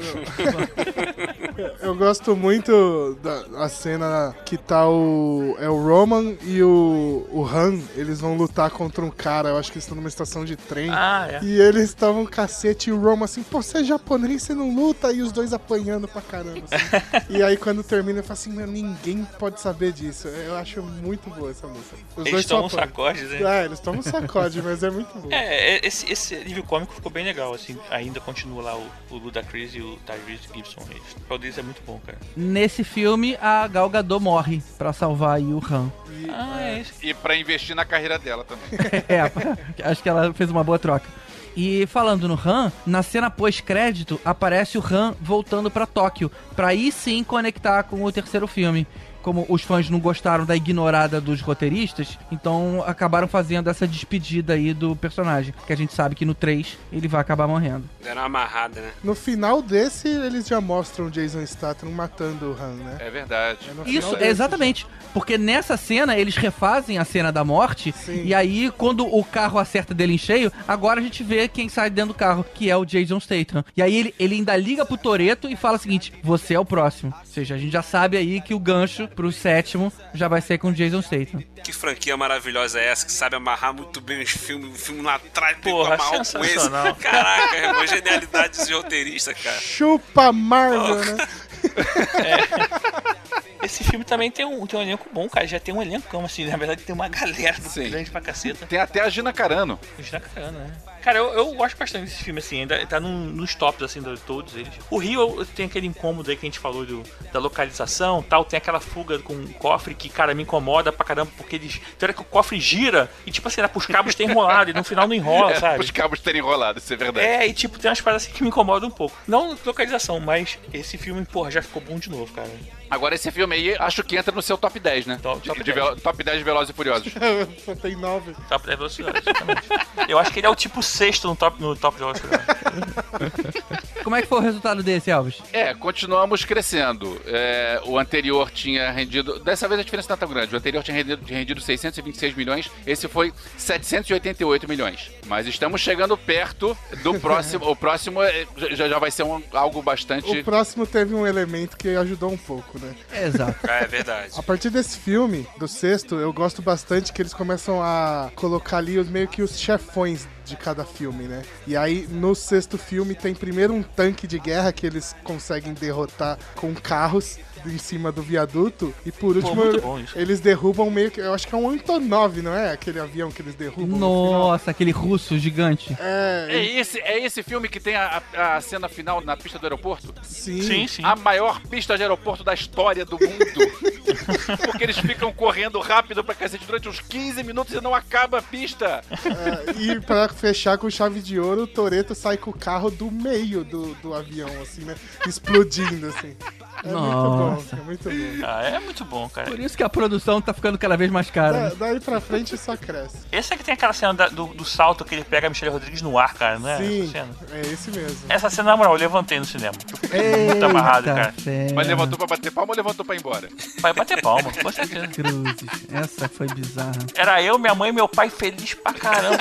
Eu 1.80 1.96
gosto 1.96 2.36
muito 2.36 3.18
da 3.24 3.64
a 3.64 3.70
cena 3.70 4.36
que 4.46 4.58
tá 4.58 4.90
o. 4.90 5.56
É 5.58 5.70
o 5.70 5.82
Roman 5.82 6.36
e 6.42 6.62
o, 6.62 7.26
o 7.32 7.46
Han. 7.46 7.80
Eles 7.96 8.20
vão 8.20 8.36
lutar 8.36 8.70
contra 8.72 9.02
um 9.02 9.10
cara. 9.10 9.50
Eu 9.50 9.58
acho 9.58 9.72
que 9.72 9.78
eles 9.78 9.86
estão 9.86 9.96
numa 9.96 10.10
estação 10.10 10.44
de 10.44 10.58
trem. 10.58 10.90
Ah, 10.92 11.30
é. 11.32 11.40
E 11.42 11.62
eles 11.62 11.84
estavam 11.84 12.26
cacete 12.26 12.90
e 12.90 12.94
o 12.94 13.00
Roman 13.00 13.24
assim, 13.24 13.42
pô, 13.42 13.62
você 13.62 13.78
é 13.78 13.84
japonês, 13.86 14.44
você 14.44 14.54
não 14.54 14.76
luta? 14.76 15.14
E 15.14 15.22
os 15.22 15.32
dois 15.32 15.54
apanhando 15.54 16.06
pra 16.06 16.22
caramba. 16.22 16.66
assim. 16.70 17.24
e 17.32 17.42
aí 17.42 17.56
quando 17.56 17.84
termina, 17.84 18.20
eu 18.20 18.24
falo 18.24 18.34
assim, 18.34 18.52
meu, 18.52 18.68
ninguém 18.68 19.26
pode 19.40 19.62
saber 19.62 19.94
disso. 19.94 20.28
Eu 20.28 20.58
acho 20.58 20.82
muito 20.82 21.30
boa 21.30 21.52
essa 21.52 21.68
música. 21.68 21.96
Os 22.18 22.26
Eles 22.26 22.46
tomam 22.46 22.68
sacodes, 22.68 23.30
né? 23.30 23.62
É, 23.62 23.66
eles 23.66 23.80
tomam 23.80 24.02
sacode, 24.02 24.62
mas 24.62 24.84
é 24.84 24.90
muito 24.90 25.18
bom. 25.18 25.30
É, 25.32 25.76
é, 25.78 25.88
esse, 25.88 26.12
esse 26.12 26.36
livro 26.36 26.64
cômico 26.64 26.94
ficou 26.94 27.10
bem 27.10 27.24
legal, 27.24 27.54
assim. 27.54 27.78
Ainda 27.90 28.20
continua 28.20 28.62
lá 28.62 28.73
o, 28.76 28.86
o 29.12 29.18
Ludacris 29.18 29.76
e 29.76 29.82
o 29.82 29.98
Tyrese 30.06 30.48
Gibson. 30.54 30.82
Eles, 30.90 31.12
o 31.12 31.20
papel 31.22 31.38
deles 31.38 31.58
é 31.58 31.62
muito 31.62 31.82
bom, 31.86 32.00
cara. 32.06 32.18
Nesse 32.36 32.84
filme, 32.84 33.38
a 33.42 33.68
Gal 33.68 33.90
Gadot 33.90 34.22
morre 34.22 34.62
pra 34.78 34.94
salvar 34.94 35.38
aí 35.38 35.54
o 35.54 35.62
Han. 35.70 35.92
Ah, 36.30 36.62
é 36.62 36.80
isso. 36.80 36.94
E 37.02 37.14
pra 37.14 37.36
investir 37.36 37.76
na 37.76 37.86
carreira 37.86 38.18
dela 38.20 38.44
também. 38.44 38.64
é, 39.08 39.22
acho 39.90 40.02
que 40.02 40.10
ela 40.10 40.34
fez 40.34 40.50
uma 40.50 40.64
boa 40.64 40.80
troca. 40.80 41.08
E 41.56 41.86
falando 41.86 42.28
no 42.28 42.34
Han, 42.34 42.72
na 42.86 43.04
cena 43.04 43.30
pós-crédito 43.30 44.20
aparece 44.26 44.78
o 44.78 44.84
Han 44.84 45.16
voltando 45.22 45.70
pra 45.70 45.86
Tóquio, 45.86 46.32
pra 46.56 46.70
aí 46.70 46.92
sim 46.92 47.24
conectar 47.24 47.84
com 47.84 48.04
o 48.04 48.12
terceiro 48.12 48.48
filme. 48.48 48.88
Como 49.24 49.46
os 49.50 49.64
fãs 49.64 49.90
não 49.90 50.00
gostaram 50.00 50.46
da 50.46 50.56
ignorada 50.56 51.20
dos 51.20 51.42
roteiristas, 51.42 52.20
então 52.32 52.84
acabaram 52.86 53.28
fazendo 53.28 53.70
essa 53.70 53.88
despedida 53.88 54.54
aí 54.54 54.74
do 54.74 54.96
personagem. 54.96 55.54
Que 55.66 55.74
a 55.74 55.78
gente 55.78 55.94
sabe 55.94 56.14
que 56.14 56.26
no 56.26 56.36
3 56.36 56.78
ele 56.92 57.08
vai 57.08 57.22
acabar 57.22 57.48
morrendo. 57.48 57.86
Deram 58.04 58.22
uma 58.22 58.26
amarrada, 58.26 58.82
né? 58.82 58.92
No 59.04 59.16
final 59.16 59.62
desse, 59.62 60.10
eles 60.10 60.48
já 60.48 60.60
mostram 60.60 61.08
o 61.08 61.10
Jason 61.10 61.46
Statham 61.46 61.90
matando 61.90 62.52
o 62.52 62.62
Han, 62.62 62.76
né? 62.76 62.98
É 63.00 63.10
verdade. 63.10 63.60
no 63.76 63.88
Isso, 63.88 64.12
desse, 64.12 64.26
exatamente. 64.26 64.86
Porque 65.14 65.38
nessa 65.38 65.78
cena 65.78 66.18
eles 66.18 66.36
refazem 66.36 66.98
a 66.98 67.06
cena 67.06 67.32
da 67.32 67.44
morte. 67.44 67.94
E 68.08 68.34
aí, 68.34 68.72
quando 68.78 69.06
o 69.06 69.24
carro 69.24 69.60
acerta 69.60 69.94
dele 69.94 70.14
em 70.14 70.18
cheio, 70.18 70.52
agora 70.68 71.00
a 71.00 71.04
gente 71.04 71.24
vê 71.24 71.48
quem 71.48 71.70
sai 71.70 71.90
dentro 71.90 72.14
do 72.14 72.18
carro, 72.18 72.46
que 72.54 72.70
é 72.70 72.76
o 72.76 72.84
Jason 72.84 73.20
Statham. 73.20 73.64
E 73.78 73.82
aí 73.82 73.96
ele, 73.96 74.16
ele 74.20 74.36
ainda 74.36 74.56
liga 74.58 74.86
pro 74.86 74.98
Toreto 74.98 75.48
e 75.48 75.56
fala 75.56 75.78
o 75.78 75.80
seguinte: 75.80 76.12
você 76.22 76.56
é 76.56 76.60
o 76.60 76.66
próximo. 76.66 77.14
Ou 77.18 77.26
seja, 77.26 77.56
a 77.56 77.58
gente 77.58 77.72
já 77.72 77.82
sabe 77.82 78.18
aí 78.18 78.42
que 78.42 78.54
o 78.54 78.60
gancho 78.60 79.08
pro 79.14 79.32
sétimo 79.32 79.92
já 80.14 80.28
vai 80.28 80.42
ser 80.42 80.58
com 80.58 80.70
o 80.70 80.74
Jason 80.74 81.02
Statham. 81.02 81.44
Que 81.64 81.72
franquia 81.72 82.18
maravilhosa 82.18 82.80
é 82.80 82.88
essa, 82.88 83.06
que 83.06 83.12
sabe 83.12 83.36
amarrar 83.36 83.74
muito 83.74 84.02
bem 84.02 84.22
os 84.22 84.32
filmes, 84.32 84.70
um 84.70 84.76
filme 84.76 85.02
lá 85.02 85.16
atrás, 85.16 85.58
Porra, 85.62 85.96
amarrar 85.96 86.16
com 86.16 86.22
esse. 86.22 86.32
sensacional. 86.32 86.96
Caraca, 86.96 87.56
é 87.56 87.72
uma 87.72 87.88
genialidade 87.88 88.58
desse 88.58 88.74
roteirista, 88.74 89.34
cara. 89.34 89.60
Chupa 89.60 90.32
Marvel, 90.32 90.96
né? 90.96 91.28
Esse 93.64 93.84
filme 93.86 94.04
também 94.04 94.30
tem 94.30 94.46
um, 94.46 94.68
tem 94.68 94.78
um 94.78 94.84
elenco 94.84 95.08
bom, 95.14 95.30
cara. 95.30 95.48
Já 95.48 95.58
tem 95.60 95.74
um 95.74 95.82
elenco, 95.82 96.18
assim, 96.20 96.46
na 96.46 96.58
verdade 96.58 96.84
tem 96.84 96.94
uma 96.94 97.08
galera 97.08 97.56
do 97.58 97.90
grande 97.90 98.12
pra 98.12 98.20
caceta. 98.20 98.66
Tem 98.66 98.78
até 98.78 99.00
a 99.00 99.08
Gina 99.08 99.32
Carano. 99.32 99.80
Gina 100.00 100.20
Carano, 100.20 100.60
né? 100.60 100.72
Cara, 101.04 101.18
eu, 101.18 101.34
eu 101.34 101.54
gosto 101.54 101.78
bastante 101.78 102.06
desse 102.06 102.24
filme, 102.24 102.40
assim, 102.40 102.62
ainda 102.62 102.86
tá 102.88 102.98
num- 103.00 103.26
nos 103.26 103.54
tops, 103.56 103.84
assim, 103.84 104.02
de 104.02 104.18
todos 104.22 104.56
eles. 104.56 104.72
O 104.90 104.98
Rio 104.98 105.46
tem 105.48 105.66
aquele 105.66 105.86
incômodo 105.86 106.30
aí 106.32 106.38
que 106.38 106.46
a 106.46 106.48
gente 106.48 106.60
falou 106.60 106.86
do, 106.86 107.04
da 107.32 107.40
localização 107.40 108.24
tal, 108.24 108.46
tem 108.46 108.58
aquela 108.58 108.80
fuga 108.80 109.20
com 109.20 109.34
o 109.34 109.54
cofre 109.56 109.94
que, 109.94 110.08
cara, 110.08 110.34
me 110.34 110.44
incomoda 110.44 110.92
pra 110.94 111.06
caramba, 111.06 111.30
porque 111.36 111.58
eles. 111.58 111.78
Tem 112.00 112.08
hora 112.08 112.14
que 112.14 112.22
o 112.22 112.26
cofre 112.26 112.60
gira 112.60 113.12
e, 113.26 113.32
tipo 113.32 113.48
assim, 113.48 113.60
era 113.60 113.68
pros 113.68 113.86
cabos 113.86 114.16
ter 114.16 114.24
enrolado 114.24 114.72
e 114.72 114.74
no 114.74 114.84
final 114.84 115.08
não 115.08 115.14
enrola, 115.16 115.52
É, 115.54 115.60
sabe? 115.60 115.84
Os 115.84 115.92
cabos 115.92 116.20
terem 116.22 116.40
enrolado, 116.40 116.80
isso 116.80 116.94
é 116.94 116.96
verdade. 116.96 117.26
É, 117.28 117.48
e 117.48 117.54
tipo, 117.54 117.78
tem 117.78 117.90
umas 117.90 118.00
paradas 118.00 118.24
assim 118.24 118.32
que 118.34 118.42
me 118.42 118.48
incomodam 118.50 118.88
um 118.88 118.92
pouco. 118.92 119.16
Não 119.28 119.58
localização, 119.66 120.20
mas 120.22 120.58
esse 120.74 120.98
filme, 120.98 121.26
porra, 121.26 121.52
já 121.52 121.62
ficou 121.62 121.82
bom 121.82 122.00
de 122.00 122.10
novo, 122.10 122.32
cara. 122.34 122.50
Agora 122.90 123.16
esse 123.16 123.32
filme 123.32 123.56
aí, 123.56 123.76
acho 123.80 124.04
que 124.04 124.16
entra 124.18 124.34
no 124.34 124.42
seu 124.42 124.58
top 124.58 124.80
10, 124.80 125.06
né? 125.08 125.20
Top, 125.22 125.42
de, 125.42 125.64
de 125.64 125.72
velo- 125.72 125.96
top 125.96 126.24
10 126.24 126.38
de 126.38 126.44
Velozes 126.44 126.70
e 126.70 126.74
Furiosos. 126.74 127.12
Só 127.66 127.76
tem 127.76 127.96
nove. 127.96 128.36
Top 128.48 128.66
10 128.66 128.78
velocidades, 128.78 129.22
exatamente. 129.26 129.68
Eu 130.08 130.20
acho 130.20 130.32
que 130.32 130.40
ele 130.40 130.48
é 130.48 130.50
o 130.50 130.56
tipo 130.56 130.82
sexto 130.84 131.28
no 131.28 131.36
top, 131.36 131.62
no 131.62 131.76
top 131.76 131.96
de 131.98 132.04
velocidade. 132.04 132.44
Como 134.04 134.16
é 134.18 134.22
que 134.22 134.28
foi 134.28 134.40
o 134.40 134.42
resultado 134.42 134.84
desse, 134.84 135.10
Alves? 135.12 135.42
É, 135.54 135.74
continuamos 135.74 136.44
crescendo. 136.44 137.20
É, 137.26 137.82
o 137.86 137.98
anterior 137.98 138.52
tinha 138.52 138.92
rendido. 138.92 139.40
Dessa 139.40 139.66
vez 139.68 139.80
a 139.80 139.84
diferença 139.84 140.10
não 140.10 140.16
é 140.16 140.20
tão 140.20 140.30
grande. 140.30 140.54
O 140.54 140.58
anterior 140.58 140.84
tinha 140.84 140.96
rendido, 140.98 141.26
tinha 141.26 141.40
rendido 141.40 141.62
626 141.62 142.36
milhões, 142.36 142.70
esse 142.86 143.08
foi 143.08 143.34
788 143.58 144.68
milhões. 144.68 145.10
Mas 145.26 145.48
estamos 145.48 145.80
chegando 145.80 146.18
perto 146.18 146.78
do 147.02 147.14
próximo. 147.20 147.70
o 147.70 147.76
próximo 147.76 148.22
é, 148.22 148.46
já, 148.72 148.90
já 148.90 149.00
vai 149.00 149.10
ser 149.10 149.24
um- 149.24 149.42
algo 149.54 149.82
bastante. 149.82 150.30
O 150.40 150.44
próximo 150.44 150.86
teve 150.86 151.16
um 151.16 151.26
elemento 151.26 151.78
que 151.78 151.96
ajudou 151.96 152.32
um 152.32 152.38
pouco, 152.38 152.73
né? 152.80 152.96
Exato. 153.26 153.68
É 153.68 153.86
verdade. 153.88 154.32
A 154.38 154.44
partir 154.44 154.70
desse 154.70 154.98
filme, 154.98 155.48
do 155.58 155.68
sexto, 155.68 156.16
eu 156.16 156.32
gosto 156.32 156.62
bastante 156.62 157.12
que 157.12 157.22
eles 157.22 157.34
começam 157.34 157.82
a 157.82 158.32
colocar 158.36 158.78
ali 158.78 158.98
os 158.98 159.10
meio 159.10 159.28
que 159.28 159.42
os 159.42 159.58
chefões 159.58 160.28
de 160.46 160.56
cada 160.56 160.84
filme, 160.86 161.24
né? 161.24 161.44
E 161.66 161.76
aí, 161.76 162.08
no 162.10 162.36
sexto 162.36 162.78
filme, 162.78 163.16
tem 163.16 163.34
primeiro 163.34 163.74
um 163.74 163.82
tanque 163.82 164.28
de 164.28 164.38
guerra 164.40 164.72
que 164.72 164.86
eles 164.86 165.16
conseguem 165.24 165.74
derrotar 165.74 166.38
com 166.56 166.74
carros. 166.74 167.40
Em 167.70 167.78
cima 167.78 168.12
do 168.12 168.22
viaduto. 168.22 168.94
E 169.06 169.12
por 169.12 169.36
último, 169.38 169.80
bom 169.82 170.00
isso. 170.00 170.18
eles 170.18 170.40
derrubam 170.40 170.90
meio 170.90 171.10
que. 171.12 171.20
Eu 171.20 171.34
acho 171.34 171.48
que 171.48 171.54
é 171.56 171.58
um 171.58 171.70
Antonov, 171.70 172.42
não 172.42 172.54
é? 172.54 172.72
Aquele 172.72 173.00
avião 173.00 173.32
que 173.32 173.42
eles 173.42 173.56
derrubam. 173.56 173.86
no 173.88 173.96
final. 173.96 174.10
Nossa, 174.50 174.72
aquele 174.72 174.92
russo 174.92 175.38
gigante. 175.38 175.96
É, 176.00 176.48
É 176.50 176.80
esse, 176.80 177.00
é 177.00 177.24
esse 177.24 177.42
filme 177.44 177.68
que 177.70 177.80
tem 177.80 177.96
a, 177.96 178.22
a- 178.36 178.56
a 178.58 178.62
cena 178.62 178.88
final 178.90 179.22
na 179.22 179.36
pista 179.38 179.58
do 179.60 179.66
aeroporto? 179.66 180.14
sim. 180.24 180.62
Sim, 180.62 180.88
sim. 180.88 181.04
A 181.04 181.16
maior 181.16 181.62
pista 181.62 181.96
de 181.96 182.04
aeroporto 182.04 182.44
da 182.44 182.54
história 182.54 183.06
do 183.06 183.18
mundo. 183.20 183.94
Porque 184.66 184.84
eles 184.84 184.98
ficam 184.98 185.32
correndo 185.34 185.80
rápido 185.80 186.24
pra 186.24 186.36
cacete 186.36 186.66
durante 186.66 186.88
uns 186.90 187.00
15 187.00 187.44
minutos 187.44 187.74
e 187.74 187.82
não 187.82 187.94
acaba 187.94 188.40
a 188.40 188.42
pista. 188.42 189.02
É, 189.12 189.72
e 189.82 190.00
pra 190.02 190.28
fechar 190.30 190.78
com 190.78 190.90
chave 190.90 191.22
de 191.22 191.40
ouro, 191.40 191.64
o 191.64 191.68
Toreto 191.68 192.14
sai 192.16 192.38
com 192.38 192.50
o 192.52 192.54
carro 192.54 192.90
do 192.92 193.10
meio 193.12 193.64
do, 193.64 193.94
do 193.96 194.14
avião, 194.14 194.50
assim, 194.62 194.82
né? 194.82 194.96
Explodindo, 195.28 196.08
assim. 196.08 196.36
É 196.84 196.92
Nossa. 196.92 197.06
muito 197.30 197.38
bom, 197.38 197.53
é 197.72 197.76
muito 197.84 198.10
bom. 198.10 198.46
Ah, 198.48 198.64
é 198.64 198.80
muito 198.80 199.06
bom, 199.06 199.30
cara. 199.30 199.50
Por 199.50 199.60
isso 199.60 199.76
que 199.78 199.84
a 199.84 199.90
produção 199.90 200.42
tá 200.42 200.54
ficando 200.54 200.78
cada 200.78 200.96
vez 200.98 201.10
mais 201.12 201.30
cara. 201.30 201.54
né? 201.54 201.70
Da- 201.70 201.76
daí 201.88 202.00
pra 202.00 202.20
frente 202.22 202.58
só 202.58 202.76
cresce. 202.78 203.18
Esse 203.32 203.54
é 203.54 203.58
que 203.58 203.64
tem 203.64 203.74
aquela 203.74 203.94
cena 203.94 204.14
da- 204.14 204.28
do, 204.30 204.48
do 204.48 204.66
salto 204.66 205.04
que 205.06 205.14
ele 205.16 205.24
pega 205.24 205.48
a 205.48 205.50
Michelle 205.50 205.72
Rodrigues 205.72 206.02
no 206.02 206.18
ar, 206.18 206.34
cara, 206.34 206.60
não 206.60 206.70
é? 206.70 206.78
Sim, 206.78 207.04
Essa 207.04 207.12
cena. 207.12 207.30
é 207.54 207.62
esse 207.62 207.92
mesmo. 207.92 208.18
Essa 208.30 208.50
cena, 208.50 208.72
na 208.72 208.78
moral, 208.78 208.94
eu 208.94 209.00
levantei 209.00 209.40
no 209.40 209.46
cinema. 209.46 209.74
Eu 209.92 209.98
fiquei 209.98 210.46
muito 210.46 210.66
amarrado, 210.66 211.08
Eita 211.10 211.20
cara. 211.20 211.34
Mas 211.76 211.88
levantou 211.88 212.18
pra 212.18 212.28
bater 212.28 212.52
palma 212.52 212.72
ou 212.72 212.76
levantou 212.78 213.06
pra 213.06 213.16
ir 213.16 213.20
embora? 213.20 213.50
Vai 213.80 213.94
bater 213.94 214.22
palma, 214.22 214.52
com 214.52 214.72
certeza. 214.72 215.08
Cruzes. 215.08 215.56
Essa 215.92 216.30
foi 216.30 216.48
bizarra. 216.48 216.94
Era 217.16 217.42
eu, 217.42 217.58
minha 217.60 217.76
mãe 217.76 217.90
e 217.90 217.94
meu 217.94 218.08
pai 218.08 218.30
feliz 218.30 218.74
pra 218.74 218.94
caramba. 218.94 219.38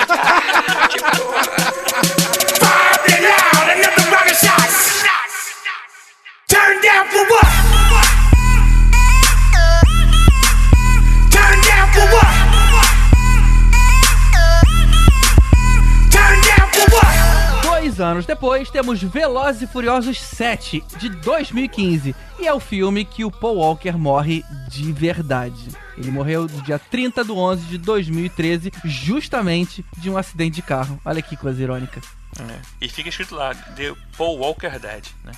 Turn 6.47 6.81
down 6.81 7.05
for 7.07 7.25
what? 7.29 7.72
Dois 17.93 18.01
anos 18.01 18.25
depois, 18.25 18.71
temos 18.71 19.03
Velozes 19.03 19.61
e 19.61 19.67
Furiosos 19.67 20.19
7, 20.19 20.83
de 20.97 21.09
2015. 21.09 22.15
E 22.39 22.47
é 22.47 22.51
o 22.51 22.59
filme 22.59 23.05
que 23.05 23.23
o 23.23 23.29
Paul 23.29 23.57
Walker 23.57 23.91
morre 23.91 24.43
de 24.67 24.91
verdade. 24.91 25.69
Ele 25.95 26.09
morreu 26.09 26.47
no 26.47 26.61
dia 26.63 26.79
30 26.79 27.23
de 27.23 27.31
11 27.31 27.65
de 27.67 27.77
2013, 27.77 28.71
justamente 28.83 29.85
de 29.95 30.09
um 30.09 30.17
acidente 30.17 30.55
de 30.55 30.63
carro. 30.63 30.99
Olha 31.05 31.21
que 31.21 31.37
coisa 31.37 31.61
irônica. 31.61 32.01
É. 32.39 32.59
E 32.81 32.89
fica 32.89 33.09
escrito 33.09 33.35
lá, 33.35 33.53
The 33.53 33.93
Paul 34.17 34.39
Walker 34.39 34.79
Dead, 34.79 35.05
né? 35.23 35.31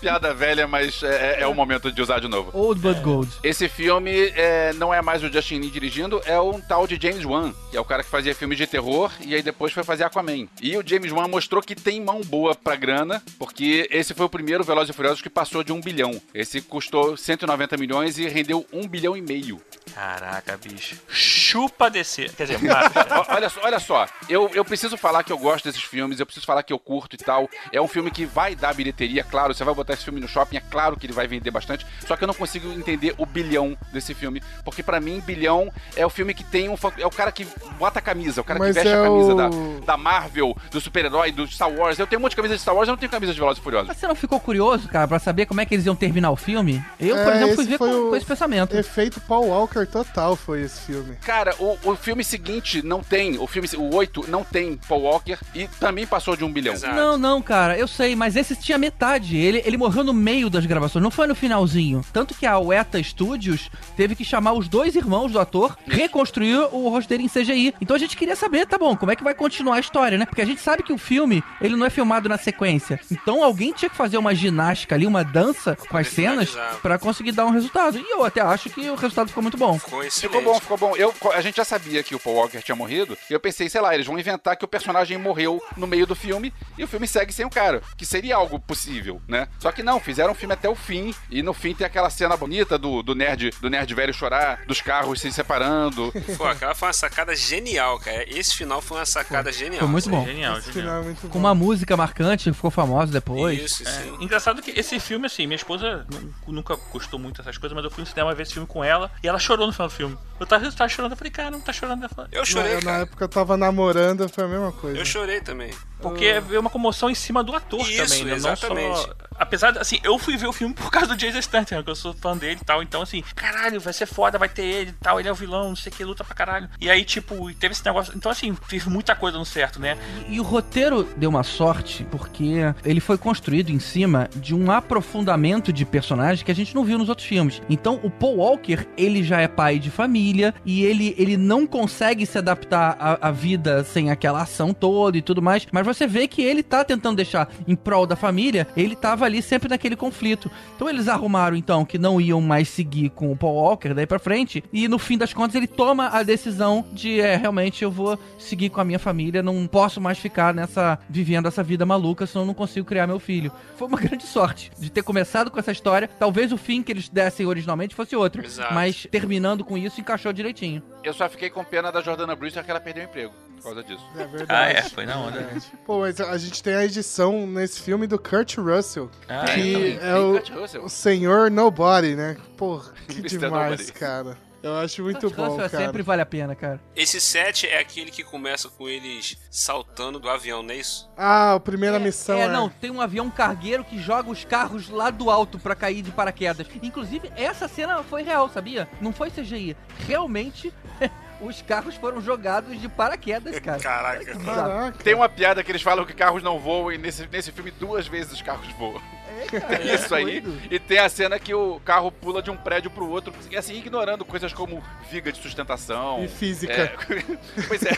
Piada 0.00 0.34
velha, 0.34 0.66
mas 0.66 1.02
é, 1.02 1.42
é 1.42 1.46
o 1.46 1.54
momento 1.54 1.90
de 1.90 2.00
usar 2.00 2.20
de 2.20 2.28
novo. 2.28 2.50
Old 2.56 2.80
But 2.80 3.00
Gold. 3.02 3.32
Esse 3.42 3.68
filme 3.68 4.32
é, 4.34 4.72
não 4.74 4.92
é 4.92 5.00
mais 5.02 5.22
o 5.22 5.32
Justin 5.32 5.58
Lin 5.58 5.70
dirigindo, 5.70 6.20
é 6.24 6.40
um 6.40 6.60
tal 6.60 6.86
de 6.86 6.98
James 7.00 7.24
Wan, 7.24 7.52
que 7.70 7.76
é 7.76 7.80
o 7.80 7.84
cara 7.84 8.02
que 8.02 8.10
fazia 8.10 8.34
filmes 8.34 8.58
de 8.58 8.66
terror 8.66 9.10
e 9.20 9.34
aí 9.34 9.42
depois 9.42 9.72
foi 9.72 9.82
fazer 9.84 10.04
Aquaman. 10.04 10.46
E 10.60 10.76
o 10.76 10.86
James 10.86 11.12
Wan 11.12 11.28
mostrou 11.28 11.62
que 11.62 11.74
tem 11.74 12.00
mão 12.00 12.20
boa 12.22 12.54
pra 12.54 12.76
grana, 12.76 13.22
porque 13.38 13.88
esse 13.90 14.14
foi 14.14 14.26
o 14.26 14.30
primeiro 14.30 14.64
Velozes 14.64 14.90
e 14.90 14.92
Furiosos 14.92 15.22
que 15.22 15.30
passou 15.30 15.62
de 15.62 15.72
um 15.72 15.80
bilhão. 15.80 16.20
Esse 16.34 16.60
custou 16.60 17.16
190 17.16 17.76
milhões 17.76 18.18
e 18.18 18.28
rendeu 18.28 18.66
um 18.72 18.86
bilhão 18.86 19.16
e 19.16 19.22
meio. 19.22 19.60
Caraca, 19.94 20.56
bicho. 20.56 20.96
Chupa 21.08 21.90
descer. 21.90 22.32
Quer 22.32 22.46
dizer, 22.46 22.60
olha 23.28 23.48
só, 23.48 23.60
olha 23.62 23.80
só. 23.80 24.06
Eu, 24.28 24.50
eu 24.54 24.64
preciso 24.64 24.96
falar 24.96 25.22
que 25.22 25.32
eu 25.32 25.38
gosto 25.38 25.64
desses 25.64 25.82
filmes, 25.82 26.18
eu 26.18 26.26
preciso 26.26 26.46
falar 26.46 26.62
que 26.62 26.72
eu 26.72 26.78
curto 26.78 27.14
e 27.14 27.18
tal. 27.18 27.48
É 27.70 27.80
um 27.80 27.88
filme 27.88 28.10
que 28.10 28.24
vai 28.24 28.54
dar 28.54 28.72
bilheteria, 28.92 29.24
claro. 29.24 29.54
Você 29.54 29.64
vai 29.64 29.74
botar 29.74 29.94
esse 29.94 30.04
filme 30.04 30.20
no 30.20 30.28
shopping, 30.28 30.56
é 30.56 30.62
claro 30.70 30.96
que 30.96 31.06
ele 31.06 31.12
vai 31.12 31.26
vender 31.26 31.50
bastante. 31.50 31.86
Só 32.06 32.16
que 32.16 32.22
eu 32.24 32.26
não 32.28 32.34
consigo 32.34 32.70
entender 32.72 33.14
o 33.18 33.26
bilhão 33.26 33.76
desse 33.92 34.14
filme. 34.14 34.42
Porque 34.64 34.82
pra 34.82 35.00
mim, 35.00 35.20
bilhão 35.24 35.72
é 35.96 36.04
o 36.06 36.10
filme 36.10 36.34
que 36.34 36.44
tem 36.44 36.68
um. 36.68 36.76
É 36.98 37.06
o 37.06 37.10
cara 37.10 37.32
que 37.32 37.46
bota 37.78 37.98
a 37.98 38.02
camisa, 38.02 38.40
o 38.40 38.44
cara 38.44 38.58
Mas 38.58 38.68
que 38.68 38.74
veste 38.74 38.88
é 38.88 38.98
a 39.00 39.02
camisa 39.02 39.32
o- 39.34 39.36
da, 39.36 39.48
da 39.86 39.96
Marvel, 39.96 40.56
do 40.70 40.80
super-herói, 40.80 41.32
do 41.32 41.46
Star 41.46 41.70
Wars. 41.72 41.98
Eu 41.98 42.06
tenho 42.06 42.20
um 42.20 42.22
monte 42.22 42.30
de 42.32 42.36
camisa 42.36 42.54
de 42.54 42.60
Star 42.60 42.74
Wars, 42.74 42.88
eu 42.88 42.92
não 42.92 42.98
tenho 42.98 43.10
camisa 43.10 43.32
de 43.32 43.38
Velozes 43.38 43.60
e 43.60 43.62
Furiosos. 43.62 43.88
Mas 43.88 43.96
você 43.96 44.06
não 44.06 44.14
ficou 44.14 44.38
curioso, 44.38 44.88
cara, 44.88 45.08
pra 45.08 45.18
saber 45.18 45.46
como 45.46 45.60
é 45.60 45.66
que 45.66 45.74
eles 45.74 45.86
iam 45.86 45.96
terminar 45.96 46.30
o 46.30 46.36
filme? 46.36 46.84
Eu, 47.00 47.16
por 47.16 47.32
É, 47.32 47.36
exemplo, 47.36 47.54
fui 47.56 47.64
ver 47.64 47.78
foi 47.78 47.88
com, 47.90 47.96
o- 48.06 48.10
com 48.10 48.16
esse 48.16 48.26
pensamento. 48.26 48.76
Efeito 48.76 49.20
Paul 49.20 49.48
Walker 49.48 49.86
total 49.86 50.36
foi 50.36 50.62
esse 50.62 50.80
filme. 50.82 51.16
Cara, 51.24 51.54
o, 51.58 51.78
o 51.84 51.96
filme 51.96 52.24
seguinte 52.24 52.82
não 52.82 53.02
tem, 53.02 53.38
o 53.38 53.46
filme, 53.46 53.68
o 53.76 53.94
8 53.94 54.24
não 54.28 54.44
tem 54.44 54.76
Paul 54.88 55.02
Walker 55.02 55.38
e 55.54 55.66
também 55.80 56.06
passou 56.06 56.36
de 56.36 56.44
um 56.44 56.52
bilhão. 56.52 56.74
Não, 56.94 57.16
não, 57.18 57.40
cara, 57.42 57.76
eu 57.78 57.86
sei, 57.88 58.14
mas 58.16 58.36
esse 58.36 58.56
tinha 58.56 58.78
metade. 58.82 59.36
Ele, 59.36 59.62
ele 59.64 59.76
morreu 59.76 60.02
no 60.02 60.12
meio 60.12 60.50
das 60.50 60.66
gravações, 60.66 61.02
não 61.02 61.10
foi 61.10 61.28
no 61.28 61.34
finalzinho. 61.34 62.04
Tanto 62.12 62.34
que 62.34 62.44
a 62.44 62.58
Weta 62.58 63.00
Studios 63.02 63.70
teve 63.96 64.16
que 64.16 64.24
chamar 64.24 64.54
os 64.54 64.68
dois 64.68 64.96
irmãos 64.96 65.30
do 65.30 65.38
ator, 65.38 65.76
reconstruir 65.86 66.56
o 66.72 66.88
rosto 66.88 67.08
dele 67.08 67.22
em 67.22 67.28
CGI. 67.28 67.74
Então 67.80 67.94
a 67.94 67.98
gente 67.98 68.16
queria 68.16 68.34
saber, 68.34 68.66
tá 68.66 68.76
bom, 68.76 68.96
como 68.96 69.12
é 69.12 69.16
que 69.16 69.22
vai 69.22 69.34
continuar 69.34 69.76
a 69.76 69.80
história, 69.80 70.18
né? 70.18 70.26
Porque 70.26 70.42
a 70.42 70.44
gente 70.44 70.60
sabe 70.60 70.82
que 70.82 70.92
o 70.92 70.98
filme, 70.98 71.44
ele 71.60 71.76
não 71.76 71.86
é 71.86 71.90
filmado 71.90 72.28
na 72.28 72.36
sequência. 72.36 72.98
Então 73.10 73.44
alguém 73.44 73.72
tinha 73.72 73.88
que 73.88 73.96
fazer 73.96 74.18
uma 74.18 74.34
ginástica 74.34 74.96
ali, 74.96 75.06
uma 75.06 75.22
dança 75.22 75.76
com 75.88 75.96
as 75.96 76.08
cenas 76.08 76.50
pra 76.82 76.98
conseguir 76.98 77.32
dar 77.32 77.46
um 77.46 77.50
resultado. 77.50 77.98
E 77.98 78.10
eu 78.10 78.24
até 78.24 78.40
acho 78.40 78.68
que 78.68 78.90
o 78.90 78.96
resultado 78.96 79.28
ficou 79.28 79.42
muito 79.42 79.56
bom. 79.56 79.78
Ficou 79.78 80.02
Ficou 80.10 80.42
bom, 80.42 80.60
ficou 80.60 80.76
bom. 80.76 80.96
Eu, 80.96 81.14
a 81.32 81.40
gente 81.40 81.56
já 81.56 81.64
sabia 81.64 82.02
que 82.02 82.14
o 82.14 82.18
Paul 82.18 82.36
Walker 82.36 82.60
tinha 82.60 82.74
morrido, 82.74 83.16
e 83.30 83.32
eu 83.32 83.40
pensei, 83.40 83.68
sei 83.68 83.80
lá, 83.80 83.94
eles 83.94 84.06
vão 84.06 84.18
inventar 84.18 84.56
que 84.56 84.64
o 84.64 84.68
personagem 84.68 85.16
morreu 85.18 85.62
no 85.76 85.86
meio 85.86 86.06
do 86.06 86.14
filme 86.14 86.52
e 86.76 86.82
o 86.82 86.88
filme 86.88 87.06
segue 87.06 87.32
sem 87.32 87.44
o 87.44 87.50
cara, 87.50 87.82
que 87.96 88.04
seria 88.04 88.36
algo 88.36 88.58
possível, 88.72 89.20
né? 89.28 89.48
Só 89.58 89.70
que 89.72 89.82
não, 89.82 90.00
fizeram 90.00 90.32
o 90.32 90.34
filme 90.34 90.54
até 90.54 90.68
o 90.68 90.74
fim, 90.74 91.14
e 91.30 91.42
no 91.42 91.52
fim 91.52 91.74
tem 91.74 91.86
aquela 91.86 92.10
cena 92.10 92.36
bonita 92.36 92.78
do, 92.78 93.02
do 93.02 93.14
nerd 93.14 93.50
do 93.60 93.68
nerd 93.70 93.94
velho 93.94 94.12
chorar, 94.14 94.60
dos 94.66 94.80
carros 94.80 95.20
se 95.20 95.30
separando. 95.32 96.12
Pô, 96.36 96.44
aquela 96.46 96.74
foi 96.74 96.88
uma 96.88 96.92
sacada 96.94 97.34
genial, 97.36 97.98
cara. 97.98 98.24
Esse 98.28 98.54
final 98.56 98.80
foi 98.80 98.98
uma 98.98 99.06
sacada 99.06 99.52
genial. 99.52 99.80
Foi 99.80 99.88
muito 99.88 100.08
bom. 100.10 100.24
Genial, 100.24 100.58
Esse 100.58 100.72
genial. 100.72 100.82
final 100.82 101.00
é 101.02 101.04
muito 101.04 101.28
Com 101.28 101.38
uma 101.38 101.54
música 101.54 101.96
marcante, 101.96 102.44
que 102.50 102.52
ficou 102.56 102.70
famosa 102.70 103.12
depois. 103.12 103.60
Isso, 103.60 103.84
sim. 103.84 104.16
Engraçado 104.20 104.62
que 104.62 104.70
esse 104.78 104.98
filme, 105.00 105.26
assim, 105.26 105.46
minha 105.46 105.56
esposa 105.56 106.06
nu- 106.10 106.34
nunca 106.54 106.76
gostou 106.92 107.18
muito 107.18 107.38
dessas 107.38 107.58
coisas, 107.58 107.74
mas 107.74 107.84
eu 107.84 107.90
fui 107.90 108.00
no 108.02 108.06
cinema 108.06 108.34
ver 108.34 108.42
esse 108.44 108.54
filme 108.54 108.66
com 108.66 108.82
ela 108.82 109.10
e 109.22 109.28
ela 109.28 109.38
chorou 109.38 109.66
no 109.66 109.72
final 109.72 109.88
do 109.88 109.94
filme. 109.94 110.16
Eu 110.40 110.46
tava, 110.46 110.64
eu 110.64 110.72
tava 110.72 110.88
chorando, 110.88 111.12
eu 111.12 111.16
falei, 111.16 111.30
cara, 111.30 111.50
não 111.50 111.60
tá 111.60 111.72
chorando. 111.72 112.00
Ela 112.00 112.08
falou, 112.08 112.28
Eu 112.32 112.44
chorei, 112.44 112.74
na, 112.74 112.80
na 112.80 112.82
cara. 112.84 113.02
época 113.02 113.24
eu 113.24 113.28
tava 113.28 113.56
namorando, 113.56 114.28
foi 114.28 114.44
a 114.44 114.48
mesma 114.48 114.72
coisa. 114.72 114.98
Eu 114.98 115.04
chorei 115.04 115.40
também. 115.40 115.70
Porque 116.02 116.40
veio 116.40 116.60
uma 116.60 116.70
comoção 116.70 117.08
em 117.08 117.14
cima 117.14 117.42
do 117.42 117.54
ator 117.54 117.80
Isso, 117.80 118.04
também, 118.04 118.24
né? 118.24 118.34
exatamente. 118.34 118.88
Não 118.88 118.96
só... 118.96 119.14
Apesar, 119.38 119.72
de, 119.72 119.78
assim, 119.78 119.98
eu 120.04 120.18
fui 120.18 120.36
ver 120.36 120.46
o 120.46 120.52
filme 120.52 120.74
por 120.74 120.90
causa 120.90 121.08
do 121.08 121.16
Jason 121.16 121.40
Statham, 121.40 121.82
que 121.82 121.90
eu 121.90 121.96
sou 121.96 122.12
fã 122.12 122.36
dele 122.36 122.60
e 122.60 122.64
tal. 122.64 122.82
Então, 122.82 123.02
assim, 123.02 123.24
caralho, 123.34 123.80
vai 123.80 123.92
ser 123.92 124.06
foda, 124.06 124.38
vai 124.38 124.48
ter 124.48 124.62
ele 124.62 124.90
e 124.90 124.94
tal. 124.94 125.18
Ele 125.18 125.28
é 125.28 125.32
o 125.32 125.34
vilão, 125.34 125.70
não 125.70 125.76
sei 125.76 125.90
o 125.92 125.94
que, 125.94 126.04
luta 126.04 126.22
pra 126.22 126.34
caralho. 126.34 126.68
E 126.80 126.90
aí, 126.90 127.04
tipo, 127.04 127.52
teve 127.54 127.72
esse 127.72 127.84
negócio. 127.84 128.12
Então, 128.16 128.30
assim, 128.30 128.54
teve 128.68 128.88
muita 128.88 129.14
coisa 129.16 129.38
no 129.38 129.44
certo, 129.44 129.80
né? 129.80 129.96
E 130.28 130.38
o 130.38 130.42
roteiro 130.42 131.08
deu 131.16 131.30
uma 131.30 131.42
sorte 131.42 132.06
porque 132.10 132.72
ele 132.84 133.00
foi 133.00 133.18
construído 133.18 133.70
em 133.70 133.80
cima 133.80 134.28
de 134.36 134.54
um 134.54 134.70
aprofundamento 134.70 135.72
de 135.72 135.84
personagens 135.84 136.42
que 136.42 136.50
a 136.50 136.54
gente 136.54 136.74
não 136.74 136.84
viu 136.84 136.98
nos 136.98 137.08
outros 137.08 137.26
filmes. 137.26 137.60
Então, 137.68 137.98
o 138.02 138.10
Paul 138.10 138.36
Walker, 138.36 138.86
ele 138.96 139.22
já 139.22 139.40
é 139.40 139.48
pai 139.48 139.78
de 139.78 139.90
família 139.90 140.54
e 140.64 140.84
ele, 140.84 141.14
ele 141.18 141.36
não 141.36 141.66
consegue 141.66 142.26
se 142.26 142.38
adaptar 142.38 142.96
à, 142.98 143.28
à 143.28 143.30
vida 143.30 143.82
sem 143.84 144.10
aquela 144.10 144.42
ação 144.42 144.72
toda 144.72 145.16
e 145.16 145.22
tudo 145.22 145.42
mais. 145.42 145.66
Mas 145.72 145.86
você 145.92 146.06
vê 146.06 146.26
que 146.26 146.42
ele 146.42 146.62
tá 146.62 146.84
tentando 146.84 147.16
deixar 147.16 147.48
em 147.66 147.74
prol 147.74 148.06
da 148.06 148.16
família, 148.16 148.66
ele 148.76 148.96
tava 148.96 149.24
ali 149.24 149.42
sempre 149.42 149.68
naquele 149.68 149.96
conflito. 149.96 150.50
Então, 150.74 150.88
eles 150.88 151.08
arrumaram, 151.08 151.56
então, 151.56 151.84
que 151.84 151.98
não 151.98 152.20
iam 152.20 152.40
mais 152.40 152.68
seguir 152.68 153.10
com 153.10 153.32
o 153.32 153.36
Paul 153.36 153.54
Walker 153.54 153.94
daí 153.94 154.06
pra 154.06 154.18
frente 154.18 154.62
e 154.72 154.88
no 154.88 154.98
fim 154.98 155.18
das 155.18 155.32
contas 155.32 155.54
ele 155.54 155.66
toma 155.66 156.08
a 156.08 156.22
decisão 156.22 156.84
de, 156.92 157.20
é, 157.20 157.36
realmente 157.36 157.82
eu 157.82 157.90
vou 157.90 158.18
seguir 158.38 158.70
com 158.70 158.80
a 158.80 158.84
minha 158.84 158.98
família, 158.98 159.42
não 159.42 159.66
posso 159.66 160.00
mais 160.00 160.18
ficar 160.18 160.54
nessa 160.54 160.98
vivendo 161.08 161.48
essa 161.48 161.62
vida 161.62 161.84
maluca, 161.84 162.26
senão 162.26 162.42
eu 162.42 162.46
não 162.46 162.54
consigo 162.54 162.86
criar 162.86 163.06
meu 163.06 163.18
filho. 163.18 163.52
Foi 163.76 163.88
uma 163.88 163.98
grande 164.00 164.24
sorte 164.24 164.70
de 164.78 164.90
ter 164.90 165.02
começado 165.02 165.50
com 165.50 165.58
essa 165.58 165.72
história. 165.72 166.08
Talvez 166.18 166.52
o 166.52 166.56
fim 166.56 166.82
que 166.82 166.92
eles 166.92 167.08
dessem 167.08 167.46
originalmente 167.46 167.94
fosse 167.94 168.14
outro, 168.16 168.44
Exato. 168.44 168.74
mas 168.74 169.06
terminando 169.10 169.64
com 169.64 169.76
isso 169.76 170.00
encaixou 170.00 170.32
direitinho. 170.32 170.82
Eu 171.04 171.12
só 171.12 171.28
fiquei 171.28 171.50
com 171.50 171.64
pena 171.64 171.90
da 171.90 172.00
Jordana 172.00 172.34
Brewster 172.34 172.64
que 172.64 172.70
ela 172.70 172.80
perdeu 172.80 173.04
o 173.04 173.06
emprego 173.06 173.41
por 173.62 173.74
causa 173.74 173.82
disso. 173.84 174.04
É 174.16 174.26
verdade. 174.26 174.46
Ah, 174.48 174.68
é, 174.78 174.82
foi 174.82 175.06
na 175.06 175.16
onda. 175.18 175.38
É. 175.40 175.56
Pô, 175.86 176.00
mas 176.00 176.20
a 176.20 176.36
gente 176.38 176.62
tem 176.62 176.74
a 176.74 176.84
edição 176.84 177.46
nesse 177.46 177.80
filme 177.80 178.06
do 178.06 178.18
Kurt 178.18 178.56
Russell, 178.58 179.10
Ah, 179.28 179.44
que 179.44 179.72
também. 179.72 179.98
é 180.02 180.16
o, 180.16 180.32
Kurt 180.32 180.50
Russell. 180.50 180.84
o 180.84 180.88
senhor 180.88 181.50
Nobody, 181.50 182.14
né? 182.16 182.36
Porra, 182.56 182.92
que 183.08 183.22
demais, 183.22 183.90
cara. 183.90 184.36
Eu 184.62 184.76
acho 184.76 185.02
muito 185.02 185.20
Kurt 185.22 185.34
bom, 185.34 185.48
Russell 185.48 185.70
cara. 185.70 185.84
sempre 185.86 186.02
vale 186.02 186.22
a 186.22 186.26
pena, 186.26 186.54
cara. 186.54 186.80
Esse 186.94 187.20
set 187.20 187.66
é 187.66 187.80
aquele 187.80 188.12
que 188.12 188.22
começa 188.22 188.68
com 188.68 188.88
eles 188.88 189.36
saltando 189.50 190.20
do 190.20 190.28
avião, 190.30 190.62
não 190.62 190.70
é 190.70 190.76
isso? 190.76 191.10
Ah, 191.16 191.54
a 191.54 191.60
primeira 191.60 191.98
missão 191.98 192.38
é, 192.38 192.42
é... 192.42 192.48
não, 192.48 192.68
tem 192.68 192.88
um 192.88 193.00
avião 193.00 193.28
cargueiro 193.28 193.84
que 193.84 193.98
joga 194.00 194.30
os 194.30 194.44
carros 194.44 194.88
lá 194.88 195.10
do 195.10 195.30
alto 195.30 195.58
pra 195.58 195.74
cair 195.74 196.00
de 196.02 196.12
paraquedas. 196.12 196.66
Inclusive, 196.80 197.32
essa 197.34 197.66
cena 197.66 198.04
foi 198.04 198.22
real, 198.22 198.48
sabia? 198.48 198.88
Não 199.00 199.12
foi 199.12 199.32
CGI. 199.32 199.76
Realmente, 200.06 200.72
os 201.42 201.60
carros 201.60 201.96
foram 201.96 202.20
jogados 202.20 202.80
de 202.80 202.88
paraquedas, 202.88 203.58
cara. 203.58 203.80
Caraca. 203.80 204.34
Bizarro. 204.34 204.92
Tem 205.02 205.14
uma 205.14 205.28
piada 205.28 205.62
que 205.62 205.70
eles 205.70 205.82
falam 205.82 206.04
que 206.04 206.14
carros 206.14 206.42
não 206.42 206.58
voam 206.58 206.92
e 206.92 206.98
nesse, 206.98 207.26
nesse 207.26 207.50
filme 207.50 207.70
duas 207.72 208.06
vezes 208.06 208.32
os 208.32 208.42
carros 208.42 208.66
voam. 208.78 209.00
É 209.52 209.94
Isso 209.94 210.14
aí. 210.14 210.42
E 210.70 210.78
tem 210.78 210.98
a 210.98 211.08
cena 211.08 211.38
que 211.38 211.54
o 211.54 211.80
carro 211.84 212.10
pula 212.10 212.42
de 212.42 212.50
um 212.50 212.56
prédio 212.56 212.90
pro 212.90 213.08
outro, 213.08 213.32
e 213.50 213.56
assim, 213.56 213.76
ignorando 213.76 214.24
coisas 214.24 214.52
como 214.52 214.82
viga 215.10 215.30
de 215.32 215.40
sustentação. 215.40 216.22
E 216.24 216.28
física. 216.28 216.72
É, 216.72 216.96
pois 217.68 217.82
é. 217.82 217.90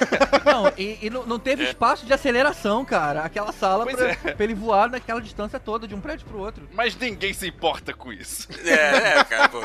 Não, 0.45 0.73
e, 0.77 0.99
e 1.03 1.11
não, 1.11 1.25
não 1.27 1.39
teve 1.39 1.65
espaço 1.65 2.05
de 2.07 2.13
aceleração, 2.13 2.85
cara. 2.85 3.23
Aquela 3.23 3.53
sala 3.53 3.87
pra, 3.87 4.11
é. 4.11 4.15
pra 4.15 4.45
ele 4.45 4.55
voar 4.55 4.91
naquela 4.91 5.21
distância 5.21 5.59
toda, 5.61 5.87
de 5.87 5.95
um 5.95 6.01
prédio 6.01 6.27
pro 6.27 6.39
outro. 6.39 6.69
Mas 6.73 6.97
ninguém 6.97 7.33
se 7.33 7.47
importa 7.47 7.93
com 7.93 8.13
isso. 8.13 8.49
É, 8.65 9.19
é, 9.19 9.25
cara, 9.25 9.49
pô. 9.49 9.61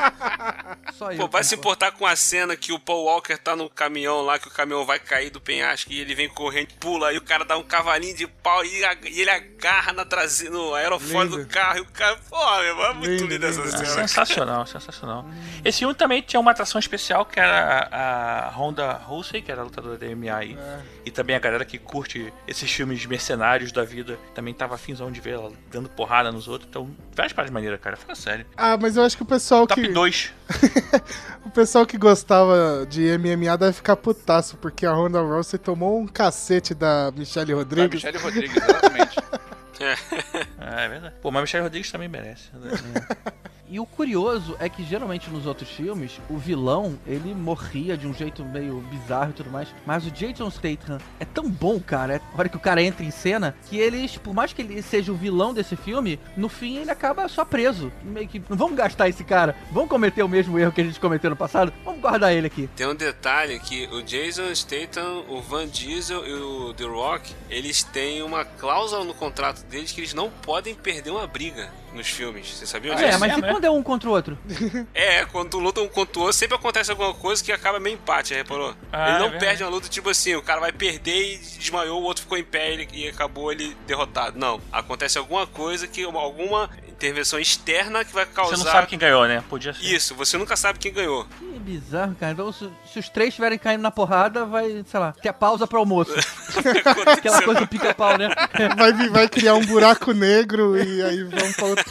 Só 0.92 1.12
eu. 1.12 1.18
Pô, 1.18 1.28
vai 1.28 1.42
se 1.44 1.54
importar 1.54 1.92
com 1.92 2.06
a 2.06 2.14
cena 2.16 2.56
que 2.56 2.72
o 2.72 2.78
Paul 2.78 3.04
Walker 3.04 3.36
tá 3.36 3.54
no 3.56 3.68
caminhão 3.68 4.22
lá, 4.22 4.38
que 4.38 4.48
o 4.48 4.50
caminhão 4.50 4.84
vai 4.84 4.98
cair 4.98 5.30
do 5.30 5.40
penhasco 5.40 5.92
e 5.92 6.00
ele 6.00 6.14
vem 6.14 6.28
correndo, 6.28 6.74
pula, 6.78 7.12
e 7.12 7.18
o 7.18 7.22
cara 7.22 7.44
dá 7.44 7.56
um 7.56 7.62
cavalinho 7.62 8.16
de 8.16 8.26
pau 8.26 8.64
e, 8.64 8.84
a- 8.84 8.96
e 9.04 9.20
ele 9.20 9.30
agarra 9.30 9.92
na 9.92 10.04
traseira, 10.04 10.52
no 10.54 10.74
aerofólio 10.74 11.30
do 11.30 11.46
carro 11.46 11.59
e 11.76 11.80
o 11.80 11.84
cara, 11.86 12.16
pô, 12.28 12.36
meu 12.56 12.64
irmão, 12.64 12.84
é 12.86 12.94
muito 12.94 13.24
lindo 13.26 13.46
essa 13.46 13.60
É 13.60 13.66
cena. 13.68 13.86
sensacional, 13.86 14.66
sensacional. 14.66 15.24
Esse 15.64 15.78
filme 15.80 15.94
também 15.94 16.22
tinha 16.22 16.40
uma 16.40 16.50
atração 16.50 16.78
especial 16.78 17.24
que 17.24 17.38
era 17.38 17.88
a, 17.90 18.48
Honda 18.56 18.92
Rousey, 18.92 19.42
que 19.42 19.50
era 19.52 19.60
a 19.60 19.64
lutadora 19.64 19.96
da 19.96 20.06
MMA 20.06 20.34
aí. 20.34 20.58
E 21.04 21.10
também 21.10 21.36
a 21.36 21.38
galera 21.38 21.64
que 21.64 21.78
curte 21.78 22.32
esses 22.46 22.70
filmes 22.70 23.04
mercenários 23.06 23.72
da 23.72 23.84
vida 23.84 24.18
também 24.34 24.52
tava 24.54 24.74
afinzão 24.74 25.10
de 25.10 25.20
ver 25.20 25.34
ela 25.34 25.52
dando 25.70 25.88
porrada 25.88 26.30
nos 26.32 26.48
outros. 26.48 26.68
Então, 26.68 26.90
várias 27.14 27.32
paradas 27.32 27.52
maneiras, 27.52 27.80
cara. 27.80 27.96
Fala 27.96 28.14
sério. 28.14 28.46
Ah, 28.56 28.76
mas 28.80 28.96
eu 28.96 29.04
acho 29.04 29.16
que 29.16 29.22
o 29.22 29.26
pessoal 29.26 29.66
Top 29.66 29.80
que. 29.80 29.88
2. 29.88 30.32
O 31.44 31.50
pessoal 31.50 31.84
que 31.86 31.96
gostava 31.96 32.86
de 32.88 33.16
MMA 33.18 33.56
deve 33.56 33.72
ficar 33.72 33.96
putaço, 33.96 34.56
porque 34.58 34.84
a 34.86 34.92
Ronda 34.92 35.20
Rousey 35.20 35.58
tomou 35.58 35.98
um 35.98 36.06
cacete 36.06 36.74
da 36.74 37.10
Michelle 37.16 37.54
Rodrigues. 37.54 38.04
Michelle 38.04 38.18
Rodrigues, 38.22 38.56
exatamente. 38.56 39.16
É, 39.80 40.84
é 40.84 40.88
verdade. 40.88 41.14
Pô, 41.22 41.30
mas 41.30 41.42
Michelle 41.42 41.64
Rodrigues 41.64 41.90
também 41.90 42.08
merece. 42.08 42.50
né? 42.54 42.70
E 43.70 43.78
o 43.78 43.86
curioso 43.86 44.56
é 44.58 44.68
que 44.68 44.82
geralmente 44.82 45.30
nos 45.30 45.46
outros 45.46 45.70
filmes, 45.70 46.20
o 46.28 46.36
vilão, 46.36 46.98
ele 47.06 47.32
morria 47.32 47.96
de 47.96 48.04
um 48.04 48.12
jeito 48.12 48.44
meio 48.44 48.80
bizarro 48.90 49.30
e 49.30 49.32
tudo 49.32 49.48
mais. 49.48 49.68
Mas 49.86 50.04
o 50.04 50.10
Jason 50.10 50.50
Statham 50.50 50.98
é 51.20 51.24
tão 51.24 51.48
bom, 51.48 51.78
cara. 51.78 52.14
É, 52.14 52.20
a 52.34 52.38
hora 52.38 52.48
que 52.48 52.56
o 52.56 52.60
cara 52.60 52.82
entra 52.82 53.04
em 53.04 53.12
cena, 53.12 53.54
que 53.68 53.78
eles, 53.78 54.16
por 54.16 54.34
mais 54.34 54.52
que 54.52 54.60
ele 54.60 54.82
seja 54.82 55.12
o 55.12 55.14
vilão 55.14 55.54
desse 55.54 55.76
filme, 55.76 56.18
no 56.36 56.48
fim 56.48 56.78
ele 56.78 56.90
acaba 56.90 57.28
só 57.28 57.44
preso. 57.44 57.92
Meio 58.02 58.26
que, 58.26 58.42
não 58.48 58.56
vamos 58.56 58.76
gastar 58.76 59.08
esse 59.08 59.22
cara. 59.22 59.54
Vamos 59.70 59.88
cometer 59.88 60.24
o 60.24 60.28
mesmo 60.28 60.58
erro 60.58 60.72
que 60.72 60.80
a 60.80 60.84
gente 60.84 60.98
cometeu 60.98 61.30
no 61.30 61.36
passado? 61.36 61.72
Vamos 61.84 62.00
guardar 62.00 62.32
ele 62.32 62.48
aqui. 62.48 62.68
Tem 62.74 62.88
um 62.88 62.94
detalhe 62.94 63.60
que 63.60 63.86
o 63.92 64.02
Jason 64.02 64.52
Statham, 64.52 65.24
o 65.28 65.40
Van 65.40 65.68
Diesel 65.68 66.26
e 66.26 66.32
o 66.32 66.74
The 66.74 66.86
Rock, 66.86 67.32
eles 67.48 67.84
têm 67.84 68.20
uma 68.24 68.44
cláusula 68.44 69.04
no 69.04 69.14
contrato 69.14 69.62
deles 69.66 69.92
que 69.92 70.00
eles 70.00 70.12
não 70.12 70.28
podem 70.28 70.74
perder 70.74 71.10
uma 71.10 71.28
briga 71.28 71.70
nos 71.94 72.08
filmes. 72.08 72.48
Você 72.48 72.66
sabia 72.66 72.94
disso? 72.94 73.04
É, 73.04 73.18
mas 73.18 73.36
e 73.36 73.40
quando 73.60 73.64
é 73.66 73.70
um 73.70 73.82
contra 73.82 74.08
o 74.08 74.12
outro? 74.12 74.38
É, 74.94 75.24
quando 75.26 75.58
lutam 75.58 75.84
um 75.84 75.88
contra 75.88 76.18
o 76.18 76.22
outro, 76.22 76.36
sempre 76.38 76.56
acontece 76.56 76.90
alguma 76.90 77.12
coisa 77.14 77.42
que 77.42 77.52
acaba 77.52 77.78
meio 77.78 77.94
empate, 77.94 78.34
reparou? 78.34 78.74
Ah, 78.92 79.06
ele 79.08 79.16
é 79.16 79.18
não 79.18 79.30
verdade. 79.30 79.44
perde 79.44 79.62
uma 79.64 79.70
luta, 79.70 79.88
tipo 79.88 80.08
assim, 80.10 80.34
o 80.34 80.42
cara 80.42 80.60
vai 80.60 80.72
perder 80.72 81.34
e 81.34 81.38
desmaiou, 81.38 82.00
o 82.00 82.04
outro 82.04 82.22
ficou 82.22 82.38
em 82.38 82.44
pé 82.44 82.72
ele- 82.72 82.88
e 82.92 83.08
acabou 83.08 83.52
ele 83.52 83.76
derrotado. 83.86 84.38
Não, 84.38 84.60
acontece 84.72 85.18
alguma 85.18 85.46
coisa 85.46 85.86
que 85.86 86.02
alguma 86.04 86.68
intervenção 86.88 87.38
externa 87.38 88.04
que 88.04 88.12
vai 88.12 88.26
causar. 88.26 88.56
Você 88.56 88.64
não 88.64 88.70
sabe 88.72 88.86
quem 88.88 88.98
ganhou, 88.98 89.26
né? 89.26 89.42
Podia 89.48 89.72
ser. 89.72 89.82
Isso, 89.84 90.14
você 90.14 90.36
nunca 90.36 90.54
sabe 90.56 90.78
quem 90.78 90.92
ganhou. 90.92 91.24
Que 91.38 91.58
bizarro, 91.58 92.14
cara. 92.14 92.32
Então, 92.32 92.52
se, 92.52 92.68
se 92.92 92.98
os 92.98 93.08
três 93.08 93.28
estiverem 93.30 93.58
caindo 93.58 93.80
na 93.80 93.90
porrada, 93.90 94.44
vai, 94.44 94.84
sei 94.86 95.00
lá, 95.00 95.12
ter 95.12 95.32
pausa 95.32 95.66
pro 95.66 95.78
almoço. 95.78 96.12
Aquela 97.06 97.42
coisa 97.42 97.60
do 97.60 97.66
pica-pau, 97.66 98.18
né? 98.18 98.28
Vai, 98.76 99.08
vai 99.08 99.28
criar 99.28 99.54
um 99.54 99.64
buraco 99.64 100.12
negro 100.12 100.76
e 100.76 101.02
aí 101.02 101.22
vamos 101.24 101.56
pra 101.56 101.66
outro. 101.66 101.84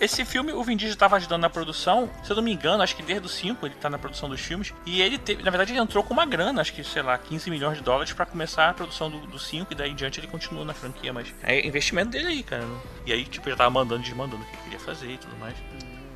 Esse 0.00 0.24
filme, 0.24 0.52
o 0.52 0.62
Vin 0.62 0.76
Diesel 0.76 0.96
tava 0.96 1.16
ajudando 1.16 1.42
na 1.42 1.50
produção, 1.50 2.10
se 2.22 2.30
eu 2.30 2.36
não 2.36 2.42
me 2.42 2.52
engano, 2.52 2.82
acho 2.82 2.96
que 2.96 3.02
desde 3.02 3.26
o 3.26 3.28
5 3.28 3.64
ele 3.66 3.74
tá 3.76 3.88
na 3.88 3.98
produção 3.98 4.28
dos 4.28 4.40
filmes. 4.40 4.72
E 4.84 5.00
ele 5.00 5.18
teve, 5.18 5.42
na 5.42 5.50
verdade, 5.50 5.72
ele 5.72 5.80
entrou 5.80 6.02
com 6.02 6.12
uma 6.12 6.26
grana, 6.26 6.60
acho 6.60 6.72
que, 6.72 6.82
sei 6.82 7.02
lá, 7.02 7.16
15 7.16 7.50
milhões 7.50 7.78
de 7.78 7.84
dólares 7.84 8.12
pra 8.12 8.26
começar 8.26 8.68
a 8.68 8.74
produção 8.74 9.10
do, 9.10 9.20
do 9.26 9.38
5 9.38 9.72
e 9.72 9.76
daí 9.76 9.90
em 9.90 9.94
diante 9.94 10.20
ele 10.20 10.26
continua 10.26 10.64
na 10.64 10.74
franquia, 10.74 11.12
mas 11.12 11.32
é 11.42 11.66
investimento 11.66 12.10
dele 12.10 12.28
aí, 12.28 12.42
cara. 12.42 12.64
E 13.06 13.12
aí, 13.12 13.24
tipo, 13.24 13.48
ele 13.48 13.56
tava 13.56 13.70
mandando 13.70 14.02
e 14.02 14.04
desmandando 14.04 14.42
o 14.42 14.46
que 14.46 14.56
queria 14.58 14.80
fazer 14.80 15.10
e 15.10 15.18
tudo 15.18 15.36
mais. 15.36 15.54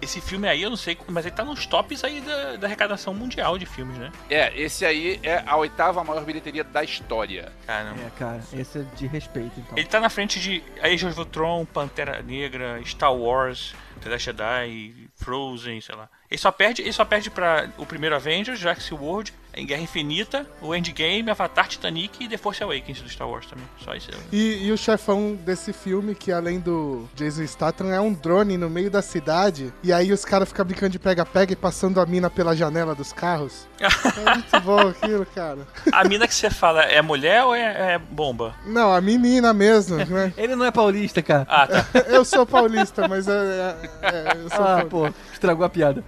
Esse 0.01 0.21
filme 0.21 0.49
aí, 0.49 0.63
eu 0.63 0.71
não 0.71 0.77
sei, 0.77 0.97
mas 1.09 1.27
ele 1.27 1.35
tá 1.35 1.45
nos 1.45 1.67
tops 1.67 2.05
aí 2.05 2.21
da, 2.21 2.57
da 2.57 2.67
arrecadação 2.67 3.13
mundial 3.13 3.59
de 3.59 3.67
filmes, 3.67 3.97
né? 3.99 4.13
É, 4.31 4.53
esse 4.59 4.85
aí 4.85 5.19
é 5.23 5.43
a 5.47 5.57
oitava 5.57 6.03
maior 6.05 6.25
bilheteria 6.25 6.63
da 6.65 6.85
história. 6.85 7.53
Caramba. 7.67 8.03
É, 8.03 8.11
cara, 8.19 8.41
esse 8.53 8.79
é 8.79 8.83
de 8.95 9.07
respeito, 9.07 9.59
então. 9.59 9.77
Ele 9.77 9.87
tá 9.87 10.01
na 10.01 10.09
frente 10.09 10.39
de 10.39 10.63
Age 10.83 11.07
of 11.07 11.19
Ultron, 11.19 11.65
Pantera 11.65 12.23
Negra, 12.23 12.81
Star 12.85 13.15
Wars, 13.15 13.75
The 14.01 14.11
Last 14.11 14.25
Jedi, 14.25 15.09
Frozen, 15.17 15.81
sei 15.81 15.95
lá. 15.95 16.09
Ele 16.31 16.39
só 16.39 16.53
perde, 16.53 16.83
ele 16.83 16.93
só 16.93 17.05
perde 17.05 17.31
para 17.31 17.71
o 17.77 17.85
primeiro 17.85 18.15
Avengers, 18.15 18.59
Jurassic 18.59 18.95
World, 18.95 19.33
em 19.59 19.67
Guerra 19.67 19.83
Infinita, 19.83 20.47
o 20.63 20.75
Endgame, 20.75 21.31
Avatar, 21.31 21.67
Titanic 21.69 22.23
e 22.25 22.29
The 22.29 22.37
Force 22.37 22.63
Awakens 22.63 23.01
do 23.01 23.09
Star 23.09 23.29
Wars 23.29 23.47
também. 23.47 23.65
Só 23.85 23.95
isso. 23.95 24.09
E, 24.33 24.67
e 24.67 24.73
o 24.73 24.77
chefão 24.79 25.35
desse 25.45 25.73
filme, 25.73 26.15
que 26.15 26.31
além 26.33 26.61
do 26.61 27.09
Jason 27.15 27.47
Statham, 27.47 27.91
é 27.93 28.01
um 28.01 28.13
drone 28.13 28.57
no 28.57 28.71
meio 28.71 28.91
da 28.91 29.03
cidade. 29.03 29.73
E 29.83 29.93
aí 29.93 30.13
os 30.13 30.25
caras 30.25 30.49
ficam 30.49 30.65
brincando 30.65 30.91
de 30.93 30.99
pega-pega 30.99 31.53
e 31.53 31.57
passando 31.57 32.01
a 32.01 32.07
mina 32.07 32.31
pela 32.31 32.55
janela 32.57 32.95
dos 32.95 33.13
carros. 33.13 33.67
É 34.19 34.35
muito 34.35 34.61
bom 34.61 34.89
aquilo, 34.89 35.25
cara. 35.27 35.59
A 35.93 36.05
mina 36.05 36.27
que 36.27 36.35
você 36.35 36.51
fala 36.51 36.83
é 36.83 37.01
mulher 37.01 37.45
ou 37.45 37.55
é, 37.55 37.95
é 37.95 37.99
bomba? 37.99 38.55
Não, 38.67 38.93
a 38.93 39.01
menina 39.01 39.53
mesmo, 39.55 39.97
né? 40.05 40.33
Ele 40.37 40.55
não 40.57 40.65
é 40.65 40.71
paulista, 40.71 41.23
cara. 41.23 41.47
Ah, 41.49 41.67
tá. 41.67 41.87
Eu 42.09 42.25
sou 42.25 42.45
paulista, 42.45 43.07
mas 43.09 43.27
é. 43.29 43.33
é- 43.33 43.89
é, 44.03 44.33
eu 44.45 44.51
sou 44.51 44.61
Ah, 44.65 44.85
paulista. 44.85 44.89
pô, 44.91 45.11
estragou 45.33 45.65
a 45.65 45.69
piada. 45.69 46.05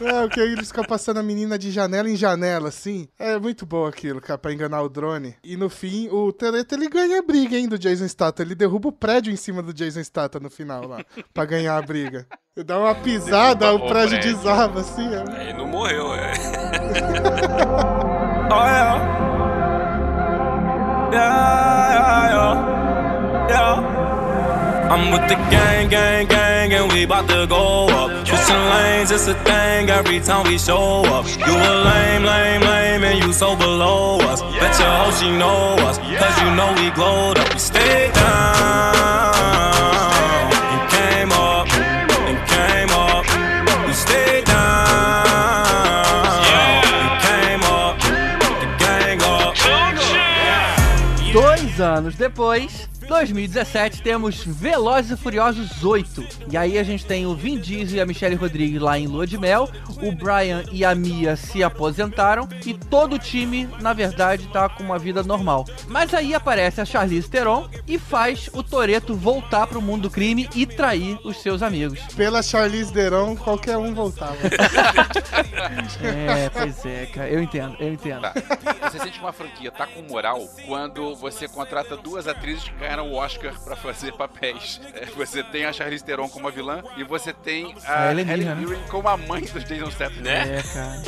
É, 0.00 0.20
porque 0.22 0.40
eles 0.40 0.68
ficam 0.68 0.84
passando 0.84 1.18
a 1.18 1.22
menina 1.22 1.58
de 1.58 1.70
janela 1.70 2.08
em 2.08 2.16
janela, 2.16 2.68
assim. 2.68 3.08
É 3.18 3.38
muito 3.38 3.66
bom 3.66 3.86
aquilo, 3.86 4.20
cara, 4.20 4.38
pra 4.38 4.52
enganar 4.52 4.82
o 4.82 4.88
drone. 4.88 5.36
E 5.44 5.56
no 5.56 5.68
fim, 5.68 6.08
o 6.08 6.32
Toretto, 6.32 6.74
ele 6.74 6.88
ganha 6.88 7.18
a 7.18 7.22
briga, 7.22 7.56
hein, 7.56 7.68
do 7.68 7.78
Jason 7.78 8.08
Statham. 8.08 8.44
Ele 8.46 8.54
derruba 8.54 8.88
o 8.88 8.92
prédio 8.92 9.32
em 9.32 9.36
cima 9.36 9.62
do 9.62 9.72
Jason 9.74 10.02
Statham 10.02 10.40
no 10.40 10.50
final, 10.50 10.86
lá, 10.86 11.04
pra 11.34 11.44
ganhar 11.44 11.76
a 11.76 11.82
briga. 11.82 12.26
Ele 12.56 12.64
dá 12.64 12.78
uma 12.78 12.94
pisada, 12.94 13.72
o 13.72 13.76
o 13.76 13.88
prédio 13.88 14.18
prédio. 14.18 14.36
desaba, 14.36 14.80
assim. 14.80 15.08
É. 15.14 15.42
Ele 15.42 15.52
não 15.54 15.66
morreu, 15.66 16.14
é. 16.14 16.32
Oh 18.52 18.64
yeah. 18.66 19.20
Yeah, 21.12 21.90
yeah, 21.92 22.28
yeah. 22.30 23.48
Yeah. 23.48 23.99
I'm 24.90 25.12
with 25.12 25.28
the 25.28 25.36
gang, 25.54 25.88
gang, 25.88 26.26
gang, 26.26 26.72
and 26.72 26.92
we 26.92 27.06
bout 27.06 27.28
to 27.28 27.46
go 27.46 27.86
up. 27.86 28.26
Switching 28.26 28.56
lanes, 28.56 29.12
it's 29.12 29.28
a 29.28 29.34
thing 29.44 29.88
every 29.88 30.18
time 30.18 30.44
we 30.48 30.58
show 30.58 31.04
up. 31.04 31.24
You 31.28 31.54
a 31.54 31.74
lame, 31.88 32.24
lame, 32.24 32.62
lame, 32.62 33.04
and 33.04 33.22
you 33.22 33.32
so 33.32 33.54
below 33.54 34.18
us. 34.18 34.42
Bet 34.42 34.76
your 34.80 34.90
hoe 34.90 35.12
she 35.12 35.30
know 35.30 35.76
us, 35.86 35.98
cause 35.98 36.42
you 36.42 36.50
know 36.56 36.74
we 36.74 36.90
glowed 36.90 37.38
up. 37.38 37.52
We 37.52 37.60
stayed 37.60 38.12
down, 38.14 39.36
and 40.74 40.90
came 40.90 41.30
up, 41.30 41.68
and 41.70 42.38
came 42.50 42.90
up. 42.90 43.24
We 43.86 43.92
stayed 43.92 44.44
down, 44.44 45.24
and 46.98 47.12
came 47.22 47.62
up, 47.62 47.96
the 48.58 48.66
gang 48.82 49.22
up. 49.22 49.54
Dois 51.32 51.80
anos 51.80 52.16
depois, 52.16 52.88
2017, 53.10 54.02
temos 54.02 54.44
Velozes 54.44 55.10
e 55.10 55.16
Furiosos 55.16 55.84
8. 55.84 56.24
E 56.48 56.56
aí 56.56 56.78
a 56.78 56.84
gente 56.84 57.04
tem 57.04 57.26
o 57.26 57.34
Vin 57.34 57.58
Diesel 57.58 57.96
e 57.96 58.00
a 58.00 58.06
Michelle 58.06 58.36
Rodrigues 58.36 58.80
lá 58.80 58.96
em 58.96 59.08
Lua 59.08 59.26
de 59.26 59.36
Mel, 59.36 59.68
o 60.00 60.12
Brian 60.12 60.62
e 60.70 60.84
a 60.84 60.94
Mia 60.94 61.34
se 61.34 61.60
aposentaram 61.60 62.48
e 62.64 62.72
todo 62.72 63.16
o 63.16 63.18
time, 63.18 63.68
na 63.80 63.92
verdade, 63.92 64.46
tá 64.52 64.68
com 64.68 64.84
uma 64.84 64.96
vida 64.96 65.24
normal. 65.24 65.66
Mas 65.88 66.14
aí 66.14 66.32
aparece 66.34 66.80
a 66.80 66.84
Charlize 66.84 67.28
Theron 67.28 67.68
e 67.84 67.98
faz 67.98 68.48
o 68.52 68.62
Toreto 68.62 69.16
voltar 69.16 69.66
pro 69.66 69.82
mundo 69.82 70.02
do 70.02 70.10
crime 70.10 70.48
e 70.54 70.64
trair 70.64 71.18
os 71.24 71.42
seus 71.42 71.64
amigos. 71.64 71.98
Pela 72.14 72.44
Charlize 72.44 72.92
Theron, 72.92 73.34
qualquer 73.34 73.76
um 73.76 73.92
voltava. 73.92 74.36
É, 76.02 76.48
pois 76.48 76.84
é, 76.86 77.06
cara, 77.06 77.28
eu 77.28 77.42
entendo, 77.42 77.76
eu 77.78 77.92
entendo. 77.92 78.22
Tá. 78.22 78.34
Você 78.90 78.98
sente 78.98 79.18
que 79.18 79.20
uma 79.20 79.32
franquia 79.32 79.70
tá 79.70 79.86
com 79.86 80.02
moral 80.02 80.40
quando 80.66 81.14
você 81.14 81.46
contrata 81.46 81.96
duas 81.96 82.26
atrizes 82.26 82.64
que 82.64 82.74
ganharam 82.76 82.99
o 83.00 83.14
Oscar 83.14 83.58
pra 83.60 83.76
fazer 83.76 84.12
papéis. 84.12 84.80
É, 84.94 85.06
você 85.06 85.42
tem 85.42 85.64
a 85.64 85.72
Charlize 85.72 86.04
Theron 86.04 86.28
como 86.28 86.48
a 86.48 86.50
vilã 86.50 86.82
e 86.96 87.04
você 87.04 87.32
tem 87.32 87.74
a 87.84 88.04
A 88.04 88.10
Helen 88.10 88.24
Mirren, 88.24 88.44
né? 88.44 88.54
Mirren 88.54 88.80
como 88.88 89.08
a 89.08 89.16
mãe 89.16 89.42
dos 89.42 89.64
Jason 89.64 89.90
Statham. 89.90 90.22
Né? 90.22 90.58
É, 90.58 90.62
cara. 90.62 91.02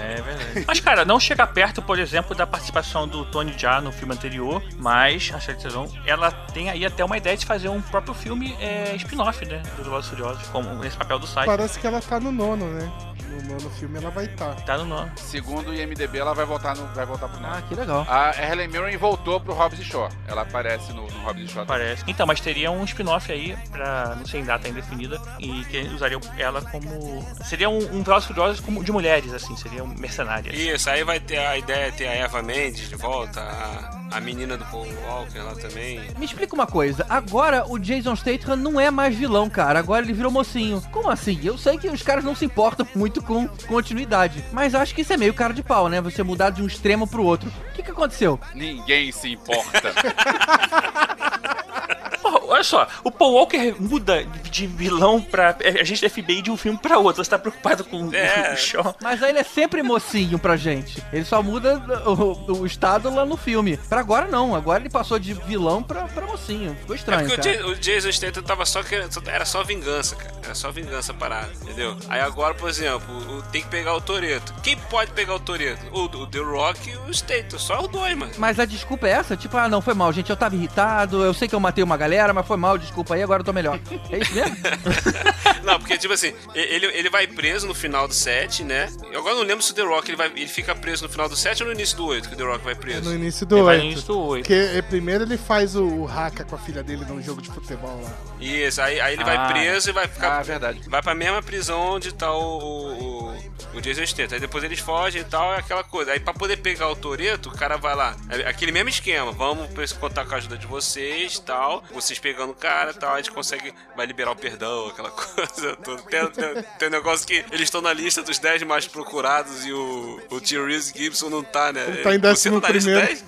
É 0.00 0.22
verdade. 0.22 0.64
Mas, 0.66 0.80
cara, 0.80 1.04
não 1.04 1.18
chega 1.18 1.46
perto, 1.46 1.82
por 1.82 1.98
exemplo, 1.98 2.34
da 2.34 2.46
participação 2.46 3.06
do 3.06 3.24
Tony 3.26 3.54
Jaa 3.56 3.80
no 3.80 3.92
filme 3.92 4.14
anterior, 4.14 4.62
mas 4.76 5.30
a 5.34 5.40
Charlize 5.40 5.68
Theron, 5.68 5.88
ela 6.06 6.30
tem 6.30 6.70
aí 6.70 6.84
até 6.84 7.04
uma 7.04 7.16
ideia 7.16 7.36
de 7.36 7.46
fazer 7.46 7.68
um 7.68 7.80
próprio 7.80 8.14
filme 8.14 8.56
é, 8.60 8.94
spin-off, 8.96 9.44
né, 9.46 9.62
do 9.76 9.84
Velozes 9.84 10.10
Furiosos, 10.10 10.46
como 10.48 10.84
esse 10.84 10.96
papel 10.96 11.18
do 11.18 11.26
Sai. 11.26 11.46
Parece 11.46 11.78
que 11.78 11.86
ela 11.86 12.00
tá 12.00 12.18
no 12.20 12.32
nono, 12.32 12.66
né? 12.66 12.92
No 13.34 13.54
nono 13.54 13.70
filme 13.70 13.98
ela 13.98 14.10
vai 14.10 14.26
estar. 14.26 14.54
Tá 14.62 14.78
no 14.78 14.84
nono. 14.84 15.10
Segundo 15.16 15.70
o 15.70 15.74
IMDB, 15.74 16.18
ela 16.18 16.34
vai 16.34 16.44
voltar, 16.44 16.76
no, 16.76 16.86
vai 16.94 17.04
voltar 17.04 17.28
pro 17.28 17.40
nono. 17.40 17.54
Ah, 17.54 17.62
que 17.62 17.74
legal. 17.74 18.06
A 18.08 18.30
Helen 18.30 18.68
Mirren 18.68 18.96
voltou 18.96 19.40
pro 19.40 19.52
Hobbs 19.52 19.78
e 19.78 19.84
Shaw. 19.84 20.08
Ela 20.26 20.42
aparece 20.42 20.92
no, 20.92 21.02
no 21.06 21.20
Hobbs 21.24 21.44
e 21.44 21.48
Shaw. 21.48 21.66
Parece. 21.66 22.04
Então, 22.06 22.26
mas 22.26 22.40
teria 22.40 22.70
um 22.70 22.84
spin-off 22.84 23.30
aí, 23.32 23.56
pra, 23.70 24.14
não 24.16 24.26
sei 24.26 24.40
em 24.40 24.44
data 24.44 24.68
indefinida, 24.68 25.20
e 25.38 25.64
que 25.64 25.80
usariam 25.94 26.20
ela 26.38 26.62
como. 26.62 27.24
Seria 27.44 27.68
um, 27.68 27.78
um 27.96 28.02
Velozes 28.02 28.26
Furiosos 28.26 28.60
como 28.60 28.84
de 28.84 28.92
mulheres, 28.92 29.32
assim, 29.32 29.56
seria 29.56 29.82
um 29.82 29.88
mercenário. 29.98 30.54
Isso, 30.54 30.88
aí 30.88 31.02
vai 31.02 31.18
ter 31.18 31.38
a 31.38 31.58
ideia 31.58 31.90
de 31.90 31.96
ter 31.96 32.08
a 32.08 32.14
Eva 32.14 32.42
Mendes 32.42 32.88
de 32.88 32.96
volta, 32.96 33.40
a, 33.40 34.16
a 34.16 34.20
menina 34.20 34.56
do 34.56 34.64
Paul 34.66 34.86
Walker 35.06 35.38
lá 35.40 35.54
também. 35.54 36.00
Me 36.18 36.24
explica 36.24 36.54
uma 36.54 36.66
coisa, 36.66 37.04
agora 37.08 37.64
o 37.68 37.78
Jason 37.78 38.14
Statham 38.14 38.56
não 38.56 38.78
é 38.78 38.90
mais 38.90 39.14
vilão, 39.14 39.48
cara. 39.50 39.78
Agora 39.78 40.04
ele 40.04 40.12
virou 40.12 40.30
mocinho. 40.30 40.80
Como 40.92 41.10
assim? 41.10 41.40
Eu 41.42 41.58
sei 41.58 41.78
que 41.78 41.88
os 41.88 42.02
caras 42.02 42.24
não 42.24 42.34
se 42.34 42.44
importam 42.44 42.86
muito 42.94 43.22
com 43.24 43.48
continuidade, 43.66 44.44
mas 44.52 44.74
acho 44.74 44.94
que 44.94 45.02
isso 45.02 45.12
é 45.12 45.16
meio 45.16 45.34
cara 45.34 45.52
de 45.52 45.62
pau, 45.62 45.88
né? 45.88 46.00
Você 46.00 46.22
mudar 46.22 46.50
de 46.50 46.62
um 46.62 46.66
extremo 46.66 47.06
pro 47.06 47.24
outro. 47.24 47.52
O 47.70 47.72
que, 47.72 47.82
que 47.82 47.90
aconteceu? 47.90 48.38
Ninguém 48.54 49.12
se 49.12 49.32
importa. 49.32 49.92
Olha 52.48 52.64
só, 52.64 52.86
o 53.02 53.10
Paul 53.10 53.34
Walker 53.34 53.74
muda 53.78 54.24
de 54.50 54.66
vilão 54.66 55.20
pra 55.20 55.56
agente 55.80 56.02
da 56.02 56.08
FBI 56.10 56.42
de 56.42 56.50
um 56.50 56.56
filme 56.56 56.78
pra 56.78 56.98
outro. 56.98 57.24
Você 57.24 57.30
tá 57.30 57.38
preocupado 57.38 57.84
com 57.84 58.12
É. 58.14 58.52
o 58.54 58.56
Shaw? 58.56 58.94
Mas 59.02 59.22
aí 59.22 59.30
ele 59.30 59.38
é 59.38 59.44
sempre 59.44 59.82
mocinho 59.82 60.38
pra 60.38 60.56
gente. 60.56 61.02
Ele 61.12 61.24
só 61.24 61.42
muda 61.42 61.82
o, 62.06 62.58
o 62.60 62.66
estado 62.66 63.12
lá 63.14 63.24
no 63.24 63.36
filme. 63.36 63.76
Pra 63.76 64.00
agora 64.00 64.26
não, 64.26 64.54
agora 64.54 64.80
ele 64.80 64.90
passou 64.90 65.18
de 65.18 65.34
vilão 65.34 65.82
pra, 65.82 66.04
pra 66.04 66.26
mocinho. 66.26 66.74
Ficou 66.80 66.94
É 66.94 66.98
estranho, 66.98 67.28
porque 67.28 67.50
o, 67.50 67.54
cara. 67.54 67.66
O 67.68 67.74
Jason 67.74 68.12
Statham 68.12 68.42
tava 68.42 68.64
só 68.66 68.82
querendo, 68.82 69.10
era 69.26 69.44
só 69.44 69.62
vingança, 69.62 70.16
cara. 70.16 70.32
Era 70.44 70.54
só 70.54 70.70
vingança 70.70 71.12
parada, 71.14 71.50
entendeu? 71.62 71.96
Aí 72.08 72.20
agora, 72.20 72.54
por 72.54 72.68
exemplo, 72.68 73.04
o- 73.38 73.42
tem 73.50 73.62
que 73.62 73.68
pegar 73.68 73.94
o 73.94 74.00
Toreto. 74.00 74.54
Quem 74.62 74.76
pode 74.76 75.10
pegar 75.12 75.34
o 75.34 75.40
Toreto? 75.40 75.82
O, 75.92 76.04
o 76.04 76.26
The 76.26 76.38
Rock 76.38 76.90
e 76.90 76.96
o 77.10 77.12
Statham, 77.14 77.58
só 77.58 77.80
os 77.80 77.88
dois, 77.88 78.16
mano. 78.16 78.32
Mas 78.38 78.58
a 78.60 78.64
desculpa 78.64 79.06
é 79.08 79.10
essa? 79.12 79.36
Tipo, 79.36 79.56
ah, 79.56 79.68
não, 79.68 79.80
foi 79.80 79.94
mal, 79.94 80.12
gente. 80.12 80.30
Eu 80.30 80.36
tava 80.36 80.54
irritado, 80.54 81.22
eu 81.24 81.34
sei 81.34 81.48
que 81.48 81.54
eu 81.54 81.60
matei 81.60 81.82
uma 81.82 81.96
galera, 81.96 82.23
mas 82.32 82.46
foi 82.46 82.56
mal, 82.56 82.78
desculpa 82.78 83.14
aí, 83.14 83.22
agora 83.22 83.40
eu 83.40 83.44
tô 83.44 83.52
melhor. 83.52 83.78
É 84.10 84.18
isso 84.18 84.34
mesmo? 84.34 84.56
Não, 85.64 85.78
porque, 85.78 85.96
tipo 85.96 86.12
assim, 86.12 86.34
e- 86.54 86.58
ele, 86.58 86.86
ele 86.86 87.08
vai 87.10 87.26
preso 87.26 87.66
no 87.66 87.74
final 87.74 88.06
do 88.06 88.14
7, 88.14 88.62
né? 88.64 88.90
Eu 89.10 89.20
agora 89.20 89.34
não 89.36 89.42
lembro 89.42 89.62
se 89.64 89.72
o 89.72 89.74
The 89.74 89.82
Rock 89.82 90.10
ele, 90.10 90.16
vai, 90.16 90.26
ele 90.28 90.46
fica 90.46 90.74
preso 90.74 91.02
no 91.04 91.08
final 91.08 91.28
do 91.28 91.34
7 91.36 91.62
ou 91.62 91.68
no 91.68 91.74
início 91.74 91.96
do 91.96 92.06
8 92.06 92.28
que 92.28 92.34
o 92.34 92.38
The 92.38 92.44
Rock 92.44 92.64
vai 92.64 92.74
preso. 92.74 93.08
No 93.08 93.14
início 93.14 93.46
do 93.46 93.56
Ele 93.56 93.64
vai 93.64 93.74
8. 93.76 93.84
no 93.84 93.90
início 93.92 94.06
do 94.06 94.20
8. 94.20 94.42
Porque 94.42 94.52
eh, 94.78 94.82
primeiro 94.82 95.24
ele 95.24 95.38
faz 95.38 95.74
o, 95.74 95.84
o 95.86 96.06
haka 96.08 96.44
com 96.44 96.54
a 96.54 96.58
filha 96.58 96.82
dele 96.82 97.04
num 97.06 97.22
jogo 97.22 97.40
de 97.40 97.48
futebol 97.50 97.98
lá. 98.02 98.10
Isso, 98.40 98.80
aí, 98.82 99.00
aí 99.00 99.14
ele 99.14 99.22
Ah. 99.22 99.26
vai 99.26 99.52
preso 99.52 99.88
e 99.88 99.92
vai 99.92 100.06
ficar. 100.06 100.38
Ah, 100.38 100.42
verdade. 100.42 100.80
Vai 100.88 101.00
pra 101.02 101.14
mesma 101.14 101.42
prisão 101.42 101.80
onde 101.80 102.12
tá 102.12 102.30
o, 102.30 102.58
o, 102.58 103.30
o, 103.32 103.36
o 103.74 103.80
Jason 103.80 104.04
Statham. 104.06 104.34
Aí 104.34 104.40
depois 104.40 104.62
eles 104.64 104.80
fogem 104.80 105.22
e 105.22 105.24
tal, 105.24 105.54
é 105.54 105.58
aquela 105.58 105.82
coisa. 105.82 106.12
Aí 106.12 106.20
pra 106.20 106.34
poder 106.34 106.58
pegar 106.58 106.90
o 106.90 106.96
Toreto, 106.96 107.48
o 107.48 107.52
cara 107.52 107.76
vai 107.78 107.94
lá. 107.94 108.14
É 108.28 108.48
aquele 108.48 108.70
mesmo 108.72 108.90
esquema. 108.90 109.32
Vamos 109.32 109.68
contar 109.94 110.26
com 110.26 110.34
a 110.34 110.36
ajuda 110.38 110.58
de 110.58 110.66
vocês 110.66 111.38
tal. 111.38 111.82
Vocês 112.04 112.18
pegando 112.18 112.50
o 112.50 112.54
cara 112.54 112.90
e 112.90 112.94
tal. 112.94 113.14
A 113.14 113.16
gente 113.16 113.30
consegue. 113.30 113.72
Vai 113.96 114.06
liberar 114.06 114.32
o 114.32 114.36
perdão, 114.36 114.88
aquela 114.88 115.10
coisa 115.12 115.76
toda. 115.76 116.02
Tem, 116.02 116.26
tem, 116.30 116.62
tem 116.78 116.88
um 116.88 116.90
negócio 116.90 117.26
que 117.26 117.44
eles 117.50 117.62
estão 117.62 117.80
na 117.80 117.92
lista 117.92 118.22
dos 118.22 118.38
10 118.38 118.62
mais 118.64 118.86
procurados 118.86 119.64
e 119.64 119.72
o, 119.72 120.20
o 120.30 120.40
Tio 120.40 120.66
Reese 120.66 120.92
Gibson 120.94 121.30
não 121.30 121.42
tá, 121.42 121.72
né? 121.72 121.84
Ele 121.88 122.02
tá 122.02 122.14
em 122.14 122.20
tá 122.20 122.32
11º. 122.32 122.84
10? 122.84 123.24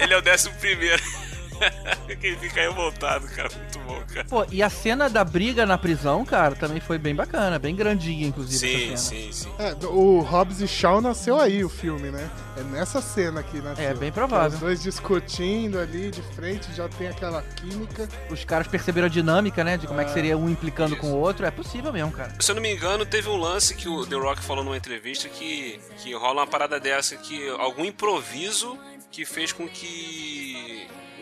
Ele 0.00 0.14
é 0.14 0.16
o 0.16 0.22
décimo 0.22 0.54
primeiro. 0.56 1.02
que 2.20 2.26
ele 2.26 2.36
fica 2.36 2.60
revoltado, 2.60 3.26
cara. 3.28 3.48
Muito 3.56 3.78
bom, 3.80 4.02
cara. 4.12 4.26
Pô, 4.28 4.46
e 4.50 4.62
a 4.62 4.70
cena 4.70 5.08
da 5.08 5.24
briga 5.24 5.64
na 5.66 5.76
prisão, 5.78 6.24
cara, 6.24 6.54
também 6.54 6.80
foi 6.80 6.98
bem 6.98 7.14
bacana, 7.14 7.58
bem 7.58 7.74
grandinha, 7.74 8.26
inclusive. 8.26 8.58
Sim, 8.58 8.92
essa 8.92 9.10
cena. 9.10 9.20
sim, 9.22 9.32
sim. 9.32 9.52
É, 9.58 9.74
o 9.86 10.20
Hobbs 10.20 10.60
e 10.60 10.68
Shaw 10.68 11.00
nasceu 11.00 11.40
aí, 11.40 11.64
o 11.64 11.68
filme, 11.68 12.10
né? 12.10 12.28
É 12.56 12.62
nessa 12.64 13.00
cena 13.02 13.40
aqui, 13.40 13.58
nasceu. 13.60 13.84
É, 13.84 13.94
bem 13.94 14.10
provável. 14.12 14.54
Os 14.54 14.60
dois 14.60 14.82
discutindo 14.82 15.78
ali 15.78 16.10
de 16.10 16.22
frente, 16.22 16.72
já 16.74 16.88
tem 16.88 17.08
aquela 17.08 17.42
química. 17.42 18.08
Os 18.30 18.44
caras 18.44 18.66
perceberam 18.66 19.06
a 19.06 19.10
dinâmica, 19.10 19.62
né? 19.62 19.76
De 19.76 19.86
como 19.86 20.00
é 20.00 20.04
que 20.04 20.10
É. 20.10 20.14
seria 20.14 20.36
um 20.38 20.48
implicando 20.48 20.96
com 20.96 21.12
o 21.12 21.18
outro. 21.18 21.44
É 21.46 21.50
possível 21.50 21.92
mesmo, 21.92 22.12
cara. 22.12 22.34
Se 22.40 22.50
eu 22.50 22.54
não 22.54 22.62
me 22.62 22.72
engano, 22.74 23.04
teve 23.04 23.28
um 23.28 23.36
lance 23.36 23.74
que 23.74 23.88
o 23.88 24.06
The 24.06 24.16
Rock 24.16 24.42
falou 24.42 24.64
numa 24.64 24.76
entrevista 24.76 25.28
que, 25.28 25.78
que 25.98 26.14
rola 26.14 26.40
uma 26.42 26.46
parada 26.46 26.80
dessa, 26.80 27.16
que 27.16 27.48
algum 27.58 27.84
improviso 27.84 28.78
que 29.10 29.24
fez 29.24 29.52
com 29.52 29.68
que 29.68 30.75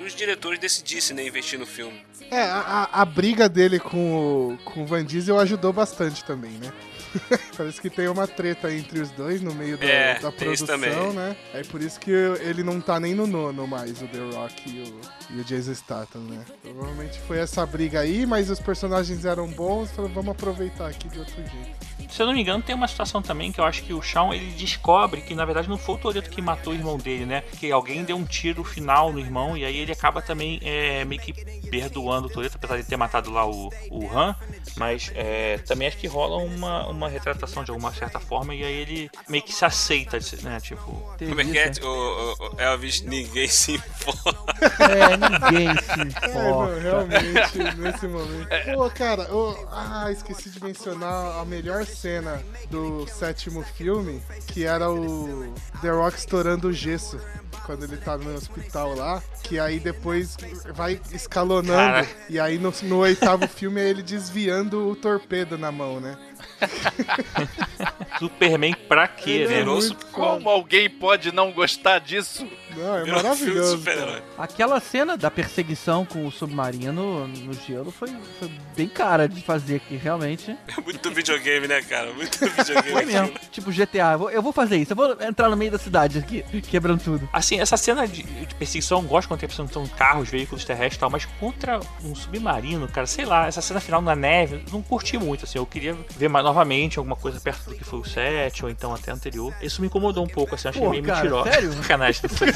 os 0.04 0.14
diretores 0.14 0.58
decidissem 0.58 1.16
né, 1.16 1.26
investir 1.26 1.58
no 1.58 1.66
filme. 1.66 2.00
É, 2.30 2.42
a, 2.42 2.88
a- 2.92 3.04
briga 3.04 3.48
dele 3.48 3.78
com 3.78 4.52
o, 4.54 4.58
com 4.64 4.82
o 4.82 4.86
Van 4.86 5.04
Diesel 5.04 5.38
ajudou 5.38 5.72
bastante 5.72 6.24
também, 6.24 6.52
né? 6.52 6.72
Parece 7.56 7.80
que 7.80 7.88
tem 7.88 8.08
uma 8.08 8.26
treta 8.26 8.72
entre 8.72 8.98
os 9.00 9.10
dois 9.12 9.40
no 9.40 9.54
meio 9.54 9.76
da, 9.78 9.84
É, 9.86 10.18
da 10.18 10.32
produção, 10.32 11.12
né? 11.12 11.36
É 11.52 11.62
por 11.62 11.80
isso 11.80 12.00
que 12.00 12.10
ele 12.10 12.62
não 12.64 12.80
tá 12.80 12.98
nem 12.98 13.14
no 13.14 13.26
nono 13.26 13.66
mais, 13.68 14.02
o 14.02 14.08
The 14.08 14.18
Rock 14.36 14.68
e 14.68 14.82
o, 14.82 15.00
e 15.30 15.40
o 15.40 15.44
Jason 15.44 15.74
Statham, 15.74 16.22
né? 16.22 16.44
Provavelmente 16.62 17.18
foi 17.20 17.38
essa 17.38 17.64
briga 17.66 18.00
aí, 18.00 18.26
mas 18.26 18.50
os 18.50 18.60
personagens 18.60 19.24
eram 19.24 19.48
bons, 19.48 19.90
falaram, 19.90 20.14
vamos 20.14 20.30
aproveitar 20.32 20.88
aqui 20.88 21.08
de 21.08 21.18
outro 21.18 21.36
jeito. 21.36 21.94
Se 22.14 22.22
eu 22.22 22.26
não 22.26 22.34
me 22.34 22.40
engano, 22.40 22.62
tem 22.62 22.74
uma 22.74 22.86
situação 22.86 23.20
também 23.20 23.50
que 23.50 23.60
eu 23.60 23.64
acho 23.64 23.82
que 23.82 23.92
o 23.92 24.00
Shawn 24.00 24.32
ele 24.32 24.52
descobre 24.52 25.20
que 25.20 25.34
na 25.34 25.44
verdade 25.44 25.68
não 25.68 25.76
foi 25.76 25.96
o 25.96 25.98
Toreto 25.98 26.30
que 26.30 26.40
matou 26.40 26.72
o 26.72 26.76
irmão 26.76 26.96
dele, 26.96 27.26
né? 27.26 27.42
Que 27.58 27.72
alguém 27.72 28.04
deu 28.04 28.16
um 28.16 28.24
tiro 28.24 28.62
final 28.62 29.12
no 29.12 29.18
irmão 29.18 29.56
e 29.56 29.64
aí 29.64 29.76
ele 29.76 29.90
acaba 29.90 30.22
também 30.22 30.60
é, 30.62 31.04
meio 31.04 31.20
que 31.20 31.32
perdoando 31.68 32.28
o 32.28 32.30
Toreto, 32.30 32.56
apesar 32.56 32.76
de 32.76 32.84
ter 32.84 32.96
matado 32.96 33.32
lá 33.32 33.44
o, 33.44 33.68
o 33.90 34.16
Han. 34.16 34.36
Mas 34.76 35.10
é, 35.14 35.58
também 35.58 35.88
acho 35.88 35.96
que 35.96 36.06
rola 36.06 36.36
uma, 36.36 36.86
uma 36.86 37.08
retratação 37.08 37.64
de 37.64 37.70
alguma 37.70 37.92
certa 37.92 38.20
forma 38.20 38.54
e 38.54 38.62
aí 38.62 38.74
ele 38.74 39.10
meio 39.28 39.42
que 39.42 39.52
se 39.52 39.64
aceita, 39.64 40.18
né? 40.42 40.60
Tipo. 40.60 40.92
Como 41.18 41.40
é 41.40 41.44
que 41.44 41.58
é? 41.58 41.72
O 41.82 42.54
Elvis, 42.58 43.00
ninguém 43.00 43.48
se 43.48 43.74
importa. 44.04 44.54
É, 44.84 45.13
ninguém 45.16 45.68
se 45.76 46.26
É, 46.26 46.34
não, 46.50 46.80
realmente, 46.80 47.58
nesse 47.78 48.06
momento. 48.06 48.48
Pô, 48.74 48.90
cara, 48.90 49.22
eu- 49.24 49.68
ah, 49.72 50.10
esqueci 50.10 50.50
de 50.50 50.62
mencionar 50.62 51.40
a 51.40 51.44
melhor 51.44 51.84
cena 51.86 52.40
do 52.70 53.06
sétimo 53.06 53.62
filme, 53.62 54.22
que 54.46 54.64
era 54.64 54.90
o 54.90 55.54
The 55.80 55.90
Rock 55.90 56.18
estourando 56.18 56.68
o 56.68 56.72
gesso. 56.72 57.18
Quando 57.66 57.84
ele 57.84 57.96
tá 57.96 58.18
no 58.18 58.34
hospital 58.34 58.94
lá, 58.94 59.22
que 59.42 59.58
aí 59.58 59.80
depois 59.80 60.36
vai 60.74 61.00
escalonando. 61.12 61.72
Cara. 62.04 62.06
E 62.28 62.38
aí 62.38 62.58
no, 62.58 62.70
no 62.82 62.98
oitavo 62.98 63.48
filme 63.48 63.80
é 63.80 63.88
ele 63.88 64.02
desviando 64.02 64.86
o 64.86 64.94
torpedo 64.94 65.56
na 65.56 65.72
mão, 65.72 65.98
né? 65.98 66.14
Superman 68.18 68.74
pra 68.88 69.08
quê, 69.08 69.30
Ele 69.30 69.48
né? 69.54 69.60
é 69.60 69.64
muito 69.64 70.06
Como 70.06 70.48
alguém 70.48 70.88
pode 70.88 71.32
não 71.32 71.50
gostar 71.52 71.98
disso? 71.98 72.46
Não, 72.76 72.96
é 72.96 73.04
Virou 73.04 73.18
um 73.20 73.36
filme 73.36 73.52
de 73.52 73.58
maravilhoso. 73.60 74.22
Aquela 74.38 74.80
cena 74.80 75.16
da 75.16 75.30
perseguição 75.30 76.04
com 76.04 76.26
o 76.26 76.30
submarino 76.30 77.26
no 77.26 77.52
gelo 77.52 77.90
foi, 77.90 78.08
foi 78.38 78.50
bem 78.76 78.88
cara 78.88 79.28
de 79.28 79.40
fazer 79.42 79.76
aqui, 79.76 79.96
realmente. 79.96 80.56
É 80.76 80.80
muito 80.80 81.10
videogame, 81.10 81.68
né, 81.68 81.82
cara? 81.82 82.12
Muito 82.12 82.38
videogame. 82.38 82.92
Foi 82.92 83.04
mesmo. 83.04 83.32
Tipo 83.50 83.70
GTA, 83.70 84.12
eu 84.12 84.18
vou, 84.18 84.30
eu 84.30 84.42
vou 84.42 84.52
fazer 84.52 84.76
isso, 84.76 84.92
eu 84.92 84.96
vou 84.96 85.16
entrar 85.20 85.48
no 85.48 85.56
meio 85.56 85.70
da 85.70 85.78
cidade 85.78 86.18
aqui, 86.18 86.44
quebrando 86.62 87.02
tudo. 87.02 87.28
Assim, 87.32 87.60
essa 87.60 87.76
cena 87.76 88.06
de, 88.06 88.22
de 88.22 88.54
perseguição, 88.54 88.98
eu 89.00 89.08
gosto 89.08 89.28
quando 89.28 89.40
tem 89.40 89.48
perseguição 89.48 89.84
de 89.84 89.90
carros, 89.90 90.28
veículos 90.28 90.64
terrestres 90.64 90.96
e 90.96 91.00
tal, 91.00 91.10
mas 91.10 91.24
contra 91.38 91.80
um 92.04 92.14
submarino, 92.14 92.88
cara, 92.88 93.06
sei 93.06 93.24
lá, 93.24 93.46
essa 93.46 93.60
cena 93.60 93.80
final 93.80 94.00
na 94.00 94.16
neve, 94.16 94.62
não 94.72 94.82
curti 94.82 95.16
muito, 95.18 95.44
assim, 95.44 95.58
eu 95.58 95.66
queria 95.66 95.96
ver 96.16 96.28
mais 96.34 96.44
novamente 96.44 96.98
alguma 96.98 97.14
coisa 97.16 97.38
perto 97.40 97.70
do 97.70 97.76
que 97.76 97.84
foi 97.84 98.00
o 98.00 98.04
7, 98.04 98.64
ou 98.64 98.70
então 98.70 98.92
até 98.92 99.12
anterior. 99.12 99.54
Isso 99.62 99.80
me 99.80 99.86
incomodou 99.86 100.24
um 100.24 100.28
pouco, 100.28 100.54
assim, 100.56 100.66
achei 100.68 100.82
Pô, 100.82 100.90
meio 100.90 101.02
cara, 101.04 101.20
mentiroso. 101.22 101.48
sério? 101.50 101.72
Sacanagem. 101.80 102.20
não 102.24 102.30
foi? 102.36 102.48
Eu 102.48 102.52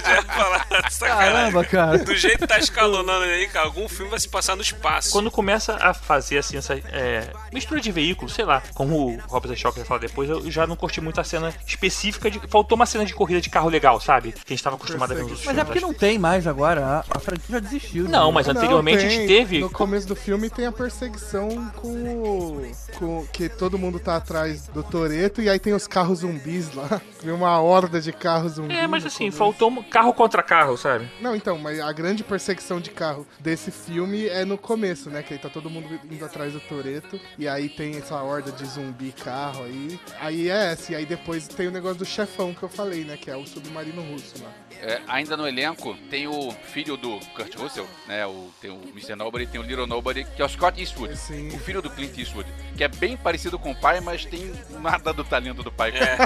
já 0.00 0.14
ia 0.14 0.22
falar, 0.22 0.66
sacanagem. 0.90 1.32
Caramba, 1.32 1.64
cara. 1.64 1.98
Do 1.98 2.16
jeito 2.16 2.38
que 2.38 2.46
tá 2.46 2.58
escalonando 2.58 3.24
aí, 3.24 3.48
cara, 3.48 3.66
algum 3.66 3.88
filme 3.88 4.10
vai 4.10 4.20
se 4.20 4.28
passar 4.28 4.56
no 4.56 4.62
espaço. 4.62 5.10
Quando 5.10 5.30
começa 5.30 5.76
a 5.80 5.92
fazer, 5.92 6.38
assim, 6.38 6.56
essa 6.56 6.74
é, 6.74 7.30
mistura 7.52 7.80
de 7.80 7.90
veículos, 7.90 8.34
sei 8.34 8.44
lá, 8.44 8.62
como 8.74 9.16
o 9.16 9.20
Robert 9.26 9.56
Shock 9.56 9.76
vai 9.78 9.86
falar 9.86 10.00
depois, 10.00 10.28
eu 10.30 10.50
já 10.50 10.66
não 10.66 10.76
curti 10.76 11.00
muito 11.00 11.20
a 11.20 11.24
cena 11.24 11.52
específica 11.66 12.30
de... 12.30 12.40
Faltou 12.48 12.76
uma 12.76 12.86
cena 12.86 13.04
de 13.04 13.14
corrida 13.14 13.40
de 13.40 13.50
carro 13.50 13.68
legal, 13.68 14.00
sabe? 14.00 14.32
Que 14.32 14.52
a 14.52 14.56
gente 14.56 14.62
tava 14.62 14.76
acostumado 14.76 15.12
a 15.12 15.14
ver 15.14 15.22
nos 15.22 15.30
outros 15.32 15.46
Mas 15.46 15.56
é 15.58 15.60
filmes, 15.60 15.66
porque 15.66 15.78
acho. 15.78 15.86
não 15.86 15.94
tem 15.94 16.18
mais 16.18 16.46
agora, 16.46 17.04
a, 17.10 17.16
a 17.16 17.18
franquia 17.18 17.44
já 17.50 17.58
desistiu. 17.58 18.08
Não, 18.08 18.28
né? 18.28 18.34
mas 18.34 18.48
anteriormente 18.48 19.04
a 19.04 19.08
gente 19.08 19.26
teve- 19.26 19.60
No 19.60 19.70
começo 19.70 20.06
do 20.06 20.16
filme 20.16 20.48
tem 20.50 20.66
a 20.66 20.72
perseguição 20.72 21.63
com. 21.70 22.62
Com, 22.98 23.26
que 23.32 23.48
todo 23.48 23.78
mundo 23.78 23.98
tá 23.98 24.16
atrás 24.16 24.68
do 24.68 24.82
Toreto 24.82 25.42
e 25.42 25.48
aí 25.48 25.58
tem 25.58 25.72
os 25.72 25.86
carros 25.86 26.20
zumbis 26.20 26.72
lá. 26.74 27.00
Tem 27.24 27.32
uma 27.32 27.58
horda 27.58 28.02
de 28.02 28.12
carros 28.12 28.52
zumbis. 28.52 28.76
É, 28.76 28.86
mas 28.86 29.06
assim, 29.06 29.30
começo. 29.30 29.38
faltou 29.38 29.70
um 29.70 29.82
carro 29.82 30.12
contra 30.12 30.42
carro, 30.42 30.76
sabe? 30.76 31.10
Não, 31.22 31.34
então, 31.34 31.56
mas 31.56 31.80
a 31.80 31.90
grande 31.90 32.22
perseguição 32.22 32.78
de 32.78 32.90
carro 32.90 33.26
desse 33.40 33.70
filme 33.70 34.26
é 34.26 34.44
no 34.44 34.58
começo, 34.58 35.08
né? 35.08 35.22
Que 35.22 35.32
aí 35.32 35.40
tá 35.40 35.48
todo 35.48 35.70
mundo 35.70 35.98
indo 36.10 36.22
atrás 36.22 36.52
do 36.52 36.60
Toreto. 36.60 37.18
E 37.38 37.48
aí 37.48 37.70
tem 37.70 37.96
essa 37.96 38.22
horda 38.22 38.52
de 38.52 38.66
zumbi 38.66 39.10
carro 39.12 39.64
aí. 39.64 39.98
Aí 40.20 40.50
é 40.50 40.72
essa. 40.72 40.92
E 40.92 40.96
aí 40.96 41.06
depois 41.06 41.48
tem 41.48 41.68
o 41.68 41.70
negócio 41.70 41.96
do 41.96 42.04
chefão 42.04 42.52
que 42.52 42.62
eu 42.62 42.68
falei, 42.68 43.04
né? 43.04 43.16
Que 43.16 43.30
é 43.30 43.36
o 43.36 43.46
submarino 43.46 44.02
russo 44.02 44.34
lá. 44.42 44.52
É, 44.80 45.00
ainda 45.08 45.36
no 45.36 45.48
elenco 45.48 45.96
tem 46.10 46.26
o 46.26 46.50
filho 46.50 46.96
do 46.96 47.18
Kurt 47.34 47.54
Russell, 47.56 47.86
né? 48.06 48.26
O, 48.26 48.50
tem 48.60 48.70
o 48.70 48.80
Mr. 48.90 49.16
Nobody, 49.16 49.46
tem 49.46 49.60
o 49.60 49.64
Little 49.64 49.86
Nobody, 49.86 50.24
que 50.24 50.42
é 50.42 50.44
o 50.44 50.48
Scott 50.48 50.78
Eastwood, 50.78 51.16
o 51.52 51.58
filho 51.58 51.82
do 51.82 51.90
Clint 51.90 52.16
Eastwood, 52.18 52.48
que 52.76 52.84
é 52.84 52.88
bem 52.88 53.16
parecido 53.16 53.58
com 53.58 53.70
o 53.72 53.74
pai, 53.74 54.00
mas 54.00 54.24
tem 54.24 54.52
nada 54.80 55.12
do 55.12 55.24
talento 55.24 55.62
do 55.62 55.70
pai. 55.72 55.92
É. 55.96 56.16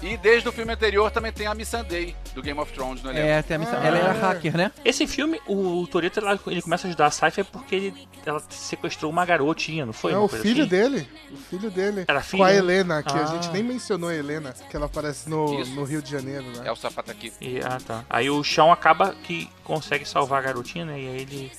e 0.06 0.16
desde 0.16 0.48
o 0.48 0.52
filme 0.52 0.72
anterior 0.72 1.10
também 1.10 1.32
tem 1.32 1.46
a 1.46 1.54
Missandei, 1.54 2.14
do 2.34 2.42
Game 2.42 2.58
of 2.60 2.72
Thrones, 2.72 3.02
no 3.02 3.10
elenco. 3.10 3.26
É, 3.26 3.42
tem 3.42 3.56
a 3.56 3.58
missão. 3.58 3.82
Ela 3.82 3.98
era 3.98 4.12
hacker, 4.12 4.56
né? 4.56 4.72
Esse 4.84 5.06
filme, 5.06 5.40
o 5.46 5.86
Toreto 5.86 6.20
ela- 6.20 6.38
ele 6.46 6.62
começa 6.62 6.86
a 6.86 6.88
ajudar 6.88 7.06
a 7.06 7.10
Cypher 7.10 7.44
porque 7.44 7.74
ele, 7.74 8.08
ela 8.24 8.42
sequestrou 8.50 9.10
uma 9.10 9.24
garotinha, 9.24 9.86
não 9.86 9.92
foi? 9.92 10.12
É 10.12 10.18
o 10.18 10.28
filho 10.28 10.62
assim? 10.62 10.70
dele. 10.70 11.08
O 11.32 11.36
filho 11.36 11.70
dele. 11.70 12.04
Era 12.08 12.20
Com 12.20 12.26
filho? 12.26 12.44
a 12.44 12.54
Helena, 12.54 13.02
que 13.02 13.12
a 13.16 13.22
Ah. 13.22 13.26
gente 13.26 13.48
nem 13.50 13.62
mencionou 13.62 14.10
a 14.10 14.14
Helena, 14.14 14.54
que 14.70 14.76
ela 14.76 14.86
aparece 14.86 15.28
no, 15.28 15.64
no 15.66 15.84
Rio 15.84 16.02
de 16.02 16.10
Janeiro, 16.10 16.44
né? 16.56 16.62
É 16.64 16.72
o 16.72 16.76
sapato 16.76 17.10
aqui. 17.10 17.32
E- 17.40 17.60
ah, 17.60 17.78
tá. 17.84 18.04
Aí 18.10 18.28
o 18.30 18.42
Chão 18.42 18.72
acaba 18.72 19.14
que 19.22 19.48
consegue 19.66 20.08
salvar 20.08 20.38
a 20.38 20.42
garotinha, 20.42 20.84
né? 20.84 21.00
E 21.00 21.08
aí 21.08 21.20
ele 21.20 21.52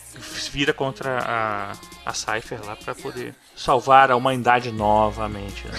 vira 0.51 0.73
contra 0.73 1.19
a, 1.19 1.71
a 2.05 2.13
Cypher 2.13 2.65
lá 2.65 2.75
pra 2.77 2.95
poder 2.95 3.35
salvar 3.55 4.09
a 4.09 4.15
humanidade 4.15 4.71
novamente, 4.71 5.67
né? 5.67 5.73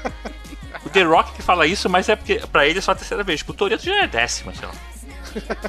o 0.84 0.88
The 0.88 1.02
Rock 1.02 1.34
que 1.34 1.42
fala 1.42 1.66
isso, 1.66 1.88
mas 1.90 2.08
é 2.08 2.16
porque 2.16 2.40
pra 2.50 2.66
ele 2.66 2.78
é 2.78 2.82
só 2.82 2.92
a 2.92 2.94
terceira 2.94 3.22
vez. 3.22 3.42
Pro 3.42 3.52
Toreto 3.52 3.84
já 3.84 3.94
é 3.94 4.04
a 4.04 4.06
décima, 4.06 4.54
sei 4.54 4.66
lá. 4.66 4.74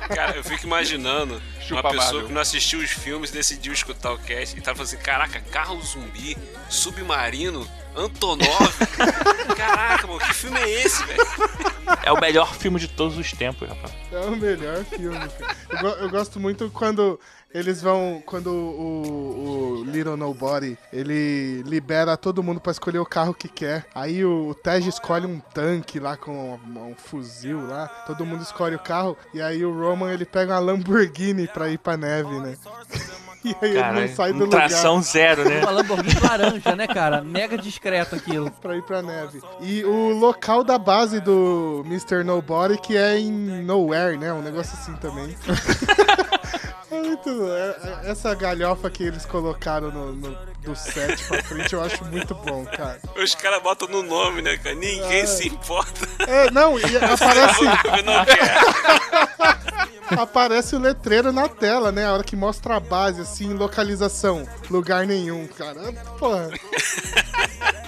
Cara, 0.07 0.37
eu 0.37 0.43
fico 0.43 0.65
imaginando 0.65 1.39
Chupa 1.59 1.81
uma 1.81 1.91
pessoa 1.91 2.05
Marvel. 2.05 2.27
que 2.27 2.33
não 2.33 2.41
assistiu 2.41 2.79
os 2.79 2.89
filmes 2.89 3.29
decidiu 3.29 3.73
escutar 3.73 4.13
o 4.13 4.17
cast 4.17 4.57
e 4.57 4.61
tava 4.61 4.77
falando 4.77 4.93
assim: 4.93 5.03
caraca, 5.03 5.41
carro 5.51 5.79
zumbi, 5.81 6.37
submarino, 6.69 7.67
Antonov. 7.95 8.73
caraca, 9.55 10.07
mano, 10.07 10.19
que 10.19 10.33
filme 10.33 10.59
é 10.59 10.69
esse, 10.83 11.03
velho? 11.05 11.21
É 12.03 12.11
o 12.11 12.19
melhor 12.19 12.53
filme 12.53 12.79
de 12.79 12.87
todos 12.87 13.17
os 13.17 13.31
tempos, 13.31 13.67
rapaz. 13.67 13.93
É 14.11 14.19
o 14.19 14.35
melhor 14.35 14.83
filme, 14.85 15.19
cara. 15.19 15.55
Eu, 15.83 15.89
eu 16.03 16.09
gosto 16.09 16.39
muito 16.39 16.69
quando 16.69 17.19
eles 17.53 17.81
vão. 17.81 18.21
Quando 18.25 18.47
o, 18.47 19.81
o 19.81 19.83
Little 19.85 20.17
Nobody 20.17 20.77
ele 20.91 21.63
libera 21.63 22.15
todo 22.15 22.43
mundo 22.43 22.59
pra 22.59 22.71
escolher 22.71 22.99
o 22.99 23.05
carro 23.05 23.33
que 23.33 23.47
quer. 23.47 23.85
Aí 23.93 24.23
o 24.23 24.55
Tej 24.55 24.87
escolhe 24.87 25.25
um 25.25 25.39
tanque 25.39 25.99
lá 25.99 26.15
com 26.15 26.59
um, 26.65 26.91
um 26.91 26.95
fuzil 26.95 27.67
lá. 27.67 27.87
Todo 28.07 28.25
mundo 28.25 28.41
escolhe 28.41 28.75
o 28.75 28.79
carro. 28.79 29.17
E 29.33 29.41
aí 29.41 29.65
o 29.65 29.73
Roman 29.77 30.11
ele 30.11 30.25
pega 30.25 30.53
uma 30.53 30.59
Lamborghini 30.59 31.47
pra 31.47 31.69
ir 31.69 31.77
pra 31.77 31.97
neve, 31.97 32.39
né? 32.39 32.57
E 33.45 33.49
aí 33.61 33.71
ele 33.71 33.79
Caralho, 33.79 34.07
não 34.07 34.15
sai 34.15 34.31
do 34.33 34.37
um 34.37 34.41
lugar. 34.45 34.67
tração 34.69 35.01
zero, 35.01 35.43
né? 35.49 35.59
Uma 35.61 35.71
Lamborghini 35.71 36.19
laranja, 36.21 36.75
né, 36.75 36.85
cara? 36.87 37.21
Mega 37.21 37.57
discreto 37.57 38.15
aquilo. 38.15 38.51
pra 38.61 38.75
ir 38.77 38.83
pra 38.83 39.01
neve. 39.01 39.41
E 39.59 39.83
o 39.83 40.09
local 40.11 40.63
da 40.63 40.77
base 40.77 41.19
do 41.19 41.83
Mr. 41.87 42.23
Nobody, 42.23 42.77
que 42.77 42.95
é 42.95 43.17
em 43.19 43.31
Nowhere, 43.63 44.17
né? 44.17 44.31
Um 44.31 44.41
negócio 44.41 44.73
assim 44.79 44.93
também. 44.97 45.35
É 46.91 47.01
muito. 47.01 47.29
é- 47.47 47.77
é- 48.07 48.11
essa 48.11 48.35
galhofa 48.35 48.89
que 48.89 49.01
eles 49.03 49.25
colocaram 49.25 49.89
no, 49.91 50.11
no- 50.11 50.37
do 50.59 50.75
set 50.75 51.23
pra 51.25 51.41
frente 51.41 51.71
eu 51.73 51.81
acho 51.81 52.03
muito 52.03 52.35
bom, 52.35 52.65
cara. 52.65 52.99
Os 53.15 53.33
caras 53.33 53.63
botam 53.63 53.87
no 53.87 54.03
nome, 54.03 54.41
né, 54.41 54.57
cara? 54.57 54.75
Ninguém 54.75 55.21
É. 55.21 55.25
se 55.25 55.47
importa. 55.47 56.05
É, 56.27 56.51
não, 56.51 56.77
e 56.77 56.83
aparece. 56.97 57.63
Eu 57.63 58.03
não. 58.03 58.25
Aparece 60.19 60.75
o 60.75 60.79
letreiro 60.79 61.31
na 61.31 61.47
tela, 61.47 61.91
né? 61.91 62.05
A 62.05 62.13
hora 62.13 62.23
que 62.23 62.35
mostra 62.35 62.75
a 62.75 62.79
base, 62.79 63.21
assim, 63.21 63.53
localização. 63.53 64.47
Lugar 64.69 65.05
nenhum, 65.05 65.47
cara. 65.47 65.93
Porra. 66.17 66.49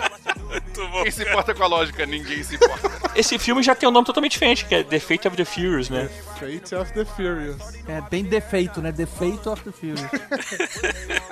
Quem 1.03 1.11
se 1.11 1.23
importa 1.23 1.53
com 1.53 1.63
a 1.63 1.67
lógica? 1.67 2.05
Ninguém 2.05 2.43
se 2.43 2.55
importa. 2.55 2.91
Esse 3.15 3.37
filme 3.37 3.61
já 3.61 3.75
tem 3.75 3.87
um 3.87 3.91
nome 3.91 4.05
totalmente 4.05 4.31
diferente, 4.33 4.65
que 4.65 4.75
é 4.75 4.83
The 4.83 4.99
Fate 4.99 5.27
of 5.27 5.37
the 5.37 5.45
Furious, 5.45 5.89
né? 5.89 6.09
Fate 6.39 6.75
of 6.75 6.91
the 6.93 7.05
Furious. 7.05 7.57
É 7.87 8.01
bem 8.09 8.23
defeito, 8.23 8.81
né? 8.81 8.91
Defeito 8.91 9.51
of 9.51 9.63
the 9.63 9.71
Furious. 9.71 10.01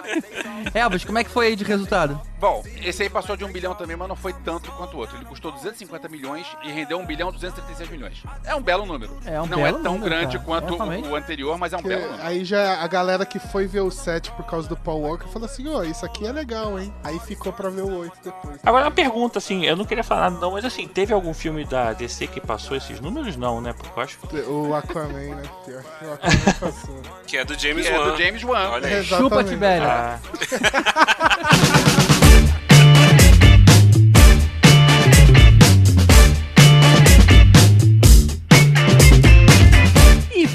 Elvis, 0.74 1.04
como 1.04 1.18
é 1.18 1.24
que 1.24 1.30
foi 1.30 1.48
aí 1.48 1.56
de 1.56 1.64
resultado? 1.64 2.20
Bom, 2.40 2.64
esse 2.84 3.04
aí 3.04 3.10
passou 3.10 3.36
de 3.36 3.44
um 3.44 3.52
bilhão 3.52 3.76
também, 3.76 3.96
mas 3.96 4.08
não 4.08 4.16
foi 4.16 4.34
tanto 4.34 4.72
quanto 4.72 4.96
o 4.96 5.00
outro. 5.00 5.18
Ele 5.18 5.26
custou 5.26 5.52
250 5.52 6.08
milhões 6.08 6.46
e 6.64 6.72
rendeu 6.72 6.98
1 7.00 7.06
bilhão 7.06 7.32
236 7.32 7.90
milhões. 7.90 8.24
É 8.44 8.56
um 8.56 8.62
belo 8.62 8.86
número. 8.86 9.18
É 9.26 9.42
um 9.42 9.46
não 9.46 9.62
belo 9.62 9.80
é 9.80 9.84
tão 9.84 9.94
número, 9.94 10.10
grande 10.10 10.38
cara. 10.38 10.46
quanto 10.46 10.74
É, 10.76 11.10
o, 11.10 11.16
anterior, 11.16 11.58
mas 11.58 11.74
é 11.74 11.78
um 11.78 11.82
Que 11.82 11.90
belo 11.90 12.04
número. 12.04 12.24
aí 12.24 12.46
já 12.46 12.82
a 12.82 12.88
galera 12.88 13.26
que 13.26 13.40
foi 13.40 13.68
ver 13.68 13.82
o 13.82 13.92
set 13.92 14.32
por 14.32 14.46
causa 14.46 14.68
do 14.68 14.78
Paul 14.78 15.02
Walker 15.02 15.28
falou 15.28 15.46
assim: 15.48 15.68
ó, 15.68 15.84
isso 15.84 16.06
aqui 16.06 16.26
é 16.26 16.32
legal, 16.32 16.80
hein? 16.80 16.94
Aí 17.04 17.20
ficou 17.20 17.52
pra 17.54 17.70
ver 17.70 17.82
o 17.82 17.98
8 18.00 18.14
depois. 18.24 18.60
Agora 18.64 18.86
uma 18.86 18.92
pergunta, 18.92 19.31
assim, 19.38 19.66
eu 19.66 19.76
não 19.76 19.86
queria 19.86 20.04
falar 20.04 20.30
nada 20.30 20.42
não, 20.42 20.52
mas 20.52 20.64
assim, 20.66 20.88
teve 20.88 21.14
algum 21.14 21.34
filme 21.34 21.64
da 21.66 21.94
DC 21.94 22.28
que 22.28 22.40
passou 22.40 22.76
esses 22.78 23.00
números? 23.00 23.36
Não, 23.36 23.60
né? 23.62 23.74
Porque 23.74 24.00
eu 24.00 24.04
acho 24.04 24.18
que... 24.20 24.36
O 24.42 24.74
Aquaman, 24.76 25.36
né? 25.36 25.44
O 26.02 26.14
Aquaman 26.14 26.54
passou. 26.60 27.02
Que 27.28 27.38
é 27.38 27.46
do 27.46 27.58
James 27.58 27.88
Que 27.88 27.94
é 27.94 27.98
Wan. 28.00 28.12
do 28.12 28.18
James 28.18 28.44
Wan. 28.44 28.70
Olha 28.72 28.88
aí. 28.88 28.94
Exatamente. 28.96 29.30
Chupa, 29.30 29.44
Tibério. 29.44 29.88
Ah, 29.88 30.20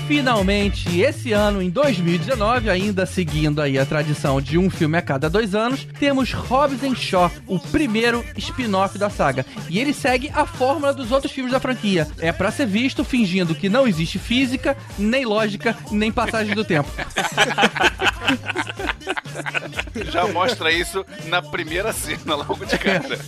finalmente, 0.06 1.00
esse 1.00 1.32
ano, 1.32 1.60
em 1.60 1.68
2019, 1.68 2.70
ainda 2.70 3.04
seguindo 3.04 3.60
aí 3.60 3.78
a 3.78 3.84
tradição 3.84 4.40
de 4.40 4.56
um 4.56 4.70
filme 4.70 4.96
a 4.96 5.02
cada 5.02 5.28
dois 5.28 5.54
anos, 5.54 5.86
temos 5.98 6.32
Hobbs 6.32 6.82
and 6.84 6.94
Shaw, 6.94 7.30
o 7.46 7.58
primeiro 7.58 8.24
spin-off 8.36 8.96
da 8.98 9.10
saga. 9.10 9.44
E 9.68 9.78
ele 9.78 9.92
segue 9.92 10.30
a 10.34 10.46
fórmula 10.46 10.94
dos 10.94 11.10
outros 11.10 11.32
filmes 11.32 11.52
da 11.52 11.60
franquia. 11.60 12.06
É 12.18 12.32
pra 12.32 12.52
ser 12.52 12.66
visto 12.66 13.04
fingindo 13.04 13.54
que 13.54 13.68
não 13.68 13.86
existe 13.86 14.18
física, 14.18 14.76
nem 14.98 15.24
lógica, 15.24 15.76
nem 15.90 16.12
passagem 16.12 16.54
do 16.54 16.64
tempo. 16.64 16.90
Já 20.10 20.26
mostra 20.28 20.70
isso 20.70 21.04
na 21.26 21.42
primeira 21.42 21.92
cena, 21.92 22.34
logo 22.34 22.64
de 22.64 22.78
cara. 22.78 23.18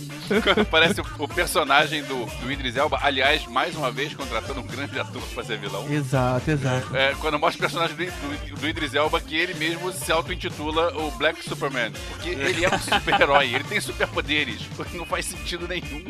Quando 0.43 0.61
aparece 0.61 1.01
o, 1.17 1.27
personagem 1.27 2.03
do, 2.03 2.25
do 2.25 2.51
Idris 2.51 2.75
Elba, 2.75 2.99
aliás, 3.01 3.45
mais 3.47 3.75
uma 3.75 3.91
vez 3.91 4.13
contratando 4.13 4.59
um 4.59 4.67
grande 4.67 4.99
ator 4.99 5.21
pra 5.33 5.43
ser 5.43 5.57
vilão. 5.57 5.91
Exato, 5.91 6.51
exato. 6.51 6.95
É, 6.95 7.15
quando 7.15 7.39
mostra 7.39 7.57
o 7.57 7.61
personagem 7.61 7.95
do, 7.95 8.05
do, 8.05 8.59
do 8.61 8.67
Idris 8.67 8.93
Elba, 8.93 9.19
que 9.19 9.35
ele 9.35 9.53
mesmo 9.55 9.91
se 9.91 10.11
auto-intitula 10.11 10.95
o 10.97 11.11
Black 11.11 11.43
Superman. 11.43 11.91
Porque 12.09 12.29
ele 12.29 12.65
é 12.65 12.69
um 12.69 12.79
super-herói, 12.79 13.53
ele 13.53 13.63
tem 13.63 13.81
superpoderes. 13.81 14.61
Não 14.93 15.05
faz 15.05 15.25
sentido 15.25 15.67
nenhum. 15.67 16.03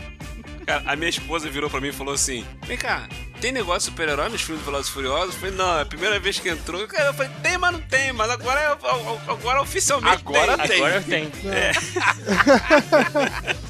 Cara, 0.65 0.83
a 0.85 0.95
minha 0.95 1.09
esposa 1.09 1.49
virou 1.49 1.69
pra 1.69 1.81
mim 1.81 1.87
e 1.87 1.93
falou 1.93 2.13
assim: 2.13 2.45
Vem 2.67 2.77
cá, 2.77 3.07
tem 3.39 3.51
negócio 3.51 3.79
de 3.79 3.85
super-herói 3.85 4.29
nos 4.29 4.41
filmes 4.41 4.63
do 4.63 4.65
Velozes 4.65 4.89
e 4.89 4.93
Furiosos? 4.93 5.33
Eu 5.35 5.39
falei, 5.41 5.55
não, 5.55 5.77
é 5.77 5.81
a 5.81 5.85
primeira 5.85 6.19
vez 6.19 6.39
que 6.39 6.49
entrou. 6.49 6.85
Cara, 6.87 7.09
eu 7.09 7.13
falei, 7.13 7.31
tem, 7.41 7.57
mas 7.57 7.73
não 7.73 7.81
tem, 7.81 8.11
mas 8.13 8.29
agora, 8.29 8.59
é- 8.59 9.31
agora 9.31 9.61
oficialmente 9.61 10.23
Agora 10.25 10.57
tem. 10.57 10.67
tem. 10.67 10.77
agora 10.77 11.01
tem. 11.01 11.31
É. 11.49 11.71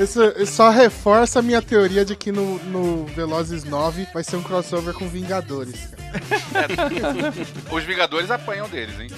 Isso, 0.00 0.22
isso 0.38 0.52
só 0.52 0.70
reforça 0.70 1.40
a 1.40 1.42
minha 1.42 1.60
teoria 1.60 2.04
de 2.04 2.14
que 2.14 2.30
no, 2.30 2.56
no 2.66 3.04
Velozes 3.06 3.64
9 3.64 4.06
vai 4.14 4.22
ser 4.22 4.36
um 4.36 4.42
crossover 4.44 4.94
com 4.94 5.08
Vingadores. 5.08 5.88
cara. 6.52 7.34
Os 7.68 7.82
Vingadores 7.82 8.30
apanham 8.30 8.68
deles, 8.68 8.94
hein? 9.00 9.08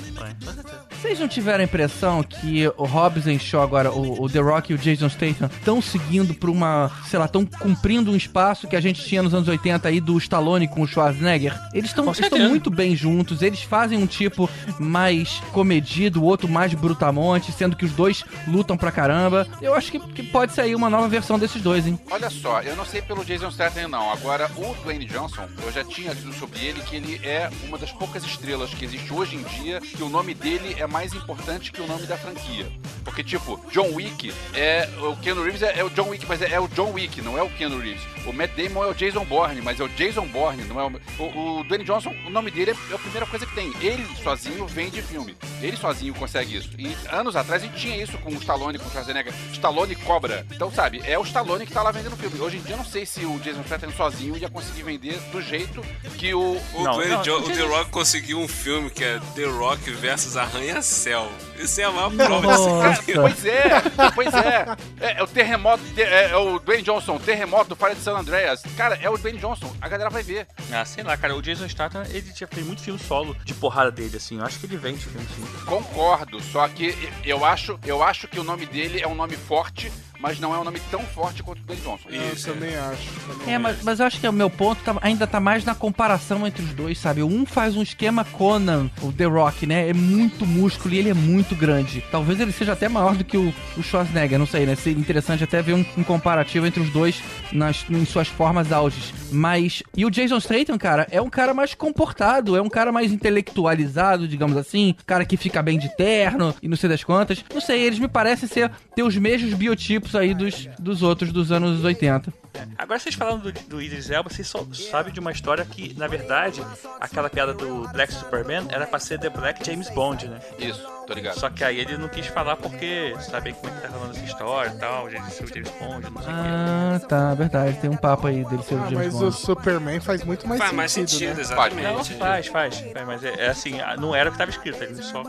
Vocês 0.91 1.21
não 1.21 1.29
tiveram 1.29 1.61
a 1.61 1.65
impressão 1.65 2.23
que 2.23 2.67
o 2.79 2.85
Hobbs 2.85 3.27
and 3.27 3.39
Shaw 3.39 3.63
agora, 3.63 3.93
o, 3.93 4.23
o 4.23 4.31
The 4.31 4.39
Rock 4.41 4.73
e 4.73 4.75
o 4.75 4.79
Jason 4.79 5.11
Statham, 5.11 5.51
estão 5.55 5.83
seguindo 5.83 6.33
por 6.33 6.49
uma, 6.49 6.91
sei 7.11 7.19
lá, 7.19 7.27
estão 7.27 7.45
cumprindo 7.45 8.11
um 8.11 8.17
espaço 8.17 8.67
que 8.67 8.75
a 8.77 8.81
gente 8.81 9.05
tinha 9.05 9.23
nos 9.23 9.35
anos 9.35 9.49
80 9.49 9.80
aí 9.89 10.01
do 10.01 10.17
Stallone 10.19 10.69
com 10.69 10.83
o 10.83 10.87
Schwarzenegger? 10.87 11.59
Eles 11.73 11.91
estão 11.91 12.05
muito 12.39 12.71
bem 12.71 12.95
juntos, 12.95 13.43
eles 13.43 13.63
fazem 13.63 13.99
um 13.99 14.07
tipo 14.07 14.49
mais 14.79 15.41
comedido, 15.53 16.23
o 16.23 16.25
outro 16.25 16.49
mais 16.49 16.75
brutamonte, 16.75 17.53
sendo 17.53 17.77
que 17.77 17.85
os 17.85 17.93
dois 17.93 18.25
lutam 18.47 18.77
pra 18.77 18.93
caramba. 18.93 19.47
Eu 19.61 19.75
acho 19.75 19.91
que, 19.91 19.99
que 19.99 20.23
pode 20.23 20.53
sair 20.53 20.75
uma 20.75 20.91
nova 20.91 21.09
versão 21.09 21.39
desses 21.39 21.63
dois, 21.63 21.87
hein? 21.87 21.99
Olha 22.11 22.31
só, 22.31 22.61
eu 22.63 22.77
não 22.77 22.85
sei 22.85 23.03
pelo 23.03 23.25
Jason 23.25 23.51
Statham 23.51 23.89
não. 23.89 24.11
Agora, 24.11 24.51
o 24.57 24.75
Dwayne 24.83 25.05
Johnson, 25.07 25.49
eu 25.65 25.73
já 25.73 25.85
tinha 25.85 26.13
lido 26.13 26.33
sobre 26.33 26.59
ele 26.61 26.81
que 26.83 26.97
ele 26.97 27.21
é 27.25 27.51
uma 27.67 27.79
das 27.79 27.93
poucas 27.93 28.25
estrelas 28.25 28.73
que 28.75 28.85
existe 28.85 29.13
hoje 29.13 29.37
em 29.37 29.43
dia 29.43 29.81
que 29.81 30.03
o 30.03 30.09
nome 30.09 30.35
dele 30.35 30.77
é 30.79 30.87
mais 30.87 31.15
importante 31.15 31.73
que 31.73 31.81
o 31.81 31.87
nome 31.87 32.07
da 32.07 32.17
franquia. 32.17 32.67
Porque, 33.05 33.23
tipo, 33.23 33.61
John 33.73 33.95
Wick 33.95 34.33
é... 34.55 34.89
O 35.01 35.17
Keanu 35.17 35.43
Reeves 35.43 35.63
é, 35.63 35.79
é 35.79 35.85
o 35.85 35.91
John 35.91 36.09
Wick, 36.09 36.27
mas 36.29 36.43
é, 36.43 36.53
é 36.53 36.61
o 36.61 36.69
John 36.69 36.93
Wick, 36.93 37.21
não 37.23 37.39
é 37.39 37.43
o 37.43 37.51
Keanu 37.51 37.79
Reeves. 37.79 38.03
O 38.27 38.33
Matt 38.33 38.51
Damon 38.57 38.85
é 38.85 38.89
o 38.89 38.95
Jason 38.95 39.25
Bourne, 39.25 39.63
mas 39.71 39.79
é 39.79 39.85
o 39.85 39.89
Jason 39.91 40.27
Bourne, 40.27 40.65
não 40.65 40.81
é 40.81 40.85
o... 40.85 41.01
O, 41.23 41.59
o 41.61 41.65
Dwayne 41.65 41.85
Johnson, 41.85 42.13
o 42.27 42.31
nome 42.31 42.51
dele 42.51 42.73
é 42.91 42.95
a 42.95 42.99
primeira 42.99 43.25
coisa 43.25 43.47
que 43.47 43.55
tem. 43.55 43.73
Ele 43.81 44.05
sozinho 44.21 44.67
vende 44.67 45.01
filme. 45.01 45.37
Ele 45.63 45.77
sozinho 45.77 46.13
consegue 46.13 46.57
isso. 46.57 46.71
E 46.77 46.97
anos 47.09 47.37
atrás 47.37 47.63
a 47.63 47.67
gente 47.67 47.79
tinha 47.79 48.03
isso 48.03 48.19
com 48.19 48.31
o 48.31 48.35
Stallone, 48.35 48.81
com 48.81 48.89
o 48.89 48.91
Schwarzenegger. 48.91 49.33
Stallone 49.53 49.95
cobra. 49.95 50.45
Então, 50.51 50.73
sabe, 50.73 51.01
é 51.05 51.17
o 51.17 51.23
Stallone 51.23 51.65
que 51.67 51.73
tá 51.73 51.83
lá 51.85 51.93
vendendo 51.93 52.17
filme. 52.17 52.41
Hoje 52.41 52.57
em 52.57 52.63
dia 52.63 52.73
eu 52.75 52.79
não 52.79 52.85
sei 52.85 53.07
se 53.07 53.25
o 53.25 53.39
Jason 53.39 53.63
Statham 53.63 53.93
sozinho 53.93 54.37
ia 54.37 54.51
conseguir 54.51 54.83
vender 54.83 55.21
do 55.31 55.41
jeito 55.41 55.81
que 56.19 56.35
o... 56.35 56.41
O, 56.75 56.83
Não, 56.83 56.95
Dwayne 56.95 57.15
não, 57.15 57.23
Jo- 57.23 57.39
o 57.39 57.51
The 57.51 57.63
Rock 57.63 57.91
conseguiu 57.93 58.41
um 58.41 58.49
filme 58.49 58.91
que 58.91 59.05
é 59.05 59.21
The 59.37 59.45
Rock 59.45 59.89
versus 59.93 60.37
Arranha-Céu. 60.37 61.31
Isso 61.63 61.81
é 61.81 61.85
a 61.85 61.91
maior 61.91 62.11
prova 62.13 62.47
desse 62.47 63.07
cara. 63.07 63.21
Pois 63.21 63.45
é, 63.45 63.71
pois 64.15 64.35
é. 64.35 64.77
É, 65.01 65.19
é 65.19 65.23
o 65.23 65.27
terremoto, 65.27 65.83
é, 65.97 66.31
é 66.31 66.37
o 66.37 66.59
Dwayne 66.59 66.83
Johnson, 66.83 67.19
terremoto 67.19 67.71
do 67.71 67.77
Fire 67.77 67.95
de 67.95 68.03
San 68.03 68.17
Andreas. 68.17 68.63
Cara, 68.77 68.99
é 69.01 69.09
o 69.09 69.17
Dwayne 69.17 69.39
Johnson, 69.39 69.75
a 69.81 69.89
galera 69.89 70.11
vai 70.11 70.23
ver. 70.23 70.47
Ah, 70.73 70.85
sei 70.85 71.05
lá, 71.05 71.17
cara, 71.17 71.35
o 71.35 71.43
Jason 71.43 71.69
Statham, 71.69 72.03
ele 72.11 72.33
já 72.35 72.47
fez 72.47 72.67
muito 72.67 72.83
filme 72.83 72.99
solo 72.99 73.37
de 73.45 73.55
porrada 73.55 73.91
dele, 73.91 74.17
assim. 74.17 74.39
Eu 74.39 74.45
acho 74.45 74.59
que 74.59 74.67
ele 74.67 74.77
vende 74.77 75.05
filme, 75.05 75.27
sim. 75.35 75.65
Concordo, 75.65 76.41
só 76.41 76.67
que 76.69 76.97
eu 77.25 77.45
acho, 77.45 77.79
eu 77.85 78.03
acho 78.03 78.27
que 78.29 78.39
o 78.39 78.45
nome 78.45 78.67
dele 78.67 79.01
é 79.01 79.09
um 79.09 79.15
nome 79.15 79.37
forte, 79.37 79.93
mas 80.21 80.39
não 80.39 80.55
é 80.55 80.59
um 80.59 80.65
nome 80.65 80.81
tão 80.91 81.01
forte 81.01 81.43
quanto 81.43 81.61
o 81.61 81.63
Dwayne 81.63 81.83
Johnson. 81.83 82.09
Eu 82.11 82.55
também 82.55 82.77
acho. 82.77 83.09
também 83.27 83.55
É, 83.55 83.59
mas, 83.59 83.83
mas 83.83 84.01
eu 84.01 84.07
acho 84.07 84.21
que 84.21 84.29
o 84.29 84.33
meu 84.33 84.51
ponto 84.51 84.83
tá- 84.83 84.97
ainda 85.01 85.27
tá 85.27 85.41
mais 85.41 85.65
na 85.65 85.75
comparação 85.75 86.47
entre 86.47 86.63
os 86.63 86.73
dois, 86.75 86.99
sabe? 86.99 87.23
Um 87.23 87.47
faz 87.47 87.77
um 87.77 87.83
esquema 87.83 88.25
Conan, 88.25 88.91
o 89.03 89.13
The 89.13 89.25
Rock, 89.25 89.67
né? 89.67 89.89
É 89.89 89.95
muito 89.95 90.47
músculo 90.47 90.95
e 90.95 90.99
ele 90.99 91.11
é 91.11 91.15
muito 91.15 91.55
grande. 91.55 92.05
Talvez 92.11 92.39
ele 92.39 92.53
seja 92.53 92.73
até 92.75 92.89
maior 92.89 93.17
do 93.17 93.25
que 93.25 93.37
o, 93.37 93.53
o 93.77 93.83
Schwarzenegger, 93.83 94.39
não 94.39 94.47
sei, 94.47 94.67
né? 94.67 94.75
Seria 94.77 95.01
interessante 95.01 95.43
até 95.45 95.63
ver 95.63 95.75
um, 95.75 95.85
um 95.97 96.05
comparativo 96.05 96.67
entre 96.67 96.81
os 96.81 96.91
dois 96.91 97.23
nas, 97.53 97.85
em 97.89 98.05
suas 98.05 98.29
formas 98.29 98.71
auges. 98.73 99.13
Mas. 99.31 99.83
E 99.97 100.05
o 100.05 100.11
Jason 100.11 100.41
Statham, 100.41 100.79
cara, 100.79 101.07
é 101.11 101.21
um 101.21 101.31
cara 101.31 101.55
mais 101.55 101.75
comportado, 101.75 102.57
é 102.57 102.63
um 102.63 102.69
cara 102.69 102.93
mais 102.93 103.13
intelectualizado, 103.13 104.27
digamos 104.29 104.57
assim. 104.57 104.95
Cara 105.07 105.25
que 105.25 105.37
fica 105.37 105.63
bem 105.63 105.79
de 105.79 105.89
terno 105.97 106.55
e 106.63 106.69
não 106.69 106.77
sei 106.77 106.89
das 106.89 107.05
quantas. 107.05 107.45
Não 107.53 107.61
sei, 107.61 107.83
eles 107.83 107.99
me 107.99 108.09
parecem 108.09 108.49
ser 108.49 108.71
ter 108.95 109.03
os 109.03 109.17
mesmos 109.17 109.55
biotipos 109.55 110.15
aí 110.15 110.35
dos, 110.35 110.69
dos 110.79 111.03
outros 111.03 111.33
dos 111.33 111.53
anos 111.53 111.85
80. 111.85 112.33
Agora 112.77 112.99
vocês 112.99 113.15
falando 113.15 113.53
do, 113.53 113.61
do 113.69 113.83
Idris 113.83 114.11
Elba, 114.11 114.31
vocês 114.31 114.47
só 114.49 114.65
sabem 114.91 115.13
de 115.13 115.21
uma 115.21 115.31
história 115.33 115.65
que, 115.65 115.95
na 115.99 116.07
verdade, 116.07 116.63
aquela 117.01 117.29
piada 117.31 117.53
do 117.55 117.87
Black 117.89 118.13
Superman 118.13 118.67
era 118.71 118.87
pra 118.87 118.99
ser 118.99 119.19
The 119.19 119.29
Black 119.31 119.65
James 119.65 119.89
Bond, 119.91 120.29
né? 120.29 120.41
Isso, 120.59 120.81
tô 121.07 121.13
ligado. 121.15 121.39
Só 121.39 121.49
que 121.51 121.63
aí 121.63 121.79
ele 121.79 121.97
não 121.97 122.09
quis 122.09 122.27
falar 122.27 122.57
porque 122.57 123.15
sabia 123.21 123.53
como 123.55 123.73
é 123.73 123.77
que 123.77 123.83
tá 123.83 123.89
rolando 123.89 124.17
essa 124.17 124.25
história 124.25 124.71
e 124.71 124.79
tal, 124.79 125.09
ele 125.09 125.21
ser 125.31 125.45
o 125.45 125.47
James 125.47 125.71
Bond, 125.71 126.11
não 126.11 126.23
sei 126.23 126.33
o 126.33 126.35
quê. 126.37 126.41
Ah, 126.43 127.01
tá, 127.09 127.35
verdade. 127.35 127.79
Tem 127.79 127.91
um 127.91 127.97
papo 127.97 128.27
aí 128.27 128.45
dele 128.45 128.63
ser 128.63 128.75
o 128.75 128.79
Ah, 128.83 128.89
James 128.91 128.97
mas 129.07 129.13
Bond. 129.15 129.25
o 129.27 129.33
Superman 129.33 130.01
faz 130.01 130.25
muito 130.25 130.49
mais 130.49 130.59
Faz 130.59 130.71
sentido. 130.71 130.77
mais 130.77 130.93
sentido, 130.93 131.35
né? 131.35 131.41
exatamente. 131.41 131.83
Não, 131.83 132.05
faz, 132.19 132.47
faz, 132.49 132.79
faz, 132.81 133.07
mas 133.07 133.25
é, 133.25 133.35
é 133.47 133.49
assim, 133.51 133.75
não 133.99 134.15
era 134.15 134.29
o 134.29 134.33
que 134.33 134.39
tava 134.39 134.51
escrito, 134.51 134.83
ele 134.83 135.03
só 135.03 135.23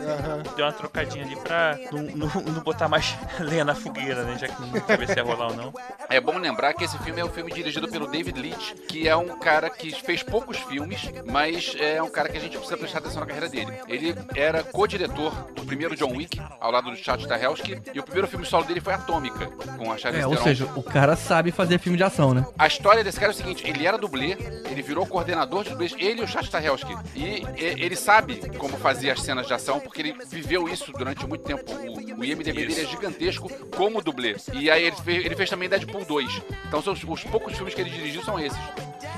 deu 0.55 0.65
uma 0.65 0.71
trocadinha 0.73 1.25
ali 1.25 1.35
pra 1.37 1.77
não, 1.91 2.03
não- 2.03 2.41
não 2.53 2.61
botar 2.61 2.87
mais 2.87 3.15
lenha 3.39 3.63
na 3.65 3.75
fogueira, 3.75 4.23
né? 4.23 4.37
Já 4.39 4.47
que 4.47 4.61
não 4.61 4.87
sabia 4.87 5.07
se 5.07 5.15
ia 5.15 5.23
rolar 5.23 5.47
ou 5.47 5.55
não. 5.55 5.73
É 6.09 6.19
bom 6.19 6.37
lembrar 6.37 6.73
que 6.73 6.83
esse 6.83 6.97
filme 6.99 7.10
é 7.19 7.25
um 7.25 7.29
filme 7.29 7.51
dirigido 7.51 7.87
pelo 7.87 8.07
David 8.07 8.39
Leitch, 8.39 8.73
que 8.87 9.07
é 9.07 9.15
um 9.15 9.37
cara 9.37 9.69
que 9.69 9.91
fez 9.91 10.23
poucos 10.23 10.57
filmes, 10.57 11.09
mas 11.25 11.75
é 11.79 12.01
um 12.01 12.09
cara 12.09 12.29
que 12.29 12.37
a 12.37 12.41
gente 12.41 12.57
precisa 12.57 12.77
prestar 12.77 12.99
atenção 12.99 13.19
na 13.21 13.25
carreira 13.25 13.49
dele. 13.49 13.71
Ele 13.87 14.15
era 14.35 14.63
co-diretor 14.63 15.31
do 15.53 15.65
primeiro 15.65 15.95
John 15.95 16.15
Wick, 16.15 16.39
ao 16.59 16.71
lado 16.71 16.91
do 16.91 16.95
Chad 16.97 17.21
Stahelski, 17.21 17.81
e 17.93 17.99
o 17.99 18.03
primeiro 18.03 18.27
filme 18.27 18.45
solo 18.45 18.63
dele 18.65 18.79
foi 18.81 18.93
Atômica, 18.93 19.47
com 19.77 19.91
a 19.91 19.97
Charlize 19.97 20.23
É, 20.23 20.27
ou 20.27 20.33
Theron. 20.33 20.43
seja, 20.43 20.65
o 20.75 20.83
cara 20.83 21.15
sabe 21.15 21.51
fazer 21.51 21.79
filme 21.79 21.97
de 21.97 22.03
ação, 22.03 22.33
né? 22.33 22.45
A 22.57 22.67
história 22.67 23.03
desse 23.03 23.19
cara 23.19 23.31
é 23.31 23.35
o 23.35 23.37
seguinte, 23.37 23.67
ele 23.67 23.85
era 23.85 23.97
dublê, 23.97 24.37
ele 24.69 24.81
virou 24.81 25.05
coordenador 25.05 25.63
de 25.63 25.71
dublês, 25.71 25.93
ele 25.97 26.21
e 26.21 26.23
o 26.23 26.27
Chad 26.27 26.45
Stahelski. 26.45 26.95
E, 27.15 27.43
ele 27.57 27.95
sabe 27.95 28.41
como 28.57 28.77
fazer 28.77 29.11
as 29.11 29.21
cenas 29.21 29.47
de 29.47 29.53
ação, 29.53 29.79
porque 29.79 30.01
ele 30.01 30.15
viveu 30.27 30.67
isso 30.67 30.91
durante 30.91 31.25
muito 31.25 31.43
tempo. 31.43 31.63
O, 31.71 32.19
o 32.19 32.25
IMDB 32.25 32.65
dele 32.65 32.81
é 32.81 32.85
gigantesco 32.85 33.49
como 33.75 34.01
dublê. 34.01 34.35
E 34.53 34.69
aí 34.69 34.83
ele 34.85 34.95
fez, 34.97 35.25
ele 35.25 35.35
fez 35.35 35.49
também 35.49 35.69
Deadpool 35.69 36.05
2. 36.05 36.41
Então 36.67 36.81
são 36.81 36.95
os, 37.05 37.23
os 37.23 37.23
poucos 37.23 37.53
filmes 37.53 37.73
que 37.73 37.81
ele 37.81 37.89
dirigiu 37.89 38.23
são 38.23 38.39
esses. 38.39 38.59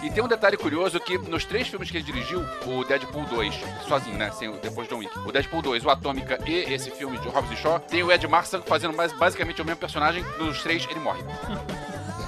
E 0.01 0.09
tem 0.09 0.23
um 0.23 0.27
detalhe 0.27 0.57
curioso 0.57 0.99
que 0.99 1.17
nos 1.17 1.45
três 1.45 1.67
filmes 1.67 1.89
que 1.89 1.97
ele 1.97 2.03
dirigiu, 2.03 2.43
o 2.65 2.83
Deadpool 2.83 3.25
2, 3.25 3.53
sozinho, 3.87 4.17
né? 4.17 4.31
Sem, 4.31 4.51
depois 4.57 4.87
de 4.87 4.93
John 4.93 4.99
Wick. 4.99 5.17
O 5.19 5.31
Deadpool 5.31 5.61
2, 5.61 5.85
o 5.85 5.89
Atômica 5.89 6.39
e 6.45 6.73
esse 6.73 6.91
filme 6.91 7.17
de 7.19 7.27
Hobbs 7.29 7.51
e 7.51 7.55
Shaw, 7.55 7.79
tem 7.79 8.03
o 8.03 8.11
Ed 8.11 8.27
Marsan 8.27 8.61
fazendo 8.61 8.95
mais, 8.95 9.13
basicamente 9.13 9.61
o 9.61 9.65
mesmo 9.65 9.79
personagem. 9.79 10.23
Nos 10.37 10.61
três, 10.61 10.85
ele 10.89 10.99
morre. 10.99 11.23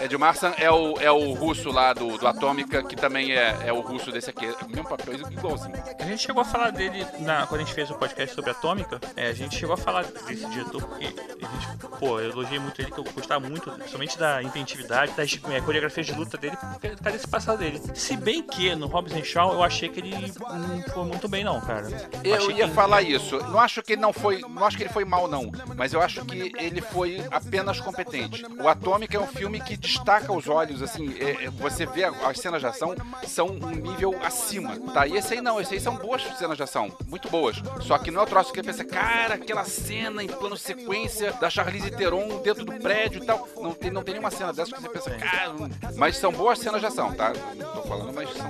Ed 0.00 0.16
Marsan 0.16 0.52
é 0.58 0.70
o, 0.70 0.98
é 1.00 1.10
o 1.10 1.32
russo 1.32 1.70
lá 1.70 1.92
do, 1.92 2.16
do 2.18 2.26
Atômica, 2.26 2.82
que 2.82 2.94
também 2.96 3.32
é, 3.32 3.56
é 3.66 3.72
o 3.72 3.80
russo 3.80 4.12
desse 4.12 4.30
aqui. 4.30 4.46
É 4.46 4.64
o 4.64 4.68
mesmo 4.68 4.88
papel, 4.88 5.14
igualzinho. 5.14 5.74
A 5.98 6.04
gente 6.04 6.22
chegou 6.22 6.42
a 6.42 6.44
falar 6.44 6.70
dele 6.70 7.04
na, 7.20 7.46
quando 7.46 7.60
a 7.60 7.64
gente 7.64 7.74
fez 7.74 7.90
o 7.90 7.94
podcast 7.94 8.34
sobre 8.34 8.50
Atômica. 8.50 9.00
É, 9.16 9.28
a 9.28 9.32
gente 9.32 9.56
chegou 9.56 9.74
a 9.74 9.76
falar 9.76 10.04
desse 10.04 10.46
diretor 10.46 10.82
porque 10.82 11.06
a 11.06 11.08
gente, 11.08 11.98
pô, 11.98 12.20
eu 12.20 12.30
elogiei 12.30 12.58
muito 12.58 12.80
ele, 12.80 12.90
que 12.90 12.98
eu 12.98 13.04
gostava 13.04 13.46
muito, 13.48 13.70
principalmente 13.70 14.18
da 14.18 14.42
inventividade, 14.42 15.12
das 15.12 15.38
é, 15.50 15.60
coreografias 15.60 16.06
de 16.06 16.12
luta 16.14 16.36
dele, 16.38 16.56
porque 16.56 16.90
cadê 16.96 17.16
esse 17.16 17.26
passado 17.28 17.58
dele? 17.58 17.80
Se 17.94 18.16
bem 18.16 18.42
que 18.42 18.74
no 18.74 18.86
Hobbs 18.86 19.12
and 19.14 19.24
Shaw 19.24 19.52
eu 19.52 19.62
achei 19.62 19.88
que 19.88 20.00
ele 20.00 20.14
não 20.16 20.82
foi 20.92 21.04
muito 21.04 21.28
bem, 21.28 21.42
não, 21.42 21.60
cara. 21.60 21.88
Eu 22.22 22.34
achei 22.36 22.54
ia 22.56 22.68
que- 22.68 22.74
falar 22.74 23.02
isso. 23.02 23.36
Não 23.48 23.58
acho 23.58 23.82
que 23.82 23.94
ele 23.94 24.02
não 24.02 24.12
foi. 24.12 24.40
Não 24.42 24.64
acho 24.64 24.76
que 24.76 24.84
ele 24.84 24.92
foi 24.92 25.04
mal, 25.04 25.26
não. 25.26 25.50
Mas 25.76 25.92
eu 25.92 26.00
acho 26.00 26.24
que 26.24 26.52
ele 26.58 26.80
foi 26.80 27.22
apenas 27.30 27.80
competente. 27.80 28.44
O 28.60 28.68
Atômica 28.68 29.16
é 29.16 29.20
um 29.20 29.26
filme 29.26 29.60
que 29.60 29.76
destaca 29.88 30.32
os 30.32 30.48
olhos, 30.48 30.82
assim. 30.82 31.14
é- 31.18 31.46
é- 31.46 31.50
você 31.50 31.86
vê 31.86 32.04
as 32.04 32.38
cenas 32.38 32.60
de 32.60 32.66
ação 32.66 32.94
são 33.26 33.46
um 33.48 33.70
nível 33.70 34.14
acima, 34.22 34.76
tá? 34.92 35.06
E 35.06 35.16
esse 35.16 35.34
aí 35.34 35.40
não, 35.40 35.60
esse 35.60 35.74
aí 35.74 35.80
são 35.80 35.96
boas 35.96 36.22
cenas 36.38 36.56
de 36.56 36.62
ação, 36.62 36.90
muito 37.08 37.28
boas. 37.30 37.56
Só 37.80 37.96
que 37.98 38.10
não 38.10 38.20
é 38.20 38.24
o 38.24 38.26
troço 38.26 38.52
que 38.52 38.62
pensa, 38.62 38.84
cara, 38.84 39.34
aquela 39.34 39.64
cena 39.64 40.22
em 40.22 40.26
plano 40.28 40.56
sequência 40.56 41.32
da 41.34 41.48
Charlize 41.50 41.90
Theron 41.90 42.40
dentro 42.42 42.64
do 42.64 42.72
prédio 42.74 43.22
e 43.22 43.26
tal. 43.26 43.48
Não 43.60 43.72
tem, 43.72 43.90
não 43.90 44.02
tem 44.02 44.14
nenhuma 44.14 44.30
cena 44.30 44.52
dessa 44.52 44.72
que 44.74 44.80
você 44.82 44.88
pensa, 44.88 45.10
cara. 45.10 45.54
Mas 45.96 46.16
são 46.16 46.32
boas 46.32 46.58
cenas 46.58 46.80
de 46.80 46.86
ação, 46.86 47.12
tá? 47.14 47.32
Não 47.56 47.72
tô 47.72 47.82
falando, 47.82 48.12
mas 48.14 48.28
são. 48.34 48.48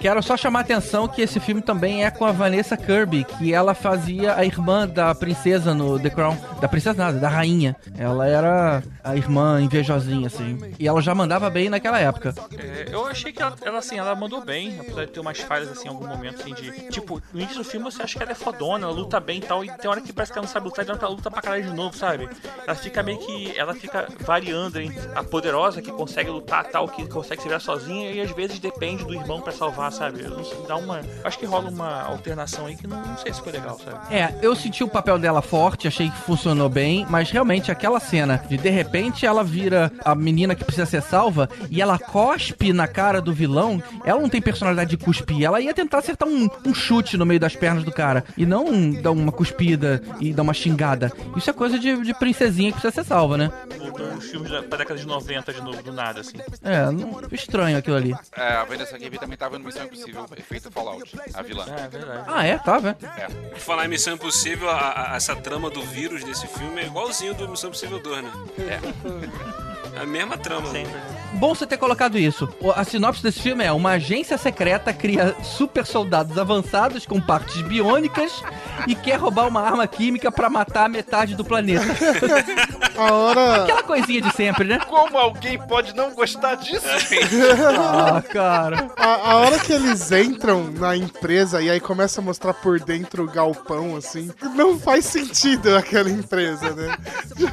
Quero 0.00 0.22
só 0.22 0.36
chamar 0.36 0.60
a 0.60 0.62
atenção 0.62 1.08
que 1.08 1.22
esse 1.22 1.40
filme 1.40 1.60
também 1.60 2.04
é 2.04 2.10
com 2.10 2.24
a 2.24 2.32
Vanessa 2.32 2.76
Kirby, 2.76 3.24
que 3.24 3.52
ela 3.52 3.74
fazia 3.74 4.34
a 4.36 4.44
irmã 4.44 4.86
da 4.86 5.14
princesa 5.14 5.74
no 5.74 5.98
The 5.98 6.10
Crown. 6.10 6.36
Da 6.60 6.68
princesa 6.68 6.96
nada, 6.96 7.18
da 7.18 7.28
rainha. 7.28 7.76
Ela 7.96 8.26
era 8.28 8.82
a 9.02 9.16
irmã 9.16 9.60
invejosinha, 9.60 10.26
assim. 10.26 10.58
E 10.78 10.86
ela 10.86 11.00
já 11.00 11.14
mandava 11.14 11.48
bem 11.50 11.68
naquela 11.68 11.98
época. 11.98 12.34
É, 12.56 12.88
eu 12.92 13.06
achei 13.06 13.32
que 13.32 13.42
ela, 13.42 13.54
ela, 13.62 13.78
assim, 13.78 13.98
ela 13.98 14.14
mandou 14.14 14.44
bem, 14.44 14.78
apesar 14.80 15.06
de 15.06 15.12
ter 15.12 15.20
umas 15.20 15.38
falhas, 15.38 15.70
assim, 15.70 15.86
em 15.86 15.90
algum 15.90 16.06
momento, 16.06 16.40
assim, 16.40 16.54
de... 16.54 16.88
Tipo, 16.88 17.22
no 17.32 17.40
início 17.40 17.58
do 17.58 17.64
filme 17.64 17.84
você 17.84 18.02
acha 18.02 18.16
que 18.16 18.22
ela 18.22 18.32
é 18.32 18.34
fodona, 18.34 18.84
ela 18.84 18.94
luta 18.94 19.20
bem 19.20 19.38
e 19.38 19.42
tal, 19.42 19.64
e 19.64 19.70
tem 19.70 19.90
hora 19.90 20.00
que 20.00 20.12
parece 20.12 20.32
que 20.32 20.38
ela 20.38 20.46
não 20.46 20.52
sabe 20.52 20.66
lutar, 20.66 20.84
e 20.84 20.86
tem 20.86 20.92
hora 20.92 20.98
que 20.98 21.04
ela 21.04 21.14
luta 21.14 21.30
pra 21.30 21.42
caralho 21.42 21.64
de 21.64 21.74
novo, 21.74 21.96
sabe? 21.96 22.28
Ela 22.66 22.76
fica 22.76 23.02
meio 23.02 23.18
que... 23.18 23.56
Ela 23.56 23.74
fica 23.74 24.08
variando 24.20 24.80
entre 24.80 25.00
a 25.14 25.24
poderosa, 25.24 25.80
que 25.82 25.90
consegue 25.90 26.30
lutar 26.30 26.64
tal, 26.66 26.88
que 26.88 27.06
consegue 27.08 27.42
se 27.42 27.48
virar 27.48 27.60
sozinha, 27.60 28.10
e 28.10 28.20
às 28.20 28.30
vezes 28.30 28.58
depende 28.58 29.04
do 29.04 29.14
irmão 29.14 29.40
pra 29.40 29.52
salvar, 29.52 29.92
sabe? 29.92 30.22
Sei, 30.22 30.66
dá 30.66 30.76
uma... 30.76 31.00
Acho 31.24 31.38
que 31.38 31.46
rola 31.46 31.70
uma 31.70 32.02
alternação 32.02 32.66
aí 32.66 32.76
que 32.76 32.86
não, 32.86 33.00
não 33.00 33.16
sei 33.18 33.32
se 33.32 33.40
foi 33.40 33.52
legal, 33.52 33.78
sabe? 33.78 34.14
É, 34.14 34.34
eu 34.42 34.54
senti 34.54 34.84
o 34.84 34.88
papel 34.88 35.18
dela 35.18 35.42
forte, 35.42 35.88
achei 35.88 36.10
que 36.10 36.18
funcionou 36.18 36.68
bem, 36.68 37.06
mas 37.08 37.30
realmente 37.30 37.70
aquela 37.70 38.00
cena 38.00 38.42
de 38.48 38.58
de 38.58 38.70
repente 38.70 39.24
ela 39.24 39.42
vira 39.44 39.90
a 40.04 40.14
menina 40.14 40.54
que 40.58 40.64
precisa 40.64 40.86
ser 40.86 41.02
salva 41.02 41.48
e 41.70 41.80
ela 41.80 41.98
cospe 41.98 42.72
na 42.72 42.86
cara 42.86 43.20
do 43.20 43.32
vilão, 43.32 43.82
ela 44.04 44.20
não 44.20 44.28
tem 44.28 44.40
personalidade 44.42 44.90
de 44.90 44.96
cuspir, 44.96 45.42
ela 45.44 45.60
ia 45.60 45.72
tentar 45.72 45.98
acertar 45.98 46.28
um, 46.28 46.48
um 46.66 46.74
chute 46.74 47.16
no 47.16 47.24
meio 47.24 47.40
das 47.40 47.54
pernas 47.56 47.84
do 47.84 47.92
cara 47.92 48.24
e 48.36 48.44
não 48.44 48.90
dar 48.92 49.10
uma 49.12 49.32
cuspida 49.32 50.02
e 50.20 50.32
dar 50.32 50.42
uma 50.42 50.54
xingada. 50.54 51.12
Isso 51.36 51.48
é 51.48 51.52
coisa 51.52 51.78
de, 51.78 52.02
de 52.02 52.14
princesinha 52.14 52.72
que 52.72 52.80
precisa 52.80 53.02
ser 53.02 53.08
salva, 53.08 53.36
né? 53.36 53.50
Voltou 53.78 54.06
os 54.14 54.24
filmes 54.30 54.50
da, 54.50 54.60
década 54.60 54.96
de 54.96 55.06
90 55.06 55.52
de 55.52 55.60
novo, 55.62 55.82
do 55.82 55.92
nada, 55.92 56.20
assim. 56.20 56.36
É, 56.62 56.90
não, 56.90 57.20
estranho 57.32 57.78
aquilo 57.78 57.96
ali. 57.96 58.14
É, 58.36 58.52
a 58.54 58.64
Vanessa 58.64 58.98
Kirby 58.98 59.18
também 59.18 59.36
tava 59.38 59.58
no 59.58 59.64
Missão 59.64 59.84
Impossível, 59.84 60.26
efeito 60.36 60.70
Fallout, 60.70 61.10
a 61.34 61.42
vilã. 61.42 61.64
É, 61.68 61.88
verdade. 61.88 62.24
Ah, 62.26 62.44
é? 62.46 62.58
Tá, 62.58 62.78
velho. 62.78 62.96
É. 63.16 63.26
Por 63.50 63.58
falar 63.58 63.86
em 63.86 63.88
Missão 63.88 64.14
Impossível, 64.14 64.68
a- 64.68 65.12
a- 65.12 65.16
essa 65.16 65.34
trama 65.36 65.70
do 65.70 65.82
vírus 65.82 66.24
desse 66.24 66.46
filme 66.46 66.80
é 66.80 66.86
igualzinho 66.86 67.34
do 67.34 67.48
Missão 67.48 67.68
Impossível 67.70 68.00
2, 68.00 68.24
né? 68.24 68.30
É. 68.58 68.78
A 70.00 70.06
mesma 70.06 70.36
trama. 70.38 70.68
Bom 71.34 71.54
você 71.54 71.66
ter 71.66 71.76
colocado 71.76 72.16
isso. 72.18 72.48
O- 72.60 72.70
A 72.70 72.84
sinopse 72.84 73.22
desse 73.22 73.40
filme 73.40 73.62
é: 73.64 73.70
uma 73.72 73.90
agência 73.92 74.38
secreta 74.38 74.92
cria 74.92 75.36
super 75.42 75.84
soldados 75.84 76.38
avançados 76.38 77.04
com 77.04 77.20
partes 77.20 77.60
biônicas 77.62 78.32
e 78.86 78.94
quer 78.94 79.16
roubar 79.16 79.46
uma 79.46 79.60
arma 79.60 79.86
química 79.86 80.32
pra 80.32 80.48
matar 80.48 80.88
metade 80.88 81.34
do 81.34 81.44
planeta. 81.44 81.84
A 82.96 83.12
hora. 83.12 83.62
Aquela 83.64 83.82
coisinha 83.82 84.20
de 84.22 84.34
sempre, 84.34 84.66
né? 84.66 84.78
Como 84.80 85.16
alguém 85.18 85.56
pode 85.58 85.94
não 85.94 86.12
gostar 86.14 86.56
disso? 86.56 86.86
ah, 87.78 88.22
cara. 88.22 88.90
A, 88.96 89.30
a 89.32 89.36
hora 89.36 89.58
que 89.58 89.72
eles 89.72 90.10
entram 90.10 90.64
na 90.72 90.96
empresa 90.96 91.60
e 91.62 91.70
aí 91.70 91.78
começa 91.80 92.20
a 92.20 92.24
mostrar 92.24 92.54
por 92.54 92.80
dentro 92.80 93.24
o 93.24 93.30
galpão, 93.30 93.94
assim, 93.96 94.30
não 94.54 94.78
faz 94.78 95.04
sentido 95.04 95.76
aquela 95.76 96.10
empresa, 96.10 96.70
né? 96.74 96.96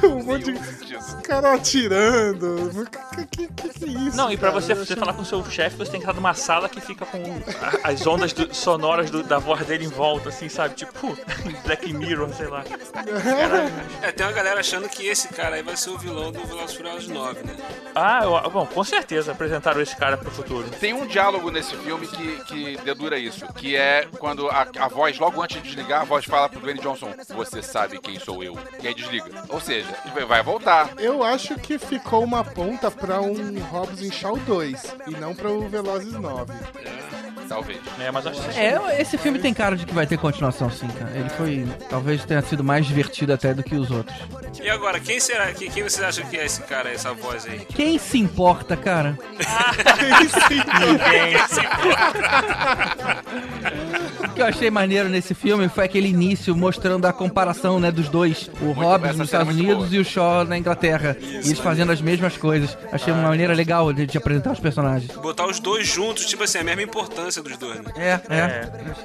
Um 0.02 0.24
monte 0.24 0.52
de 0.52 0.96
os 0.96 1.14
caras 1.22 1.54
atirando. 1.54 2.35
Que, 2.36 3.26
que, 3.26 3.48
que 3.48 3.68
que 3.78 3.84
é 3.84 3.88
isso? 3.88 4.16
Não, 4.16 4.30
e 4.30 4.36
pra 4.36 4.50
cara? 4.50 4.60
você, 4.60 4.74
você 4.74 4.94
falar 4.96 5.12
com 5.14 5.22
o 5.22 5.24
seu 5.24 5.44
chefe, 5.50 5.76
você 5.76 5.90
tem 5.90 6.00
que 6.00 6.04
estar 6.06 6.14
numa 6.14 6.34
sala 6.34 6.68
que 6.68 6.80
fica 6.80 7.04
com 7.06 7.18
a- 7.18 7.90
as 7.90 8.06
ondas 8.06 8.32
do- 8.32 8.54
sonoras 8.54 9.10
do- 9.10 9.22
da 9.22 9.38
voz 9.38 9.64
dele 9.66 9.84
em 9.84 9.88
volta, 9.88 10.28
assim, 10.28 10.48
sabe? 10.48 10.74
Tipo, 10.74 11.16
Black 11.64 11.92
Mirror, 11.92 12.32
sei 12.34 12.48
lá. 12.48 12.64
É, 14.02 14.12
tem 14.12 14.26
uma 14.26 14.32
galera 14.32 14.60
achando 14.60 14.88
que 14.88 15.06
esse 15.06 15.28
cara 15.28 15.56
aí 15.56 15.62
vai 15.62 15.76
ser 15.76 15.90
o 15.90 15.98
vilão 15.98 16.30
do 16.32 16.40
Furiosos 16.68 17.08
9, 17.08 17.42
né? 17.44 17.54
Ah, 17.94 18.20
eu- 18.24 18.50
bom, 18.50 18.66
com 18.66 18.84
certeza 18.84 19.32
apresentaram 19.32 19.80
esse 19.80 19.96
cara 19.96 20.16
pro 20.16 20.30
futuro. 20.30 20.68
Tem 20.80 20.92
um 20.92 21.06
diálogo 21.06 21.50
nesse 21.50 21.74
filme 21.76 22.06
que, 22.06 22.44
que 22.44 22.76
dedura 22.84 23.18
isso, 23.18 23.46
que 23.54 23.76
é 23.76 24.06
quando 24.18 24.48
a, 24.48 24.66
a 24.78 24.88
voz, 24.88 25.18
logo 25.18 25.42
antes 25.42 25.62
de 25.62 25.68
desligar, 25.68 26.02
a 26.02 26.04
voz 26.04 26.24
fala 26.24 26.48
pro 26.48 26.60
Dwayne 26.60 26.80
Johnson, 26.80 27.12
você 27.34 27.62
sabe 27.62 27.98
quem 28.00 28.18
sou 28.18 28.42
eu. 28.42 28.56
E 28.82 28.86
aí 28.88 28.94
desliga. 28.94 29.30
Ou 29.48 29.60
seja, 29.60 29.88
vai 30.28 30.42
voltar. 30.42 30.90
Eu 30.98 31.22
acho 31.22 31.54
que 31.56 31.78
ficou 31.78 32.15
uma 32.20 32.44
ponta 32.44 32.90
pra 32.90 33.20
um 33.20 33.58
Hobbs 33.70 34.02
em 34.02 34.10
Shaw 34.10 34.36
2 34.38 34.96
e 35.08 35.10
não 35.12 35.34
pra 35.34 35.50
o 35.50 35.68
Velozes 35.68 36.12
9. 36.12 36.52
Talvez. 37.48 37.78
É, 38.00 38.10
mas 38.10 38.26
acho 38.26 38.40
que 38.42 38.58
É, 38.58 39.00
esse 39.00 39.16
filme 39.16 39.38
tem 39.38 39.54
cara 39.54 39.76
de 39.76 39.86
que 39.86 39.94
vai 39.94 40.04
ter 40.06 40.18
continuação 40.18 40.68
sim, 40.68 40.88
cara. 40.88 41.12
Ele 41.16 41.28
foi, 41.30 41.64
talvez 41.88 42.24
tenha 42.24 42.42
sido 42.42 42.64
mais 42.64 42.84
divertido 42.86 43.32
até 43.32 43.54
do 43.54 43.62
que 43.62 43.76
os 43.76 43.88
outros. 43.90 44.16
E 44.60 44.68
agora, 44.68 44.98
quem 44.98 45.20
será? 45.20 45.52
Quem, 45.52 45.70
quem 45.70 45.82
vocês 45.84 46.02
acham 46.02 46.26
que 46.28 46.36
é 46.36 46.44
esse 46.44 46.60
cara, 46.62 46.90
essa 46.90 47.12
voz 47.14 47.46
aí? 47.46 47.60
Quem 47.66 47.98
se 47.98 48.18
importa, 48.18 48.76
cara? 48.76 49.16
Ninguém. 50.80 51.36
O 54.24 54.28
que 54.36 54.42
eu 54.42 54.46
achei 54.46 54.70
maneiro 54.70 55.08
nesse 55.08 55.34
filme 55.34 55.68
foi 55.68 55.84
aquele 55.84 56.08
início 56.08 56.54
mostrando 56.56 57.06
a 57.06 57.12
comparação, 57.12 57.78
né, 57.80 57.90
dos 57.90 58.08
dois. 58.08 58.50
O 58.60 58.72
Hobbs 58.72 59.10
essa 59.10 59.18
nos 59.18 59.20
é 59.20 59.24
Estados 59.24 59.54
Unidos 59.54 59.76
boa. 59.76 59.88
e 59.94 59.98
o 59.98 60.04
Shaw 60.04 60.44
na 60.44 60.58
Inglaterra. 60.58 61.16
e 61.20 61.36
eles 61.36 61.58
fazendo 61.58 61.92
as 61.92 62.00
mesmas 62.00 62.36
coisas. 62.36 62.76
Achei 62.92 63.12
uma 63.12 63.28
maneira 63.28 63.54
legal 63.54 63.92
de, 63.92 64.06
de 64.06 64.18
apresentar 64.18 64.52
os 64.52 64.60
personagens. 64.60 65.10
Botar 65.16 65.46
os 65.46 65.58
dois 65.60 65.86
juntos, 65.86 66.26
tipo 66.26 66.42
assim, 66.44 66.58
a 66.58 66.64
mesma 66.64 66.82
importância 66.82 67.42
dos 67.42 67.56
dois, 67.56 67.80
né? 67.80 67.92
É, 67.96 68.20
é. 68.28 68.36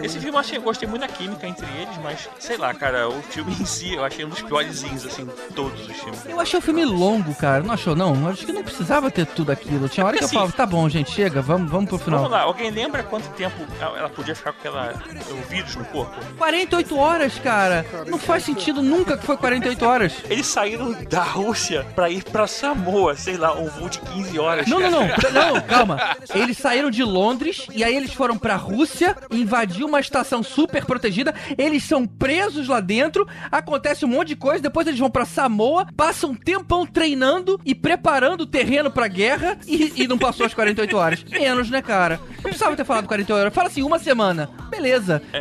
É. 0.02 0.06
Esse 0.06 0.20
filme 0.20 0.36
eu 0.36 0.40
achei, 0.40 0.58
eu 0.58 0.62
gostei 0.62 0.88
muito 0.88 1.02
da 1.02 1.08
química 1.08 1.48
entre 1.48 1.66
eles, 1.80 1.96
mas 2.04 2.30
sei 2.40 2.58
lá, 2.58 2.74
cara, 2.74 3.08
o 3.10 3.22
filme 3.24 3.54
em 3.60 3.66
si 3.66 3.94
eu 3.94 4.04
achei 4.04 4.26
um 4.26 4.30
dos 4.30 4.42
piorzinhos, 4.42 5.06
assim, 5.06 5.26
de 5.26 5.54
todos 5.56 5.80
os 5.88 5.96
filmes. 5.98 6.20
Eu 6.28 6.40
achei 6.40 6.60
o 6.60 6.62
filme 6.62 6.84
longo, 6.86 7.34
cara. 7.36 7.64
Não 7.64 7.74
achou, 7.74 7.96
não? 7.96 8.28
Acho 8.28 8.46
que 8.46 8.52
não 8.52 8.64
precisava 8.64 9.10
ter 9.12 9.26
tudo 9.26 9.52
aquilo. 9.52 9.88
Tinha 9.90 10.06
hora 10.06 10.18
que 10.18 10.24
eu 10.24 10.26
Assim- 10.28 10.36
falava, 10.36 10.52
tá 10.54 10.66
bom, 10.66 10.88
gente, 10.90 11.12
chega, 11.12 11.42
vamos, 11.42 11.70
vamos 11.70 11.90
pro 11.90 11.98
final. 11.98 12.20
Vamos 12.20 12.32
lá, 12.34 12.42
alguém 12.44 12.70
lembra 12.72 13.04
quanto 13.04 13.28
tempo 13.30 13.56
ela 13.80 14.10
podia 14.10 14.36
ficar 14.36 14.52
com 14.54 14.60
aquela, 14.60 14.94
o 15.32 15.49
vírus 15.49 15.76
no 15.76 15.86
corpo? 15.86 16.14
48 16.38 16.98
horas, 16.98 17.40
cara. 17.40 17.86
Não 18.07 18.18
faz 18.18 18.44
sentido 18.44 18.82
nunca 18.82 19.18
que 19.18 19.26
foi 19.26 19.38
48 19.38 19.86
horas. 19.86 20.14
Eles 20.30 20.48
saíram 20.48 20.94
da 21.10 21.22
Rússia 21.23 21.86
pra 21.95 22.10
ir 22.10 22.23
pra 22.23 22.48
Samoa, 22.48 23.15
sei 23.15 23.38
lá, 23.38 23.53
um 23.57 23.68
voo 23.68 23.90
de 23.90 23.99
15 23.99 24.40
horas. 24.40 24.68
Não, 24.68 24.80
não, 24.80 25.07
cara. 25.07 25.32
não. 25.32 25.41
Não, 25.52 25.60
calma. 25.61 26.15
Eles 26.34 26.57
saíram 26.57 26.91
de 26.91 27.03
Londres 27.03 27.65
e 27.73 27.84
aí 27.84 27.95
eles 27.95 28.14
foram 28.14 28.38
pra 28.38 28.56
Rússia, 28.56 29.18
invadiu 29.32 29.88
uma 29.88 29.99
estação 29.99 30.44
super 30.44 30.86
protegida. 30.86 31.34
Eles 31.57 31.84
são 31.84 32.06
presos 32.06 32.68
lá 32.68 32.80
dentro. 32.80 33.28
Acontece 33.52 34.06
um 34.06 34.07
monte 34.07 34.30
de 34.30 34.36
coisa. 34.36 34.61
Depois 34.61 34.86
eles 34.88 34.99
vão 34.99 35.10
pra 35.10 35.26
Samoa, 35.26 35.88
passam 35.98 36.32
um 36.32 36.36
tempão 36.36 36.86
treinando 36.86 37.60
e 37.65 37.73
preparando 37.73 38.41
o 38.41 38.45
terreno 38.45 38.91
pra 38.91 39.07
guerra 39.07 39.57
e, 39.68 40.03
e 40.03 40.07
não 40.07 40.18
passou 40.18 40.45
as 40.45 40.53
48 40.53 40.95
horas. 40.95 41.23
Menos, 41.23 41.69
né, 41.69 41.82
cara? 41.82 42.19
Não 42.36 42.44
precisava 42.44 42.76
ter 42.76 42.86
falado 42.86 43.07
48 43.07 43.40
horas. 43.40 43.53
Fala 43.53 43.68
assim, 43.68 43.82
uma 43.84 43.99
semana. 43.99 44.49
Beleza. 44.69 44.91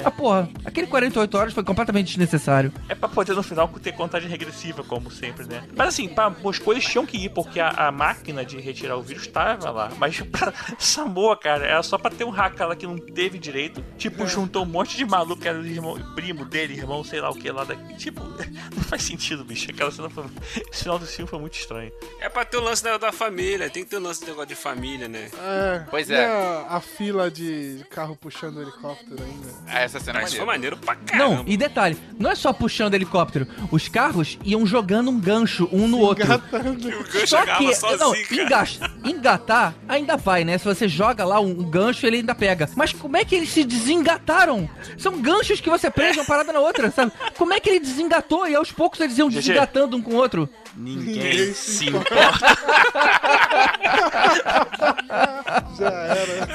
Ah, 0.04 0.10
porra, 0.10 0.48
aquele 0.64 0.86
48 0.86 1.36
horas 1.38 1.52
foi 1.54 1.62
completamente 1.64 2.06
desnecessário. 2.08 2.72
É 2.88 2.94
pra 2.94 3.08
poder 3.08 3.34
no 3.34 3.42
final 3.42 3.68
ter 3.82 3.92
contagem 3.92 4.28
regressiva, 4.28 4.82
como 4.84 5.10
sempre, 5.10 5.44
né? 5.46 5.62
Mas 5.76 5.88
assim, 5.88 6.08
pra 6.08 6.30
Moscou 6.30 6.72
eles 6.72 6.84
tinham 6.84 7.06
que 7.06 7.16
ir, 7.16 7.30
porque 7.30 7.60
a, 7.60 7.68
a 7.70 7.92
máquina 7.92 8.44
de 8.44 8.58
retirar 8.60 8.96
o 8.96 9.02
vírus 9.02 9.26
tava 9.26 9.70
lá. 9.70 9.90
Mas 9.98 10.20
pra 10.30 10.52
Samoa, 10.78 11.36
cara, 11.36 11.66
era 11.66 11.82
só 11.82 11.98
pra 11.98 12.10
ter 12.10 12.24
um 12.24 12.30
hacker 12.30 12.68
lá 12.68 12.76
que 12.76 12.86
não 12.86 12.98
teve 12.98 13.38
direito. 13.38 13.84
Tipo, 13.96 14.26
juntou 14.26 14.62
um 14.62 14.66
monte 14.66 14.96
de 14.96 15.04
maluco, 15.04 15.40
que 15.42 15.48
era 15.48 15.58
o 15.58 15.66
irmão, 15.66 15.98
primo 16.14 16.44
dele, 16.44 16.74
irmão, 16.74 17.02
sei 17.04 17.20
lá 17.20 17.30
o 17.30 17.34
que 17.34 17.50
lá 17.50 17.64
daqui. 17.64 17.94
Tipo, 17.96 18.22
não 18.74 18.82
faz 18.84 19.02
sentido, 19.02 19.44
bicho. 19.44 19.70
Aquela 19.70 19.90
cena 19.90 20.08
foi. 20.10 20.24
Esse 20.72 20.82
final 20.82 20.98
do 20.98 21.06
filme 21.06 21.28
foi 21.28 21.38
muito 21.38 21.54
estranho. 21.54 21.92
É 22.20 22.28
pra 22.28 22.44
ter 22.44 22.56
o 22.56 22.60
lance 22.62 22.82
da, 22.82 22.96
da 22.98 23.12
família, 23.12 23.68
tem 23.70 23.84
que 23.84 23.90
ter 23.90 23.96
o 23.96 24.00
lance 24.00 24.20
do 24.20 24.26
negócio 24.26 24.48
de 24.48 24.54
família, 24.54 25.08
né? 25.08 25.28
É, 25.38 25.84
Pois 25.90 26.08
e 26.10 26.14
é. 26.14 26.26
A, 26.26 26.76
a 26.76 26.80
fila 26.80 27.30
de 27.30 27.84
carro 27.90 28.16
puxando 28.16 28.56
o 28.56 28.62
helicóptero 28.62 29.22
ainda. 29.22 29.39
Essa 29.66 30.00
cena 30.00 30.18
é 30.18 30.22
Mas 30.22 30.34
foi 30.34 30.44
maneira. 30.44 30.76
maneiro 30.76 30.76
pra 30.78 30.94
caramba. 30.96 31.36
Não, 31.36 31.44
e 31.46 31.56
detalhe, 31.56 31.96
não 32.18 32.30
é 32.30 32.34
só 32.34 32.52
puxando 32.52 32.94
helicóptero. 32.94 33.46
Os 33.70 33.88
carros 33.88 34.38
iam 34.44 34.66
jogando 34.66 35.10
um 35.10 35.18
gancho 35.18 35.68
um 35.72 35.86
no 35.86 35.98
outro. 35.98 36.24
Engatando. 36.24 36.88
O 36.88 37.04
gancho 37.04 37.26
Só 37.26 37.44
que, 37.46 37.74
sozinho, 37.74 37.98
não, 37.98 38.12
engatar 39.04 39.74
ainda 39.88 40.16
vai, 40.16 40.44
né? 40.44 40.58
Se 40.58 40.64
você 40.64 40.88
joga 40.88 41.24
lá 41.24 41.40
um, 41.40 41.50
um 41.50 41.70
gancho, 41.70 42.06
ele 42.06 42.16
ainda 42.16 42.34
pega. 42.34 42.68
Mas 42.74 42.92
como 42.92 43.16
é 43.16 43.24
que 43.24 43.34
eles 43.34 43.50
se 43.50 43.64
desengataram? 43.64 44.68
São 44.98 45.20
ganchos 45.20 45.60
que 45.60 45.70
você 45.70 45.90
prende 45.90 46.18
uma 46.18 46.24
parada 46.26 46.52
na 46.52 46.60
outra, 46.60 46.90
sabe? 46.90 47.12
Como 47.36 47.52
é 47.52 47.60
que 47.60 47.70
ele 47.70 47.80
desengatou 47.80 48.48
e 48.48 48.54
aos 48.54 48.72
poucos 48.72 49.00
eles 49.00 49.16
iam 49.18 49.28
desengatando 49.28 49.96
um 49.96 50.02
com 50.02 50.12
o 50.12 50.16
outro? 50.16 50.48
Ninguém 50.76 51.52
se 51.54 51.80
se 51.80 51.88
importa. 51.88 52.58
Já 55.78 55.90
era. 55.90 56.46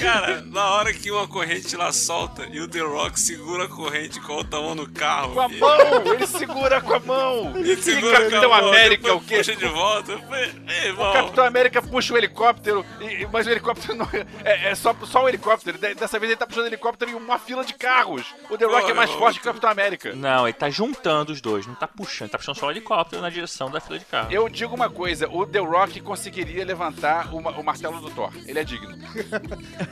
Cara, 0.00 0.40
na 0.46 0.70
hora 0.70 0.94
que 0.94 1.10
uma 1.10 1.28
corrente 1.28 1.76
lá 1.76 1.92
solta 1.92 2.46
e 2.50 2.58
o 2.60 2.66
The 2.66 2.80
Rock 2.80 3.20
segura 3.20 3.64
a 3.64 3.68
corrente 3.68 4.18
com 4.20 4.32
a 4.32 4.36
outra 4.36 4.58
mão 4.60 4.74
no 4.74 4.88
carro. 4.90 5.34
Com 5.34 5.40
a 5.42 5.48
mão! 5.48 6.14
Ele 6.14 6.26
segura 6.26 6.80
com 6.80 6.94
a 6.94 7.00
mão! 7.00 7.52
Ele 7.56 7.72
E 7.74 7.76
segura 7.82 8.18
Capitão 8.18 8.48
com 8.48 8.54
a 8.54 8.60
mão, 8.62 8.68
América, 8.70 9.14
o 9.14 9.20
quê? 9.20 9.36
puxa 9.38 9.54
de 9.54 9.66
volta. 9.66 10.12
"Ei. 10.12 10.92
O 10.92 11.12
Capitão 11.12 11.44
América 11.44 11.82
puxa 11.82 12.14
o 12.14 12.16
helicóptero, 12.16 12.84
e- 13.00 13.26
mas 13.30 13.46
o 13.46 13.50
helicóptero 13.50 13.94
não 13.94 14.08
é, 14.42 14.70
é 14.70 14.74
só, 14.74 14.94
só 15.04 15.24
o 15.24 15.28
helicóptero. 15.28 15.76
De- 15.76 15.94
Dessa 15.94 16.18
vez 16.18 16.30
ele 16.30 16.38
tá 16.38 16.46
puxando 16.46 16.64
o 16.64 16.68
helicóptero 16.68 17.10
em 17.10 17.14
uma 17.14 17.38
fila 17.38 17.62
de 17.64 17.74
carros. 17.74 18.24
O 18.48 18.56
The 18.56 18.64
Rock 18.64 18.84
Pô, 18.84 18.90
é 18.90 18.94
mais 18.94 19.10
forte 19.10 19.38
que 19.38 19.44
o 19.46 19.50
Capitão 19.50 19.68
América. 19.70 20.14
Não, 20.14 20.46
ele 20.48 20.54
tá 20.54 20.70
juntando 20.70 21.30
os 21.32 21.42
dois, 21.42 21.66
não 21.66 21.74
tá 21.74 21.86
puxando, 21.86 22.30
tá 22.30 22.38
puxando 22.38 22.56
só 22.56 22.68
o 22.68 22.70
helicóptero 22.70 23.20
na 23.20 23.28
direção 23.28 23.70
da 23.70 23.80
fila 23.80 23.98
de 23.98 24.04
carro. 24.06 24.28
Eu 24.32 24.48
digo 24.48 24.74
uma 24.74 24.88
coisa, 24.88 25.28
o 25.28 25.44
The 25.44 25.59
Rock 25.64 26.00
conseguiria 26.00 26.64
levantar 26.64 27.32
o, 27.34 27.38
o 27.38 27.64
martelo 27.64 28.00
do 28.00 28.10
Thor. 28.10 28.32
Ele 28.46 28.58
é 28.58 28.64
digno. 28.64 28.90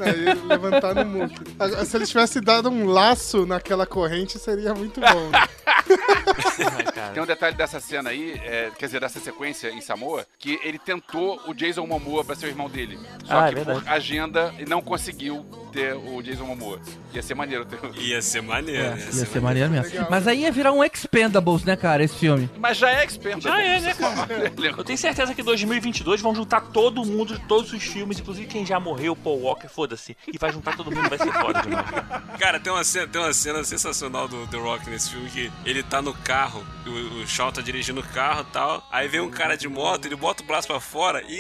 É, 0.00 0.10
ele 0.10 0.34
levantar 0.46 0.94
no 0.94 1.04
mundo. 1.04 1.34
Se 1.84 1.96
ele 1.96 2.06
tivesse 2.06 2.40
dado 2.40 2.68
um 2.70 2.86
laço 2.86 3.44
naquela 3.46 3.86
corrente, 3.86 4.38
seria 4.38 4.74
muito 4.74 5.00
bom. 5.00 5.30
Né? 6.58 7.10
Tem 7.14 7.22
um 7.22 7.26
detalhe 7.26 7.56
dessa 7.56 7.80
cena 7.80 8.10
aí, 8.10 8.32
é, 8.44 8.70
quer 8.76 8.86
dizer, 8.86 9.00
dessa 9.00 9.20
sequência 9.20 9.70
em 9.70 9.80
Samoa, 9.80 10.26
que 10.38 10.58
ele 10.64 10.78
tentou 10.78 11.40
o 11.46 11.54
Jason 11.54 11.86
Momoa 11.86 12.24
pra 12.24 12.34
ser 12.34 12.46
o 12.46 12.48
irmão 12.48 12.68
dele. 12.68 12.98
Só 13.24 13.38
Ah, 13.40 13.46
é 13.46 13.48
que 13.50 13.54
verdade. 13.54 13.80
por 13.80 13.88
agenda 13.88 14.54
ele 14.58 14.68
não 14.68 14.82
conseguiu 14.82 15.46
ter 15.78 15.94
o 15.94 16.20
Jason 16.20 16.44
Momoa. 16.44 16.80
Ia 17.14 17.22
ser 17.22 17.34
maneiro 17.34 17.64
ter 17.64 17.76
o... 17.76 17.94
Ia 17.94 18.20
ser 18.20 18.42
maneiro. 18.42 18.82
É, 18.82 18.98
ia 18.98 19.26
ser 19.26 19.40
maneiro 19.40 19.70
mesmo. 19.70 20.06
Mas 20.10 20.26
aí 20.26 20.40
ia 20.40 20.50
virar 20.50 20.72
um 20.72 20.82
Expendables, 20.82 21.62
né, 21.62 21.76
cara, 21.76 22.02
esse 22.02 22.16
filme. 22.16 22.50
Mas 22.58 22.76
já 22.76 22.90
é 22.90 23.04
expert. 23.04 23.40
Já 23.40 23.62
é, 23.62 23.80
né, 23.80 23.94
cara? 23.94 24.52
Eu 24.76 24.84
tenho 24.84 24.98
certeza 24.98 25.34
que 25.34 25.40
em 25.40 25.44
2022 25.44 26.20
vão 26.20 26.34
juntar 26.34 26.60
todo 26.60 27.04
mundo 27.04 27.38
de 27.38 27.46
todos 27.46 27.72
os 27.72 27.82
filmes, 27.82 28.18
inclusive 28.18 28.46
quem 28.48 28.66
já 28.66 28.80
morreu, 28.80 29.14
Paul 29.14 29.40
Walker, 29.42 29.68
foda-se. 29.68 30.16
E 30.26 30.36
vai 30.36 30.52
juntar 30.52 30.76
todo 30.76 30.90
mundo, 30.90 31.08
vai 31.08 31.18
ser 31.18 31.32
foda 31.32 31.62
demais. 31.62 31.86
Cara, 32.38 32.58
tem 32.58 32.72
uma, 32.72 32.84
cena, 32.84 33.06
tem 33.06 33.20
uma 33.20 33.32
cena 33.32 33.62
sensacional 33.62 34.26
do 34.26 34.46
The 34.48 34.56
Rock 34.56 34.90
nesse 34.90 35.10
filme 35.10 35.30
que 35.30 35.52
ele 35.64 35.82
tá 35.82 36.02
no 36.02 36.12
carro, 36.12 36.64
o, 36.86 37.22
o 37.22 37.26
Shaw 37.26 37.52
tá 37.52 37.60
dirigindo 37.60 38.00
o 38.00 38.04
carro 38.04 38.42
e 38.48 38.52
tal. 38.52 38.86
Aí 38.90 39.06
vem 39.06 39.20
um 39.20 39.30
cara 39.30 39.56
de 39.56 39.68
moto, 39.68 40.06
ele 40.06 40.16
bota 40.16 40.42
o 40.42 40.46
braço 40.46 40.66
pra 40.66 40.80
fora 40.80 41.22
e 41.28 41.38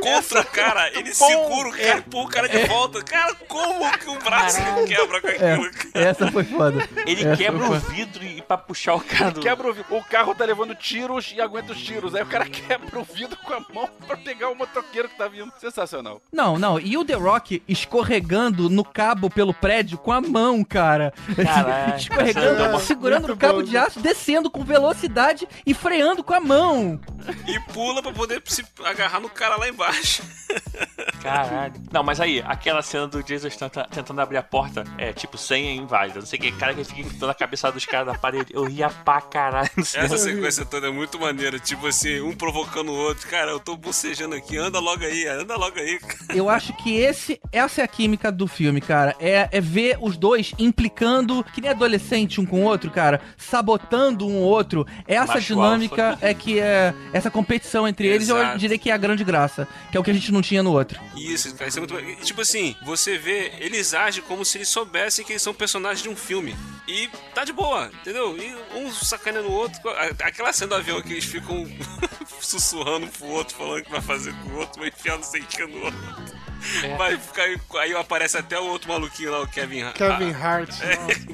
contra 0.00 0.40
o 0.40 0.46
cara, 0.46 0.90
ele 0.96 1.14
segura 1.14 1.68
o 1.68 1.72
cara 1.72 1.96
e 1.96 1.98
empurra 1.98 2.24
o 2.24 2.28
cara 2.28 2.48
de 2.48 2.58
volta. 2.66 3.02
Cara, 3.02 3.34
como 3.48 3.98
que 3.98 4.08
o 4.10 4.18
braço 4.18 4.60
não 4.60 4.84
quebra 4.84 5.20
com 5.20 5.28
É, 5.28 5.52
aquilo? 5.52 5.70
cara? 5.72 6.04
essa 6.08 6.30
foi 6.32 6.44
foda. 6.44 6.88
Ele 7.06 7.24
Essa 7.24 7.36
quebra 7.36 7.64
o 7.70 7.74
vidro 7.80 8.24
e 8.24 8.42
pra 8.42 8.56
puxar 8.58 8.94
o 8.94 9.00
cara 9.00 9.30
do... 9.30 9.40
Quebra 9.40 9.68
o 9.68 9.72
vidro. 9.72 9.96
O 9.96 10.04
carro 10.04 10.34
tá 10.34 10.44
levando 10.44 10.74
tiros 10.74 11.32
e 11.34 11.40
aguenta 11.40 11.72
os 11.72 11.78
tiros. 11.82 12.14
Aí 12.14 12.22
o 12.22 12.26
cara 12.26 12.44
quebra 12.48 12.98
o 12.98 13.04
vidro 13.04 13.36
com 13.44 13.52
a 13.54 13.60
mão 13.72 13.88
pra 14.06 14.16
pegar 14.16 14.48
o 14.50 14.54
motoqueiro 14.54 15.08
que 15.08 15.16
tá 15.16 15.28
vindo. 15.28 15.52
Sensacional. 15.60 16.20
Não, 16.32 16.58
não. 16.58 16.78
E 16.78 16.96
o 16.96 17.04
The 17.04 17.14
Rock 17.14 17.62
escorregando 17.68 18.68
no 18.68 18.84
cabo 18.84 19.30
pelo 19.30 19.54
prédio 19.54 19.98
com 19.98 20.12
a 20.12 20.20
mão, 20.20 20.62
cara. 20.64 21.12
Caraca, 21.34 21.96
escorregando, 21.98 22.62
é 22.62 22.78
segurando 22.80 23.28
muito 23.28 23.40
cabo 23.40 23.58
bom, 23.58 23.62
de 23.62 23.76
aço, 23.76 24.00
descendo 24.00 24.50
com 24.50 24.62
velocidade 24.64 25.48
e 25.64 25.72
freando 25.74 26.22
com 26.22 26.34
a 26.34 26.40
mão. 26.40 27.00
E 27.46 27.60
pula 27.72 28.02
pra 28.02 28.12
poder 28.12 28.42
se 28.46 28.64
agarrar 28.84 29.20
no 29.20 29.28
cara 29.30 29.56
lá 29.56 29.68
embaixo. 29.68 30.22
Caralho. 31.32 31.74
Não, 31.92 32.02
mas 32.02 32.20
aí, 32.20 32.42
aquela 32.46 32.82
cena 32.82 33.06
do 33.06 33.22
Jason 33.22 33.48
tenta- 33.48 33.86
tentando 33.90 34.20
abrir 34.20 34.36
a 34.36 34.42
porta, 34.42 34.84
é 34.98 35.12
tipo, 35.12 35.36
senha 35.38 35.72
inválida. 35.72 36.18
Não 36.20 36.26
sei 36.26 36.38
o 36.38 36.42
que, 36.42 36.52
cara 36.52 36.74
que 36.74 36.84
fica 36.84 37.02
gritando 37.02 37.30
a 37.30 37.34
cabeça 37.34 37.70
dos 37.72 37.84
caras 37.84 38.06
na 38.06 38.18
parede. 38.18 38.52
Eu 38.52 38.64
ria 38.64 38.88
pra 38.88 39.20
caralho. 39.20 39.70
Essa 39.76 40.18
sequência 40.18 40.64
toda 40.64 40.88
é 40.88 40.90
muito 40.90 41.18
maneira. 41.18 41.58
Tipo 41.58 41.86
assim, 41.86 42.20
um 42.20 42.32
provocando 42.34 42.90
o 42.90 42.96
outro. 42.96 43.28
Cara, 43.28 43.50
eu 43.50 43.60
tô 43.60 43.76
bocejando 43.76 44.34
aqui. 44.34 44.56
Anda 44.56 44.78
logo 44.78 45.04
aí, 45.04 45.26
anda 45.26 45.56
logo 45.56 45.78
aí. 45.78 45.98
Eu 46.34 46.48
acho 46.48 46.72
que 46.74 46.96
esse, 46.96 47.40
essa 47.52 47.80
é 47.80 47.84
a 47.84 47.88
química 47.88 48.30
do 48.30 48.46
filme, 48.46 48.80
cara. 48.80 49.14
É, 49.18 49.48
é 49.50 49.60
ver 49.60 49.96
os 50.00 50.16
dois 50.16 50.52
implicando, 50.58 51.44
que 51.54 51.60
nem 51.60 51.70
adolescente 51.70 52.40
um 52.40 52.46
com 52.46 52.62
o 52.62 52.64
outro, 52.64 52.90
cara, 52.90 53.20
sabotando 53.36 54.26
um 54.26 54.36
outro. 54.36 54.86
Essa 55.06 55.34
Macho 55.34 55.54
dinâmica 55.54 56.18
é 56.20 56.34
que 56.34 56.58
é. 56.60 56.94
Essa 57.12 57.30
competição 57.30 57.86
entre 57.88 58.06
eles, 58.06 58.28
eu 58.28 58.36
Exato. 58.36 58.58
diria 58.58 58.78
que 58.78 58.90
é 58.90 58.94
a 58.94 58.96
grande 58.96 59.24
graça. 59.24 59.66
Que 59.90 59.96
é 59.96 60.00
o 60.00 60.02
que 60.04 60.10
a 60.10 60.14
gente 60.14 60.30
não 60.32 60.42
tinha 60.42 60.62
no 60.62 60.72
outro. 60.72 61.00
Isso, 61.16 61.54
cara, 61.54 61.68
isso 61.68 61.78
é 61.78 61.80
muito. 61.80 61.98
e, 61.98 62.16
Tipo 62.16 62.42
assim, 62.42 62.76
você 62.84 63.16
vê, 63.18 63.52
eles 63.58 63.94
agem 63.94 64.22
como 64.24 64.44
se 64.44 64.58
eles 64.58 64.68
soubessem 64.68 65.24
que 65.24 65.32
eles 65.32 65.42
são 65.42 65.54
personagens 65.54 66.02
de 66.02 66.08
um 66.08 66.16
filme. 66.16 66.56
E 66.86 67.08
tá 67.34 67.44
de 67.44 67.52
boa, 67.52 67.90
entendeu? 68.00 68.36
E 68.36 68.54
um 68.78 68.92
sacaneando 68.92 69.48
o 69.48 69.52
outro. 69.52 69.80
Aquela 70.22 70.52
cena 70.52 70.70
do 70.70 70.74
avião 70.76 71.02
que 71.02 71.12
eles 71.14 71.24
ficam 71.24 71.66
sussurrando 72.40 73.08
pro 73.08 73.26
outro, 73.26 73.56
falando 73.56 73.82
que 73.82 73.90
vai 73.90 74.00
fazer 74.00 74.32
com 74.42 74.50
o 74.50 74.56
outro, 74.58 74.80
vai 74.80 74.88
enfiar 74.88 75.16
não 75.16 75.24
sei 75.24 75.40
que 75.42 75.66
no 75.66 75.84
outro. 75.84 76.45
É. 76.84 76.96
Vai 76.96 77.16
ficar. 77.16 77.44
Aí 77.80 77.94
aparece 77.94 78.36
até 78.36 78.58
o 78.58 78.64
outro 78.66 78.88
maluquinho 78.88 79.30
lá, 79.30 79.42
o 79.42 79.46
Kevin 79.46 79.82
Hart. 79.82 79.96
Kevin 79.96 80.32
Hart. 80.32 80.70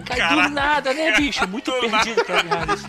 Cai 0.06 0.42
do 0.42 0.48
nada, 0.50 0.92
né, 0.92 1.16
bicho? 1.16 1.46
Muito 1.48 1.72
perdido, 1.72 2.24
Kevin 2.24 2.48
Hart. 2.50 2.70
assim. 2.70 2.86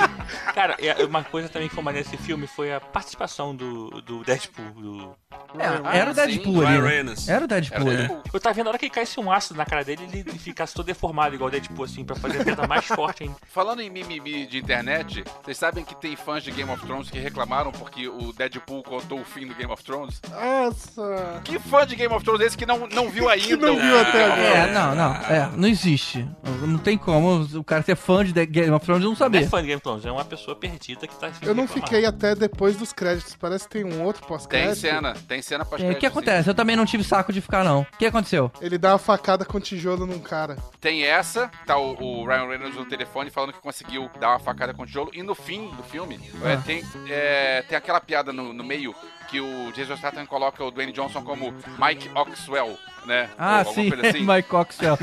Cara, 0.54 0.76
é, 0.80 1.04
uma 1.04 1.24
coisa 1.24 1.50
também 1.50 1.68
que 1.68 1.76
foi 1.76 1.84
maneira 1.84 2.08
nesse 2.08 2.22
filme 2.24 2.48
foi 2.48 2.74
a 2.74 2.80
participação 2.80 3.56
do, 3.56 4.02
do 4.02 4.24
Deadpool. 4.24 4.72
Do... 4.72 5.16
É, 5.58 6.00
era 6.00 6.12
o 6.12 6.14
Deadpool 6.14 6.66
ali. 6.66 7.04
né? 7.04 7.14
Era 7.28 7.46
o 7.46 7.48
Deadpool 7.48 7.90
ali. 7.90 8.10
Eu 8.34 8.40
tava 8.40 8.54
vendo 8.54 8.68
a 8.68 8.70
hora 8.70 8.80
que 8.80 8.90
caísse 8.90 9.20
um 9.20 9.32
ácido 9.32 9.58
na 9.58 9.66
cara 9.66 9.84
dele, 9.84 10.08
ele 10.12 10.40
ficasse 10.40 10.74
todo 10.74 10.86
deformado, 10.86 11.36
igual 11.36 11.48
o 11.48 11.52
Deadpool, 11.52 11.86
assim, 11.86 12.04
pra 12.04 12.16
fazer 12.16 12.42
a 12.42 12.44
piada 12.44 12.68
mais 12.68 12.86
forte 12.86 13.24
ainda. 13.24 13.36
Falando 13.48 13.82
em 13.82 13.90
mimimi 13.90 14.46
de 14.46 14.58
internet, 14.58 15.24
vocês 15.44 15.58
sabem 15.58 15.84
que 15.86 15.96
tem 15.96 16.16
fãs 16.16 16.44
de 16.44 16.52
Game 16.52 16.70
of 16.72 16.86
Thrones 16.86 17.10
que 17.10 17.20
reclamaram 17.20 17.72
porque 17.72 18.08
o 18.08 18.32
Deadpool 18.34 18.84
contou 18.84 19.20
o 19.20 19.26
fim 19.26 19.48
do 19.48 19.56
Game 19.56 19.72
of 19.72 19.84
Thrones? 19.84 20.22
Nossa. 20.30 21.42
Que 21.44 21.60
fã 21.60 21.86
de 21.86 21.96
Game 21.96 22.14
of 22.14 22.23
Thrones 22.24 22.42
é 22.42 22.46
esse 22.46 22.58
que 22.58 22.66
não, 22.66 22.88
não 22.88 23.10
viu 23.10 23.28
ainda? 23.30 23.58
não 23.68 23.76
o- 23.76 23.80
viu 23.80 24.00
até 24.00 24.24
agora. 24.26 24.42
É, 24.42 24.72
não, 24.74 24.96
não. 24.96 25.14
É, 25.16 25.50
não 25.56 25.68
existe. 25.68 26.28
Não 26.68 26.78
tem 26.80 26.98
como 26.98 27.42
o 27.42 27.64
cara 27.64 27.84
ser 27.84 27.96
fã 27.96 28.24
de 28.24 28.34
Game 28.46 28.72
of 28.72 28.86
Thrones 28.86 29.02
e 29.02 29.06
não 29.06 29.12
Não 29.12 29.16
é 29.16 29.20
saber. 29.20 29.48
fã 29.50 29.58
de 29.62 29.68
Game 29.68 29.76
of 29.78 29.84
Thrones, 29.84 30.06
é 30.06 30.12
uma 30.12 30.26
pessoa 30.26 30.56
perdida 30.56 31.08
que 31.08 31.16
tá 31.16 31.30
Eu 31.42 31.54
não 31.54 31.68
fiquei 31.68 32.06
até 32.06 32.36
depois 32.36 32.76
dos 32.76 32.92
créditos. 32.94 33.36
Parece 33.36 33.68
que 33.68 33.72
tem 33.72 33.84
um 33.84 34.04
outro 34.04 34.22
Tem 34.22 34.28
pós-crédito. 34.30 34.76
cena, 34.80 35.14
tem 35.28 35.42
cena 35.42 35.66
É, 35.80 35.92
O 35.92 35.96
que 35.96 36.06
acontece? 36.06 36.50
Eu 36.50 36.54
também 36.56 36.76
não 36.76 36.86
tive 36.86 37.04
saco 37.04 37.32
de 37.34 37.42
ficar, 37.42 37.64
não. 37.64 37.82
O 37.82 37.98
que 37.98 38.06
aconteceu? 38.06 38.52
Ele 38.62 38.78
dá 38.78 38.94
uma 38.94 38.98
facada 39.00 39.44
com 39.46 39.60
tijolo 39.60 40.06
num 40.06 40.20
cara. 40.20 40.58
Tem 40.80 41.04
essa, 41.04 41.50
tá 41.66 41.78
o, 41.78 41.96
o 42.22 42.26
Ryan 42.26 42.48
Reynolds 42.48 42.76
no 42.78 42.86
telefone 42.86 43.30
falando 43.30 43.54
que 43.54 43.60
conseguiu 43.60 44.10
dar 44.20 44.30
uma 44.30 44.40
facada 44.40 44.74
com 44.74 44.86
tijolo. 44.86 45.10
E 45.14 45.22
no 45.24 45.36
fim 45.36 45.70
do 45.76 45.84
filme, 45.84 46.20
é, 46.44 46.54
Ah. 46.54 46.62
tem, 46.66 46.84
é, 47.10 47.64
tem 47.68 47.78
aquela 47.78 48.00
piada 48.00 48.32
no, 48.32 48.54
no 48.54 48.64
meio 48.64 48.94
que 49.34 49.42
o 49.42 49.72
Jason 49.72 49.98
Statham 49.98 50.28
coloca 50.28 50.64
o 50.64 50.70
Dwayne 50.70 50.92
Johnson 50.92 51.24
como 51.24 51.52
Mike 51.80 52.08
Oxwell, 52.14 52.78
né? 53.04 53.28
Ah, 53.36 53.66
sim, 53.66 53.90
assim. 53.92 54.20
Mike 54.32 54.48
Coxwell. 54.48 54.96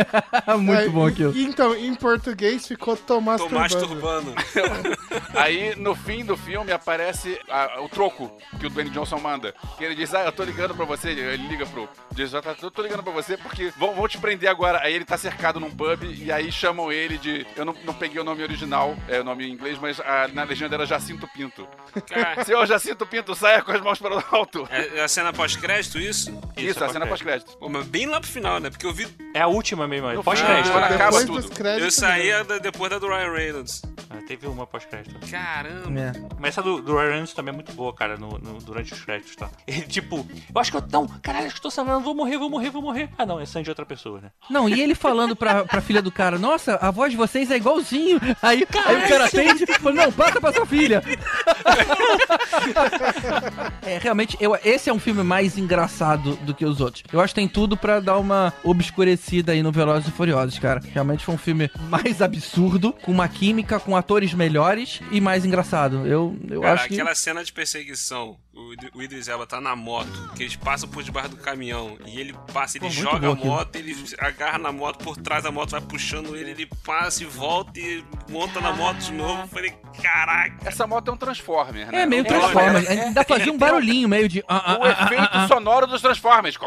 Muito 0.58 0.80
É, 0.80 0.88
bom 0.88 1.06
aquilo. 1.06 1.36
Então, 1.36 1.76
em 1.76 1.94
português 1.94 2.66
ficou 2.66 2.96
Tomás 2.96 3.42
Tomás 3.42 3.74
Turbano. 3.74 4.32
Turbano. 4.32 4.96
Aí, 5.36 5.74
no 5.76 5.94
fim 5.94 6.24
do 6.24 6.34
filme, 6.34 6.72
aparece 6.72 7.38
a- 7.50 7.82
o 7.82 7.88
troco 7.90 8.30
que 8.58 8.66
o 8.66 8.70
Dwayne 8.70 8.88
Johnson 8.90 9.18
manda. 9.18 9.54
Que 9.76 9.84
ele 9.84 9.94
diz, 9.94 10.14
ah, 10.14 10.22
eu 10.24 10.32
tô 10.32 10.44
ligando 10.44 10.74
pra 10.74 10.86
você. 10.86 11.10
Ele 11.10 11.46
liga 11.48 11.66
pro 11.66 11.86
Statham, 12.22 12.54
eu 12.62 12.70
tô 12.70 12.82
ligando 12.82 13.02
pra 13.02 13.12
você 13.12 13.36
porque 13.36 13.72
vão, 13.76 13.94
vão 13.94 14.06
te 14.08 14.18
prender 14.18 14.48
agora. 14.48 14.80
Aí 14.82 14.94
ele 14.94 15.04
tá 15.04 15.16
cercado 15.18 15.58
num 15.60 15.70
pub 15.70 16.02
e 16.04 16.30
aí 16.30 16.50
chamam 16.52 16.90
ele 16.92 17.18
de... 17.18 17.46
Eu 17.56 17.64
não, 17.64 17.74
não 17.84 17.94
peguei 17.94 18.20
o 18.20 18.24
nome 18.24 18.42
original, 18.42 18.96
é 19.08 19.20
o 19.20 19.24
nome 19.24 19.46
em 19.46 19.52
inglês, 19.52 19.78
mas 19.78 19.98
a- 20.00 20.28
na 20.32 20.44
legenda 20.44 20.74
era 20.76 20.86
Jacinto 20.86 21.28
Pinto. 21.34 21.66
Cara. 22.08 22.42
Senhor 22.44 22.66
Jacinto 22.66 23.06
Pinto, 23.06 23.34
saia 23.34 23.62
com 23.62 23.72
as 23.72 23.80
mãos 23.80 23.98
para 23.98 24.16
o 24.16 24.24
alto. 24.30 24.66
É, 24.70 24.98
é 24.98 25.02
a 25.04 25.08
cena 25.08 25.32
pós-crédito, 25.32 25.98
isso? 25.98 26.30
Isso, 26.56 26.82
a 26.84 26.88
cena 26.88 27.06
pós-crédito. 27.06 27.56
Pô, 27.58 27.68
mas 27.68 27.86
bem 27.86 28.06
lá 28.06 28.20
pro 28.20 28.28
final, 28.28 28.60
né? 28.60 28.70
Porque 28.70 28.86
eu 28.86 28.92
vi. 28.92 29.06
É 29.34 29.40
a 29.40 29.46
última 29.46 29.86
mesmo, 29.88 30.08
é 30.10 30.22
pós-crédito. 30.22 30.70
quando 30.72 30.84
acaba 30.84 31.24
tudo. 31.24 31.50
Eu 31.78 31.90
saía 31.90 32.44
da- 32.44 32.58
depois 32.58 32.90
da 32.90 32.98
do 32.98 33.08
Ryan 33.08 33.32
Reynolds. 33.32 33.82
Ah, 34.10 34.18
teve 34.26 34.46
uma 34.46 34.66
pós-crédito. 34.66 35.14
Caramba. 35.30 36.00
É. 36.00 36.12
Mas 36.38 36.50
essa 36.50 36.62
do, 36.62 36.80
do 36.80 36.92
Ryan 36.96 37.08
Reynolds 37.08 37.32
também 37.34 37.52
é 37.52 37.54
muito 37.54 37.72
boa, 37.72 37.92
cara, 37.94 38.16
no, 38.16 38.38
no- 38.38 38.58
durante 38.60 38.92
os 38.92 39.04
créditos, 39.04 39.34
tá? 39.36 39.50
Ele, 39.66 39.82
tipo, 39.82 40.26
eu 40.54 40.60
acho 40.60 40.70
que 40.70 40.76
eu. 40.76 40.84
Não, 40.92 41.06
caralho, 41.06 41.46
acho 41.46 41.54
que 41.54 41.58
eu 41.58 41.62
tô 41.62 41.70
sangrando, 41.70 42.03
vou 42.04 42.14
morrer, 42.14 42.38
vou 42.38 42.50
morrer, 42.50 42.70
vou 42.70 42.82
morrer. 42.82 43.08
Ah, 43.18 43.26
não, 43.26 43.40
é 43.40 43.46
sangue 43.46 43.64
de 43.64 43.70
outra 43.70 43.86
pessoa, 43.86 44.20
né? 44.20 44.30
Não, 44.48 44.68
e 44.68 44.80
ele 44.80 44.94
falando 44.94 45.34
pra, 45.34 45.64
pra 45.64 45.80
filha 45.80 46.02
do 46.02 46.12
cara, 46.12 46.38
nossa, 46.38 46.76
a 46.76 46.90
voz 46.90 47.10
de 47.10 47.16
vocês 47.16 47.50
é 47.50 47.56
igualzinho. 47.56 48.20
Aí, 48.42 48.66
aí 48.86 49.04
o 49.04 49.08
cara 49.08 49.24
atende 49.24 49.64
e 49.64 49.66
fala, 49.66 49.94
não, 49.94 50.12
passa 50.12 50.40
pra 50.40 50.52
sua 50.52 50.66
filha. 50.66 51.02
é, 53.82 53.98
realmente, 53.98 54.36
eu, 54.40 54.56
esse 54.64 54.90
é 54.90 54.92
um 54.92 54.98
filme 54.98 55.22
mais 55.22 55.58
engraçado 55.58 56.36
do 56.36 56.54
que 56.54 56.64
os 56.64 56.80
outros. 56.80 57.04
Eu 57.12 57.20
acho 57.20 57.34
que 57.34 57.40
tem 57.40 57.48
tudo 57.48 57.76
pra 57.76 58.00
dar 58.00 58.18
uma 58.18 58.52
obscurecida 58.62 59.52
aí 59.52 59.62
no 59.62 59.72
Velozes 59.72 60.08
e 60.08 60.12
Furiosos, 60.12 60.58
cara. 60.58 60.80
Realmente 60.92 61.24
foi 61.24 61.34
um 61.34 61.38
filme 61.38 61.70
mais 61.88 62.20
absurdo, 62.20 62.92
com 62.92 63.10
uma 63.10 63.28
química, 63.28 63.80
com 63.80 63.96
atores 63.96 64.34
melhores 64.34 65.00
e 65.10 65.20
mais 65.20 65.44
engraçado. 65.44 66.06
Eu, 66.06 66.36
eu 66.48 66.60
Cara, 66.60 66.74
acho 66.74 66.88
que... 66.88 66.94
aquela 66.94 67.14
cena 67.14 67.42
de 67.42 67.52
perseguição, 67.52 68.36
o, 68.56 68.72
Id- 68.72 68.90
o 68.94 69.02
Idris 69.02 69.28
Elba 69.28 69.46
tá 69.46 69.60
na 69.60 69.74
moto, 69.76 70.30
que 70.36 70.42
eles 70.44 70.56
passam 70.56 70.88
por 70.88 71.02
debaixo 71.02 71.30
do 71.30 71.36
caminhão, 71.36 71.98
e 72.06 72.20
ele 72.20 72.32
passa, 72.52 72.78
ele 72.78 72.86
Pô, 72.86 72.90
joga 72.92 73.28
a 73.28 73.32
aquilo. 73.32 73.46
moto, 73.50 73.76
ele 73.76 73.96
agarra 74.18 74.58
na 74.58 74.70
moto, 74.72 75.02
por 75.02 75.16
trás 75.16 75.42
da 75.44 75.50
moto 75.50 75.70
vai 75.70 75.80
puxando 75.80 76.36
ele, 76.36 76.50
ele 76.50 76.66
passa 76.84 77.22
e 77.22 77.26
volta 77.26 77.78
e 77.80 78.04
monta 78.28 78.60
na 78.60 78.72
moto 78.72 78.98
de 78.98 79.12
novo. 79.12 79.46
Falei, 79.48 79.74
caraca. 80.02 80.56
Essa 80.64 80.86
moto 80.86 81.10
é 81.10 81.14
um 81.14 81.16
Transformer, 81.16 81.90
né? 81.90 82.02
É 82.02 82.06
meio 82.06 82.22
O- 82.22 82.26
Transformers. 82.26 82.88
Ainda 82.88 83.24
fazia 83.24 83.52
um 83.52 83.58
barulhinho 83.58 84.08
meio 84.08 84.28
de... 84.28 84.40
O 84.40 84.44
ah, 84.48 84.78
efeito 85.04 85.22
ah, 85.22 85.44
ah. 85.44 85.48
sonoro 85.48 85.86
dos 85.86 86.00
Transformers. 86.00 86.58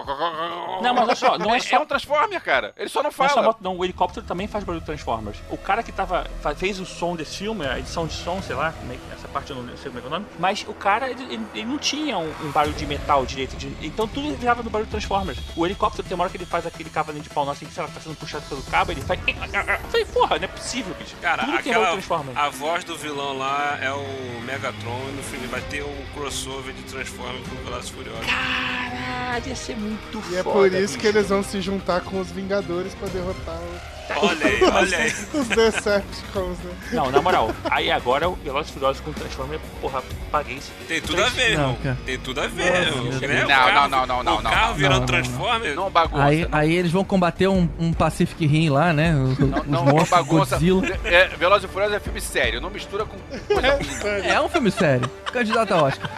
Não, 0.82 0.94
mas 0.94 1.04
olha 1.04 1.16
só, 1.16 1.38
não 1.38 1.54
é 1.54 1.60
só. 1.60 1.82
um 1.82 1.86
Transformer, 1.86 2.42
cara. 2.42 2.74
Ele 2.78 2.90
só 2.90 3.02
não 3.02 3.10
é 3.10 3.14
fala. 3.14 3.42
moto, 3.42 3.60
não, 3.62 3.78
o 3.78 3.84
helicóptero 3.84 4.26
também 4.26 4.48
faz 4.48 4.64
barulho 4.64 4.82
de 4.82 4.86
Transformers. 4.86 5.38
O 5.50 5.58
cara 5.58 5.84
que 5.84 5.92
tava, 5.92 6.28
fez 6.56 6.80
o 6.80 6.86
som 6.86 7.16
desse 7.16 7.38
filme, 7.38 7.66
a 7.66 7.80
edição 7.80 8.08
de 8.08 8.14
som, 8.14 8.42
sei 8.42 8.56
lá, 8.56 8.74
é 8.90 8.98
essa 9.14 9.28
parte 9.28 9.52
eu 9.52 9.58
não 9.58 9.78
sei 9.78 9.92
como 9.92 10.00
é 10.00 10.02
que 10.02 10.08
é 10.08 10.10
o 10.10 10.12
nome, 10.12 10.26
mas 10.40 10.66
o 10.68 10.74
cara, 10.74 11.10
ele, 11.10 11.24
ele- 11.54 11.66
não 11.66 11.78
tinha 11.78 12.18
um, 12.18 12.34
um 12.44 12.52
barulho 12.52 12.76
de 12.76 12.86
metal 12.86 13.26
direito, 13.26 13.56
de- 13.56 13.76
então 13.86 14.08
tudo 14.08 14.36
virava 14.36 14.64
no 14.64 14.70
barulho 14.70 14.86
de 14.86 14.92
Transformers. 14.92 15.40
O 15.56 15.66
helicóptero 15.66 16.08
tem 16.08 16.16
uma 16.16 16.24
hora 16.24 16.32
que 16.32 16.38
ele 16.38 16.46
faz 16.46 16.66
aquele 16.66 16.90
cavalinho 16.90 17.24
de 17.24 17.30
pau 17.30 17.46
nosso, 17.46 17.58
assim, 17.58 17.66
que 17.66 17.74
sei 17.74 17.84
lá, 17.84 17.90
tá 17.90 18.00
sendo 18.00 18.16
puxado 18.16 18.46
pelo 18.48 18.62
cabo, 18.64 18.92
ele 18.92 19.02
faz... 19.02 19.20
Eu 19.28 19.90
falei, 19.90 20.06
porra, 20.06 20.38
não 20.38 20.46
é 20.46 20.48
possível, 20.48 20.96
bicho. 21.00 21.16
Cara, 21.22 21.47
tudo 21.52 21.64
Transformers. 21.64 22.38
a 22.38 22.50
voz 22.50 22.84
do 22.84 22.98
vilão 22.98 23.38
lá 23.38 23.78
é 23.82 23.92
o 23.92 24.42
Megatron 24.46 25.00
e 25.10 25.16
no 25.16 25.24
filme 25.24 25.48
vai 25.48 25.62
ter 25.62 25.84
um 25.84 26.06
crossover 26.14 26.74
de 26.74 26.82
Transformers 26.84 27.48
com 27.48 27.56
o 27.56 27.64
Velozes 27.66 27.90
e 27.90 27.94
Furiosos. 27.94 28.26
Caralho, 28.26 29.48
ia 29.48 29.56
ser 29.56 29.76
muito 29.78 30.22
E 30.32 30.36
é 30.36 30.44
foda, 30.44 30.54
por 30.60 30.68
isso 30.74 30.80
bicho. 30.94 30.98
que 31.00 31.08
eles 31.08 31.30
vão 31.30 31.44
se 31.44 31.62
juntar 31.62 32.02
com 32.02 32.20
os 32.20 32.32
Vingadores 32.32 32.94
pra 32.96 33.08
derrotar 33.10 33.56
o- 33.60 33.97
Olha 34.16 34.46
aí, 34.48 34.64
olha 34.64 34.98
aí. 34.98 35.14
os 35.34 35.48
Decepticons, 35.50 36.58
né? 36.60 36.72
Não, 36.94 37.12
na 37.12 37.22
moral, 37.22 37.52
aí 37.70 37.92
agora 37.92 38.30
o 38.30 38.36
Velozes 38.36 38.70
e 38.70 38.74
Furiosos 38.74 39.02
com 39.02 39.12
Transformers, 39.12 39.62
porra, 39.82 40.02
paguei 40.32 40.56
isso. 40.58 40.72
Tem 40.88 41.02
tudo 41.02 41.22
a 41.24 41.30
ver, 41.30 41.58
Não, 41.58 41.62
irmão. 41.64 41.78
cara. 41.84 41.98
Tem 42.06 42.18
tudo 42.20 42.42
a 42.42 42.48
ver. 42.48 42.72
Né? 42.72 43.42
Não, 43.42 43.48
carro- 43.48 43.90
não, 43.90 44.06
não, 44.08 44.24
não, 44.24 44.38
O 44.38 44.42
não, 44.42 44.52
carro 44.52 44.68
não, 44.70 44.76
virando 44.76 45.00
não, 45.00 45.06
Transformers. 45.06 45.76
Não 45.76 45.90
bagunça. 45.90 46.24
Aí, 46.24 46.48
não, 46.48 46.60
aí 46.60 46.74
eles 46.76 46.92
vão 46.92 47.04
combater 47.04 47.48
um, 47.48 47.68
um 47.78 47.92
Pacific 47.92 48.46
Rim 48.48 48.70
lá, 48.70 48.94
né? 48.94 49.14
Os, 49.16 49.38
não, 49.40 49.48
os 49.48 49.68
não, 49.68 49.86
não 49.86 49.86
monstros 49.86 50.10
bagunça. 50.10 50.56
Godzilla. 50.58 50.88
É, 51.04 51.28
Velozes 51.38 51.70
e 51.70 51.74
Furiosos 51.74 51.96
é 51.96 52.00
filme 52.00 52.22
sério. 52.22 52.62
Não 52.62 52.70
mistura 52.70 53.06
com 53.06 53.18
coisa 53.54 53.74
ruim. 53.78 54.28
É 54.28 54.40
um 54.42 54.48
filme 54.50 54.72
sério. 54.72 55.10
Candidato 55.32 55.74
a 55.74 55.84
Oscar. 55.84 56.10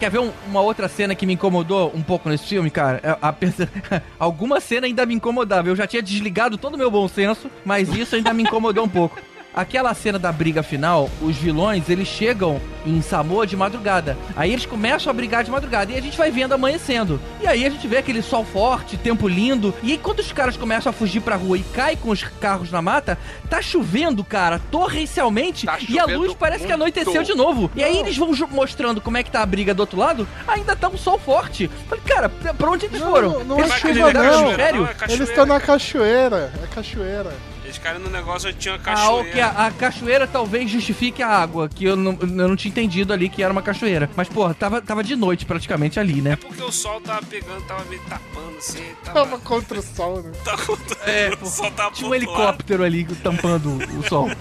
Quer 0.00 0.10
ver 0.10 0.18
um- 0.20 0.32
uma 0.48 0.62
outra 0.62 0.88
cena 0.88 1.14
que 1.14 1.26
me 1.26 1.34
incomodou 1.34 1.92
um 1.94 2.02
pouco 2.02 2.28
nesse 2.30 2.44
filme, 2.46 2.70
cara? 2.70 3.00
É, 3.02 3.16
a 3.20 3.30
perce- 3.32 3.68
Alguma 4.18 4.58
cena 4.58 4.86
ainda 4.86 5.04
me 5.04 5.14
incomodava. 5.14 5.68
Eu 5.68 5.76
já 5.76 5.86
tinha 5.86 6.02
desligado 6.02 6.56
todo 6.56 6.74
o 6.74 6.78
meu 6.78 6.90
bom 6.90 7.06
senso, 7.06 7.50
mas 7.66 7.86
isso 7.94 8.16
ainda 8.16 8.32
me 8.32 8.42
incomodou 8.42 8.82
um 8.84 8.88
pouco. 8.88 9.20
Aquela 9.52 9.92
cena 9.94 10.18
da 10.18 10.30
briga 10.30 10.62
final, 10.62 11.10
os 11.20 11.36
vilões, 11.36 11.88
eles 11.88 12.06
chegam 12.06 12.60
em 12.86 13.02
Samoa 13.02 13.46
de 13.46 13.56
madrugada. 13.56 14.16
Aí 14.36 14.52
eles 14.52 14.64
começam 14.64 15.10
a 15.10 15.12
brigar 15.12 15.42
de 15.42 15.50
madrugada 15.50 15.92
e 15.92 15.96
a 15.96 16.00
gente 16.00 16.16
vai 16.16 16.30
vendo 16.30 16.52
amanhecendo. 16.52 17.20
E 17.40 17.46
aí 17.46 17.66
a 17.66 17.70
gente 17.70 17.86
vê 17.88 17.98
aquele 17.98 18.22
sol 18.22 18.44
forte, 18.44 18.96
tempo 18.96 19.26
lindo. 19.26 19.74
E 19.82 19.92
aí 19.92 19.98
quando 19.98 20.20
os 20.20 20.30
caras 20.30 20.56
começam 20.56 20.90
a 20.90 20.92
fugir 20.92 21.20
pra 21.20 21.34
rua 21.34 21.58
e 21.58 21.62
caem 21.62 21.96
com 21.96 22.10
os 22.10 22.22
carros 22.22 22.70
na 22.70 22.80
mata, 22.80 23.18
tá 23.48 23.60
chovendo, 23.60 24.22
cara, 24.22 24.60
torrencialmente. 24.70 25.66
Tá 25.66 25.78
e 25.88 25.98
a 25.98 26.06
luz 26.06 26.32
parece 26.34 26.60
que 26.60 26.68
muito. 26.68 26.82
anoiteceu 26.82 27.22
de 27.24 27.34
novo. 27.34 27.70
E 27.74 27.82
aí 27.82 27.98
eles 27.98 28.16
vão 28.16 28.30
mostrando 28.50 29.00
como 29.00 29.16
é 29.16 29.22
que 29.24 29.30
tá 29.32 29.42
a 29.42 29.46
briga 29.46 29.74
do 29.74 29.80
outro 29.80 29.98
lado, 29.98 30.28
ainda 30.46 30.76
tá 30.76 30.88
um 30.88 30.96
sol 30.96 31.18
forte. 31.18 31.68
Falei, 31.88 32.04
cara, 32.06 32.28
pra 32.28 32.70
onde 32.70 32.86
eles 32.86 33.00
foram? 33.00 33.30
Não, 33.40 33.44
não 33.44 33.58
eles 33.58 33.72
é 33.72 33.78
chuva, 33.78 34.12
não. 34.12 34.42
Não, 34.42 34.52
é. 34.52 34.72
Eles 35.08 35.28
estão 35.28 35.44
na 35.44 35.60
cachoeira. 35.60 36.52
É 36.62 36.66
cachoeira. 36.72 37.32
Eles 37.70 37.78
caíram 37.78 38.00
no 38.00 38.10
negócio 38.10 38.52
tinha 38.52 38.74
uma 38.74 38.80
Ah, 38.80 38.82
cachoeira. 38.82 39.28
ok, 39.30 39.40
a, 39.40 39.66
a 39.66 39.70
cachoeira 39.70 40.26
talvez 40.26 40.68
justifique 40.68 41.22
a 41.22 41.28
água, 41.28 41.68
que 41.68 41.84
eu 41.84 41.94
não, 41.94 42.18
eu 42.20 42.26
não 42.48 42.56
tinha 42.56 42.70
entendido 42.70 43.12
ali 43.12 43.28
que 43.28 43.42
era 43.44 43.52
uma 43.52 43.62
cachoeira. 43.62 44.10
Mas, 44.16 44.28
porra, 44.28 44.52
tava, 44.54 44.82
tava 44.82 45.04
de 45.04 45.14
noite 45.14 45.46
praticamente 45.46 46.00
ali, 46.00 46.20
né? 46.20 46.34
Porque 46.34 46.62
o 46.62 46.72
sol 46.72 47.00
tava 47.00 47.24
pegando, 47.24 47.62
tava 47.66 47.84
meio 47.84 48.02
tapando 48.08 48.58
assim. 48.58 48.84
Tava, 49.04 49.20
Tava 49.20 49.38
contra 49.38 49.78
o 49.78 49.82
sol, 49.82 50.20
né? 50.22 50.32
tava 50.44 50.66
contra... 50.66 51.10
É, 51.10 51.30
o 51.40 51.46
sol 51.46 51.70
tava 51.70 51.92
Tinha 51.92 52.10
um 52.10 52.14
helicóptero 52.14 52.82
ali 52.82 53.04
tampando 53.22 53.78
o 53.98 54.08
sol. 54.08 54.28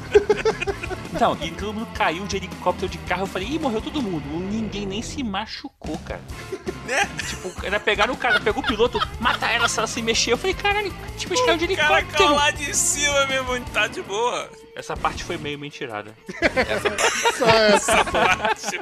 Então, 1.11 1.35
e 1.41 1.51
todo 1.51 1.73
mundo 1.73 1.87
caiu 1.93 2.25
de 2.27 2.37
helicóptero 2.37 2.87
de 2.87 2.97
carro. 2.99 3.23
Eu 3.23 3.27
falei, 3.27 3.47
ih, 3.49 3.59
morreu 3.59 3.81
todo 3.81 4.01
mundo. 4.01 4.23
Ninguém 4.49 4.85
nem 4.85 5.01
se 5.01 5.21
machucou, 5.23 5.97
cara. 6.05 6.21
Né? 6.89 7.07
Tipo, 7.27 7.53
era 7.63 7.79
pegar 7.79 8.09
o 8.09 8.17
cara, 8.17 8.39
pegou 8.39 8.63
o 8.63 8.65
piloto, 8.65 8.99
mata 9.19 9.45
ela 9.45 9.67
se 9.67 9.77
ela 9.77 9.85
se 9.87 10.01
mexer. 10.01 10.31
Eu 10.33 10.37
falei, 10.39 10.55
caralho, 10.55 10.91
tipo, 11.17 11.33
eles 11.35 11.45
caíram 11.45 11.57
de 11.57 11.65
O 11.71 11.75
cara 11.77 11.97
helicóptero. 11.99 12.17
caiu 12.29 12.35
lá 12.35 12.49
de 12.49 12.75
cima 12.75 13.18
mesmo, 13.27 13.59
tá 13.73 13.87
de 13.87 14.01
boa. 14.01 14.49
Essa 14.75 14.95
parte 14.95 15.23
foi 15.23 15.37
meio 15.37 15.57
mentirada. 15.59 16.13
Só 17.37 17.45
essa. 17.45 17.93
Essa 17.93 18.05
parte 18.05 18.79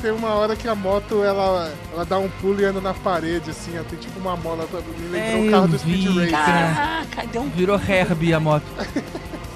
Tem 0.00 0.10
uma 0.12 0.30
hora 0.30 0.56
que 0.56 0.66
a 0.66 0.74
moto 0.74 1.22
ela, 1.22 1.72
ela 1.92 2.04
dá 2.06 2.18
um 2.18 2.28
pulo 2.40 2.60
e 2.60 2.64
anda 2.64 2.80
na 2.80 2.94
parede, 2.94 3.50
assim, 3.50 3.78
ó, 3.78 3.82
tem 3.84 3.98
tipo 3.98 4.18
uma 4.18 4.34
mola. 4.36 4.66
Me 4.98 5.08
lembrou 5.08 5.20
É, 5.20 5.36
um 5.36 5.50
carro 5.50 5.68
do 5.68 5.78
Speed 5.78 6.00
vi, 6.08 6.30
Racer. 6.30 6.30
cara. 6.30 7.26
deu 7.30 7.42
um... 7.42 7.50
Virou 7.50 7.76
Herbie 7.80 8.32
a 8.32 8.40
moto. 8.40 8.64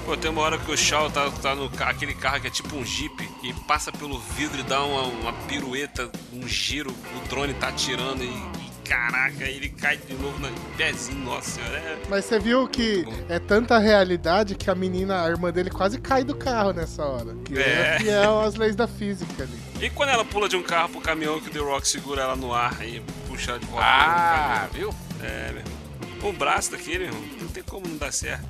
Pô, 0.05 0.15
tem 0.15 0.29
uma 0.29 0.41
hora 0.41 0.57
que 0.59 0.71
o 0.71 0.77
Shaw 0.77 1.09
tá, 1.09 1.31
tá 1.41 1.55
no 1.55 1.67
ca- 1.71 1.89
aquele 1.89 2.13
carro 2.13 2.39
que 2.39 2.45
é 2.45 2.49
tipo 2.51 2.75
um 2.75 2.85
Jeep, 2.85 3.15
que 3.41 3.51
passa 3.63 3.91
pelo 3.91 4.19
vidro 4.19 4.59
e 4.59 4.63
dá 4.63 4.83
uma, 4.83 5.01
uma 5.01 5.33
pirueta, 5.47 6.11
um 6.31 6.47
giro, 6.47 6.91
o 6.91 7.27
drone 7.27 7.55
tá 7.55 7.69
atirando 7.69 8.23
e, 8.23 8.27
e 8.27 8.64
caraca, 8.87 9.43
ele 9.43 9.69
cai 9.69 9.97
de 9.97 10.13
novo 10.13 10.37
no 10.39 10.49
pezinho, 10.77 11.19
nossa 11.25 11.51
senhora. 11.51 11.77
É... 11.77 11.97
Mas 12.09 12.25
você 12.25 12.39
viu 12.39 12.67
que 12.67 13.05
é 13.27 13.39
tanta 13.39 13.77
realidade 13.79 14.55
que 14.55 14.69
a 14.69 14.75
menina, 14.75 15.23
a 15.25 15.29
irmã 15.29 15.51
dele, 15.51 15.69
quase 15.69 15.99
cai 15.99 16.23
do 16.23 16.35
carro 16.35 16.71
nessa 16.71 17.03
hora. 17.03 17.35
Que 17.45 17.57
é, 17.57 17.95
É. 17.95 17.99
fiel 17.99 18.41
às 18.41 18.55
leis 18.55 18.75
da 18.75 18.87
física 18.87 19.43
ali. 19.43 19.59
E 19.81 19.89
quando 19.89 20.09
ela 20.09 20.23
pula 20.23 20.47
de 20.47 20.55
um 20.55 20.63
carro 20.63 20.89
pro 20.89 21.01
caminhão 21.01 21.39
que 21.41 21.49
o 21.49 21.51
The 21.51 21.59
Rock 21.59 21.87
segura 21.87 22.21
ela 22.21 22.35
no 22.35 22.53
ar 22.53 22.85
e 22.87 23.01
puxa 23.27 23.51
ela 23.51 23.59
de 23.59 23.65
volta 23.65 23.85
Ah, 23.85 24.67
caminhão? 24.71 24.95
É, 25.21 25.51
meu 25.51 25.59
irmão. 25.61 25.75
Um 26.23 26.33
braço 26.33 26.71
daquele, 26.71 27.05
meu 27.05 27.07
irmão, 27.13 27.23
não 27.41 27.47
tem 27.49 27.63
como 27.63 27.87
não 27.87 27.97
dar 27.97 28.11
certo. 28.11 28.45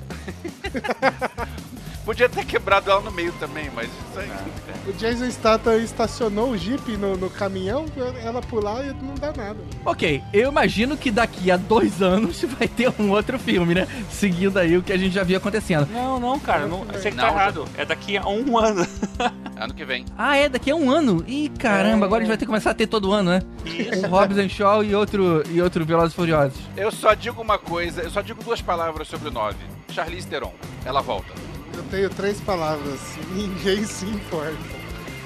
Podia 2.06 2.28
ter 2.28 2.44
quebrado 2.46 2.88
ela 2.88 3.00
no 3.00 3.10
meio 3.10 3.32
também, 3.32 3.68
mas 3.74 3.86
isso 3.88 4.20
aí. 4.20 4.30
O 4.86 4.92
Jason 4.92 5.28
Statham 5.28 5.76
estacionou 5.78 6.50
o 6.50 6.56
Jeep 6.56 6.96
no, 6.96 7.16
no 7.16 7.28
caminhão, 7.28 7.84
ela 8.22 8.40
pular 8.40 8.84
e 8.84 8.92
não 8.92 9.16
dá 9.16 9.32
nada. 9.32 9.58
Ok, 9.84 10.22
eu 10.32 10.48
imagino 10.48 10.96
que 10.96 11.10
daqui 11.10 11.50
a 11.50 11.56
dois 11.56 12.00
anos 12.00 12.40
vai 12.56 12.68
ter 12.68 12.92
um 12.96 13.10
outro 13.10 13.40
filme, 13.40 13.74
né? 13.74 13.88
Seguindo 14.08 14.56
aí 14.56 14.76
o 14.76 14.84
que 14.84 14.92
a 14.92 14.96
gente 14.96 15.12
já 15.12 15.24
via 15.24 15.38
acontecendo. 15.38 15.88
Não, 15.92 16.20
não, 16.20 16.38
cara, 16.38 16.68
não, 16.68 16.84
você 16.84 17.10
que 17.10 17.16
tá 17.16 17.22
Não, 17.22 17.34
errado. 17.34 17.64
É 17.76 17.84
daqui 17.84 18.16
a 18.16 18.24
um 18.24 18.56
ano. 18.56 18.86
Ano 19.58 19.72
que 19.72 19.86
vem. 19.86 20.04
Ah, 20.18 20.36
é, 20.36 20.50
daqui 20.50 20.70
a 20.70 20.76
um 20.76 20.90
ano. 20.90 21.24
Ih, 21.26 21.48
caramba, 21.48 22.04
agora 22.04 22.20
a 22.20 22.24
gente 22.24 22.28
vai 22.28 22.36
ter 22.36 22.44
que 22.44 22.50
começar 22.50 22.72
a 22.72 22.74
ter 22.74 22.86
todo 22.86 23.10
ano, 23.10 23.30
né? 23.30 23.40
Um 24.04 24.08
Hobbs 24.08 24.36
and 24.36 24.50
Shaw 24.50 24.84
e 24.84 24.94
outro, 24.94 25.42
e 25.48 25.62
outro 25.62 25.82
Velozes 25.82 26.12
e 26.12 26.14
Furiosos. 26.14 26.58
Eu 26.76 26.92
só 26.92 27.14
digo 27.14 27.40
uma 27.40 27.58
coisa, 27.58 28.02
eu 28.02 28.10
só 28.10 28.20
digo 28.20 28.44
duas 28.44 28.60
palavras 28.60 29.08
sobre 29.08 29.28
o 29.28 29.32
9. 29.32 29.56
Charlize 29.90 30.26
Theron, 30.26 30.52
ela 30.84 31.00
volta. 31.00 31.45
Eu 31.76 31.82
tenho 31.90 32.10
três 32.10 32.40
palavras. 32.40 33.00
Ninguém 33.32 33.84
se 33.84 34.04
importa. 34.06 34.76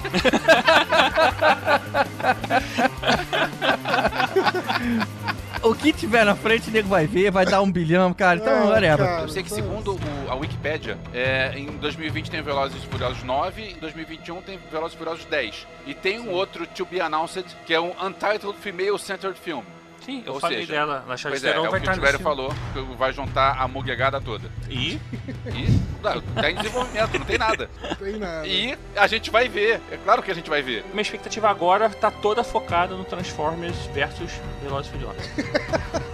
O 5.63 5.75
que 5.75 5.93
tiver 5.93 6.25
na 6.25 6.35
frente, 6.35 6.69
o 6.69 6.73
nego 6.73 6.89
vai 6.89 7.05
ver, 7.05 7.29
vai 7.29 7.45
dar 7.45 7.61
um 7.61 7.71
bilhão, 7.71 8.11
cara. 8.15 8.39
Então, 8.39 8.51
É, 8.51 8.63
whatever. 8.71 9.19
Eu 9.21 9.29
sei 9.29 9.43
que 9.43 9.49
segundo 9.51 9.93
o- 9.93 9.99
a 10.31 10.33
Wikipedia, 10.33 10.97
é, 11.13 11.53
em 11.55 11.67
2020 11.77 12.31
tem 12.31 12.41
Velozes 12.41 12.83
e 12.83 12.87
Furiosos 12.87 13.21
9, 13.23 13.61
em 13.61 13.75
2021 13.77 14.41
tem 14.41 14.59
Velozes 14.71 14.95
e 14.95 14.97
Furiosos 14.97 15.23
10. 15.25 15.67
E 15.85 15.93
tem 15.93 16.19
um 16.19 16.31
outro 16.31 16.65
To 16.65 16.83
Be 16.85 16.99
Announced, 16.99 17.45
que 17.67 17.75
é 17.75 17.79
um 17.79 17.91
Untitled 18.03 18.57
Female 18.59 18.97
Centered 18.97 19.39
Film. 19.39 19.61
Sim, 20.05 20.23
eu 20.25 20.33
Ou 20.33 20.39
falei 20.39 20.61
seja, 20.61 20.73
dela. 20.73 21.05
Na 21.07 21.15
Pois 21.17 21.43
é, 21.43 21.51
é 21.51 21.59
o 21.59 21.69
que 21.69 21.77
estar 21.77 21.91
o 21.91 22.01
filme. 22.07 22.23
falou, 22.23 22.53
que 22.73 22.81
vai 22.97 23.13
juntar 23.13 23.61
a 23.61 23.67
muguegada 23.67 24.19
toda. 24.19 24.49
E? 24.69 24.93
E? 24.93 25.79
Não, 26.01 26.21
tá 26.21 26.49
em 26.49 26.55
desenvolvimento, 26.55 27.19
não 27.19 27.25
tem 27.25 27.37
nada. 27.37 27.69
Não 27.81 27.95
tem 27.95 28.17
nada. 28.17 28.47
E 28.47 28.77
a 28.95 29.05
gente 29.05 29.29
vai 29.29 29.47
ver, 29.47 29.79
é 29.91 29.97
claro 29.97 30.23
que 30.23 30.31
a 30.31 30.33
gente 30.33 30.49
vai 30.49 30.61
ver. 30.63 30.83
Minha 30.91 31.03
expectativa 31.03 31.49
agora 31.49 31.89
tá 31.89 32.09
toda 32.09 32.43
focada 32.43 32.95
no 32.95 33.03
Transformers 33.05 33.77
versus 33.93 34.31
Velozes 34.63 34.87
e 34.87 34.91
Furiosos. 34.91 35.29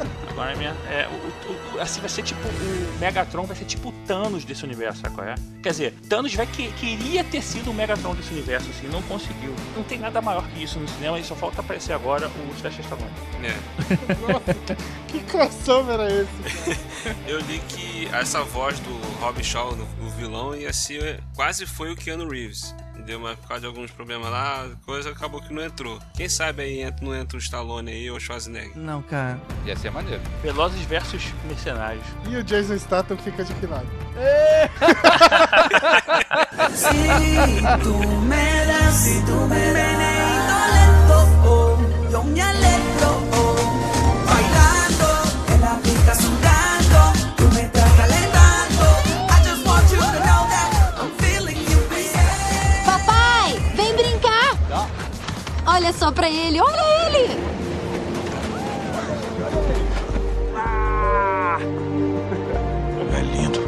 Agora 0.40 0.52
é 0.90 1.08
o, 1.08 1.78
o- 1.78 1.82
assim, 1.82 2.00
vai 2.00 2.10
ser 2.10 2.22
tipo. 2.22 2.40
O 2.48 3.00
Megatron 3.00 3.44
vai 3.46 3.56
ser 3.56 3.66
tipo 3.66 3.90
o 3.90 3.92
Thanos 4.06 4.46
desse 4.46 4.64
universo, 4.64 5.02
sabe 5.02 5.16
qual 5.16 5.28
é? 5.28 5.36
Quer 5.64 5.70
dizer, 5.72 5.94
Thanos 6.08 6.34
vai 6.36 6.46
que, 6.46 6.72
queria 6.74 7.24
ter 7.24 7.42
sido 7.42 7.72
o 7.72 7.74
Megatron 7.74 8.14
desse 8.14 8.32
universo, 8.32 8.70
assim, 8.70 8.88
não 8.88 9.02
conseguiu. 9.04 9.54
Não 9.76 9.84
tem 9.84 9.98
nada 9.98 10.22
maior 10.22 10.48
que 10.50 10.64
isso 10.64 10.80
no 10.80 10.88
cinema 10.88 11.20
e 11.20 11.24
só 11.24 11.36
falta 11.36 11.62
aparecer 11.62 11.94
agora 11.94 12.28
o 12.28 12.54
Sylvester 12.54 12.82
Stallone. 12.86 13.12
É. 13.44 14.32
Nossa, 14.32 14.76
que 15.08 15.20
crossover 15.22 16.00
é 16.02 16.22
esse? 16.22 16.80
Eu 17.28 17.40
li 17.40 17.60
que 17.68 18.08
essa 18.14 18.44
voz 18.44 18.80
do 18.80 18.92
Rob 19.20 19.44
Shaw, 19.44 19.76
no- 19.76 19.88
o 20.06 20.10
vilão, 20.12 20.56
ia 20.56 20.72
ser. 20.72 21.20
Quase 21.36 21.66
foi 21.66 21.92
o 21.92 21.96
Keanu 21.96 22.28
Reeves. 22.30 22.76
Entendeu? 23.08 23.22
Mas 23.22 23.40
por 23.40 23.48
causa 23.48 23.62
de 23.62 23.68
alguns 23.68 23.90
problemas 23.90 24.30
lá, 24.30 24.68
coisa 24.86 25.12
acabou 25.12 25.42
que 25.42 25.54
não 25.54 25.64
entrou. 25.64 25.98
Quem 26.14 26.28
sabe 26.28 26.64
aí 26.64 26.82
entra- 26.82 27.06
não 27.06 27.16
entra 27.16 27.38
o 27.38 27.40
Stallone 27.40 27.90
aí 27.90 28.12
ou 28.12 28.18
o 28.18 28.20
Schwarzenegger. 28.20 28.74
Não, 28.78 29.02
cara. 29.02 29.40
Ia 29.66 29.78
ser 29.78 29.90
maneiro. 29.92 30.22
Velozes 30.44 30.82
versus 30.82 31.24
Mercenários. 31.46 32.04
E 32.28 32.36
o 32.36 32.44
Jason 32.44 32.78
Statham 32.78 33.18
fica 33.18 33.46
de 33.46 33.54
que 33.54 33.66
lado? 33.66 33.88
Si 36.76 37.62
tú 37.82 37.98
me 38.24 38.66
das, 38.66 38.94
si 38.96 39.22
tú 39.26 39.36
me 39.48 39.72
das 39.72 41.12
oh, 41.46 41.78
yo 42.12 42.24
me 42.26 42.42
alegro, 42.42 43.57
Olha 55.78 55.94
só 55.94 56.12
pra 56.12 56.28
ele, 56.28 56.60
olha 56.60 56.82
ele! 57.06 57.40
É 63.16 63.22
lindo. 63.22 63.60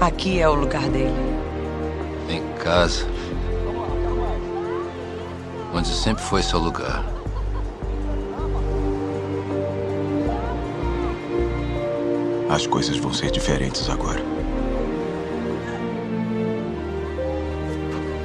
Aqui 0.00 0.40
é 0.40 0.48
o 0.48 0.54
lugar 0.54 0.88
dele. 0.88 1.12
Em 2.30 2.42
casa. 2.54 3.06
Onde 5.74 5.88
sempre 5.88 6.24
foi 6.24 6.42
seu 6.42 6.58
lugar. 6.58 7.04
As 12.48 12.66
coisas 12.66 12.96
vão 12.96 13.12
ser 13.12 13.30
diferentes 13.30 13.90
agora. 13.90 14.22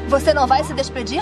Você 0.07 0.33
não 0.33 0.47
vai 0.47 0.63
se 0.63 0.73
despedir? 0.73 1.21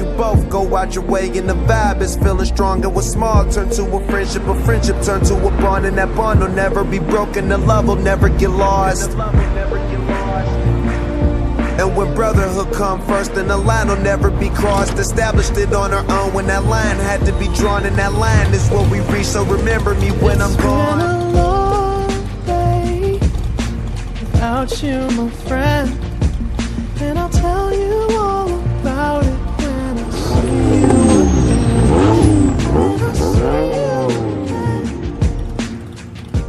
you 0.00 0.06
both 0.16 0.48
go 0.48 0.76
out 0.76 0.94
your 0.94 1.04
way 1.04 1.26
and 1.36 1.48
the 1.48 1.54
vibe 1.54 2.00
is 2.00 2.16
feeling 2.16 2.46
strong 2.46 2.82
and 2.84 2.94
what's 2.94 3.08
small 3.08 3.48
turn 3.50 3.68
to 3.70 3.84
a 3.84 4.06
friendship, 4.06 4.42
a 4.46 4.64
friendship 4.64 5.02
turn 5.02 5.22
to 5.24 5.34
a 5.34 5.50
bond 5.62 5.84
and 5.84 5.98
that 5.98 6.14
bond 6.16 6.40
will 6.40 6.48
never 6.48 6.82
be 6.84 6.98
broken, 6.98 7.48
the 7.48 7.58
love 7.58 7.86
will 7.86 7.96
never 7.96 8.28
get 8.28 8.50
lost. 8.50 9.10
And 11.80 11.96
when 11.96 12.14
brotherhood 12.14 12.72
come 12.74 13.00
first, 13.06 13.34
then 13.34 13.48
the 13.48 13.56
line 13.56 13.88
will 13.88 13.96
never 13.96 14.30
be 14.30 14.50
crossed. 14.50 14.98
Established 14.98 15.56
it 15.56 15.72
on 15.72 15.94
our 15.94 16.04
own 16.10 16.34
when 16.34 16.46
that 16.48 16.64
line 16.64 16.96
had 16.96 17.24
to 17.24 17.32
be 17.38 17.48
drawn, 17.54 17.86
and 17.86 17.96
that 17.96 18.12
line 18.12 18.52
is 18.52 18.68
what 18.68 18.90
we 18.90 19.00
reach. 19.00 19.24
So 19.24 19.44
remember 19.44 19.94
me 19.94 20.10
when 20.10 20.42
I'm 20.42 20.54
gone. 20.58 20.98
Been 20.98 21.10
a 21.10 21.32
long 21.32 22.44
day 22.44 23.12
without 24.20 24.82
you, 24.82 25.08
my 25.16 25.30
friend. 25.30 25.98
And 27.00 27.18
I'll 27.18 27.30
tell 27.30 27.59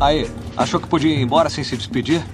Aí, 0.01 0.27
achou 0.57 0.79
que 0.79 0.87
podia 0.87 1.13
ir 1.13 1.21
embora 1.21 1.47
sem 1.47 1.63
se 1.63 1.77
despedir? 1.77 2.25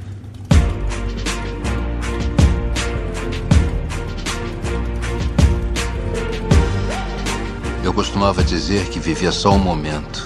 Eu 7.84 7.94
costumava 7.94 8.42
dizer 8.42 8.88
que 8.88 9.02
vivia 9.02 9.34
só 9.34 9.52
um 9.52 9.60
momento. 9.60 10.26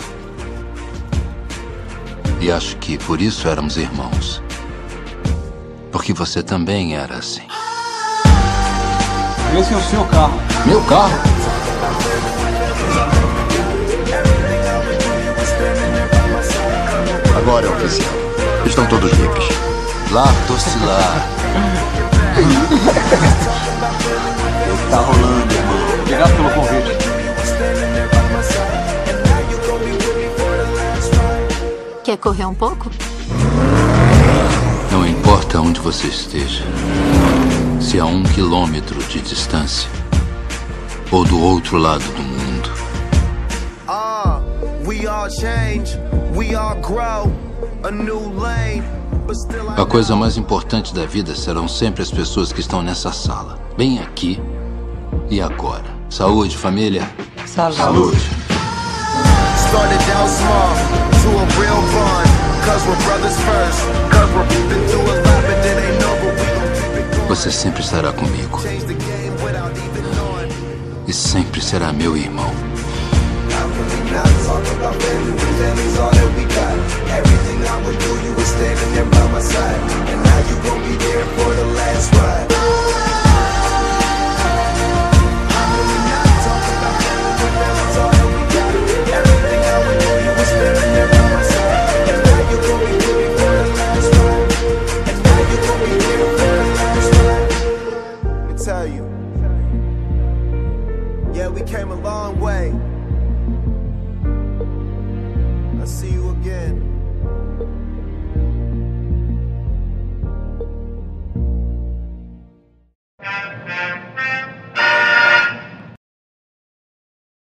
E 2.39 2.51
acho 2.51 2.77
que 2.77 2.99
por 2.99 3.19
isso 3.19 3.47
éramos 3.47 3.75
irmãos. 3.75 4.39
Porque 5.91 6.13
você 6.13 6.43
também 6.43 6.95
era 6.95 7.17
assim. 7.17 7.47
Esse 9.59 9.73
é 9.73 9.77
o 9.77 9.81
seu 9.81 10.05
carro. 10.05 10.39
Meu 10.67 10.83
carro? 10.83 11.17
Agora 17.41 17.65
é 17.65 17.69
oficial. 17.69 18.13
Estão 18.65 18.85
todos 18.85 19.11
livres. 19.13 19.47
Lá, 20.11 20.25
lá. 20.85 21.27
Tá 24.91 24.97
rolando, 24.97 25.53
irmão. 25.53 26.01
Obrigado 26.01 26.35
pelo 26.35 26.49
convite. 26.51 26.97
Quer 32.03 32.17
correr 32.17 32.45
um 32.45 32.53
pouco? 32.53 32.91
Não 34.91 35.07
importa 35.07 35.61
onde 35.61 35.79
você 35.79 36.07
esteja, 36.07 36.65
se 37.79 37.99
a 37.99 38.05
um 38.05 38.21
quilômetro 38.21 39.01
de 39.03 39.21
distância 39.21 39.89
ou 41.09 41.23
do 41.23 41.39
outro 41.41 41.77
lado 41.77 42.03
do 42.03 42.21
mundo, 42.21 42.69
Ah, 43.87 44.41
we 44.85 45.07
all 45.07 45.29
change. 45.29 45.97
A 47.83 47.91
new 47.91 48.19
lane, 48.19 48.83
but 49.25 49.35
still 49.35 49.69
I 49.69 49.81
a 49.81 49.85
coisa 49.85 50.15
mais 50.15 50.37
importante 50.37 50.93
da 50.93 51.05
vida 51.05 51.35
serão 51.35 51.67
sempre 51.67 52.01
as 52.01 52.11
pessoas 52.11 52.53
que 52.53 52.59
estão 52.59 52.81
nessa 52.81 53.11
sala, 53.11 53.59
bem 53.77 53.99
aqui 53.99 54.39
e 55.29 55.41
agora. 55.41 55.85
Saúde, 56.09 56.55
família. 56.55 57.09
Saúde. 57.45 58.17
started 59.71 59.99
down 60.07 60.27
small 60.27 60.73
to 61.21 61.29
a 61.29 61.45
real 61.59 61.81
bond. 61.93 62.29
Cause 62.65 62.85
we're 62.87 63.01
brothers 63.05 63.37
first. 63.47 63.81
Cause 64.11 64.29
we're 64.35 64.47
through 64.89 65.01
a 65.01 65.15
lot, 65.25 65.41
but 65.47 65.65
it 65.65 65.77
ain't 65.79 66.03
over. 66.03 66.31
We 66.35 66.45
gon' 66.55 66.71
keep 66.75 66.93
it 66.99 67.07
going. 67.11 67.27
Você 67.29 67.51
sempre 67.51 67.81
estará 67.81 68.11
comigo 68.13 68.59
with 74.73 74.83
our 74.83 74.93
family, 74.93 75.31
we 75.31 75.49
family's 75.59 75.97
all 75.99 76.11
that 76.11 76.29
we 76.37 76.43
got. 76.45 76.75
Everything 77.19 77.59
I 77.65 77.75
would 77.85 77.99
do, 77.99 78.11
you 78.23 78.31
were 78.35 78.49
standing 78.55 78.91
there 78.95 79.05
by 79.05 79.31
my 79.31 79.41
side. 79.41 79.81
And 80.11 80.23
now 80.23 80.39
you 80.49 80.55
gon' 80.63 80.81
be 80.87 80.95
there 80.97 81.25
for 81.35 81.53
the 81.53 81.65
last 81.75 82.13
ride. 82.15 83.30